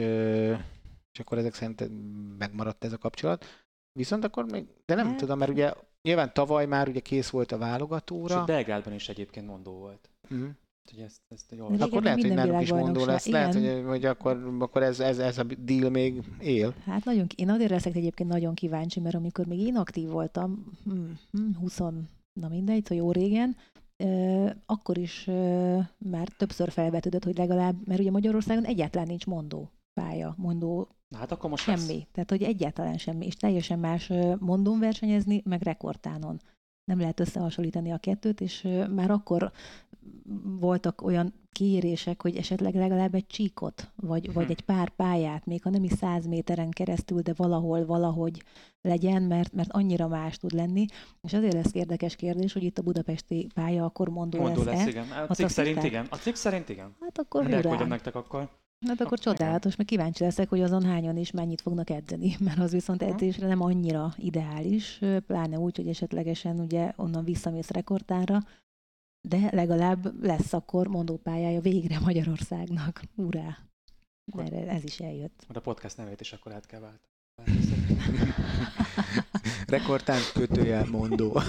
és 1.12 1.20
akkor 1.20 1.38
ezek 1.38 1.54
szerint 1.54 1.90
megmaradt 2.38 2.84
ez 2.84 2.94
a 2.94 2.98
kapcsolat. 2.98 3.46
Viszont 4.00 4.24
akkor 4.24 4.46
még, 4.46 4.66
de 4.86 4.96
nem 4.96 5.08
Hát- 5.08 5.18
tudom, 5.18 5.38
mert 5.38 5.52
ugye 5.52 5.74
nyilván 6.02 6.34
tavaly 6.34 6.66
már 6.66 6.88
ugye 6.88 7.00
kész 7.00 7.30
volt 7.30 7.52
a 7.52 7.58
válogatóra. 7.58 8.38
Sőt, 8.38 8.46
Belgrádban 8.46 8.94
is 8.94 9.10
egyébként 9.10 9.48
mondó 9.48 9.72
volt. 9.72 10.10
Mhm. 10.30 10.46
Úgyhogy 10.86 11.04
ezt, 11.04 11.22
ezt 11.28 11.56
De 11.56 11.64
olvastam. 11.64 11.88
Akkor 11.88 12.04
lehet, 12.04 12.22
hogy 12.22 12.34
náluk 12.34 12.62
is 12.62 12.72
mondó 12.72 13.06
lesz. 13.06 13.28
Lehet, 13.28 13.56
Igen. 13.56 13.76
hogy, 13.76 13.86
hogy 13.86 14.06
akkor, 14.06 14.56
akkor 14.60 14.84
ez, 14.84 15.00
ez, 15.00 15.20
ez 15.20 15.38
a 15.38 15.44
deal 15.44 15.90
még 15.90 16.24
él. 16.40 16.74
Hát 16.86 17.06
nagyon, 17.06 17.28
én 17.36 17.50
azért 17.50 17.70
leszek 17.70 17.96
egyébként 17.96 18.30
nagyon 18.30 18.54
kíváncsi, 18.54 19.00
mert 19.00 19.16
amikor 19.16 19.46
még 19.46 19.60
én 19.60 19.76
aktív 19.76 20.10
voltam, 20.10 20.72
hm, 20.84 21.12
hm, 21.32 21.56
20, 21.60 21.78
na 22.40 22.48
mindegy, 22.50 22.86
szóval 22.86 23.04
jó 23.04 23.12
régen, 23.12 23.56
akkor 24.66 24.98
is 24.98 25.26
már 25.98 26.28
többször 26.38 26.72
felvetődött, 26.72 27.24
hogy 27.24 27.38
legalább, 27.38 27.88
mert 27.88 28.00
ugye 28.00 28.12
Magyarországon 28.12 28.64
egyáltalán 28.64 29.08
nincs 29.08 29.26
mondó 29.26 29.72
pálya, 29.94 30.36
mondó 30.38 30.88
hát 31.16 31.32
akkor 31.32 31.50
most 31.50 31.64
semmi. 31.64 31.94
lesz. 31.94 32.08
Tehát, 32.12 32.30
hogy 32.30 32.44
egyáltalán 32.44 32.98
semmi, 32.98 33.26
és 33.26 33.36
teljesen 33.36 33.80
más 33.80 34.12
mondón 34.40 34.80
versenyezni, 34.80 35.42
meg 35.46 35.62
rekordtánon. 35.62 36.42
Nem 36.92 37.00
lehet 37.00 37.20
összehasonlítani 37.20 37.92
a 37.92 37.98
kettőt, 37.98 38.42
és 38.42 38.68
már 38.90 39.12
akkor 39.12 39.52
voltak 40.60 41.02
olyan 41.02 41.34
kérések, 41.52 42.22
hogy 42.22 42.36
esetleg 42.36 42.76
legalább 42.76 43.16
egy 43.16 43.28
csíkot, 43.28 43.92
vagy, 43.96 44.34
vagy 44.34 44.44
Mhm. 44.44 44.52
egy 44.52 44.62
pár 44.62 44.90
pályát, 44.90 45.46
még 45.46 45.62
ha 45.64 45.70
nem 45.70 45.84
is 45.84 45.92
száz 45.92 46.26
méteren 46.28 46.70
keresztül, 46.70 47.22
de 47.22 47.34
valahol, 47.36 47.86
valahogy 47.86 48.44
legyen, 48.82 49.24
mert, 49.24 49.54
mert 49.54 49.72
annyira 49.72 50.08
más 50.08 50.38
tud 50.38 50.52
lenni. 50.52 50.86
És 51.22 51.34
azért 51.34 51.54
lesz 51.54 51.74
érdekes 51.74 52.16
kérdés, 52.16 52.54
hogy 52.54 52.64
itt 52.64 52.78
a 52.78 52.82
budapesti 52.82 53.48
pálya 53.54 53.86
akkor 53.86 54.10
mondó, 54.10 54.40
Mondó 54.40 54.64
lesz-e. 54.64 54.76
lesz, 54.78 54.88
igen. 54.88 55.06
A 55.12 55.26
Azt 55.28 55.40
cikk 55.40 55.48
szerint 55.48 55.84
igen. 55.84 56.08
A 56.10 56.16
cikk 56.16 56.36
szerint 56.36 56.70
igen. 56.70 56.96
Hát 57.00 57.20
akkor 57.20 57.42
Hát 57.44 57.54
hurrá. 57.54 57.64
elküldöm 57.64 57.88
nektek 57.88 58.16
akkor. 58.16 58.50
Hát 58.88 59.02
akkor 59.02 59.20
csodálatos, 59.20 59.76
mert 59.76 59.90
kíváncsi 59.90 60.24
leszek, 60.24 60.50
hogy 60.50 60.62
azon 60.62 60.84
hányan 60.84 61.18
is 61.18 61.32
mennyit 61.32 61.62
fognak 61.62 61.90
edzeni, 61.90 62.36
mert 62.46 62.60
az 62.60 62.72
viszont 62.72 63.02
Aha. 63.02 63.12
edzésre 63.12 63.48
nem 63.48 63.62
annyira 63.62 64.14
ideális, 64.18 65.02
pláne 65.28 65.58
úgy, 65.58 65.76
hogy 65.76 65.88
esetlegesen 65.88 66.60
ugye 66.60 66.92
onnan 66.96 67.24
visszamész 67.24 67.70
rekordtára, 67.70 68.40
de 69.28 69.50
legalább 69.52 70.24
lesz 70.24 70.54
akkor 70.54 70.88
mondópályája 70.88 71.62
végre 71.62 72.00
Magyarországnak. 72.00 73.02
Urá! 73.16 73.58
Erre 74.38 74.68
ez 74.68 74.84
is 74.84 75.00
eljött. 75.00 75.44
Majd 75.48 75.58
a 75.58 75.60
podcast 75.60 75.98
nevét 75.98 76.22
is 76.22 76.34
akkor 76.34 76.52
át 76.52 76.66
kell 76.66 76.80
váltani. 76.80 77.14
Rekordtán 79.68 80.22
kötőjel 80.34 80.86
mondó. 80.86 81.42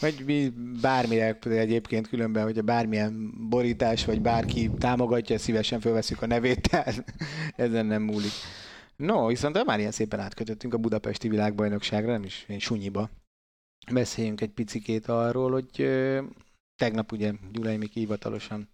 Vagy 0.00 0.22
mi 0.26 0.52
bármire 0.80 1.38
egyébként 1.44 2.08
különben, 2.08 2.44
hogyha 2.44 2.62
bármilyen 2.62 3.34
borítás, 3.48 4.04
vagy 4.04 4.20
bárki 4.20 4.70
támogatja, 4.78 5.38
szívesen 5.38 5.80
fölveszünk 5.80 6.22
a 6.22 6.26
nevét, 6.26 6.70
tehát 6.70 7.04
ezen 7.56 7.86
nem 7.86 8.02
múlik. 8.02 8.32
No, 8.96 9.26
viszont 9.26 9.64
már 9.64 9.78
ilyen 9.78 9.90
szépen 9.90 10.20
átkötöttünk 10.20 10.74
a 10.74 10.78
budapesti 10.78 11.28
világbajnokságra, 11.28 12.12
nem 12.12 12.24
is 12.24 12.44
én 12.48 12.58
sunyiba. 12.58 13.10
Beszéljünk 13.90 14.40
egy 14.40 14.50
picikét 14.50 15.06
arról, 15.06 15.50
hogy 15.50 15.80
ö, 15.80 16.22
tegnap 16.76 17.12
ugye 17.12 17.32
Gyulai 17.52 17.76
Miki 17.76 17.98
hivatalosan 17.98 18.68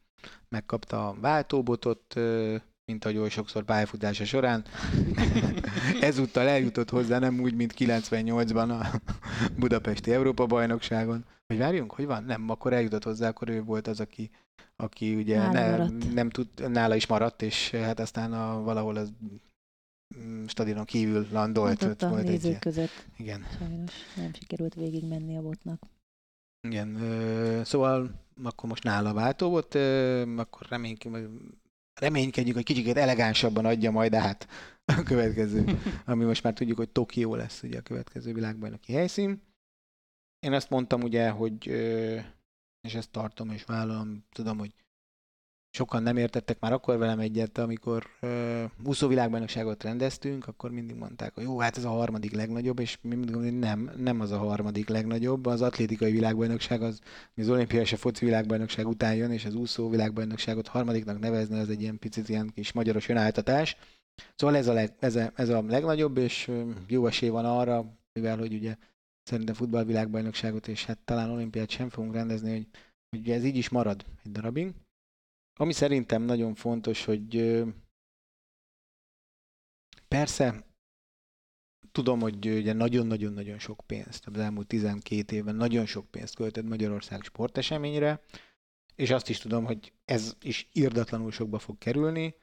megkapta 0.48 1.08
a 1.08 1.16
váltóbotot, 1.20 2.16
ö, 2.16 2.56
mint 2.84 3.04
ahogy 3.04 3.16
oly 3.18 3.28
sokszor 3.28 3.64
pályafutása 3.64 4.24
során. 4.24 4.64
Ezúttal 6.00 6.48
eljutott 6.48 6.90
hozzá, 6.90 7.18
nem 7.18 7.40
úgy, 7.40 7.54
mint 7.54 7.74
98-ban 7.78 8.80
a 8.80 9.00
budapesti 9.58 10.12
Európa-bajnokságon. 10.12 11.24
Hogy 11.46 11.58
várjunk, 11.58 11.92
hogy 11.92 12.06
van? 12.06 12.24
Nem, 12.24 12.50
akkor 12.50 12.72
eljutott 12.72 13.04
hozzá, 13.04 13.28
akkor 13.28 13.48
ő 13.48 13.62
volt 13.62 13.86
az, 13.86 14.00
aki, 14.00 14.30
aki 14.76 15.14
ugye 15.14 15.50
ne, 15.50 15.88
nem 16.14 16.30
tud, 16.30 16.48
nála 16.70 16.94
is 16.94 17.06
maradt, 17.06 17.42
és 17.42 17.70
hát 17.70 18.00
aztán 18.00 18.32
a, 18.32 18.62
valahol 18.62 18.96
az 18.96 19.12
stadionon 20.46 20.84
kívül 20.84 21.26
landolt. 21.30 21.80
Hát 21.80 21.90
ott 21.90 22.02
a 22.02 22.08
volt 22.08 22.22
nézők 22.22 22.52
egy, 22.52 22.58
között 22.58 23.06
igen, 23.16 23.46
sajnos 23.58 23.92
nem 24.16 24.32
sikerült 24.32 24.74
végig 24.74 25.04
menni 25.04 25.36
a 25.36 25.42
botnak. 25.42 25.82
igen. 26.68 26.94
Ö, 26.94 27.64
szóval 27.64 28.26
akkor 28.42 28.68
most 28.68 28.82
nála 28.82 29.12
váltó 29.12 29.48
volt, 29.48 29.74
ö, 29.74 30.36
akkor 30.36 30.66
reménykedjük, 30.68 31.40
reménykedjük, 32.00 32.54
hogy 32.54 32.64
kicsit 32.64 32.96
elegánsabban 32.96 33.64
adja 33.64 33.90
majd 33.90 34.14
át 34.14 34.48
a 34.84 35.02
következő 35.02 35.78
ami 36.04 36.24
most 36.24 36.42
már 36.42 36.52
tudjuk, 36.52 36.76
hogy 36.76 36.90
Tokió 36.90 37.34
lesz 37.34 37.62
ugye 37.62 37.78
a 37.78 37.82
következő 37.82 38.32
világbajnoki 38.32 38.92
helyszín. 38.92 39.42
Én 40.38 40.52
azt 40.52 40.70
mondtam 40.70 41.02
ugye, 41.02 41.30
hogy, 41.30 41.68
ö, 41.68 42.18
és 42.80 42.94
ezt 42.94 43.10
tartom 43.10 43.50
és 43.50 43.64
vállalom, 43.64 44.24
tudom, 44.32 44.58
hogy 44.58 44.74
sokan 45.78 46.02
nem 46.02 46.16
értettek 46.16 46.60
már 46.60 46.72
akkor 46.72 46.98
velem 46.98 47.18
egyet, 47.18 47.58
amikor 47.58 48.06
uh, 48.22 48.62
úszó 48.84 49.08
világbajnokságot 49.08 49.82
rendeztünk, 49.82 50.46
akkor 50.46 50.70
mindig 50.70 50.96
mondták, 50.96 51.34
hogy 51.34 51.42
jó, 51.42 51.58
hát 51.58 51.76
ez 51.76 51.84
a 51.84 51.88
harmadik 51.88 52.32
legnagyobb, 52.32 52.78
és 52.78 52.98
mi 53.00 53.14
mindig 53.14 53.34
hogy 53.34 53.58
nem, 53.58 53.90
nem 53.96 54.20
az 54.20 54.30
a 54.30 54.38
harmadik 54.38 54.88
legnagyobb, 54.88 55.46
az 55.46 55.62
atlétikai 55.62 56.12
világbajnokság, 56.12 56.82
az, 56.82 57.00
az 57.36 57.48
olimpiai 57.48 57.82
és 57.82 57.92
a 57.92 57.96
foci 57.96 58.24
világbajnokság 58.24 58.86
után 58.86 59.14
jön, 59.14 59.30
és 59.30 59.44
az 59.44 59.54
úszó 59.54 59.88
világbajnokságot 59.88 60.68
harmadiknak 60.68 61.18
nevezni, 61.18 61.58
az 61.58 61.70
egy 61.70 61.80
ilyen 61.80 61.98
picit 61.98 62.28
ilyen 62.28 62.50
kis 62.54 62.72
magyaros 62.72 63.08
önáltatás. 63.08 63.76
Szóval 64.34 64.56
ez 64.56 64.66
a, 64.66 64.72
leg, 64.72 64.94
ez, 64.98 65.16
a, 65.16 65.32
ez 65.34 65.48
a 65.48 65.62
legnagyobb, 65.68 66.16
és 66.16 66.50
jó 66.86 67.06
esély 67.06 67.28
van 67.28 67.44
arra, 67.44 67.98
mivel 68.12 68.38
hogy 68.38 68.54
ugye 68.54 68.76
szerintem 69.22 69.54
futballvilágbajnokságot, 69.54 70.68
és 70.68 70.84
hát 70.84 70.98
talán 71.04 71.30
olimpiát 71.30 71.70
sem 71.70 71.88
fogunk 71.88 72.14
rendezni, 72.14 72.50
hogy, 72.50 72.66
hogy 73.10 73.30
ez 73.30 73.44
így 73.44 73.56
is 73.56 73.68
marad 73.68 74.04
egy 74.24 74.32
darabig. 74.32 74.74
Ami 75.60 75.72
szerintem 75.72 76.22
nagyon 76.22 76.54
fontos, 76.54 77.04
hogy 77.04 77.62
persze 80.08 80.64
tudom, 81.92 82.20
hogy 82.20 82.46
ugye 82.46 82.72
nagyon-nagyon-nagyon 82.72 83.58
sok 83.58 83.82
pénzt, 83.86 84.26
az 84.26 84.38
elmúlt 84.38 84.66
12 84.66 85.36
évben 85.36 85.54
nagyon 85.54 85.86
sok 85.86 86.10
pénzt 86.10 86.34
költött 86.34 86.68
Magyarország 86.68 87.22
sporteseményre, 87.22 88.20
és 88.94 89.10
azt 89.10 89.28
is 89.28 89.38
tudom, 89.38 89.64
hogy 89.64 89.92
ez 90.04 90.36
is 90.42 90.68
irdatlanul 90.72 91.30
sokba 91.30 91.58
fog 91.58 91.78
kerülni, 91.78 92.34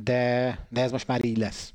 de, 0.00 0.66
de 0.70 0.80
ez 0.80 0.90
most 0.90 1.06
már 1.06 1.24
így 1.24 1.36
lesz. 1.36 1.74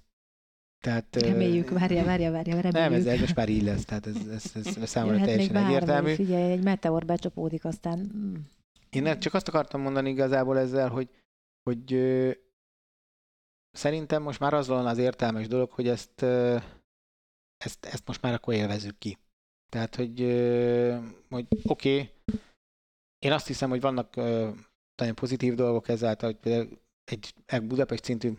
Tehát, 0.79 1.15
Reméljük, 1.15 1.69
várja, 1.69 2.03
várja, 2.03 2.31
várja, 2.31 2.61
reméljük. 2.61 2.73
Nem, 2.73 2.93
ez, 2.93 3.05
ez 3.05 3.19
most 3.19 3.35
már 3.35 3.49
így 3.49 3.63
lesz, 3.63 3.85
tehát 3.85 4.07
ez, 4.07 4.15
ez, 4.15 4.51
ez, 4.55 4.77
ez 4.77 4.89
számomra 4.89 5.15
Jöhet 5.15 5.29
teljesen 5.29 5.65
egyértelmű. 5.65 6.13
Figyelj, 6.13 6.51
egy 6.51 6.63
meteor 6.63 7.05
becsapódik, 7.05 7.65
aztán 7.65 8.11
mm, 8.15 8.35
Én 8.95 9.19
csak 9.19 9.33
azt 9.33 9.47
akartam 9.47 9.81
mondani 9.81 10.09
igazából 10.09 10.57
ezzel, 10.57 10.89
hogy, 10.89 11.09
hogy 11.63 11.93
ö, 11.93 12.31
szerintem 13.71 14.21
most 14.21 14.39
már 14.39 14.53
az 14.53 14.67
van 14.67 14.85
az 14.85 14.97
értelmes 14.97 15.47
dolog, 15.47 15.71
hogy 15.71 15.87
ezt, 15.87 16.21
ö, 16.21 16.57
ezt, 17.57 17.85
ezt 17.85 18.07
most 18.07 18.21
már 18.21 18.33
akkor 18.33 18.53
élvezzük 18.53 18.97
ki. 18.97 19.17
Tehát, 19.71 19.95
hogy, 19.95 20.21
ö, 20.21 20.97
hogy 21.29 21.47
oké, 21.63 21.99
okay, 21.99 22.11
én 23.19 23.31
azt 23.31 23.47
hiszem, 23.47 23.69
hogy 23.69 23.81
vannak 23.81 24.15
ö, 24.15 24.49
nagyon 24.95 25.15
pozitív 25.15 25.53
dolgok 25.53 25.87
ezáltal, 25.87 26.29
hogy 26.29 26.39
például 26.39 26.79
egy, 27.03 27.33
egy 27.45 27.67
Budapest 27.67 28.03
szintű 28.03 28.33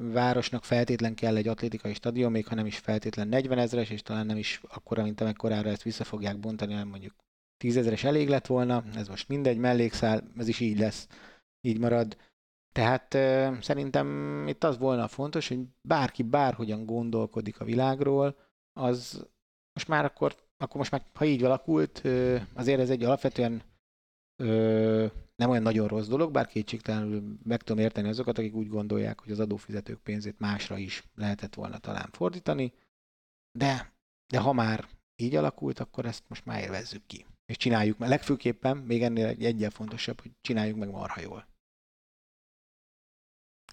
városnak 0.00 0.64
feltétlen 0.64 1.14
kell 1.14 1.36
egy 1.36 1.48
atlétikai 1.48 1.94
stadion, 1.94 2.30
még 2.30 2.46
ha 2.46 2.54
nem 2.54 2.66
is 2.66 2.78
feltétlen 2.78 3.28
40 3.28 3.58
ezres, 3.58 3.90
és 3.90 4.02
talán 4.02 4.26
nem 4.26 4.36
is 4.36 4.60
akkora, 4.68 5.02
mint 5.02 5.20
amekkorára 5.20 5.68
ezt 5.68 5.82
vissza 5.82 6.04
fogják 6.04 6.38
bontani, 6.38 6.72
hanem 6.72 6.88
mondjuk 6.88 7.14
10 7.64 7.76
ezeres 7.76 8.04
elég 8.04 8.28
lett 8.28 8.46
volna, 8.46 8.84
ez 8.94 9.08
most 9.08 9.28
mindegy, 9.28 9.58
mellékszál, 9.58 10.30
ez 10.36 10.48
is 10.48 10.60
így 10.60 10.78
lesz, 10.78 11.08
így 11.60 11.78
marad. 11.78 12.16
Tehát 12.72 13.14
euh, 13.14 13.60
szerintem 13.60 14.08
itt 14.48 14.64
az 14.64 14.78
volna 14.78 15.08
fontos, 15.08 15.48
hogy 15.48 15.60
bárki 15.88 16.22
bárhogyan 16.22 16.86
gondolkodik 16.86 17.60
a 17.60 17.64
világról, 17.64 18.36
az 18.80 19.26
most 19.72 19.88
már 19.88 20.04
akkor, 20.04 20.34
akkor 20.56 20.76
most 20.76 20.90
már, 20.90 21.06
ha 21.14 21.24
így 21.24 21.44
alakult, 21.44 22.00
euh, 22.04 22.42
azért 22.54 22.80
ez 22.80 22.90
egy 22.90 23.04
alapvetően 23.04 23.62
ö, 24.42 25.06
nem 25.36 25.50
olyan 25.50 25.62
nagyon 25.62 25.88
rossz 25.88 26.08
dolog, 26.08 26.32
bár 26.32 26.46
kétségtelenül 26.46 27.38
meg 27.42 27.62
tudom 27.62 27.82
érteni 27.82 28.08
azokat, 28.08 28.38
akik 28.38 28.54
úgy 28.54 28.68
gondolják, 28.68 29.20
hogy 29.20 29.32
az 29.32 29.40
adófizetők 29.40 29.98
pénzét 29.98 30.38
másra 30.38 30.76
is 30.76 31.04
lehetett 31.14 31.54
volna 31.54 31.78
talán 31.78 32.08
fordítani, 32.12 32.72
de, 33.58 33.92
de 34.32 34.38
ha 34.38 34.52
már 34.52 34.88
így 35.16 35.34
alakult, 35.34 35.78
akkor 35.78 36.06
ezt 36.06 36.28
most 36.28 36.44
már 36.44 36.62
élvezzük 36.62 37.06
ki. 37.06 37.26
És 37.46 37.56
csináljuk 37.56 37.98
meg. 37.98 38.08
Legfőképpen, 38.08 38.76
még 38.76 39.02
ennél 39.02 39.26
egy 39.26 39.44
egyel 39.44 39.70
fontosabb, 39.70 40.20
hogy 40.20 40.30
csináljuk 40.40 40.78
meg 40.78 40.90
marha 40.90 41.20
jól. 41.20 41.46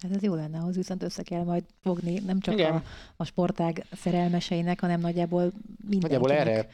Hát 0.02 0.16
ez 0.16 0.22
jó 0.22 0.34
lenne, 0.34 0.58
ahhoz 0.58 0.76
viszont 0.76 1.02
össze 1.02 1.22
kell 1.22 1.44
majd 1.44 1.64
fogni 1.80 2.18
nem 2.26 2.40
csak 2.40 2.54
Igen. 2.54 2.74
a, 2.74 2.82
a 3.16 3.24
sportág 3.24 3.86
szerelmeseinek, 3.92 4.80
hanem 4.80 5.00
nagyjából 5.00 5.52
mindenkinek. 5.88 6.20
Nagyjából 6.20 6.32
erre 6.32 6.68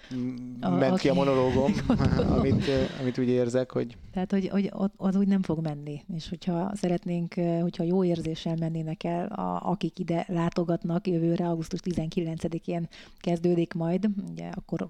A- 0.61 0.69
ment 0.69 0.99
ki 0.99 1.09
a 1.09 1.11
aki- 1.11 1.19
monológom, 1.19 1.73
amit, 2.39 2.65
amit 3.01 3.19
úgy 3.19 3.29
érzek, 3.29 3.73
hogy 3.73 3.97
Tehát, 4.13 4.31
hogy, 4.31 4.49
hogy 4.49 4.73
az 4.97 5.17
úgy 5.17 5.27
nem 5.27 5.43
fog 5.43 5.61
menni. 5.61 6.03
És 6.15 6.29
hogyha 6.29 6.71
szeretnénk, 6.75 7.35
hogyha 7.61 7.83
jó 7.83 8.05
érzéssel 8.05 8.57
mennének 8.57 9.05
el, 9.05 9.27
a, 9.27 9.71
akik 9.71 9.99
ide 9.99 10.25
látogatnak 10.29 11.07
jövőre, 11.07 11.49
augusztus 11.49 11.81
19-én 11.85 12.89
kezdődik 13.21 13.75
majd, 13.75 14.09
ugye 14.31 14.49
akkor 14.49 14.89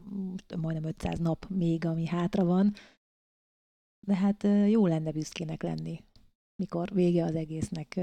majdnem 0.57 0.85
500 0.85 1.19
nap 1.19 1.47
még, 1.49 1.85
ami 1.85 2.07
hátra 2.07 2.45
van, 2.45 2.75
de 4.07 4.15
hát 4.17 4.47
jó 4.69 4.87
lenne 4.87 5.11
büszkének 5.11 5.63
lenni 5.63 6.01
mikor 6.59 6.89
vége 6.93 7.25
az 7.25 7.35
egésznek. 7.35 8.01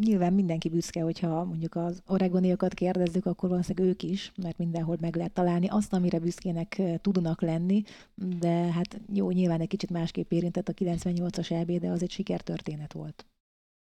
Nyilván 0.00 0.32
mindenki 0.32 0.68
büszke, 0.68 1.02
hogyha 1.02 1.44
mondjuk 1.44 1.74
az 1.74 2.02
oregoniakat 2.06 2.74
kérdezzük, 2.74 3.26
akkor 3.26 3.48
valószínűleg 3.48 3.88
ők 3.88 4.02
is, 4.02 4.32
mert 4.42 4.58
mindenhol 4.58 4.96
meg 5.00 5.16
lehet 5.16 5.32
találni 5.32 5.66
azt, 5.68 5.92
amire 5.92 6.18
büszkének 6.18 6.82
tudnak 7.00 7.42
lenni, 7.42 7.82
de 8.14 8.48
hát 8.48 9.00
jó, 9.12 9.30
nyilván 9.30 9.60
egy 9.60 9.68
kicsit 9.68 9.90
másképp 9.90 10.32
érintett 10.32 10.68
a 10.68 10.72
98-as 10.72 11.50
EB, 11.50 11.70
de 11.70 11.88
az 11.88 12.02
egy 12.02 12.10
sikertörténet 12.10 12.92
volt. 12.92 13.26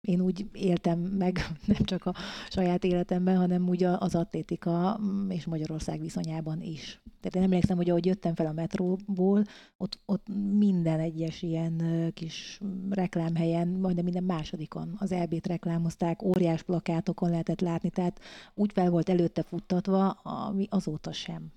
Én 0.06 0.22
úgy 0.22 0.45
éltem 0.53 0.99
meg, 0.99 1.40
nem 1.73 1.84
csak 1.84 2.06
a 2.06 2.14
saját 2.49 2.84
életemben, 2.84 3.38
hanem 3.38 3.69
úgy 3.69 3.84
az 3.84 4.15
atlétika 4.15 4.99
mm, 5.02 5.30
és 5.30 5.45
Magyarország 5.45 5.99
viszonyában 5.99 6.61
is. 6.61 7.02
Tehát 7.19 7.36
én 7.36 7.44
emlékszem, 7.44 7.77
hogy 7.77 7.90
ahogy 7.90 8.06
jöttem 8.06 8.36
fel 8.36 8.45
a 8.45 8.52
metróból, 8.52 9.44
ott, 9.77 9.99
ott 10.06 10.27
minden 10.57 10.99
egyes 10.99 11.41
ilyen 11.41 12.11
kis 12.14 12.60
reklámhelyen, 12.90 13.68
majdnem 13.68 14.03
minden 14.03 14.23
másodikon 14.23 14.95
az 14.98 15.11
EB-t 15.11 15.48
reklámozták, 15.48 16.23
óriás 16.23 16.64
plakátokon 16.64 17.30
lehetett 17.30 17.61
látni, 17.61 17.90
tehát 17.90 18.19
úgy 18.53 18.72
fel 18.72 18.90
volt 18.90 19.10
előtte 19.10 19.44
futtatva, 19.44 20.10
ami 20.11 20.68
azóta 20.69 21.11
sem 21.11 21.52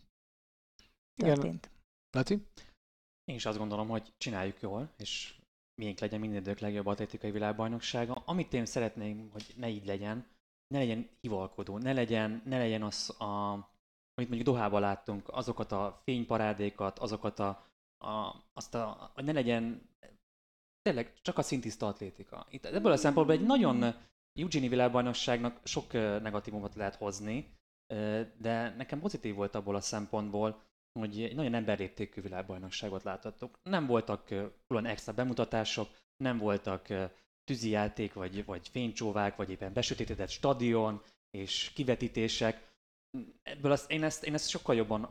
Igen. 1.16 1.34
történt. 1.34 1.70
Laci? 2.10 2.42
Én 3.24 3.34
is 3.34 3.46
azt 3.46 3.58
gondolom, 3.58 3.88
hogy 3.88 4.12
csináljuk 4.18 4.60
jól, 4.60 4.90
és 4.96 5.37
miénk 5.78 5.98
legyen 5.98 6.20
minden 6.20 6.40
idők 6.40 6.58
legjobb 6.58 6.86
atlétikai 6.86 7.30
világbajnoksága. 7.30 8.22
Amit 8.24 8.52
én 8.52 8.66
szeretném, 8.66 9.30
hogy 9.32 9.54
ne 9.56 9.68
így 9.68 9.86
legyen, 9.86 10.26
ne 10.74 10.78
legyen 10.78 11.08
hivalkodó, 11.20 11.78
ne 11.78 11.92
legyen, 11.92 12.42
ne 12.44 12.58
legyen 12.58 12.82
az, 12.82 13.20
a, 13.20 13.52
amit 14.14 14.28
mondjuk 14.28 14.42
Dohában 14.42 14.80
láttunk, 14.80 15.28
azokat 15.28 15.72
a 15.72 16.00
fényparádékat, 16.04 16.98
azokat 16.98 17.38
a, 17.38 17.48
a, 18.04 18.34
azt 18.52 18.74
a, 18.74 19.10
hogy 19.14 19.24
ne 19.24 19.32
legyen 19.32 19.88
tényleg 20.82 21.14
csak 21.22 21.38
a 21.38 21.42
szintiszta 21.42 21.86
atlétika. 21.86 22.46
Itt 22.50 22.64
ebből 22.64 22.92
a 22.92 22.96
szempontból 22.96 23.36
egy 23.36 23.46
nagyon 23.46 23.94
Eugenie 24.38 24.68
világbajnokságnak 24.68 25.60
sok 25.64 25.92
negatívumot 25.92 26.74
lehet 26.74 26.94
hozni, 26.94 27.54
de 28.38 28.74
nekem 28.76 29.00
pozitív 29.00 29.34
volt 29.34 29.54
abból 29.54 29.74
a 29.74 29.80
szempontból, 29.80 30.62
hogy 30.98 31.22
egy 31.22 31.34
nagyon 31.34 31.54
emberléptékű 31.54 32.20
világbajnokságot 32.20 33.02
láthattuk. 33.02 33.58
Nem 33.62 33.86
voltak 33.86 34.24
külön 34.66 34.86
extra 34.86 35.12
bemutatások, 35.12 35.88
nem 36.16 36.38
voltak 36.38 36.88
tűzijáték, 37.44 38.12
vagy, 38.12 38.44
vagy 38.44 38.68
fénycsóvák, 38.68 39.36
vagy 39.36 39.50
éppen 39.50 39.72
besötétedett 39.72 40.28
stadion, 40.28 41.02
és 41.30 41.72
kivetítések. 41.74 42.68
Ebből 43.42 43.72
azt, 43.72 43.90
én, 43.90 44.02
ezt, 44.02 44.24
én 44.24 44.34
ezt 44.34 44.48
sokkal 44.48 44.74
jobban, 44.74 45.08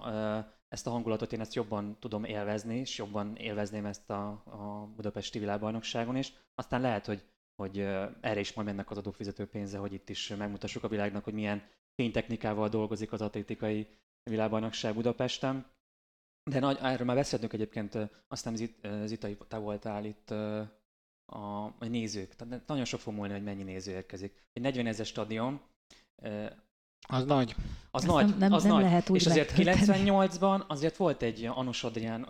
ezt 0.67 0.87
a 0.87 0.89
hangulatot 0.89 1.33
én 1.33 1.39
ezt 1.39 1.53
jobban 1.53 1.97
tudom 1.99 2.23
élvezni, 2.23 2.75
és 2.75 2.97
jobban 2.97 3.35
élvezném 3.35 3.85
ezt 3.85 4.09
a, 4.09 4.27
a 4.45 4.89
Budapesti 4.95 5.39
világbajnokságon 5.39 6.15
is. 6.15 6.33
Aztán 6.55 6.81
lehet, 6.81 7.05
hogy, 7.05 7.23
hogy 7.55 7.79
erre 8.21 8.39
is 8.39 8.53
majd 8.53 8.67
mennek 8.67 8.91
az 8.91 8.97
adófizető 8.97 9.45
pénze, 9.45 9.77
hogy 9.77 9.93
itt 9.93 10.09
is 10.09 10.27
megmutassuk 10.27 10.83
a 10.83 10.87
világnak, 10.87 11.23
hogy 11.23 11.33
milyen 11.33 11.63
fénytechnikával 12.01 12.69
dolgozik 12.69 13.11
az 13.11 13.21
atlétikai 13.21 13.87
világbajnokság 14.29 14.93
Budapesten. 14.93 15.65
De 16.49 16.59
nagy, 16.59 16.77
erről 16.81 17.05
már 17.05 17.15
beszéltünk 17.15 17.53
egyébként, 17.53 17.95
ö, 17.95 17.99
azt 18.27 18.41
hiszem 18.43 18.55
Zit, 18.55 18.77
ö, 18.81 19.03
Zita, 19.05 19.27
te 19.47 19.57
voltál 19.57 20.05
itt 20.05 20.29
a, 21.25 21.63
a 21.63 21.85
nézők. 21.85 22.35
Tehát 22.35 22.67
nagyon 22.67 22.85
sok 22.85 22.99
fog 22.99 23.13
múlni, 23.13 23.33
hogy 23.33 23.43
mennyi 23.43 23.63
néző 23.63 23.91
érkezik. 23.91 24.33
Egy 24.53 24.61
40 24.61 24.85
ezer 24.85 25.05
stadion, 25.05 25.61
Az 27.07 27.25
nagy. 27.25 27.55
az 27.91 28.03
Ezt 28.03 28.11
nagy, 28.13 28.25
nem- 28.29 28.37
nem- 28.37 28.53
az 28.53 28.63
nem 28.63 28.71
nagy. 28.71 28.81
lehet 28.83 29.09
úgy 29.09 29.15
És 29.15 29.25
azért 29.25 29.57
megtölteni. 29.57 30.09
98-ban 30.09 30.67
azért 30.67 30.97
volt 30.97 31.21
egy 31.21 31.45
Anus 31.45 31.83
Adrián, 31.83 32.21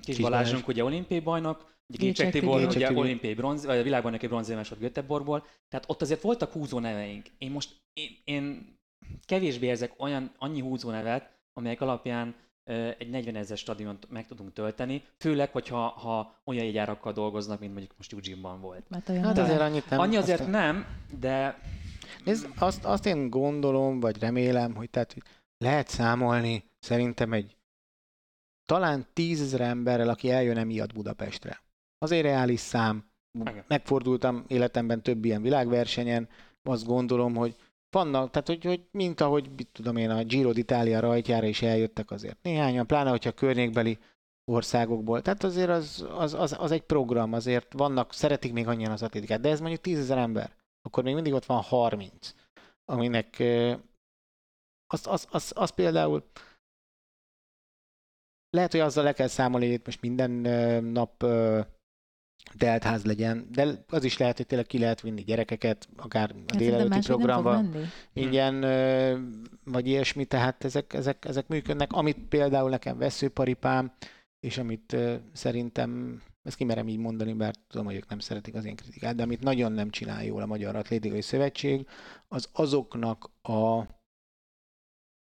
Kis 0.00 0.14
Kis 0.14 0.24
Balázsunk, 0.24 0.60
Balázs. 0.60 0.68
ugye 0.68 0.84
olimpiai 0.84 1.20
bajnok, 1.20 1.74
ugye 1.88 1.98
Gécsek 1.98 2.32
Gécsek 2.32 2.70
ugye 2.74 2.92
olimpiai 2.92 3.34
bronz, 3.34 3.64
vagy 3.64 3.82
világbajnoki 3.82 4.26
bronzérmes 4.26 4.68
volt 4.68 4.80
Göteborgból, 4.80 5.46
tehát 5.68 5.84
ott 5.90 6.02
azért 6.02 6.20
voltak 6.20 6.52
húzó 6.52 6.78
neveink. 6.78 7.26
Én 7.38 7.50
most, 7.50 7.82
én, 7.92 8.16
én 8.24 8.76
kevésbé 9.24 9.66
érzek 9.66 9.92
olyan, 10.02 10.32
annyi 10.38 10.60
húzó 10.60 10.90
nevet, 10.90 11.38
amelyek 11.52 11.80
alapján 11.80 12.34
egy 12.98 13.10
40 13.10 13.36
ezer 13.36 13.56
stadiont 13.56 14.10
meg 14.10 14.26
tudunk 14.26 14.52
tölteni, 14.52 15.04
főleg, 15.18 15.52
hogyha 15.52 15.88
ha 15.88 16.40
olyan 16.44 16.64
jegyárakkal 16.64 17.12
dolgoznak, 17.12 17.60
mint 17.60 17.72
mondjuk 17.72 17.96
most 17.96 18.12
Eugene-ban 18.12 18.60
volt. 18.60 18.84
Mert 18.88 19.08
olyan 19.08 19.24
Hát 19.24 19.38
azért 19.38 19.60
annyit 19.60 19.90
nem. 19.90 19.98
Annyi 19.98 20.16
azért 20.16 20.40
azt, 20.40 20.50
nem, 20.50 20.86
de 21.20 21.58
Nézd, 22.24 22.48
azt, 22.58 22.84
azt 22.84 23.06
én 23.06 23.30
gondolom, 23.30 24.00
vagy 24.00 24.18
remélem, 24.18 24.74
hogy 24.74 24.90
tehát 24.90 25.12
hogy 25.12 25.22
lehet 25.58 25.88
számolni 25.88 26.64
szerintem 26.78 27.32
egy 27.32 27.56
talán 28.66 29.06
tízezer 29.12 29.60
emberrel, 29.60 30.08
aki 30.08 30.30
eljön 30.30 30.56
emiatt 30.56 30.92
Budapestre. 30.92 31.62
Az 31.98 32.10
egy 32.10 32.22
reális 32.22 32.60
szám. 32.60 33.10
Megfordultam 33.68 34.44
életemben 34.48 35.02
több 35.02 35.24
ilyen 35.24 35.42
világversenyen, 35.42 36.28
azt 36.62 36.86
gondolom, 36.86 37.34
hogy 37.34 37.56
vannak, 37.92 38.30
tehát 38.30 38.48
hogy, 38.48 38.64
hogy 38.64 38.84
mint 38.90 39.20
ahogy, 39.20 39.50
mit 39.56 39.68
tudom 39.72 39.96
én, 39.96 40.10
a 40.10 40.24
Giro 40.24 40.50
d'Italia 40.54 40.98
rajtjára 41.00 41.46
is 41.46 41.62
eljöttek 41.62 42.10
azért 42.10 42.42
néhányan, 42.42 42.86
pláne 42.86 43.10
hogyha 43.10 43.32
környékbeli 43.32 43.98
országokból. 44.44 45.22
Tehát 45.22 45.44
azért 45.44 45.68
az, 45.68 46.06
az, 46.10 46.34
az, 46.34 46.56
az 46.58 46.70
egy 46.70 46.82
program, 46.82 47.32
azért 47.32 47.72
vannak, 47.72 48.12
szeretik 48.12 48.52
még 48.52 48.66
annyian 48.66 48.92
az 48.92 49.02
atlétikát, 49.02 49.40
de 49.40 49.50
ez 49.50 49.60
mondjuk 49.60 49.80
tízezer 49.80 50.18
ember. 50.18 50.54
Akkor 50.82 51.04
még 51.04 51.14
mindig 51.14 51.32
ott 51.32 51.44
van 51.44 51.62
30, 51.62 52.34
aminek 52.84 53.42
az, 54.86 55.06
az, 55.06 55.26
az, 55.30 55.52
az 55.54 55.70
például 55.70 56.24
lehet, 58.50 58.70
hogy 58.70 58.80
azzal 58.80 59.04
le 59.04 59.12
kell 59.12 59.26
számolni, 59.26 59.66
hogy 59.66 59.74
itt 59.74 59.86
most 59.86 60.00
minden 60.00 60.30
nap 60.84 61.24
teltház 62.58 63.04
legyen, 63.04 63.48
de 63.50 63.84
az 63.88 64.04
is 64.04 64.16
lehet, 64.16 64.36
hogy 64.36 64.46
tényleg 64.46 64.66
ki 64.66 64.78
lehet 64.78 65.00
vinni 65.00 65.22
gyerekeket, 65.22 65.88
akár 65.96 66.34
a 66.46 66.56
délelőtti 66.56 66.98
programba. 66.98 67.62
ingyen, 68.12 68.62
ö, 68.62 69.18
vagy 69.64 69.86
ilyesmi, 69.86 70.24
tehát 70.24 70.64
ezek, 70.64 70.92
ezek, 70.92 71.24
ezek 71.24 71.48
működnek. 71.48 71.92
Amit 71.92 72.18
például 72.28 72.70
nekem 72.70 72.98
veszőparipám, 72.98 73.92
és 74.40 74.58
amit 74.58 74.96
szerintem, 75.32 76.22
ezt 76.42 76.56
kimerem 76.56 76.88
így 76.88 76.98
mondani, 76.98 77.32
bár 77.32 77.54
tudom, 77.68 77.86
hogy 77.86 77.94
ők 77.94 78.08
nem 78.08 78.18
szeretik 78.18 78.54
az 78.54 78.64
én 78.64 78.76
kritikát, 78.76 79.14
de 79.14 79.22
amit 79.22 79.42
nagyon 79.42 79.72
nem 79.72 79.90
csinál 79.90 80.24
jól 80.24 80.42
a 80.42 80.46
Magyar 80.46 80.76
Atlétikai 80.76 81.22
Szövetség, 81.22 81.86
az 82.28 82.48
azoknak 82.52 83.30
a, 83.42 83.78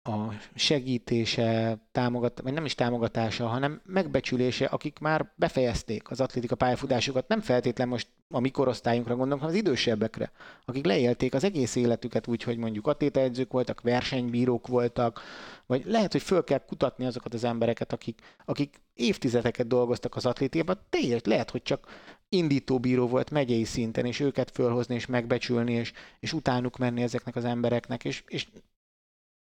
a 0.09 0.33
segítése, 0.55 1.79
támogat, 1.93 2.41
vagy 2.41 2.53
nem 2.53 2.65
is 2.65 2.75
támogatása, 2.75 3.47
hanem 3.47 3.81
megbecsülése, 3.85 4.65
akik 4.65 4.99
már 4.99 5.33
befejezték 5.35 6.11
az 6.11 6.21
atlétika 6.21 6.55
pályafutásukat, 6.55 7.29
nem 7.29 7.41
feltétlen 7.41 7.89
most 7.89 8.09
a 8.31 8.41
mi 8.41 8.51
korosztályunkra 8.51 9.17
gondolunk, 9.17 9.41
hanem 9.41 9.57
az 9.57 9.63
idősebbekre, 9.63 10.31
akik 10.65 10.85
leélték 10.85 11.35
az 11.35 11.45
egész 11.45 11.77
életüket 11.77 12.27
úgy, 12.27 12.43
hogy 12.43 12.57
mondjuk 12.57 12.87
atlétaedzők 12.87 13.53
voltak, 13.53 13.81
versenybírók 13.81 14.67
voltak, 14.67 15.21
vagy 15.67 15.83
lehet, 15.85 16.13
hogy 16.13 16.23
föl 16.23 16.45
kell 16.45 16.65
kutatni 16.67 17.05
azokat 17.05 17.35
az 17.35 17.45
embereket, 17.45 17.93
akik, 17.93 18.21
akik 18.45 18.81
évtizedeket 18.95 19.67
dolgoztak 19.67 20.17
az 20.17 20.27
atlétikában, 20.27 20.79
tényleg 20.91 21.27
lehet, 21.27 21.51
hogy 21.51 21.63
csak 21.63 21.87
indítóbíró 22.29 23.07
volt 23.07 23.31
megyei 23.31 23.65
szinten, 23.65 24.05
és 24.05 24.21
őket 24.21 24.51
fölhozni, 24.51 24.95
és 24.95 25.07
megbecsülni, 25.07 25.73
és, 25.73 25.93
és 26.21 26.33
utánuk 26.33 26.77
menni 26.77 27.03
ezeknek 27.03 27.37
az 27.37 27.45
embereknek, 27.45 28.05
és, 28.05 28.23
és 28.27 28.47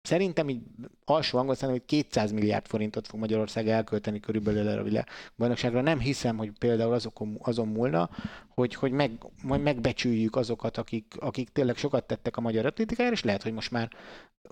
szerintem 0.07 0.49
így 0.49 0.61
alsó 1.05 1.37
hangon 1.37 1.55
szerintem, 1.55 1.83
hogy 1.87 2.03
200 2.03 2.31
milliárd 2.31 2.65
forintot 2.65 3.07
fog 3.07 3.19
Magyarország 3.19 3.67
elkölteni 3.67 4.19
körülbelül 4.19 4.67
erre 4.67 4.79
a 4.79 4.83
világbajnokságra. 4.83 5.81
Nem 5.81 5.99
hiszem, 5.99 6.37
hogy 6.37 6.51
például 6.59 6.93
azokon, 6.93 7.37
azon 7.41 7.67
múlna, 7.67 8.09
hogy, 8.47 8.73
hogy 8.75 8.91
meg, 8.91 9.11
majd 9.43 9.61
megbecsüljük 9.61 10.35
azokat, 10.35 10.77
akik, 10.77 11.13
akik 11.19 11.49
tényleg 11.49 11.75
sokat 11.75 12.07
tettek 12.07 12.37
a 12.37 12.41
magyar 12.41 12.65
atlétikájára, 12.65 13.15
és 13.15 13.23
lehet, 13.23 13.43
hogy 13.43 13.53
most 13.53 13.71
már 13.71 13.91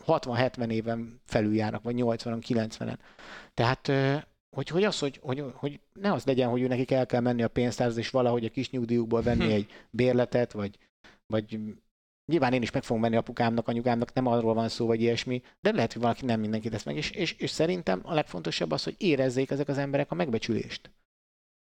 60-70 0.06 0.69
éven 0.69 1.22
felül 1.26 1.56
járnak, 1.56 1.84
vagy 1.84 1.95
80 1.95 2.40
90-en. 2.48 2.98
Tehát 3.53 3.91
hogy, 4.56 4.68
hogy 4.68 4.84
az, 4.84 4.99
hogy, 4.99 5.19
hogy, 5.22 5.44
hogy 5.53 5.80
ne 5.94 6.11
az 6.11 6.26
legyen, 6.26 6.49
hogy 6.49 6.61
ő 6.61 6.68
nekik 6.68 6.91
el 6.91 7.06
kell 7.06 7.22
menni 7.22 7.44
a 7.44 7.48
pénztárhoz, 7.48 7.98
és 7.98 8.10
valahogy 8.10 8.45
a 8.45 8.49
kis 8.49 8.69
nyugdíjukból 8.69 9.22
venni 9.22 9.53
egy 9.53 9.68
bérletet, 9.90 10.52
vagy, 10.52 10.77
vagy 11.27 11.60
nyilván 12.26 12.53
én 12.53 12.61
is 12.61 12.72
meg 12.72 12.84
fogom 12.84 13.02
venni 13.02 13.15
apukámnak, 13.15 13.68
anyukámnak, 13.68 14.14
nem 14.14 14.26
arról 14.26 14.53
van 14.53 14.69
szó, 14.69 14.85
vagy 14.85 15.02
ilyesmi, 15.02 15.41
de 15.61 15.72
lehet, 15.72 15.93
hogy 15.93 16.02
valaki 16.02 16.26
nem 16.26 16.39
mindenki 16.39 16.69
tesz 16.69 16.84
meg, 16.84 16.95
és, 16.95 17.11
és, 17.11 17.34
és 17.34 17.49
szerintem 17.49 18.02
a 18.03 18.14
legfontosabb 18.14 18.72
az, 18.72 18.84
hogy 18.84 18.95
érezzék 18.97 19.52
ezek 19.52 19.68
az 19.68 19.77
emberek 19.77 20.11
a 20.11 20.15
megbecsülést. 20.15 20.91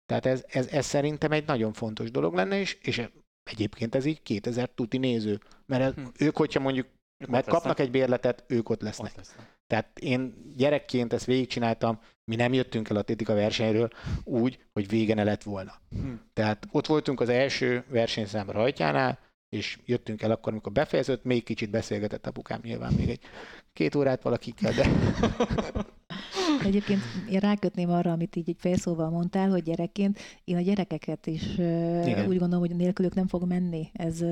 Tehát 0.06 0.26
ez, 0.26 0.44
ez, 0.48 0.66
ez 0.66 0.86
szerintem 0.86 1.32
egy 1.32 1.46
nagyon 1.46 1.72
fontos 1.72 2.10
dolog 2.10 2.34
lenne, 2.34 2.58
és, 2.58 2.78
és 2.82 3.08
egyébként 3.42 3.94
ez 3.94 4.04
így 4.04 4.22
2000 4.22 4.70
tuti 4.74 4.98
néző. 4.98 5.40
Mert 5.66 5.82
ez, 5.82 5.94
Hm. 5.94 6.08
ők, 6.18 6.36
hogyha 6.36 6.60
mondjuk 6.60 6.86
Ők 7.18 7.28
megkapnak 7.28 7.78
egy 7.78 7.90
bérletet, 7.90 8.44
ők 8.46 8.68
ott 8.68 8.80
lesznek. 8.80 9.10
Ott 9.10 9.16
lesznek. 9.16 9.60
Tehát 9.66 9.98
én 9.98 10.52
gyerekként 10.56 11.12
ezt 11.12 11.24
végigcsináltam, 11.24 12.00
mi 12.24 12.36
nem 12.36 12.52
jöttünk 12.52 12.88
el 12.88 12.96
atlétika 12.96 13.34
versenyről 13.34 13.90
úgy, 14.24 14.64
hogy 14.72 14.88
vége 14.88 15.14
ne 15.14 15.24
lett 15.24 15.42
volna. 15.42 15.80
Hm. 15.90 16.12
Tehát 16.32 16.68
ott 16.70 16.86
voltunk 16.86 17.20
az 17.20 17.28
első 17.28 17.84
versenyszám 17.88 18.50
rajtjánál, 18.50 19.18
és 19.52 19.78
jöttünk 19.86 20.22
el 20.22 20.30
akkor, 20.30 20.52
amikor 20.52 20.72
befejeződött, 20.72 21.24
még 21.24 21.44
kicsit 21.44 21.70
beszélgetett 21.70 22.26
apukám 22.26 22.60
nyilván 22.62 22.92
még 22.92 23.08
egy 23.08 23.20
két 23.72 23.94
órát 23.94 24.22
valakikkel, 24.22 24.72
de 24.72 24.86
Egyébként 26.64 27.00
én 27.30 27.38
rákötném 27.38 27.90
arra, 27.90 28.12
amit 28.12 28.36
így 28.36 28.48
egy 28.48 28.56
félszóval 28.58 29.10
mondtál, 29.10 29.48
hogy 29.48 29.62
gyerekként, 29.62 30.18
én 30.44 30.56
a 30.56 30.60
gyerekeket 30.60 31.26
is 31.26 31.52
Igen. 31.54 32.26
úgy 32.28 32.38
gondolom, 32.38 32.66
hogy 32.66 32.76
nélkülük 32.76 33.14
nem 33.14 33.26
fog 33.26 33.44
menni. 33.44 33.90
Ez 33.92 34.24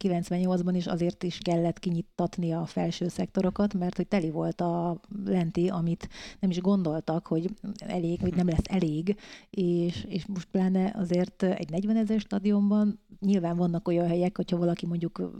98-ban 0.00 0.72
is 0.74 0.86
azért 0.86 1.22
is 1.22 1.38
kellett 1.38 1.78
kinyittatni 1.78 2.52
a 2.52 2.66
felső 2.66 3.08
szektorokat, 3.08 3.74
mert 3.74 3.96
hogy 3.96 4.06
teli 4.06 4.30
volt 4.30 4.60
a 4.60 5.00
lenti, 5.24 5.68
amit 5.68 6.08
nem 6.40 6.50
is 6.50 6.60
gondoltak, 6.60 7.26
hogy 7.26 7.50
elég, 7.78 8.20
hogy 8.20 8.34
nem 8.34 8.48
lesz 8.48 8.64
elég, 8.64 9.16
és, 9.50 10.04
és 10.08 10.26
most 10.26 10.48
pláne 10.50 10.94
azért 10.96 11.42
egy 11.42 11.70
40 11.70 11.96
ezer 11.96 12.20
stadionban 12.20 12.98
nyilván 13.20 13.56
vannak 13.56 13.88
olyan 13.88 14.06
helyek, 14.06 14.36
hogyha 14.36 14.56
valaki 14.56 14.86
mondjuk 14.86 15.30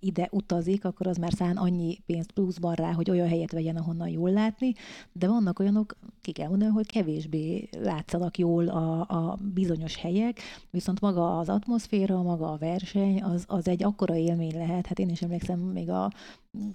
ide 0.00 0.28
utazik, 0.30 0.84
akkor 0.84 1.06
az 1.06 1.16
már 1.16 1.32
szán 1.32 1.56
annyi 1.56 1.98
pénzt 2.06 2.32
pluszban 2.32 2.74
rá, 2.74 2.92
hogy 2.92 3.10
olyan 3.10 3.28
helyet 3.28 3.52
vegyen, 3.52 3.76
ahonnan 3.76 4.08
jól 4.08 4.30
látni, 4.30 4.72
de 5.12 5.28
vannak 5.28 5.58
olyanok, 5.58 5.96
ki 6.20 6.32
kell 6.32 6.48
mondani, 6.48 6.70
hogy 6.70 6.86
kevésbé 6.86 7.68
látszanak 7.82 8.38
jól 8.38 8.68
a, 8.68 9.00
a 9.00 9.38
bizonyos 9.54 9.96
helyek, 9.96 10.40
viszont 10.70 11.00
maga 11.00 11.38
az 11.38 11.48
atmoszféra, 11.48 12.22
maga 12.22 12.52
a 12.52 12.56
verseny, 12.56 13.22
az, 13.22 13.44
az 13.46 13.68
egy 13.68 13.84
akkora 13.88 14.16
élmény 14.16 14.54
lehet. 14.54 14.86
Hát 14.86 14.98
én 14.98 15.08
is 15.08 15.22
emlékszem 15.22 15.58
még 15.58 15.90
a 15.90 16.12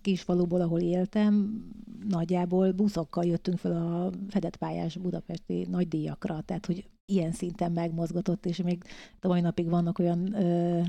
kisfaluból, 0.01 0.61
ahol 0.61 0.79
éltem, 0.79 1.63
nagyjából 2.07 2.71
buszokkal 2.71 3.25
jöttünk 3.25 3.57
fel 3.57 3.71
a 3.71 4.11
fedett 4.29 4.55
pályás 4.55 4.97
budapesti 4.97 5.67
nagydíjakra, 5.69 6.41
tehát 6.41 6.65
hogy 6.65 6.87
ilyen 7.05 7.31
szinten 7.31 7.71
megmozgatott, 7.71 8.45
és 8.45 8.57
még 8.57 8.83
a 9.21 9.27
mai 9.27 9.41
napig 9.41 9.69
vannak 9.69 9.99
olyan 9.99 10.33
ö, 10.33 10.81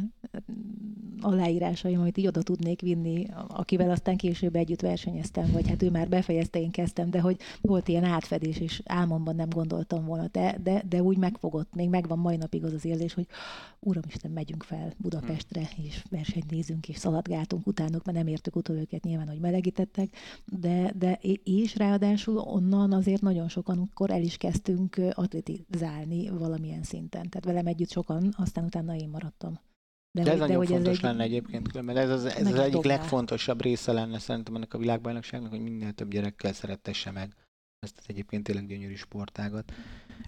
aláírásaim, 1.20 2.01
amit 2.01 2.19
így 2.19 2.27
oda 2.27 2.43
tudnék 2.43 2.81
vinni, 2.81 3.27
akivel 3.48 3.90
aztán 3.90 4.16
később 4.16 4.56
együtt 4.56 4.81
versenyeztem, 4.81 5.51
vagy 5.52 5.69
hát 5.69 5.82
ő 5.82 5.90
már 5.90 6.09
befejezte, 6.09 6.61
én 6.61 6.70
kezdtem, 6.70 7.11
de 7.11 7.20
hogy 7.20 7.36
volt 7.61 7.89
ilyen 7.89 8.05
átfedés, 8.05 8.61
és 8.61 8.82
álmomban 8.85 9.36
nem 9.36 9.48
gondoltam 9.48 10.05
volna, 10.05 10.28
de, 10.32 10.59
de, 10.62 10.82
de 10.89 11.02
úgy 11.02 11.16
megfogott, 11.16 11.74
még 11.74 11.89
megvan 11.89 12.19
mai 12.19 12.36
napig 12.36 12.65
az 12.65 12.73
az 12.73 12.85
érzés, 12.85 13.15
hogy 13.15 13.27
Uramisten, 13.81 14.31
megyünk 14.31 14.62
fel 14.62 14.93
Budapestre, 14.97 15.69
és 15.86 16.05
versenyt 16.11 16.51
nézünk, 16.51 16.89
és 16.89 16.97
szaladgáltunk 16.97 17.66
utánuk, 17.66 18.05
mert 18.05 18.19
nem 18.19 18.27
értük 18.27 18.56
utol 18.56 18.73
őket 18.76 19.05
nyilván, 19.05 19.28
hogy 19.28 19.40
melegítettek, 19.40 20.09
de, 20.44 20.92
de 20.98 21.18
és 21.44 21.76
ráadásul 21.76 22.38
onnan 22.38 22.92
azért 22.92 23.22
nagyon 23.22 23.48
sokan 23.48 23.78
akkor 23.78 24.10
el 24.10 24.22
is 24.22 24.36
kezdtünk 24.36 24.96
atletizálni 25.12 26.28
valamilyen 26.28 26.82
szinten. 26.82 27.28
Tehát 27.28 27.44
velem 27.44 27.66
együtt 27.66 27.90
sokan, 27.90 28.34
aztán 28.36 28.64
utána 28.64 28.94
én 28.96 29.09
maradtam. 29.09 29.59
De 30.12 30.20
ez 30.20 30.28
hogy- 30.28 30.38
nagyon 30.38 30.66
fontos 30.66 30.96
egy- 30.96 31.02
lenne 31.02 31.22
egyébként, 31.22 31.68
különben 31.68 31.96
ez 31.96 32.10
az, 32.10 32.24
ez 32.24 32.46
az 32.46 32.55
egyik 32.59 32.72
dobná. 32.72 32.96
legfontosabb 32.96 33.62
része 33.62 33.92
lenne 33.92 34.18
szerintem 34.18 34.55
ennek 34.55 34.74
a 34.74 34.78
világbajnokságnak, 34.78 35.51
hogy 35.51 35.60
minél 35.60 35.92
több 35.92 36.10
gyerekkel 36.10 36.52
szerettesse 36.52 37.10
meg 37.10 37.34
ezt 37.84 37.98
az 37.98 38.05
egyébként 38.06 38.44
tényleg 38.44 38.66
gyönyörű 38.66 38.94
sportágat. 38.94 39.72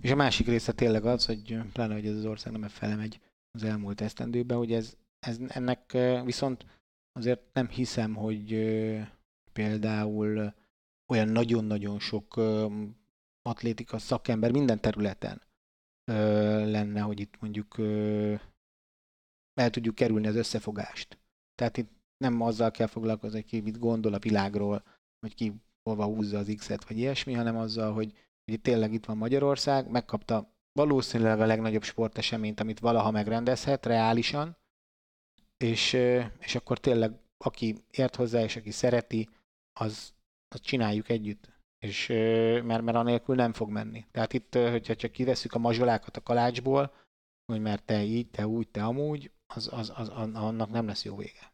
És 0.00 0.10
a 0.10 0.16
másik 0.16 0.46
része 0.46 0.72
tényleg 0.72 1.04
az, 1.04 1.26
hogy 1.26 1.58
pláne, 1.72 1.94
hogy 1.94 2.06
ez 2.06 2.16
az 2.16 2.24
ország 2.24 2.52
nem 2.52 2.68
felemegy 2.68 3.20
az 3.50 3.62
elmúlt 3.62 4.00
esztendőben, 4.00 4.56
hogy 4.56 4.72
ez, 4.72 4.94
ez 5.26 5.38
ennek 5.48 5.96
viszont 6.24 6.64
azért 7.16 7.40
nem 7.52 7.68
hiszem, 7.68 8.14
hogy 8.14 8.48
például 9.52 10.54
olyan 11.12 11.28
nagyon-nagyon 11.28 11.98
sok 11.98 12.40
atlétika 13.42 13.98
szakember 13.98 14.50
minden 14.50 14.80
területen 14.80 15.42
lenne, 16.70 17.00
hogy 17.00 17.20
itt 17.20 17.40
mondjuk 17.40 17.78
el 19.54 19.70
tudjuk 19.70 19.94
kerülni 19.94 20.26
az 20.26 20.36
összefogást. 20.36 21.18
Tehát 21.54 21.76
itt 21.76 21.90
nem 22.16 22.40
azzal 22.40 22.70
kell 22.70 22.86
foglalkozni, 22.86 23.40
hogy 23.40 23.48
ki 23.48 23.60
mit 23.60 23.78
gondol 23.78 24.14
a 24.14 24.18
világról, 24.18 24.82
hogy 25.20 25.34
ki 25.34 25.52
hova 25.82 26.04
húzza 26.04 26.38
az 26.38 26.54
X-et, 26.56 26.88
vagy 26.88 26.98
ilyesmi, 26.98 27.32
hanem 27.32 27.56
azzal, 27.56 27.92
hogy, 27.92 28.12
hogy 28.44 28.54
itt 28.54 28.62
tényleg 28.62 28.92
itt 28.92 29.04
van 29.04 29.16
Magyarország, 29.16 29.90
megkapta 29.90 30.54
valószínűleg 30.72 31.40
a 31.40 31.46
legnagyobb 31.46 31.82
sporteseményt, 31.82 32.60
amit 32.60 32.78
valaha 32.78 33.10
megrendezhet, 33.10 33.86
reálisan, 33.86 34.56
és, 35.56 35.92
és 36.38 36.54
akkor 36.54 36.78
tényleg 36.78 37.12
aki 37.44 37.84
ért 37.90 38.16
hozzá, 38.16 38.42
és 38.42 38.56
aki 38.56 38.70
szereti, 38.70 39.28
az, 39.80 40.14
az 40.48 40.60
csináljuk 40.60 41.08
együtt. 41.08 41.54
És, 41.78 42.06
mert, 42.62 42.82
mert 42.82 42.96
anélkül 42.96 43.34
nem 43.34 43.52
fog 43.52 43.70
menni. 43.70 44.06
Tehát 44.10 44.32
itt, 44.32 44.54
hogyha 44.54 44.96
csak 44.96 45.12
kivesszük 45.12 45.54
a 45.54 45.58
mazsolákat 45.58 46.16
a 46.16 46.22
kalácsból, 46.22 46.94
hogy 47.52 47.60
mert 47.60 47.84
te 47.84 48.02
így, 48.02 48.30
te 48.30 48.46
úgy, 48.46 48.68
te 48.68 48.84
amúgy, 48.84 49.30
az, 49.54 49.72
az, 49.72 49.92
az, 49.94 50.08
annak 50.08 50.70
nem 50.70 50.86
lesz 50.86 51.04
jó 51.04 51.16
vége. 51.16 51.52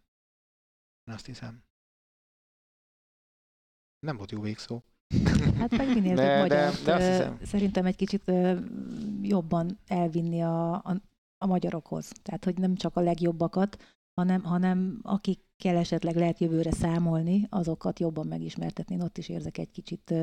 Én 1.05 1.15
azt 1.15 1.27
hiszem. 1.27 1.65
Nem 4.07 4.17
volt 4.17 4.31
jó 4.31 4.41
végszó. 4.41 4.83
Hát 5.59 5.77
meg 5.77 5.89
minél 5.89 6.15
De- 6.17 6.41
több 6.41 6.49
de- 6.49 6.65
magyart, 6.65 6.85
de 6.85 6.95
azt 6.95 7.07
hiszem. 7.07 7.39
szerintem 7.45 7.87
egy 7.87 7.97
kicsit 7.97 8.31
jobban 9.23 9.79
elvinni 9.87 10.43
a, 10.43 10.75
a, 10.75 11.01
a 11.43 11.47
magyarokhoz. 11.47 12.13
Tehát, 12.23 12.45
hogy 12.45 12.59
nem 12.59 12.75
csak 12.75 12.97
a 12.97 13.01
legjobbakat, 13.01 13.77
hanem, 14.15 14.43
hanem 14.43 14.99
akikkel 15.03 15.77
esetleg 15.77 16.17
lehet 16.17 16.39
jövőre 16.39 16.73
számolni, 16.73 17.47
azokat 17.51 18.01
jobban 18.01 18.27
megismertetni. 18.27 18.95
Én 18.95 19.03
ott 19.03 19.19
is 19.19 19.29
érzek 19.29 19.59
egy 19.59 19.71
kicsit 19.71 20.15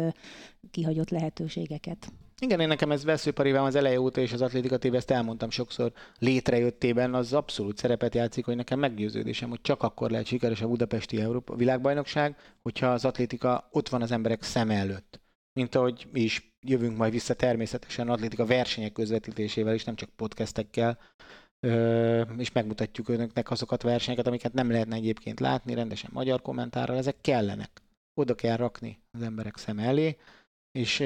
kihagyott 0.71 1.09
lehetőségeket. 1.09 2.11
Igen, 2.41 2.59
én 2.59 2.67
nekem 2.67 2.91
ez 2.91 3.03
veszőparivám 3.03 3.63
az 3.63 3.75
eleje 3.75 4.01
óta, 4.01 4.21
és 4.21 4.33
az 4.33 4.41
atlétika 4.41 4.77
TV, 4.77 4.93
ezt 4.93 5.11
elmondtam 5.11 5.49
sokszor, 5.49 5.91
létrejöttében 6.19 7.13
az 7.13 7.33
abszolút 7.33 7.77
szerepet 7.77 8.15
játszik, 8.15 8.45
hogy 8.45 8.55
nekem 8.55 8.79
meggyőződésem, 8.79 9.49
hogy 9.49 9.61
csak 9.61 9.83
akkor 9.83 10.11
lehet 10.11 10.25
sikeres 10.25 10.61
a 10.61 10.67
budapesti 10.67 11.21
Európa 11.21 11.55
világbajnokság, 11.55 12.35
hogyha 12.61 12.87
az 12.87 13.05
atlétika 13.05 13.69
ott 13.71 13.89
van 13.89 14.01
az 14.01 14.11
emberek 14.11 14.43
szem 14.43 14.69
előtt. 14.69 15.21
Mint 15.53 15.75
ahogy 15.75 16.07
mi 16.11 16.21
is 16.21 16.48
jövünk 16.67 16.97
majd 16.97 17.11
vissza 17.11 17.33
természetesen 17.33 18.09
atlétika 18.09 18.45
versenyek 18.45 18.91
közvetítésével, 18.91 19.73
és 19.73 19.83
nem 19.83 19.95
csak 19.95 20.09
podcastekkel, 20.09 20.99
és 22.37 22.51
megmutatjuk 22.51 23.09
önöknek 23.09 23.51
azokat 23.51 23.83
a 23.83 23.87
versenyeket, 23.87 24.27
amiket 24.27 24.53
nem 24.53 24.71
lehetne 24.71 24.95
egyébként 24.95 25.39
látni, 25.39 25.73
rendesen 25.73 26.09
magyar 26.13 26.41
kommentárral, 26.41 26.97
ezek 26.97 27.21
kellenek. 27.21 27.81
Oda 28.13 28.35
kell 28.35 28.55
rakni 28.55 28.99
az 29.11 29.21
emberek 29.21 29.57
szem 29.57 29.79
elé, 29.79 30.17
és, 30.71 30.99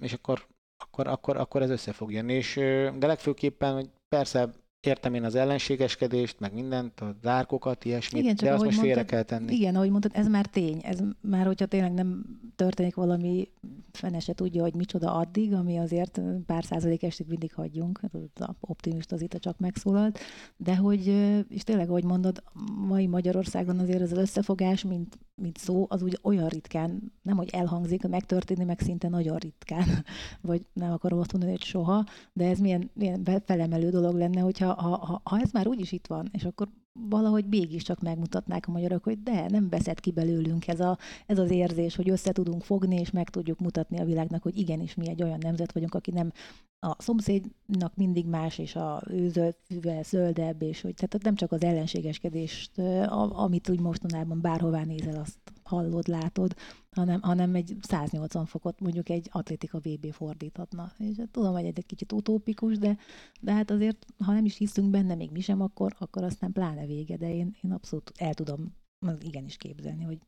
és 0.00 0.12
akkor 0.12 0.46
akkor, 0.78 1.06
akkor, 1.06 1.36
akkor 1.36 1.62
ez 1.62 1.70
össze 1.70 1.92
fog 1.92 2.12
jönni. 2.12 2.32
És, 2.32 2.54
de 2.98 3.06
legfőképpen, 3.06 3.74
hogy 3.74 3.90
persze 4.08 4.50
értem 4.80 5.14
én 5.14 5.24
az 5.24 5.34
ellenségeskedést, 5.34 6.40
meg 6.40 6.54
mindent, 6.54 7.00
a 7.00 7.14
zárkokat, 7.22 7.84
ilyesmit, 7.84 8.22
Igen, 8.22 8.36
csak 8.36 8.48
de 8.48 8.54
azt 8.54 8.64
most 8.64 8.78
félre 8.78 9.04
kell 9.04 9.22
tenni. 9.22 9.54
Igen, 9.54 9.74
ahogy 9.76 9.90
mondtad, 9.90 10.10
ez 10.14 10.28
már 10.28 10.46
tény. 10.46 10.80
Ez 10.82 10.98
már, 11.20 11.46
hogyha 11.46 11.66
tényleg 11.66 11.92
nem 11.92 12.24
történik 12.56 12.94
valami, 12.94 13.48
fene 13.92 14.18
se 14.18 14.32
tudja, 14.32 14.62
hogy 14.62 14.74
micsoda 14.74 15.14
addig, 15.14 15.52
ami 15.52 15.78
azért 15.78 16.20
pár 16.46 16.64
százalék 16.64 17.02
estig 17.02 17.26
mindig 17.28 17.54
hagyjunk. 17.54 18.00
Az 18.12 18.46
optimista 18.60 19.14
az 19.14 19.22
itt 19.22 19.34
csak 19.38 19.58
megszólalt. 19.58 20.18
De 20.56 20.76
hogy, 20.76 21.06
és 21.48 21.62
tényleg, 21.64 21.88
ahogy 21.88 22.04
mondod, 22.04 22.42
mai 22.86 23.06
Magyarországon 23.06 23.78
azért 23.78 24.02
az 24.02 24.12
összefogás, 24.12 24.84
mint, 24.84 25.18
mint 25.34 25.58
szó, 25.58 25.86
az 25.88 26.02
úgy 26.02 26.18
olyan 26.22 26.48
ritkán, 26.48 27.12
nem 27.22 27.36
hogy 27.36 27.48
elhangzik, 27.52 28.08
megtörténni, 28.08 28.64
meg 28.64 28.80
szinte 28.80 29.08
nagyon 29.08 29.36
ritkán. 29.36 30.04
Vagy 30.40 30.66
nem 30.72 30.92
akarom 30.92 31.18
azt 31.18 31.32
mondani, 31.32 31.52
hogy 31.52 31.64
soha, 31.64 32.04
de 32.32 32.48
ez 32.48 32.58
milyen, 32.58 32.90
milyen 32.92 33.42
felemelő 33.44 33.90
dolog 33.90 34.14
lenne, 34.14 34.40
hogyha 34.40 34.75
ha, 34.76 34.96
ha, 34.96 35.20
ha 35.24 35.40
ez 35.40 35.50
már 35.50 35.66
úgyis 35.66 35.92
itt 35.92 36.06
van, 36.06 36.28
és 36.32 36.44
akkor 36.44 36.68
valahogy 37.08 37.44
mégiscsak 37.48 38.00
megmutatnák 38.00 38.68
a 38.68 38.70
magyarok, 38.70 39.04
hogy 39.04 39.22
de, 39.22 39.48
nem 39.48 39.68
veszed 39.68 40.00
ki 40.00 40.10
belőlünk 40.10 40.68
ez, 40.68 40.80
a, 40.80 40.98
ez 41.26 41.38
az 41.38 41.50
érzés, 41.50 41.96
hogy 41.96 42.10
össze 42.10 42.32
tudunk 42.32 42.62
fogni, 42.62 42.96
és 43.00 43.10
meg 43.10 43.30
tudjuk 43.30 43.58
mutatni 43.58 43.98
a 44.00 44.04
világnak, 44.04 44.42
hogy 44.42 44.58
igenis 44.58 44.94
mi 44.94 45.08
egy 45.08 45.22
olyan 45.22 45.38
nemzet 45.42 45.72
vagyunk, 45.72 45.94
aki 45.94 46.10
nem 46.10 46.32
a 46.78 47.02
szomszédnak 47.02 47.94
mindig 47.94 48.26
más, 48.26 48.58
és 48.58 48.76
a 48.76 49.02
ő 49.10 49.54
zöldebb, 50.02 50.62
és 50.62 50.80
hogy 50.80 50.94
tehát 50.94 51.22
nem 51.22 51.34
csak 51.34 51.52
az 51.52 51.62
ellenségeskedést, 51.62 52.78
amit 53.28 53.68
úgy 53.68 53.80
mostanában 53.80 54.40
bárhová 54.40 54.84
nézel, 54.84 55.20
azt 55.20 55.38
hallod, 55.66 56.08
látod, 56.08 56.56
hanem, 56.90 57.20
hanem 57.22 57.54
egy 57.54 57.76
180 57.80 58.46
fokot 58.46 58.80
mondjuk 58.80 59.08
egy 59.08 59.28
atlétika 59.32 59.78
VB 59.78 60.12
fordíthatna. 60.12 60.92
És 60.98 61.16
hát 61.16 61.28
tudom, 61.28 61.52
hogy 61.52 61.64
egy 61.64 61.86
kicsit 61.86 62.12
utópikus, 62.12 62.78
de, 62.78 62.98
de 63.40 63.52
hát 63.52 63.70
azért, 63.70 64.06
ha 64.24 64.32
nem 64.32 64.44
is 64.44 64.56
hiszünk 64.56 64.90
benne, 64.90 65.14
még 65.14 65.30
mi 65.30 65.40
sem, 65.40 65.60
akkor, 65.60 65.94
akkor 65.98 66.22
aztán 66.22 66.52
pláne 66.52 66.86
vége, 66.86 67.16
de 67.16 67.34
én, 67.34 67.56
én 67.62 67.72
abszolút 67.72 68.12
el 68.16 68.34
tudom 68.34 68.74
igenis 69.20 69.56
képzelni, 69.56 70.04
hogy 70.04 70.18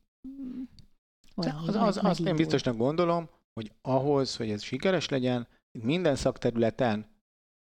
az, 1.35 1.45
meg- 1.45 1.75
az, 1.75 1.99
azt 2.03 2.19
én 2.19 2.35
biztosnak 2.35 2.77
gondolom, 2.77 3.29
hogy 3.53 3.71
ahhoz, 3.81 4.35
hogy 4.35 4.49
ez 4.49 4.61
sikeres 4.61 5.09
legyen, 5.09 5.47
minden 5.79 6.15
szakterületen 6.15 7.05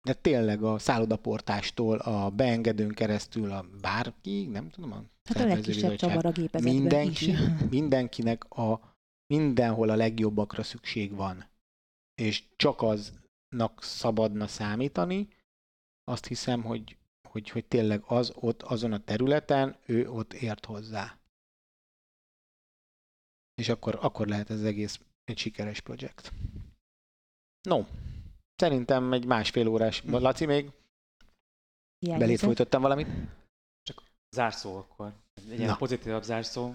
de 0.04 0.14
tényleg 0.14 0.62
a 0.62 0.78
szállodaportástól, 0.78 1.98
a 1.98 2.30
beengedőn 2.30 2.88
keresztül, 2.88 3.50
a 3.50 3.64
bárki, 3.80 4.46
nem 4.46 4.70
tudom, 4.70 4.92
a 4.92 5.02
Hát 5.28 5.42
a 5.42 5.46
legkisebb 5.46 5.94
csavar 5.94 6.26
a 6.26 6.30
gépezetben 6.30 6.74
mindenki, 6.74 7.30
is. 7.30 7.38
mindenkinek 7.70 8.44
a 8.50 8.96
mindenhol 9.26 9.88
a 9.88 9.94
legjobbakra 9.94 10.62
szükség 10.62 11.14
van. 11.14 11.48
És 12.14 12.44
csak 12.56 12.82
aznak 12.82 13.82
szabadna 13.82 14.46
számítani, 14.46 15.28
azt 16.04 16.26
hiszem, 16.26 16.62
hogy, 16.62 16.96
hogy, 17.28 17.48
hogy 17.48 17.64
tényleg 17.64 18.02
az 18.06 18.32
ott, 18.34 18.62
azon 18.62 18.92
a 18.92 19.04
területen, 19.04 19.76
ő 19.86 20.10
ott 20.10 20.32
ért 20.32 20.64
hozzá. 20.64 21.18
És 23.54 23.68
akkor, 23.68 23.98
akkor 24.00 24.26
lehet 24.26 24.50
ez 24.50 24.62
egész 24.62 25.00
egy 25.24 25.38
sikeres 25.38 25.80
projekt. 25.80 26.32
No, 27.68 27.84
szerintem 28.56 29.12
egy 29.12 29.26
másfél 29.26 29.66
órás. 29.66 30.02
Laci, 30.04 30.46
még 30.46 30.64
belét 30.64 32.16
Hiányzott. 32.16 32.38
folytottam 32.38 32.82
valamit? 32.82 33.08
Zárszó 34.34 34.76
akkor. 34.76 35.12
Egy 35.50 35.58
ilyen 35.58 35.76
pozitívabb 35.76 36.22
zárszó. 36.22 36.74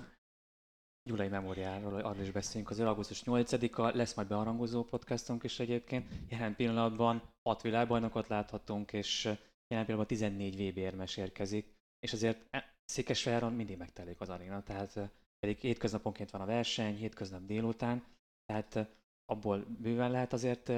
Gyulai 1.09 1.27
Memóriáról 1.27 1.99
arról 1.99 2.21
is 2.21 2.31
beszélünk. 2.31 2.69
Azért 2.69 2.87
augusztus 2.87 3.23
8-a 3.25 3.95
lesz 3.95 4.13
majd 4.13 4.27
bearangozó 4.27 4.83
podcastunk 4.83 5.43
is 5.43 5.59
egyébként. 5.59 6.07
Jelen 6.29 6.55
pillanatban 6.55 7.21
hat 7.41 7.61
világbajnokot 7.61 8.27
láthatunk, 8.27 8.93
és 8.93 9.23
jelen 9.67 9.85
pillanatban 9.85 10.17
14 10.17 10.53
VB 10.55 10.77
érmes 10.77 11.17
érkezik. 11.17 11.73
És 11.99 12.13
azért 12.13 12.47
e- 12.49 12.73
Székesfejáron 12.85 13.53
mindig 13.53 13.77
megtelik 13.77 14.21
az 14.21 14.29
aréna, 14.29 14.63
tehát 14.63 14.97
eh, 14.97 15.09
pedig 15.39 15.57
hétköznaponként 15.57 16.31
van 16.31 16.41
a 16.41 16.45
verseny, 16.45 16.95
hétköznap 16.95 17.45
délután, 17.45 18.03
tehát 18.45 18.75
eh, 18.75 18.87
abból 19.25 19.65
bőven 19.79 20.11
lehet 20.11 20.33
azért 20.33 20.71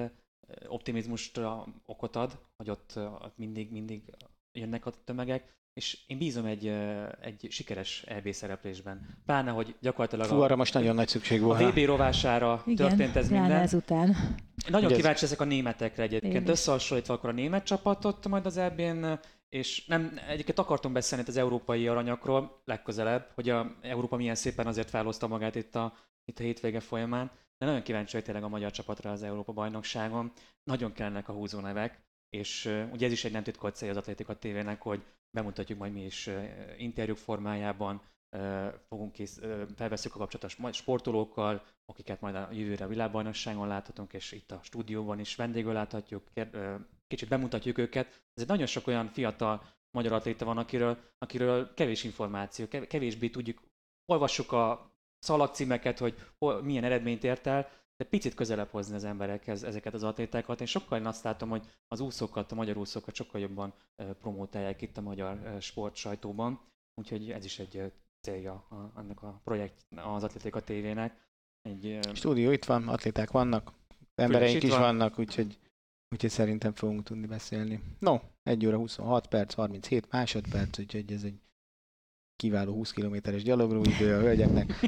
optimizmust 0.68 1.38
eh, 1.38 1.64
okot 1.86 2.16
ad, 2.16 2.40
hogy 2.56 2.70
ott 2.70 2.96
ott 2.98 3.38
mindig, 3.38 3.72
mindig 3.72 4.16
jönnek 4.52 4.86
a 4.86 5.04
tömegek, 5.04 5.54
és 5.74 6.00
én 6.08 6.18
bízom 6.18 6.46
egy, 6.46 6.68
egy 7.22 7.48
sikeres 7.50 8.04
EB 8.04 8.32
szereplésben. 8.32 9.18
Pláne, 9.26 9.52
hogy 9.52 9.76
gyakorlatilag 9.82 10.26
Fú, 10.26 10.42
arra 10.42 10.56
most 10.56 10.74
nagyon 10.74 10.96
nagy 10.96 11.08
szükség 11.08 11.42
a 11.42 11.46
volna. 11.46 11.70
VB 11.70 11.78
rovására 11.78 12.64
Igen, 12.66 12.88
történt 12.88 13.16
ez 13.16 13.30
minden. 13.30 13.52
ezután. 13.52 14.08
Nagyon 14.68 14.86
Ugye 14.86 14.90
ez- 14.96 15.02
kíváncsi 15.02 15.24
ezek 15.26 15.42
a 15.42 15.46
németekre 15.46 16.04
egyébként. 16.04 16.34
Én 16.34 16.42
is. 16.42 16.50
Összehasonlítva 16.50 17.14
akkor 17.14 17.30
a 17.30 17.34
német 17.34 17.64
csapatot 17.64 18.28
majd 18.28 18.46
az 18.46 18.58
EB-n, 18.58 19.20
és 19.50 19.86
nem, 19.86 20.20
egyébként 20.28 20.60
akartunk 20.60 20.94
beszélni 20.94 21.24
itt 21.24 21.30
az 21.30 21.38
európai 21.38 21.88
aranyakról 21.88 22.62
legközelebb, 22.66 23.32
hogy 23.36 23.50
a 23.50 23.76
Európa 23.82 24.16
milyen 24.16 24.36
szépen 24.36 24.68
azért 24.68 24.90
felhozta 24.90 25.28
magát 25.28 25.56
itt 25.56 25.76
a, 25.76 25.94
itt 26.26 26.40
a 26.40 26.44
hétvége 26.44 26.80
folyamán, 26.80 27.32
de 27.58 27.66
nagyon 27.66 27.82
kíváncsi 27.82 28.16
vagy 28.16 28.24
tényleg 28.24 28.44
a 28.44 28.48
magyar 28.48 28.72
csapatra 28.72 29.12
az 29.12 29.24
Európa 29.24 29.52
bajnokságon. 29.54 30.32
Nagyon 30.64 30.94
kellenek 30.94 31.30
a 31.30 31.34
húzó 31.34 31.60
nevek, 31.60 32.02
és 32.38 32.66
ugye 32.92 33.06
ez 33.06 33.12
is 33.12 33.24
egy 33.24 33.32
nem 33.32 33.44
titkolt 33.44 33.76
célja 33.76 33.94
az 33.94 34.00
Atlétika 34.00 34.38
TV-nek, 34.38 34.82
hogy 34.82 35.04
bemutatjuk 35.38 35.80
majd 35.80 35.94
mi 35.94 36.06
is 36.06 36.30
interjúk 36.78 37.18
formájában, 37.18 38.02
fogunk 38.88 39.12
kész, 39.12 39.40
felveszünk 39.76 40.16
a 40.16 40.18
kapcsolatos 40.18 40.76
sportolókkal, 40.76 41.64
akiket 41.86 42.22
majd 42.22 42.36
a 42.36 42.50
jövőre 42.52 42.86
a 42.86 42.88
világbajnokságon 42.88 43.68
láthatunk, 43.68 44.14
és 44.14 44.32
itt 44.32 44.52
a 44.52 44.60
stúdióban 44.64 45.20
is 45.20 45.36
vendégül 45.36 45.74
láthatjuk, 45.74 46.24
kicsit 47.08 47.30
bemutatjuk 47.30 47.78
őket. 47.78 48.08
Ez 48.08 48.42
egy 48.42 48.48
nagyon 48.48 48.66
sok 48.66 48.88
olyan 48.88 49.08
fiatal 49.08 49.64
magyar 49.98 50.14
atléta 50.14 50.46
van, 50.46 50.58
akiről, 50.58 50.98
akiről 51.18 51.74
kevés 51.74 52.04
információ, 52.04 52.68
kev- 52.68 52.88
kevésbé 52.88 53.30
tudjuk, 53.30 53.62
olvassuk 54.06 54.52
a 54.52 54.92
szalagcímeket, 55.20 55.98
hogy 55.98 56.16
hol, 56.38 56.62
milyen 56.62 56.84
eredményt 56.84 57.24
ért 57.24 57.48
el, 57.48 57.70
de 58.02 58.08
picit 58.08 58.34
közelebb 58.34 58.70
hozni 58.70 58.96
az 58.96 59.04
emberekhez 59.04 59.64
ezeket 59.64 59.94
az 59.94 60.04
atlétákat. 60.04 60.60
Én 60.62 60.68
sokkal 60.68 61.00
én 61.00 61.06
azt 61.06 61.24
látom, 61.24 61.50
hogy 61.50 61.66
az 61.88 62.00
úszókat, 62.00 62.52
a 62.52 62.56
magyar 62.56 62.78
úszókat 62.78 63.16
sokkal 63.16 63.42
jobban 63.42 63.74
ö, 63.96 64.14
promótálják 64.14 64.82
itt 64.82 64.98
a 64.98 65.02
magyar 65.02 65.58
sport 65.60 65.96
sajtóban, 65.96 66.60
úgyhogy 67.02 67.32
ez 67.32 67.46
is 67.46 67.60
egy 67.60 67.92
célja 68.22 68.54
a, 68.54 68.92
annak 68.94 69.24
a 69.24 69.42
projekt 69.44 69.86
az 69.96 70.24
Atlétika 70.24 70.62
TV-nek. 70.62 71.26
Egy, 71.62 72.00
Stúdió 72.14 72.52
itt 72.52 72.66
van, 72.66 72.88
atléták 72.88 73.32
vannak, 73.32 73.72
embereink 74.16 74.64
is 74.64 74.70
van. 74.70 74.80
vannak, 74.80 75.20
úgyhogy, 75.20 75.58
úgyhogy 76.10 76.30
szerintem 76.30 76.74
fogunk 76.74 77.04
tudni 77.04 77.28
beszélni. 77.28 77.82
No, 78.00 78.20
1 78.44 78.66
óra 78.66 78.78
26 78.78 79.28
perc, 79.28 79.54
37 79.54 80.12
másodperc, 80.12 80.80
úgyhogy 80.80 81.12
ez 81.12 81.24
egy 81.24 81.40
kiváló 82.42 82.74
20 82.74 82.92
kilométeres 82.92 83.44
gyalogló 83.44 83.84
idő 83.84 84.16
a 84.16 84.20
hölgyeknek. 84.20 84.80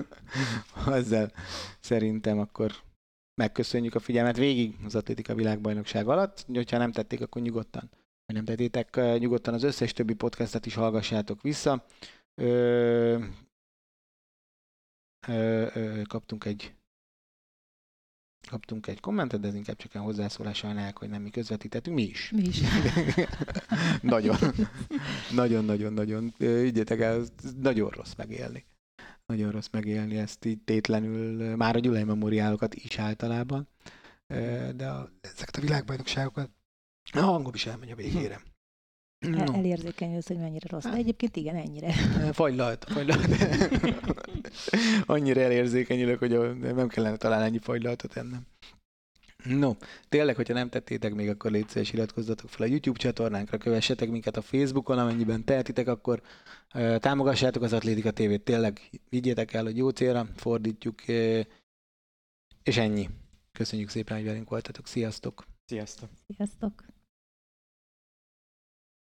Ezzel 1.00 1.32
szerintem 1.80 2.38
akkor 2.38 2.72
megköszönjük 3.34 3.94
a 3.94 3.98
figyelmet 3.98 4.36
végig 4.36 4.76
az 4.84 4.94
atlétika 4.94 5.34
világbajnokság 5.34 6.08
alatt. 6.08 6.46
Hogyha 6.54 6.78
nem 6.78 6.92
tették, 6.92 7.20
akkor 7.20 7.42
nyugodtan, 7.42 7.90
vagy 8.26 8.36
nem 8.36 8.44
tettétek, 8.44 8.96
eh, 8.96 9.18
nyugodtan 9.18 9.54
az 9.54 9.62
összes 9.62 9.92
többi 9.92 10.14
podcastet 10.14 10.66
is 10.66 10.74
hallgassátok 10.74 11.42
vissza. 11.42 11.84
Ö, 12.34 13.18
ö, 15.28 15.66
ö, 15.74 16.02
kaptunk 16.08 16.44
egy 16.44 16.74
kaptunk 18.48 18.86
egy 18.86 19.00
kommentet, 19.00 19.40
de 19.40 19.48
ez 19.48 19.54
inkább 19.54 19.76
csak 19.76 19.94
egy 19.94 20.00
hozzászólás 20.00 20.56
sajnálják, 20.56 20.98
hogy 20.98 21.08
nem 21.08 21.22
mi 21.22 21.30
közvetítettünk, 21.30 21.96
mi 21.96 22.02
is. 22.02 22.30
Mi 22.30 22.42
is. 22.42 22.60
nagyon, 24.02 24.36
nagyon, 25.34 25.64
nagyon, 25.64 25.92
nagyon, 25.92 26.34
ügyetek 26.38 27.00
el, 27.00 27.24
nagyon 27.60 27.90
rossz 27.90 28.14
megélni. 28.16 28.64
Nagyon 29.26 29.50
rossz 29.50 29.68
megélni 29.70 30.16
ezt 30.16 30.44
így 30.44 30.60
tétlenül, 30.60 31.56
már 31.56 31.76
a 31.76 31.78
Gyulai 31.78 32.04
memoriálokat 32.04 32.74
is 32.74 32.98
általában, 32.98 33.68
de 34.76 34.88
a, 34.88 35.10
ezeket 35.20 35.56
a 35.56 35.60
világbajnokságokat 35.60 36.50
a 37.12 37.20
hangom 37.20 37.54
is 37.54 37.66
elmegy 37.66 37.90
a 37.90 37.94
végére. 37.94 38.40
No. 39.20 39.54
elérzékenyülsz, 39.54 40.26
hogy 40.26 40.38
mennyire 40.38 40.66
rossz. 40.70 40.84
De 40.84 40.92
egyébként 40.92 41.36
igen, 41.36 41.56
ennyire. 41.56 41.92
Fagylalt, 42.32 42.86
fagylalt. 42.88 43.26
Annyira 45.06 45.40
elérzékenyülök, 45.40 46.18
hogy 46.18 46.58
nem 46.60 46.88
kellene 46.88 47.16
talán 47.16 47.42
ennyi 47.42 47.58
fagylaltot 47.58 48.16
ennem. 48.16 48.46
No, 49.44 49.76
tényleg, 50.08 50.36
hogyha 50.36 50.54
nem 50.54 50.68
tettétek 50.68 51.14
még, 51.14 51.28
akkor 51.28 51.50
légy 51.50 51.68
szíves, 51.68 51.92
iratkozzatok 51.92 52.50
fel 52.50 52.66
a 52.66 52.70
YouTube 52.70 52.98
csatornánkra, 52.98 53.58
kövessetek 53.58 54.10
minket 54.10 54.36
a 54.36 54.42
Facebookon, 54.42 54.98
amennyiben 54.98 55.44
tehetitek, 55.44 55.88
akkor 55.88 56.22
ö, 56.74 56.96
támogassátok 56.98 57.62
az 57.62 57.72
Atlétika 57.72 58.10
TV-t, 58.10 58.42
tényleg 58.42 58.90
vigyétek 59.08 59.52
el, 59.52 59.64
hogy 59.64 59.76
jó 59.76 59.88
célra 59.88 60.26
fordítjuk, 60.36 61.08
ö, 61.08 61.40
és 62.62 62.76
ennyi. 62.76 63.08
Köszönjük 63.52 63.88
szépen, 63.88 64.16
hogy 64.16 64.26
velünk 64.26 64.50
voltatok. 64.50 64.86
Sziasztok! 64.86 65.46
Sziasztok! 65.66 66.08
Sziasztok! 66.36 66.89